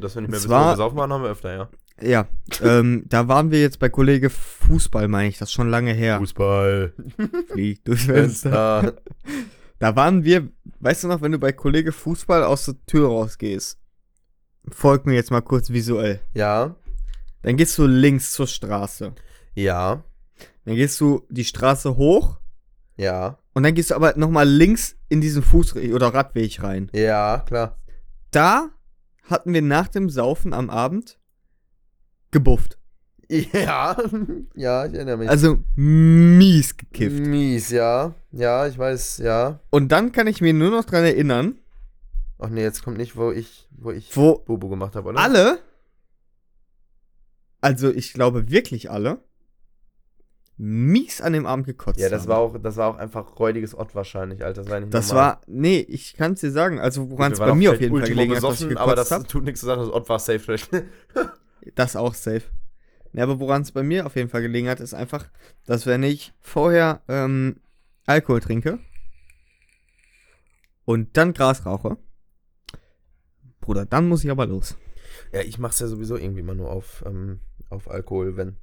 das, 0.00 0.16
wenn 0.16 0.24
ich 0.24 0.30
mir 0.30 0.36
wissen, 0.36 0.48
Zwar- 0.48 0.66
wo 0.66 0.70
wir 0.72 0.76
saufen 0.76 0.96
waren, 0.96 1.12
haben 1.12 1.22
wir 1.22 1.30
öfter, 1.30 1.54
ja. 1.54 1.68
Ja, 2.02 2.26
ähm, 2.60 3.04
da 3.06 3.28
waren 3.28 3.52
wir 3.52 3.60
jetzt 3.60 3.78
bei 3.78 3.88
Kollege 3.88 4.28
Fußball, 4.28 5.06
meine 5.06 5.28
ich, 5.28 5.38
das 5.38 5.50
ist 5.50 5.52
schon 5.52 5.70
lange 5.70 5.92
her. 5.92 6.18
Fußball. 6.18 6.92
Flieg 7.52 7.84
durchs 7.84 8.06
Fenster. 8.06 8.94
Da 9.84 9.94
waren 9.96 10.24
wir, 10.24 10.48
weißt 10.80 11.04
du 11.04 11.08
noch, 11.08 11.20
wenn 11.20 11.32
du 11.32 11.38
bei 11.38 11.52
Kollege 11.52 11.92
Fußball 11.92 12.42
aus 12.42 12.64
der 12.64 12.76
Tür 12.86 13.06
rausgehst, 13.08 13.78
folg 14.70 15.04
mir 15.04 15.12
jetzt 15.12 15.30
mal 15.30 15.42
kurz 15.42 15.68
visuell. 15.68 16.20
Ja. 16.32 16.74
Dann 17.42 17.58
gehst 17.58 17.76
du 17.76 17.86
links 17.86 18.32
zur 18.32 18.46
Straße. 18.46 19.12
Ja. 19.52 20.02
Dann 20.64 20.76
gehst 20.76 20.98
du 21.02 21.26
die 21.28 21.44
Straße 21.44 21.98
hoch 21.98 22.38
Ja. 22.96 23.36
und 23.52 23.62
dann 23.62 23.74
gehst 23.74 23.90
du 23.90 23.94
aber 23.96 24.16
nochmal 24.16 24.48
links 24.48 24.96
in 25.10 25.20
diesen 25.20 25.42
Fuß- 25.44 25.92
oder 25.92 26.14
Radweg 26.14 26.62
rein. 26.62 26.90
Ja, 26.94 27.40
klar. 27.46 27.76
Da 28.30 28.70
hatten 29.24 29.52
wir 29.52 29.60
nach 29.60 29.88
dem 29.88 30.08
Saufen 30.08 30.54
am 30.54 30.70
Abend 30.70 31.18
gebufft. 32.30 32.78
Ja. 33.52 33.96
Ja, 34.54 34.86
ich 34.86 34.94
erinnere 34.94 35.16
mich. 35.16 35.28
Also 35.28 35.58
mies 35.76 36.76
gekifft. 36.76 37.20
Mies, 37.20 37.70
ja. 37.70 38.14
Ja, 38.32 38.66
ich 38.66 38.78
weiß, 38.78 39.18
ja. 39.18 39.60
Und 39.70 39.88
dann 39.92 40.12
kann 40.12 40.26
ich 40.26 40.40
mir 40.40 40.52
nur 40.52 40.70
noch 40.70 40.84
dran 40.84 41.04
erinnern, 41.04 41.58
Ach 42.38 42.48
nee, 42.48 42.62
jetzt 42.62 42.82
kommt 42.82 42.98
nicht, 42.98 43.16
wo 43.16 43.30
ich, 43.30 43.68
wo 43.70 43.90
ich 43.92 44.14
wo 44.16 44.38
Bobo 44.38 44.68
gemacht 44.68 44.96
habe, 44.96 45.08
oder? 45.10 45.20
alle, 45.20 45.58
also 47.60 47.90
ich 47.90 48.12
glaube 48.12 48.50
wirklich 48.50 48.90
alle, 48.90 49.18
mies 50.56 51.20
an 51.20 51.32
dem 51.32 51.46
Abend 51.46 51.66
gekotzt 51.66 51.98
Ja, 52.00 52.08
das 52.10 52.22
haben. 52.22 52.28
war 52.28 52.38
auch, 52.38 52.58
das 52.58 52.76
war 52.76 52.88
auch 52.90 52.96
einfach 52.96 53.38
räudiges 53.38 53.74
Ott 53.76 53.94
wahrscheinlich, 53.94 54.44
Alter. 54.44 54.62
Das 54.62 54.70
war 54.70 54.80
nicht 54.80 54.92
Das 54.92 55.08
normal. 55.08 55.24
war, 55.24 55.40
nee, 55.46 55.78
ich 55.88 56.14
kann 56.14 56.32
es 56.34 56.40
dir 56.40 56.50
sagen, 56.50 56.78
also 56.80 57.10
woran 57.10 57.32
es 57.32 57.38
bei 57.38 57.54
mir 57.54 57.72
auf 57.72 57.80
jeden 57.80 57.96
Fall 57.98 58.08
gelegen 58.08 58.34
hat, 58.36 58.42
dass 58.42 58.54
ich 58.60 58.68
besoffen, 58.68 58.76
aber 58.76 58.94
das 58.96 59.10
habe. 59.10 59.26
tut 59.26 59.44
nichts 59.44 59.60
zu 59.60 59.66
sagen, 59.66 59.80
das 59.80 59.90
Ott 59.90 60.08
war 60.08 60.18
safe. 60.18 60.58
Das 61.74 61.96
auch 61.96 62.14
safe. 62.14 62.42
Ja, 63.14 63.22
aber 63.22 63.38
woran 63.38 63.62
es 63.62 63.70
bei 63.70 63.84
mir 63.84 64.06
auf 64.06 64.16
jeden 64.16 64.28
Fall 64.28 64.42
gelegen 64.42 64.68
hat, 64.68 64.80
ist 64.80 64.92
einfach, 64.92 65.26
dass 65.66 65.86
wenn 65.86 66.02
ich 66.02 66.32
vorher 66.40 67.00
ähm, 67.06 67.60
Alkohol 68.06 68.40
trinke 68.40 68.80
und 70.84 71.16
dann 71.16 71.32
Gras 71.32 71.64
rauche, 71.64 71.96
Bruder, 73.60 73.86
dann 73.86 74.08
muss 74.08 74.24
ich 74.24 74.30
aber 74.30 74.46
los. 74.46 74.76
ja, 75.32 75.40
ich 75.42 75.58
mach's 75.58 75.78
ja 75.78 75.86
sowieso 75.86 76.16
irgendwie 76.16 76.42
mal 76.42 76.56
nur 76.56 76.70
auf, 76.70 77.04
ähm, 77.06 77.38
auf 77.70 77.88
Alkohol, 77.88 78.36
wenn. 78.36 78.56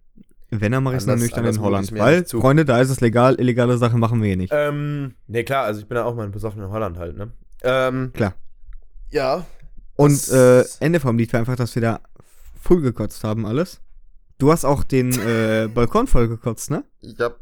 Wenn, 0.49 0.73
dann 0.73 0.83
mache 0.83 0.95
ich 0.95 0.99
es 0.99 1.05
dann 1.05 1.19
nüchtern 1.19 1.39
anders 1.39 1.55
in 1.55 1.61
Holland. 1.61 1.91
Weil. 1.93 2.25
Freunde, 2.25 2.65
da 2.65 2.81
ist 2.81 2.89
es 2.89 2.99
legal, 2.99 3.39
illegale 3.39 3.77
Sachen 3.77 4.01
machen 4.01 4.21
wir 4.21 4.27
hier 4.27 4.37
nicht. 4.37 4.51
Ähm, 4.53 5.15
nee, 5.27 5.45
klar, 5.45 5.63
also 5.63 5.79
ich 5.79 5.87
bin 5.87 5.95
ja 5.95 6.03
auch 6.03 6.13
mal 6.13 6.25
ein 6.25 6.31
besoffen 6.31 6.61
in 6.61 6.69
Holland 6.69 6.97
halt, 6.97 7.15
ne? 7.15 7.31
Ähm, 7.63 8.11
Klar. 8.11 8.35
ja. 9.11 9.45
Und 9.95 10.27
äh, 10.29 10.65
Ende 10.81 10.99
vom 10.99 11.17
Lied 11.17 11.31
war 11.31 11.39
einfach, 11.39 11.55
dass 11.55 11.73
wir 11.75 11.81
da 11.81 12.01
voll 12.59 12.81
gekotzt 12.81 13.23
haben, 13.23 13.45
alles. 13.45 13.79
Du 14.41 14.51
hast 14.51 14.65
auch 14.65 14.83
den 14.83 15.11
äh, 15.19 15.67
Balkon 15.73 16.07
voll 16.07 16.27
gekotzt, 16.27 16.71
ne? 16.71 16.83
Ich 17.01 17.19
hab. 17.19 17.39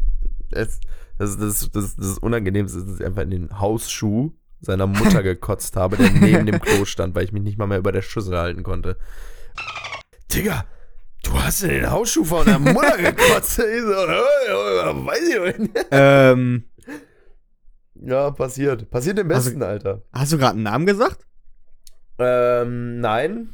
Es, 0.52 0.82
das, 1.18 1.38
das, 1.38 1.70
das, 1.72 1.96
das 1.96 2.06
ist 2.08 2.18
unangenehm, 2.22 2.66
dass 2.66 2.76
ich 2.76 3.06
einfach 3.06 3.22
in 3.22 3.30
den 3.32 3.58
Hausschuh 3.58 4.34
seiner 4.60 4.86
Mutter 4.86 5.24
gekotzt 5.24 5.78
habe, 5.78 5.96
der 5.96 6.10
neben 6.12 6.46
dem 6.46 6.60
Klo 6.60 6.84
stand, 6.84 7.16
weil 7.16 7.24
ich 7.24 7.32
mich 7.32 7.42
nicht 7.44 7.58
mal 7.58 7.68
mehr 7.68 7.78
über 7.78 7.94
der 7.94 8.02
Schüssel 8.02 8.38
halten 8.38 8.64
konnte. 8.64 8.98
Digga, 10.34 10.66
du 11.24 11.32
hast 11.42 11.64
in 11.64 11.70
den 11.70 11.90
Hausschuh 11.90 12.26
von 12.26 12.46
der 12.46 12.60
Mutter 12.60 12.98
gekotzt. 13.02 13.60
Ich 13.60 13.82
so, 13.82 13.88
weiß 13.88 15.22
ich 15.54 15.58
nicht. 15.58 15.72
ähm, 15.92 16.66
Ja, 17.96 18.32
passiert. 18.32 18.90
Passiert 18.90 19.20
im 19.20 19.32
Also- 19.32 19.52
besten, 19.52 19.64
Alter. 19.64 20.02
hast 20.12 20.34
du 20.34 20.38
gerade 20.38 20.56
einen 20.56 20.64
Namen 20.64 20.86
gesagt? 20.86 21.26
Ähm, 22.18 23.00
nein. 23.00 23.52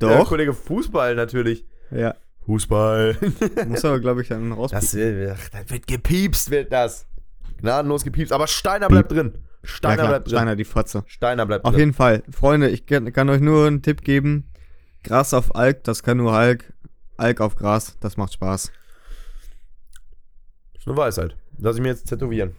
Doch. 0.00 0.08
Der 0.08 0.24
Kollege 0.24 0.54
Fußball 0.54 1.14
natürlich. 1.14 1.64
Ja. 1.92 2.16
Fußball. 2.50 3.16
Muss 3.68 3.84
aber, 3.84 4.00
glaube 4.00 4.22
ich, 4.22 4.28
dann 4.28 4.50
raus. 4.50 4.72
Das 4.72 4.92
wird, 4.94 5.36
ach, 5.38 5.48
das 5.50 5.70
wird 5.70 5.86
gepiepst, 5.86 6.50
wird 6.50 6.72
das. 6.72 7.06
Gnadenlos 7.58 8.02
gepiepst. 8.02 8.32
Aber 8.32 8.48
Steiner 8.48 8.88
bleibt 8.88 9.12
drin. 9.12 9.32
ja, 9.34 9.40
Steiner 9.62 9.94
klar, 9.96 10.08
bleibt 10.08 10.26
drin. 10.26 10.32
Steiner, 10.36 10.56
die 10.56 10.64
Fotze. 10.64 11.04
Steiner 11.06 11.46
bleibt 11.46 11.64
Auf 11.64 11.70
drin. 11.72 11.80
jeden 11.80 11.92
Fall. 11.92 12.24
Freunde, 12.30 12.68
ich 12.70 12.86
kann, 12.86 13.12
kann 13.12 13.28
euch 13.28 13.40
nur 13.40 13.68
einen 13.68 13.82
Tipp 13.82 14.02
geben. 14.02 14.50
Gras 15.04 15.32
auf 15.32 15.54
Alk, 15.54 15.84
das 15.84 16.02
kann 16.02 16.16
nur 16.16 16.32
Alk. 16.32 16.72
Alk 17.16 17.40
auf 17.40 17.54
Gras, 17.54 17.96
das 18.00 18.16
macht 18.16 18.32
Spaß. 18.32 18.72
ist 20.76 20.88
eine 20.88 20.96
Weisheit. 20.96 21.36
Lass 21.58 21.76
ich 21.76 21.82
mir 21.82 21.88
jetzt 21.88 22.08
tätowieren. 22.08 22.56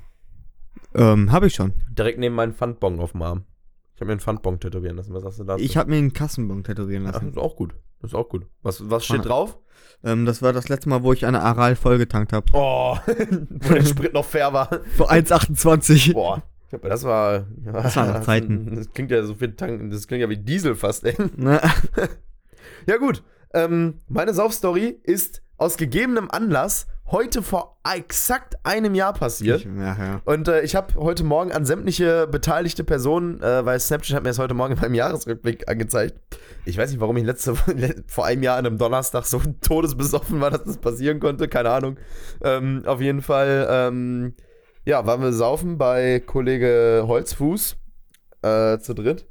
Ähm, 0.95 1.31
habe 1.33 1.47
ich 1.47 1.53
schon. 1.55 1.73
Direkt 1.89 2.17
neben 2.19 2.35
meinen 2.35 2.53
Pfandbon 2.53 2.99
auf 3.01 3.11
dem 3.11 3.23
Arm. 3.23 3.43
Ich 3.95 4.01
habe 4.01 4.05
mir 4.07 4.13
einen 4.13 4.19
Pfandbon 4.21 4.59
tätowieren 4.59 4.95
lassen. 4.95 5.13
Was 5.13 5.23
sagst 5.23 5.39
du 5.39 5.43
dazu? 5.43 5.61
Ich 5.63 5.75
habe 5.75 5.89
mir 5.89 5.97
einen 5.97 6.13
Kassenbon 6.13 6.63
tätowieren 6.63 7.03
Ach, 7.07 7.11
das 7.11 7.21
lassen. 7.23 7.31
ist 7.33 7.37
auch 7.37 7.55
gut. 7.57 7.73
Das 8.01 8.11
ist 8.11 8.15
auch 8.15 8.27
gut. 8.29 8.45
Was, 8.63 8.89
was 8.89 9.05
steht 9.05 9.21
Ah. 9.21 9.23
drauf? 9.23 9.57
Ähm, 10.03 10.25
das 10.25 10.41
war 10.41 10.51
das 10.53 10.67
letzte 10.69 10.89
Mal, 10.89 11.03
wo 11.03 11.13
ich 11.13 11.25
eine 11.25 11.41
Aral 11.41 11.75
vollgetankt 11.75 12.33
habe. 12.33 12.45
Oh, 12.53 12.97
wo 13.05 13.73
der 13.73 13.85
Sprit 13.85 14.13
noch 14.13 14.25
fair 14.25 14.51
war. 14.53 14.67
Für 14.95 15.09
1,28. 15.11 16.13
Boah. 16.13 16.41
Ich 16.63 16.69
glaub, 16.69 16.81
Das 16.83 17.03
war. 17.03 17.45
Das 17.63 17.95
waren 17.95 18.13
noch 18.13 18.21
Zeiten. 18.23 18.75
Das 18.75 18.91
klingt 18.93 19.11
ja 19.11 19.21
so 19.23 19.35
viel 19.35 19.55
tanken. 19.55 19.91
Das 19.91 20.07
klingt 20.07 20.21
ja 20.21 20.29
wie 20.29 20.37
Diesel 20.37 20.75
fast, 20.75 21.03
ey. 21.03 21.15
Ne? 21.35 21.61
Ja, 22.87 22.97
gut. 22.97 23.23
Ähm, 23.53 24.01
meine 24.07 24.33
Saufstory 24.33 24.99
ist 25.03 25.43
aus 25.57 25.77
gegebenem 25.77 26.31
Anlass 26.31 26.87
heute 27.11 27.43
vor 27.43 27.77
exakt 27.83 28.55
einem 28.63 28.95
Jahr 28.95 29.13
passiert. 29.13 29.65
Ja, 29.65 29.97
ja. 29.97 30.21
Und 30.25 30.47
äh, 30.47 30.61
ich 30.61 30.75
habe 30.75 30.95
heute 30.95 31.23
Morgen 31.23 31.51
an 31.51 31.65
sämtliche 31.65 32.27
beteiligte 32.27 32.83
Personen, 32.83 33.41
äh, 33.41 33.65
weil 33.65 33.79
Snapchat 33.79 34.15
hat 34.15 34.23
mir 34.23 34.29
das 34.29 34.39
heute 34.39 34.53
Morgen 34.53 34.73
in 34.75 34.79
meinem 34.79 34.93
Jahresrückblick 34.93 35.67
angezeigt. 35.69 36.15
Ich 36.65 36.77
weiß 36.77 36.91
nicht, 36.91 37.01
warum 37.01 37.17
ich 37.17 37.25
letzte 37.25 37.55
vor 38.07 38.25
einem 38.25 38.43
Jahr 38.43 38.57
an 38.57 38.65
einem 38.65 38.77
Donnerstag 38.77 39.25
so 39.25 39.41
todesbesoffen 39.61 40.39
war, 40.39 40.51
dass 40.51 40.63
das 40.63 40.77
passieren 40.77 41.19
konnte. 41.19 41.47
Keine 41.47 41.71
Ahnung. 41.71 41.97
Ähm, 42.43 42.83
auf 42.85 43.01
jeden 43.01 43.21
Fall, 43.21 43.67
ähm, 43.69 44.35
ja, 44.85 45.05
waren 45.05 45.21
wir 45.21 45.33
saufen 45.33 45.77
bei 45.77 46.21
Kollege 46.21 47.03
Holzfuß 47.05 47.75
äh, 48.41 48.77
zu 48.79 48.93
dritt. 48.93 49.27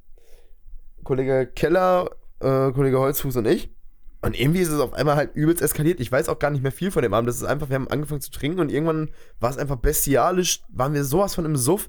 Kollege 1.03 1.47
Keller, 1.47 2.11
äh, 2.41 2.73
Kollege 2.73 2.99
Holzfuß 2.99 3.37
und 3.37 3.47
ich. 3.47 3.75
Und 4.23 4.39
irgendwie 4.39 4.61
ist 4.61 4.69
es 4.69 4.81
auf 4.81 4.93
einmal 4.93 5.17
halt 5.17 5.35
übelst 5.35 5.63
eskaliert. 5.63 5.99
Ich 5.99 6.13
weiß 6.13 6.29
auch 6.29 6.39
gar 6.39 6.51
nicht 6.51 6.63
mehr 6.63 6.73
viel 6.73 6.91
von 6.91 7.03
dem 7.03 7.15
Abend. 7.15 7.29
Das 7.29 7.37
ist 7.37 7.45
einfach, 7.45 7.71
wir 7.71 7.77
haben 7.77 7.89
angefangen 7.89 8.21
zu 8.21 8.31
trinken 8.31 8.61
und 8.61 8.71
irgendwann 8.71 9.11
war 9.39 9.51
es 9.51 9.57
einfach 9.57 9.77
bestialisch. 9.77 10.63
Waren 10.69 10.93
wir 10.93 11.05
sowas 11.05 11.35
von 11.35 11.47
im 11.47 11.57
Suff. 11.57 11.89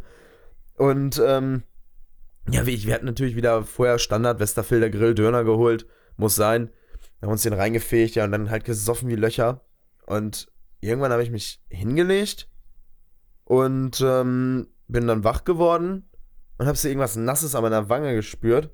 Und, 0.76 1.22
ähm, 1.26 1.64
ja, 2.50 2.64
ich, 2.64 2.88
wir 2.88 2.94
hatten 2.94 3.06
natürlich 3.06 3.36
wieder 3.36 3.64
vorher 3.64 4.00
Standard 4.00 4.40
Westerfelder 4.40 4.90
Grill 4.90 5.14
Döner 5.14 5.44
geholt. 5.44 5.86
Muss 6.16 6.36
sein. 6.36 6.70
Wir 7.20 7.28
haben 7.28 7.34
uns 7.34 7.44
den 7.44 7.54
reingefegt, 7.54 8.16
ja, 8.16 8.24
und 8.24 8.32
dann 8.32 8.50
halt 8.50 8.64
gesoffen 8.64 9.10
wie 9.10 9.16
Löcher. 9.16 9.66
Und 10.06 10.52
irgendwann 10.80 11.12
habe 11.12 11.24
ich 11.24 11.32
mich 11.32 11.62
hingelegt 11.70 12.50
und 13.44 14.02
ähm, 14.02 14.68
bin 14.88 15.08
dann 15.08 15.24
wach 15.24 15.44
geworden 15.44 16.10
und 16.58 16.68
habe 16.68 16.78
so 16.78 16.88
irgendwas 16.88 17.16
Nasses 17.16 17.56
an 17.56 17.64
meiner 17.64 17.90
Wange 17.90 18.16
gespürt. 18.16 18.72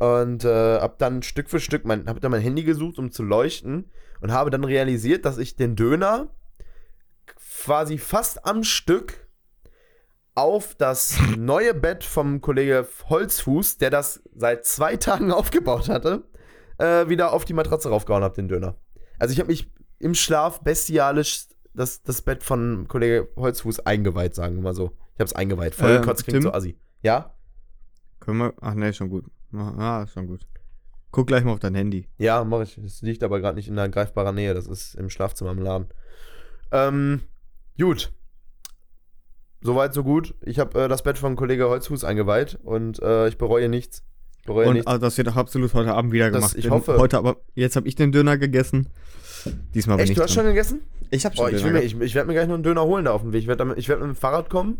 Und 0.00 0.46
äh, 0.46 0.80
hab 0.80 0.98
dann 0.98 1.22
Stück 1.22 1.50
für 1.50 1.60
Stück 1.60 1.84
mein, 1.84 2.08
hab 2.08 2.18
dann 2.22 2.30
mein 2.30 2.40
Handy 2.40 2.64
gesucht, 2.64 2.98
um 2.98 3.10
zu 3.10 3.22
leuchten. 3.22 3.90
Und 4.22 4.32
habe 4.32 4.48
dann 4.48 4.64
realisiert, 4.64 5.26
dass 5.26 5.36
ich 5.36 5.56
den 5.56 5.76
Döner 5.76 6.34
quasi 7.26 7.98
fast 7.98 8.46
am 8.46 8.64
Stück 8.64 9.28
auf 10.34 10.74
das 10.74 11.18
neue 11.36 11.74
Bett 11.74 12.02
vom 12.02 12.40
Kollege 12.40 12.88
Holzfuß, 13.10 13.76
der 13.76 13.90
das 13.90 14.22
seit 14.34 14.64
zwei 14.64 14.96
Tagen 14.96 15.32
aufgebaut 15.32 15.90
hatte, 15.90 16.24
äh, 16.78 17.08
wieder 17.08 17.34
auf 17.34 17.44
die 17.44 17.52
Matratze 17.52 17.90
raufgehauen 17.90 18.24
habe, 18.24 18.34
den 18.34 18.48
Döner. 18.48 18.76
Also 19.18 19.34
ich 19.34 19.38
habe 19.38 19.50
mich 19.50 19.70
im 19.98 20.14
Schlaf 20.14 20.60
bestialisch 20.60 21.48
das, 21.74 22.02
das 22.02 22.22
Bett 22.22 22.42
von 22.42 22.88
Kollege 22.88 23.28
Holzfuß 23.36 23.80
eingeweiht, 23.80 24.34
sagen 24.34 24.56
wir 24.56 24.62
mal 24.62 24.74
so. 24.74 24.96
Ich 25.14 25.20
Ich 25.20 25.20
hab's 25.20 25.34
eingeweiht. 25.34 25.74
Voll 25.74 26.00
klingt 26.24 26.24
Tim? 26.24 26.42
so 26.42 26.52
assi. 26.52 26.78
Ja? 27.02 27.34
Können 28.18 28.38
wir. 28.38 28.54
Ach 28.62 28.72
nee, 28.72 28.94
schon 28.94 29.10
gut. 29.10 29.26
Ah, 29.52 30.02
ist 30.04 30.12
schon 30.12 30.26
gut. 30.26 30.46
Guck 31.12 31.26
gleich 31.26 31.42
mal 31.44 31.52
auf 31.52 31.58
dein 31.60 31.74
Handy. 31.74 32.06
Ja, 32.18 32.44
mach 32.44 32.60
ich. 32.62 32.78
Es 32.78 33.02
liegt 33.02 33.22
aber 33.24 33.40
gerade 33.40 33.56
nicht 33.56 33.68
in 33.68 33.76
der 33.76 33.88
greifbarer 33.88 34.32
Nähe. 34.32 34.54
Das 34.54 34.66
ist 34.68 34.94
im 34.94 35.10
Schlafzimmer 35.10 35.50
im 35.50 35.58
Laden. 35.58 35.88
Ähm, 36.70 37.20
gut. 37.78 38.12
Soweit, 39.62 39.92
so 39.92 40.04
gut. 40.04 40.34
Ich 40.42 40.58
habe 40.58 40.84
äh, 40.84 40.88
das 40.88 41.02
Bett 41.02 41.18
von 41.18 41.36
Kollege 41.36 41.68
Holzfuß 41.68 42.04
eingeweiht 42.04 42.58
und 42.62 43.02
äh, 43.02 43.28
ich 43.28 43.36
bereue 43.38 43.68
nichts. 43.68 44.04
Ich 44.38 44.46
bereue 44.46 44.68
Und 44.68 44.74
nichts. 44.74 44.86
also, 44.86 45.00
das 45.00 45.18
wird 45.18 45.28
auch 45.28 45.36
absolut 45.36 45.74
heute 45.74 45.92
Abend 45.94 46.12
wieder 46.12 46.30
Das- 46.30 46.40
gemacht. 46.40 46.56
ich 46.56 46.70
hoffe. 46.70 46.96
Heute 46.98 47.18
aber. 47.18 47.36
Jetzt 47.54 47.76
habe 47.76 47.86
ich 47.88 47.94
den 47.96 48.12
Döner 48.12 48.38
gegessen. 48.38 48.88
Diesmal 49.74 49.96
bin 49.96 50.04
Echt, 50.04 50.10
ich 50.12 50.16
du 50.16 50.22
hast 50.22 50.32
schon 50.34 50.44
gegessen? 50.46 50.80
Ich 51.10 51.24
habe 51.26 51.34
Oh, 51.38 51.48
ich 51.48 51.64
mir, 51.64 51.80
ich, 51.82 51.98
ich 52.00 52.14
werde 52.14 52.28
mir 52.28 52.34
gleich 52.34 52.46
noch 52.46 52.54
einen 52.54 52.62
Döner 52.62 52.84
holen 52.84 53.06
da 53.06 53.12
auf 53.12 53.22
dem 53.22 53.32
Weg. 53.32 53.40
Ich 53.42 53.48
werde 53.48 53.66
werd 53.66 53.76
mit 54.00 54.08
dem 54.08 54.14
Fahrrad 54.14 54.48
kommen 54.48 54.78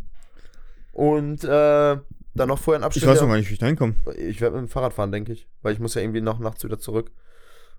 und 0.92 1.42
äh, 1.44 1.96
dann 2.34 2.48
noch 2.48 2.58
vorher 2.58 2.76
einen 2.78 2.84
Abschnitt. 2.84 3.02
Ich 3.04 3.08
weiß 3.10 3.20
noch 3.20 3.28
gar 3.28 3.36
nicht, 3.36 3.48
wie 3.48 3.54
ich 3.54 3.58
da 3.58 3.66
hinkomme. 3.66 3.94
Ich 4.16 4.40
werde 4.40 4.56
mit 4.56 4.66
dem 4.66 4.68
Fahrrad 4.70 4.92
fahren, 4.92 5.12
denke 5.12 5.32
ich. 5.32 5.48
Weil 5.62 5.72
ich 5.72 5.80
muss 5.80 5.94
ja 5.94 6.02
irgendwie 6.02 6.20
noch 6.20 6.38
nachts 6.38 6.62
wieder 6.64 6.78
zurück. 6.78 7.10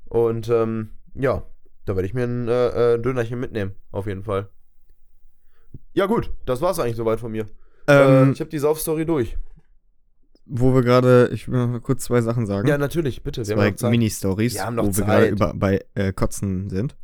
Und 0.06 0.49
ähm, 0.49 0.89
ja, 1.14 1.43
da 1.86 1.95
werde 1.95 2.06
ich 2.06 2.14
mir 2.14 2.24
ein 2.26 2.47
äh, 2.47 2.93
äh, 2.95 2.99
Dönerchen 2.99 3.39
mitnehmen, 3.39 3.76
auf 3.91 4.08
jeden 4.08 4.24
Fall. 4.24 4.49
Ja 5.93 6.06
gut, 6.06 6.32
das 6.45 6.62
war's 6.62 6.80
eigentlich 6.80 6.95
soweit 6.97 7.20
von 7.20 7.32
mir. 7.32 7.47
äh, 7.88 8.22
Ähm, 8.24 8.34
ich 8.34 8.39
habe 8.39 8.49
die 8.49 8.60
Saufstory 8.60 9.06
durch. 9.06 9.38
wo 10.45 10.74
wir 10.74 10.82
gerade, 10.84 11.30
ich 11.34 11.47
will 11.49 11.66
noch 11.68 11.80
kurz 11.82 12.04
zwei 12.04 12.22
Sachen 12.22 12.45
sagen. 12.45 12.68
Ja, 12.68 12.78
natürlich, 12.78 13.24
bitte. 13.24 13.47
Wir 13.47 13.76
zwei. 13.78 13.89
Mini-Stories, 13.89 14.56
Wir 14.56 14.68
wo 14.78 14.84
wir 14.84 14.91
Zeit. 14.91 15.06
gerade 15.06 15.28
über, 15.28 15.54
bei 15.54 15.86
äh, 15.95 16.12
Kotzen 16.14 16.70
sind. 16.70 16.95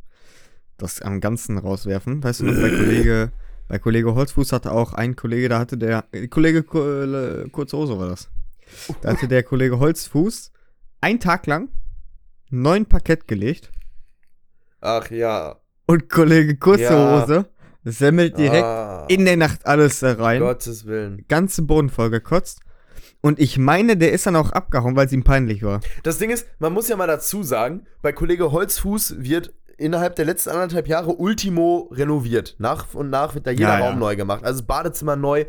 Das 0.76 1.00
am 1.02 1.20
Ganzen 1.20 1.58
rauswerfen. 1.58 2.22
Weißt 2.22 2.40
du 2.40 2.44
noch, 2.44 2.54
bei 2.60 2.68
Kollege, 2.70 3.32
bei 3.68 3.78
Kollege 3.78 4.14
Holzfuß 4.14 4.52
hatte 4.52 4.72
auch 4.72 4.94
ein 4.94 5.14
Kollege, 5.16 5.48
da 5.48 5.58
hatte 5.58 5.76
der, 5.78 6.04
Kollege 6.30 6.62
Ku- 6.62 6.80
äh, 6.80 7.48
Kurze 7.50 7.76
Hose 7.76 7.98
war 7.98 8.08
das. 8.08 8.28
Da 9.02 9.10
hatte 9.12 9.28
der 9.28 9.42
Kollege 9.42 9.78
Holzfuß 9.78 10.52
einen 11.00 11.20
Tag 11.20 11.46
lang 11.46 11.68
neun 12.50 12.86
Parkett 12.86 13.28
gelegt 13.28 13.70
Ach 14.80 15.10
ja. 15.10 15.56
und 15.86 16.08
Kollege 16.08 16.56
Kurze 16.56 16.82
Ja. 16.84 17.22
Hose 17.22 17.46
semmelt 17.84 18.36
direkt 18.38 18.64
ah, 18.64 19.06
in 19.08 19.24
der 19.24 19.36
Nacht 19.36 19.66
alles 19.66 20.00
da 20.00 20.12
rein. 20.14 20.40
Gottes 20.40 20.84
Willen. 20.86 21.24
Ganze 21.28 21.62
Boden 21.62 21.88
voll 21.88 22.10
gekotzt. 22.10 22.60
Und 23.20 23.38
ich 23.40 23.58
meine, 23.58 23.96
der 23.96 24.12
ist 24.12 24.26
dann 24.26 24.36
auch 24.36 24.50
abgehauen, 24.52 24.94
weil 24.94 25.06
es 25.06 25.12
ihm 25.12 25.24
peinlich 25.24 25.62
war. 25.62 25.80
Das 26.02 26.18
Ding 26.18 26.30
ist, 26.30 26.46
man 26.58 26.72
muss 26.72 26.88
ja 26.88 26.96
mal 26.96 27.06
dazu 27.06 27.42
sagen, 27.42 27.86
bei 28.02 28.12
Kollege 28.12 28.52
Holzfuß 28.52 29.16
wird 29.18 29.54
innerhalb 29.78 30.16
der 30.16 30.24
letzten 30.26 30.50
anderthalb 30.50 30.88
Jahre 30.88 31.14
Ultimo 31.14 31.90
renoviert. 31.92 32.56
Nach 32.58 32.94
und 32.94 33.10
nach 33.10 33.34
wird 33.34 33.46
da 33.46 33.50
jeder 33.50 33.68
Ja, 33.68 33.78
ja. 33.78 33.86
Raum 33.86 33.98
neu 33.98 34.16
gemacht. 34.16 34.44
Also 34.44 34.60
das 34.60 34.66
Badezimmer 34.66 35.16
neu. 35.16 35.46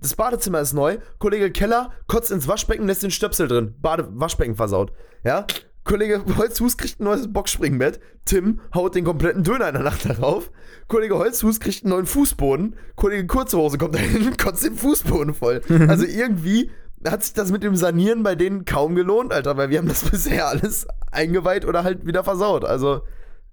Das 0.00 0.14
Badezimmer 0.14 0.60
ist 0.60 0.74
neu. 0.74 0.98
Kollege 1.18 1.50
Keller 1.50 1.90
kotzt 2.06 2.30
ins 2.30 2.46
Waschbecken, 2.46 2.86
lässt 2.86 3.02
den 3.02 3.10
Stöpsel 3.10 3.48
drin. 3.48 3.74
Bade 3.80 4.08
Waschbecken 4.12 4.54
versaut. 4.54 4.92
Ja? 5.24 5.46
Kollege 5.84 6.22
Holzfuß 6.36 6.76
kriegt 6.76 7.00
ein 7.00 7.04
neues 7.04 7.32
Boxspringbett. 7.32 7.98
Tim 8.26 8.60
haut 8.74 8.94
den 8.94 9.04
kompletten 9.04 9.42
Döner 9.42 9.68
in 9.68 9.74
der 9.74 9.82
Nacht 9.82 10.08
darauf. 10.08 10.50
Kollege 10.86 11.16
Holzfuß 11.16 11.60
kriegt 11.60 11.84
einen 11.84 11.94
neuen 11.94 12.06
Fußboden. 12.06 12.76
Kollege 12.94 13.26
Kurzhose 13.26 13.78
kommt 13.78 13.94
da 13.94 13.98
hin 13.98 14.26
und 14.26 14.38
kotzt 14.42 14.64
den 14.64 14.74
Fußboden 14.74 15.34
voll. 15.34 15.62
Also 15.88 16.04
irgendwie 16.04 16.70
hat 17.06 17.22
sich 17.22 17.32
das 17.32 17.50
mit 17.50 17.62
dem 17.62 17.76
Sanieren 17.76 18.22
bei 18.22 18.34
denen 18.34 18.64
kaum 18.64 18.94
gelohnt, 18.96 19.32
Alter, 19.32 19.56
weil 19.56 19.70
wir 19.70 19.78
haben 19.78 19.88
das 19.88 20.04
bisher 20.10 20.48
alles 20.48 20.86
eingeweiht 21.10 21.64
oder 21.64 21.84
halt 21.84 22.06
wieder 22.06 22.22
versaut. 22.22 22.64
Also 22.64 23.02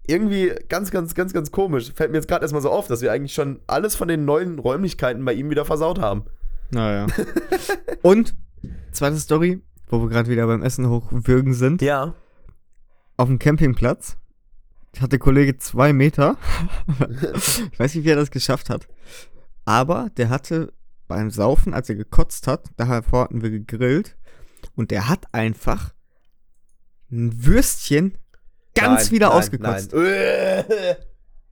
irgendwie 0.08 0.54
ganz, 0.70 0.92
ganz, 0.92 1.16
ganz, 1.16 1.34
ganz 1.34 1.52
komisch. 1.52 1.92
Fällt 1.94 2.12
mir 2.12 2.18
jetzt 2.18 2.28
gerade 2.28 2.44
erstmal 2.44 2.62
so 2.62 2.72
auf, 2.72 2.88
dass 2.88 3.02
wir 3.02 3.12
eigentlich 3.12 3.34
schon 3.34 3.60
alles 3.68 3.96
von 3.96 4.08
den 4.08 4.26
neuen 4.26 4.60
Räumlichkeiten 4.60 5.24
bei 5.24 5.34
ihm 5.34 5.50
wieder 5.50 5.66
versaut 5.66 6.00
haben. 6.00 6.26
Naja. 6.72 7.08
Und, 8.02 8.36
zweite 8.92 9.18
Story, 9.18 9.62
wo 9.88 10.02
wir 10.02 10.10
gerade 10.10 10.30
wieder 10.30 10.48
beim 10.48 10.64
Essen 10.64 10.90
hochwürgen 10.90 11.54
sind. 11.54 11.82
Ja. 11.82 12.16
Auf 13.18 13.28
dem 13.28 13.40
Campingplatz 13.40 14.18
hat 15.00 15.12
der 15.12 15.20
Kollege 15.20 15.58
zwei 15.58 15.94
Meter. 15.94 16.38
ich 17.72 17.80
weiß 17.80 17.96
nicht, 17.96 18.06
wie 18.06 18.10
er 18.10 18.16
das 18.16 18.32
geschafft 18.32 18.70
hat. 18.70 18.88
Aber 19.66 20.10
der 20.18 20.30
hatte 20.30 20.74
beim 21.08 21.30
Saufen, 21.30 21.74
als 21.74 21.90
er 21.90 21.96
gekotzt 21.96 22.48
hat, 22.48 22.70
davor 22.78 23.26
hatten 23.26 23.42
wir 23.42 23.50
gegrillt, 23.50 24.18
und 24.76 24.92
der 24.92 25.08
hat 25.08 25.34
einfach 25.34 25.94
ein 27.12 27.46
Würstchen 27.46 28.18
ganz 28.76 29.06
Nein, 29.06 29.12
wieder 29.12 29.30
nein, 29.30 29.38
ausgekotzt. 29.38 29.94
Nein. 29.94 30.66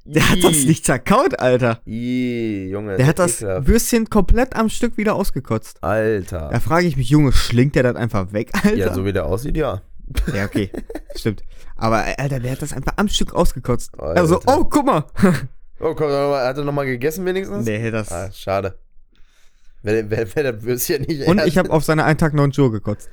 Der 0.06 0.30
hat 0.30 0.44
das 0.44 0.66
nicht 0.66 0.86
zerkaut, 0.86 1.40
Alter. 1.40 1.80
Ih, 1.86 2.70
Junge. 2.70 2.98
Der 2.98 3.08
hat 3.08 3.20
das 3.20 3.42
ekelhaft. 3.42 3.68
Würstchen 3.68 4.10
komplett 4.10 4.56
am 4.56 4.68
Stück 4.70 4.98
wieder 4.98 5.16
ausgekotzt. 5.16 5.82
Alter. 5.82 6.50
Da 6.52 6.60
frage 6.60 6.88
ich 6.88 6.98
mich, 6.98 7.10
Junge, 7.10 7.32
schlingt 7.32 7.76
der 7.76 7.84
das 7.84 7.96
einfach 7.96 8.34
weg, 8.34 8.52
Alter? 8.54 8.76
Ja, 8.76 8.94
so 8.94 9.06
wie 9.06 9.14
der 9.14 9.26
aussieht, 9.26 9.56
ja. 9.56 9.82
Ja, 10.36 10.44
okay. 10.46 10.70
Stimmt. 11.16 11.44
Aber, 11.78 12.06
äh, 12.06 12.16
Alter, 12.18 12.42
der 12.42 12.52
hat 12.52 12.62
das 12.62 12.74
einfach 12.74 12.94
am 12.98 13.08
Stück 13.08 13.34
ausgekotzt. 13.34 13.98
Alter. 13.98 14.20
Also, 14.20 14.42
oh, 14.46 14.66
guck 14.66 14.86
mal. 14.86 15.06
Oh, 15.80 15.96
komm, 15.96 16.08
hat 16.08 16.58
er 16.58 16.64
nochmal 16.64 16.86
gegessen 16.86 17.26
wenigstens? 17.26 17.66
nee, 17.66 17.92
das. 17.92 18.10
Ah, 18.10 18.32
schade. 18.32 18.78
Wäre 19.82 20.10
wär, 20.10 20.34
wär 20.34 20.54
das 20.54 20.64
Würstchen 20.64 21.02
nicht 21.02 21.28
Und 21.28 21.40
erst- 21.40 21.48
ich 21.50 21.58
habe 21.58 21.72
auf 21.72 21.84
seine 21.84 22.06
einen 22.06 22.18
Tag 22.18 22.34
neuen 22.34 22.54
Schuhe 22.54 22.72
gekotzt. 22.72 23.10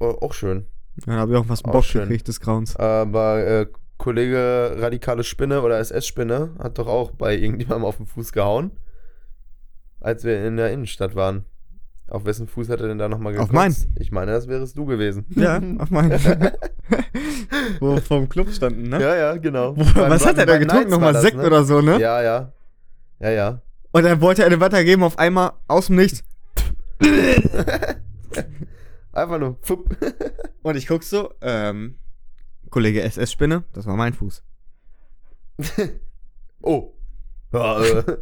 Oh, 0.00 0.16
auch 0.22 0.32
schön. 0.32 0.64
Dann 1.06 1.16
habe 1.16 1.32
ich 1.32 1.38
auch 1.38 1.48
was 1.48 1.64
Auch 1.64 1.72
Bock 1.72 1.84
schön. 1.84 2.02
gekriegt 2.02 2.28
des 2.28 2.40
Grauens. 2.40 2.76
Aber 2.76 3.44
äh, 3.44 3.66
Kollege 3.98 4.76
Radikale 4.78 5.24
Spinne 5.24 5.62
oder 5.62 5.78
SS-Spinne 5.78 6.50
hat 6.58 6.78
doch 6.78 6.86
auch 6.88 7.12
bei 7.12 7.36
irgendjemandem 7.36 7.84
auf 7.84 7.96
den 7.96 8.06
Fuß 8.06 8.32
gehauen. 8.32 8.72
Als 10.00 10.24
wir 10.24 10.44
in 10.44 10.56
der 10.56 10.72
Innenstadt 10.72 11.14
waren. 11.14 11.44
Auf 12.08 12.24
wessen 12.26 12.46
Fuß 12.46 12.68
hat 12.68 12.80
er 12.80 12.88
denn 12.88 12.98
da 12.98 13.08
nochmal 13.08 13.32
gekotzt? 13.32 13.50
Auf 13.50 13.54
meinen. 13.54 13.74
Ich 13.98 14.10
meine, 14.10 14.32
das 14.32 14.48
wärest 14.48 14.76
du 14.76 14.84
gewesen. 14.84 15.24
Ja, 15.36 15.60
auf 15.78 15.90
meinen. 15.90 16.10
Wo 17.80 17.94
wir 17.94 18.02
vom 18.02 18.28
Club 18.28 18.50
standen, 18.50 18.88
ne? 18.88 19.00
ja, 19.00 19.14
ja, 19.14 19.36
genau. 19.36 19.76
Wo, 19.76 19.84
was 20.10 20.26
hat 20.26 20.36
er 20.36 20.44
da 20.44 20.58
getrunken? 20.58 20.90
Nochmal 20.90 21.14
Sekt 21.20 21.36
ne? 21.38 21.46
oder 21.46 21.64
so, 21.64 21.80
ne? 21.80 21.98
Ja, 22.00 22.20
ja. 22.20 22.52
Ja, 23.20 23.30
ja. 23.30 23.62
Und 23.92 24.02
dann 24.04 24.20
wollte 24.20 24.42
er 24.42 24.50
den 24.50 24.60
weitergeben, 24.60 25.04
auf 25.04 25.18
einmal 25.18 25.52
aus 25.68 25.86
dem 25.86 25.96
Nichts. 25.96 26.22
Einfach 29.12 29.38
nur. 29.38 29.58
Fupp. 29.62 29.96
Und 30.62 30.76
ich 30.76 30.86
guck 30.86 31.02
so, 31.02 31.32
ähm, 31.40 31.98
Kollege 32.70 33.02
SS-Spinne, 33.02 33.64
das 33.72 33.86
war 33.86 33.96
mein 33.96 34.12
Fuß. 34.14 34.42
Oh. 36.64 36.92
Ja, 37.52 37.82
äh, 37.82 38.04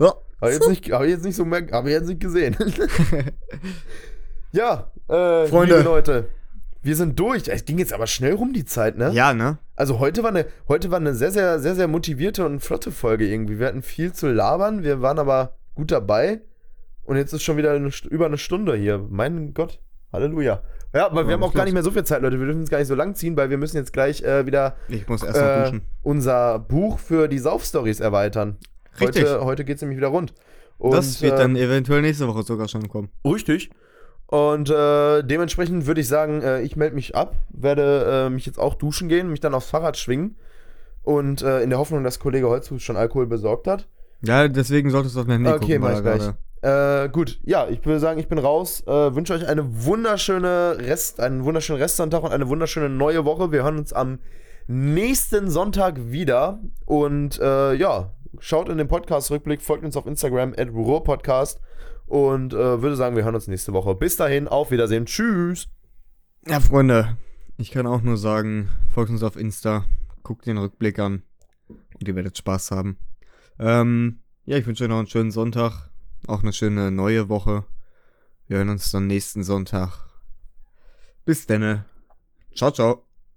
Ja. 0.00 0.14
hab, 0.40 0.48
ich 0.48 0.54
jetzt 0.54 0.68
nicht, 0.68 0.90
hab 0.90 1.02
ich 1.04 1.10
jetzt 1.10 1.24
nicht 1.24 1.36
so 1.36 1.44
merk, 1.44 1.70
hab 1.70 1.86
ich 1.86 1.92
jetzt 1.92 2.08
nicht 2.08 2.20
gesehen. 2.20 2.56
ja, 4.50 4.90
äh, 5.08 5.46
Freunde. 5.46 5.76
liebe 5.76 5.88
Leute, 5.88 6.28
wir 6.82 6.96
sind 6.96 7.18
durch. 7.18 7.46
Es 7.46 7.64
ging 7.64 7.78
jetzt 7.78 7.92
aber 7.92 8.06
schnell 8.08 8.34
rum 8.34 8.52
die 8.52 8.64
Zeit, 8.64 8.96
ne? 8.96 9.12
Ja, 9.12 9.34
ne? 9.34 9.58
Also 9.76 10.00
heute 10.00 10.22
war 10.24 10.30
eine, 10.30 10.46
heute 10.66 10.90
war 10.90 10.98
eine 10.98 11.14
sehr, 11.14 11.30
sehr, 11.30 11.60
sehr, 11.60 11.76
sehr 11.76 11.86
motivierte 11.88 12.44
und 12.44 12.60
flotte 12.60 12.90
Folge 12.90 13.26
irgendwie. 13.28 13.58
Wir 13.60 13.68
hatten 13.68 13.82
viel 13.82 14.12
zu 14.12 14.26
labern, 14.28 14.82
wir 14.82 15.00
waren 15.00 15.18
aber 15.18 15.56
gut 15.74 15.92
dabei. 15.92 16.40
Und 17.04 17.16
jetzt 17.16 17.32
ist 17.32 17.44
schon 17.44 17.56
wieder 17.56 17.72
eine, 17.72 17.90
über 18.10 18.26
eine 18.26 18.38
Stunde 18.38 18.74
hier. 18.74 18.98
Mein 19.08 19.54
Gott. 19.54 19.80
Halleluja. 20.16 20.60
Ja, 20.94 21.06
aber 21.06 21.24
wir 21.24 21.30
Ja, 21.30 21.32
haben 21.34 21.42
auch 21.42 21.52
gar 21.54 21.64
nicht 21.64 21.74
mehr 21.74 21.82
so 21.82 21.90
viel 21.90 22.04
Zeit, 22.04 22.22
Leute. 22.22 22.38
Wir 22.38 22.46
dürfen 22.46 22.62
es 22.62 22.70
gar 22.70 22.78
nicht 22.78 22.88
so 22.88 22.94
lang 22.94 23.14
ziehen, 23.14 23.36
weil 23.36 23.50
wir 23.50 23.58
müssen 23.58 23.76
jetzt 23.76 23.92
gleich 23.92 24.22
äh, 24.22 24.46
wieder 24.46 24.76
äh, 24.88 25.72
unser 26.02 26.58
Buch 26.58 26.98
für 26.98 27.28
die 27.28 27.38
Saufstories 27.38 28.00
erweitern. 28.00 28.56
Richtig. 29.00 29.24
Heute, 29.24 29.44
heute 29.44 29.64
geht 29.64 29.76
es 29.76 29.82
nämlich 29.82 29.98
wieder 29.98 30.08
rund. 30.08 30.32
Und, 30.78 30.92
das 30.94 31.20
wird 31.22 31.38
dann 31.38 31.56
eventuell 31.56 32.02
nächste 32.02 32.26
Woche 32.28 32.42
sogar 32.42 32.68
schon 32.68 32.88
kommen. 32.88 33.10
Richtig. 33.24 33.70
Und 34.26 34.70
äh, 34.70 35.22
dementsprechend 35.22 35.86
würde 35.86 36.00
ich 36.00 36.08
sagen, 36.08 36.42
äh, 36.42 36.60
ich 36.62 36.76
melde 36.76 36.94
mich 36.94 37.14
ab, 37.14 37.36
werde 37.50 38.26
äh, 38.26 38.30
mich 38.30 38.44
jetzt 38.46 38.58
auch 38.58 38.74
duschen 38.74 39.08
gehen, 39.08 39.30
mich 39.30 39.40
dann 39.40 39.54
aufs 39.54 39.68
Fahrrad 39.70 39.96
schwingen. 39.96 40.36
Und 41.02 41.42
äh, 41.42 41.60
in 41.62 41.70
der 41.70 41.78
Hoffnung, 41.78 42.02
dass 42.02 42.18
Kollege 42.18 42.48
Holzfuß 42.48 42.82
schon 42.82 42.96
Alkohol 42.96 43.26
besorgt 43.26 43.68
hat. 43.68 43.86
Ja, 44.22 44.48
deswegen 44.48 44.90
solltest 44.90 45.14
du 45.14 45.20
auf 45.20 45.26
dein 45.26 45.44
Handy 45.44 45.50
Okay, 45.50 45.78
gucken. 45.78 45.80
mach 45.82 45.88
weil 46.04 46.16
ich 46.16 46.22
gleich. 46.24 46.34
Äh, 46.66 47.10
gut, 47.10 47.38
ja, 47.44 47.68
ich 47.68 47.86
würde 47.86 48.00
sagen, 48.00 48.18
ich 48.18 48.26
bin 48.26 48.38
raus. 48.38 48.82
Äh, 48.88 49.14
wünsche 49.14 49.34
euch 49.34 49.46
eine 49.46 49.84
wunderschöne 49.84 50.78
Rest, 50.80 51.20
einen 51.20 51.44
wunderschönen 51.44 51.80
Restsonntag 51.80 52.24
und 52.24 52.32
eine 52.32 52.48
wunderschöne 52.48 52.88
neue 52.88 53.24
Woche. 53.24 53.52
Wir 53.52 53.62
hören 53.62 53.78
uns 53.78 53.92
am 53.92 54.18
nächsten 54.66 55.48
Sonntag 55.48 56.10
wieder. 56.10 56.58
Und 56.84 57.38
äh, 57.38 57.74
ja, 57.74 58.12
schaut 58.40 58.68
in 58.68 58.78
den 58.78 58.88
Podcast-Rückblick, 58.88 59.62
folgt 59.62 59.84
uns 59.84 59.96
auf 59.96 60.06
Instagram, 60.06 60.54
at 60.58 60.72
Podcast 61.04 61.60
Und 62.06 62.52
äh, 62.52 62.82
würde 62.82 62.96
sagen, 62.96 63.14
wir 63.14 63.22
hören 63.22 63.36
uns 63.36 63.46
nächste 63.46 63.72
Woche. 63.72 63.94
Bis 63.94 64.16
dahin, 64.16 64.48
auf 64.48 64.72
Wiedersehen. 64.72 65.06
Tschüss. 65.06 65.68
Ja, 66.48 66.58
Freunde, 66.58 67.16
ich 67.58 67.70
kann 67.70 67.86
auch 67.86 68.02
nur 68.02 68.16
sagen, 68.16 68.70
folgt 68.92 69.12
uns 69.12 69.22
auf 69.22 69.36
Insta, 69.36 69.84
guckt 70.24 70.46
den 70.46 70.58
Rückblick 70.58 70.98
an 70.98 71.22
und 71.68 72.08
ihr 72.08 72.16
werdet 72.16 72.36
Spaß 72.36 72.72
haben. 72.72 72.98
Ähm, 73.60 74.18
ja, 74.46 74.56
ich 74.56 74.66
wünsche 74.66 74.82
euch 74.82 74.90
noch 74.90 74.98
einen 74.98 75.06
schönen 75.06 75.30
Sonntag, 75.30 75.90
auch 76.28 76.42
eine 76.42 76.52
schöne 76.52 76.90
neue 76.90 77.28
Woche. 77.28 77.64
Wir 78.48 78.58
hören 78.58 78.70
uns 78.70 78.90
dann 78.90 79.06
nächsten 79.06 79.44
Sonntag. 79.44 80.08
Bis 81.24 81.46
denne. 81.46 81.84
Ciao, 82.54 82.70
ciao. 82.70 83.05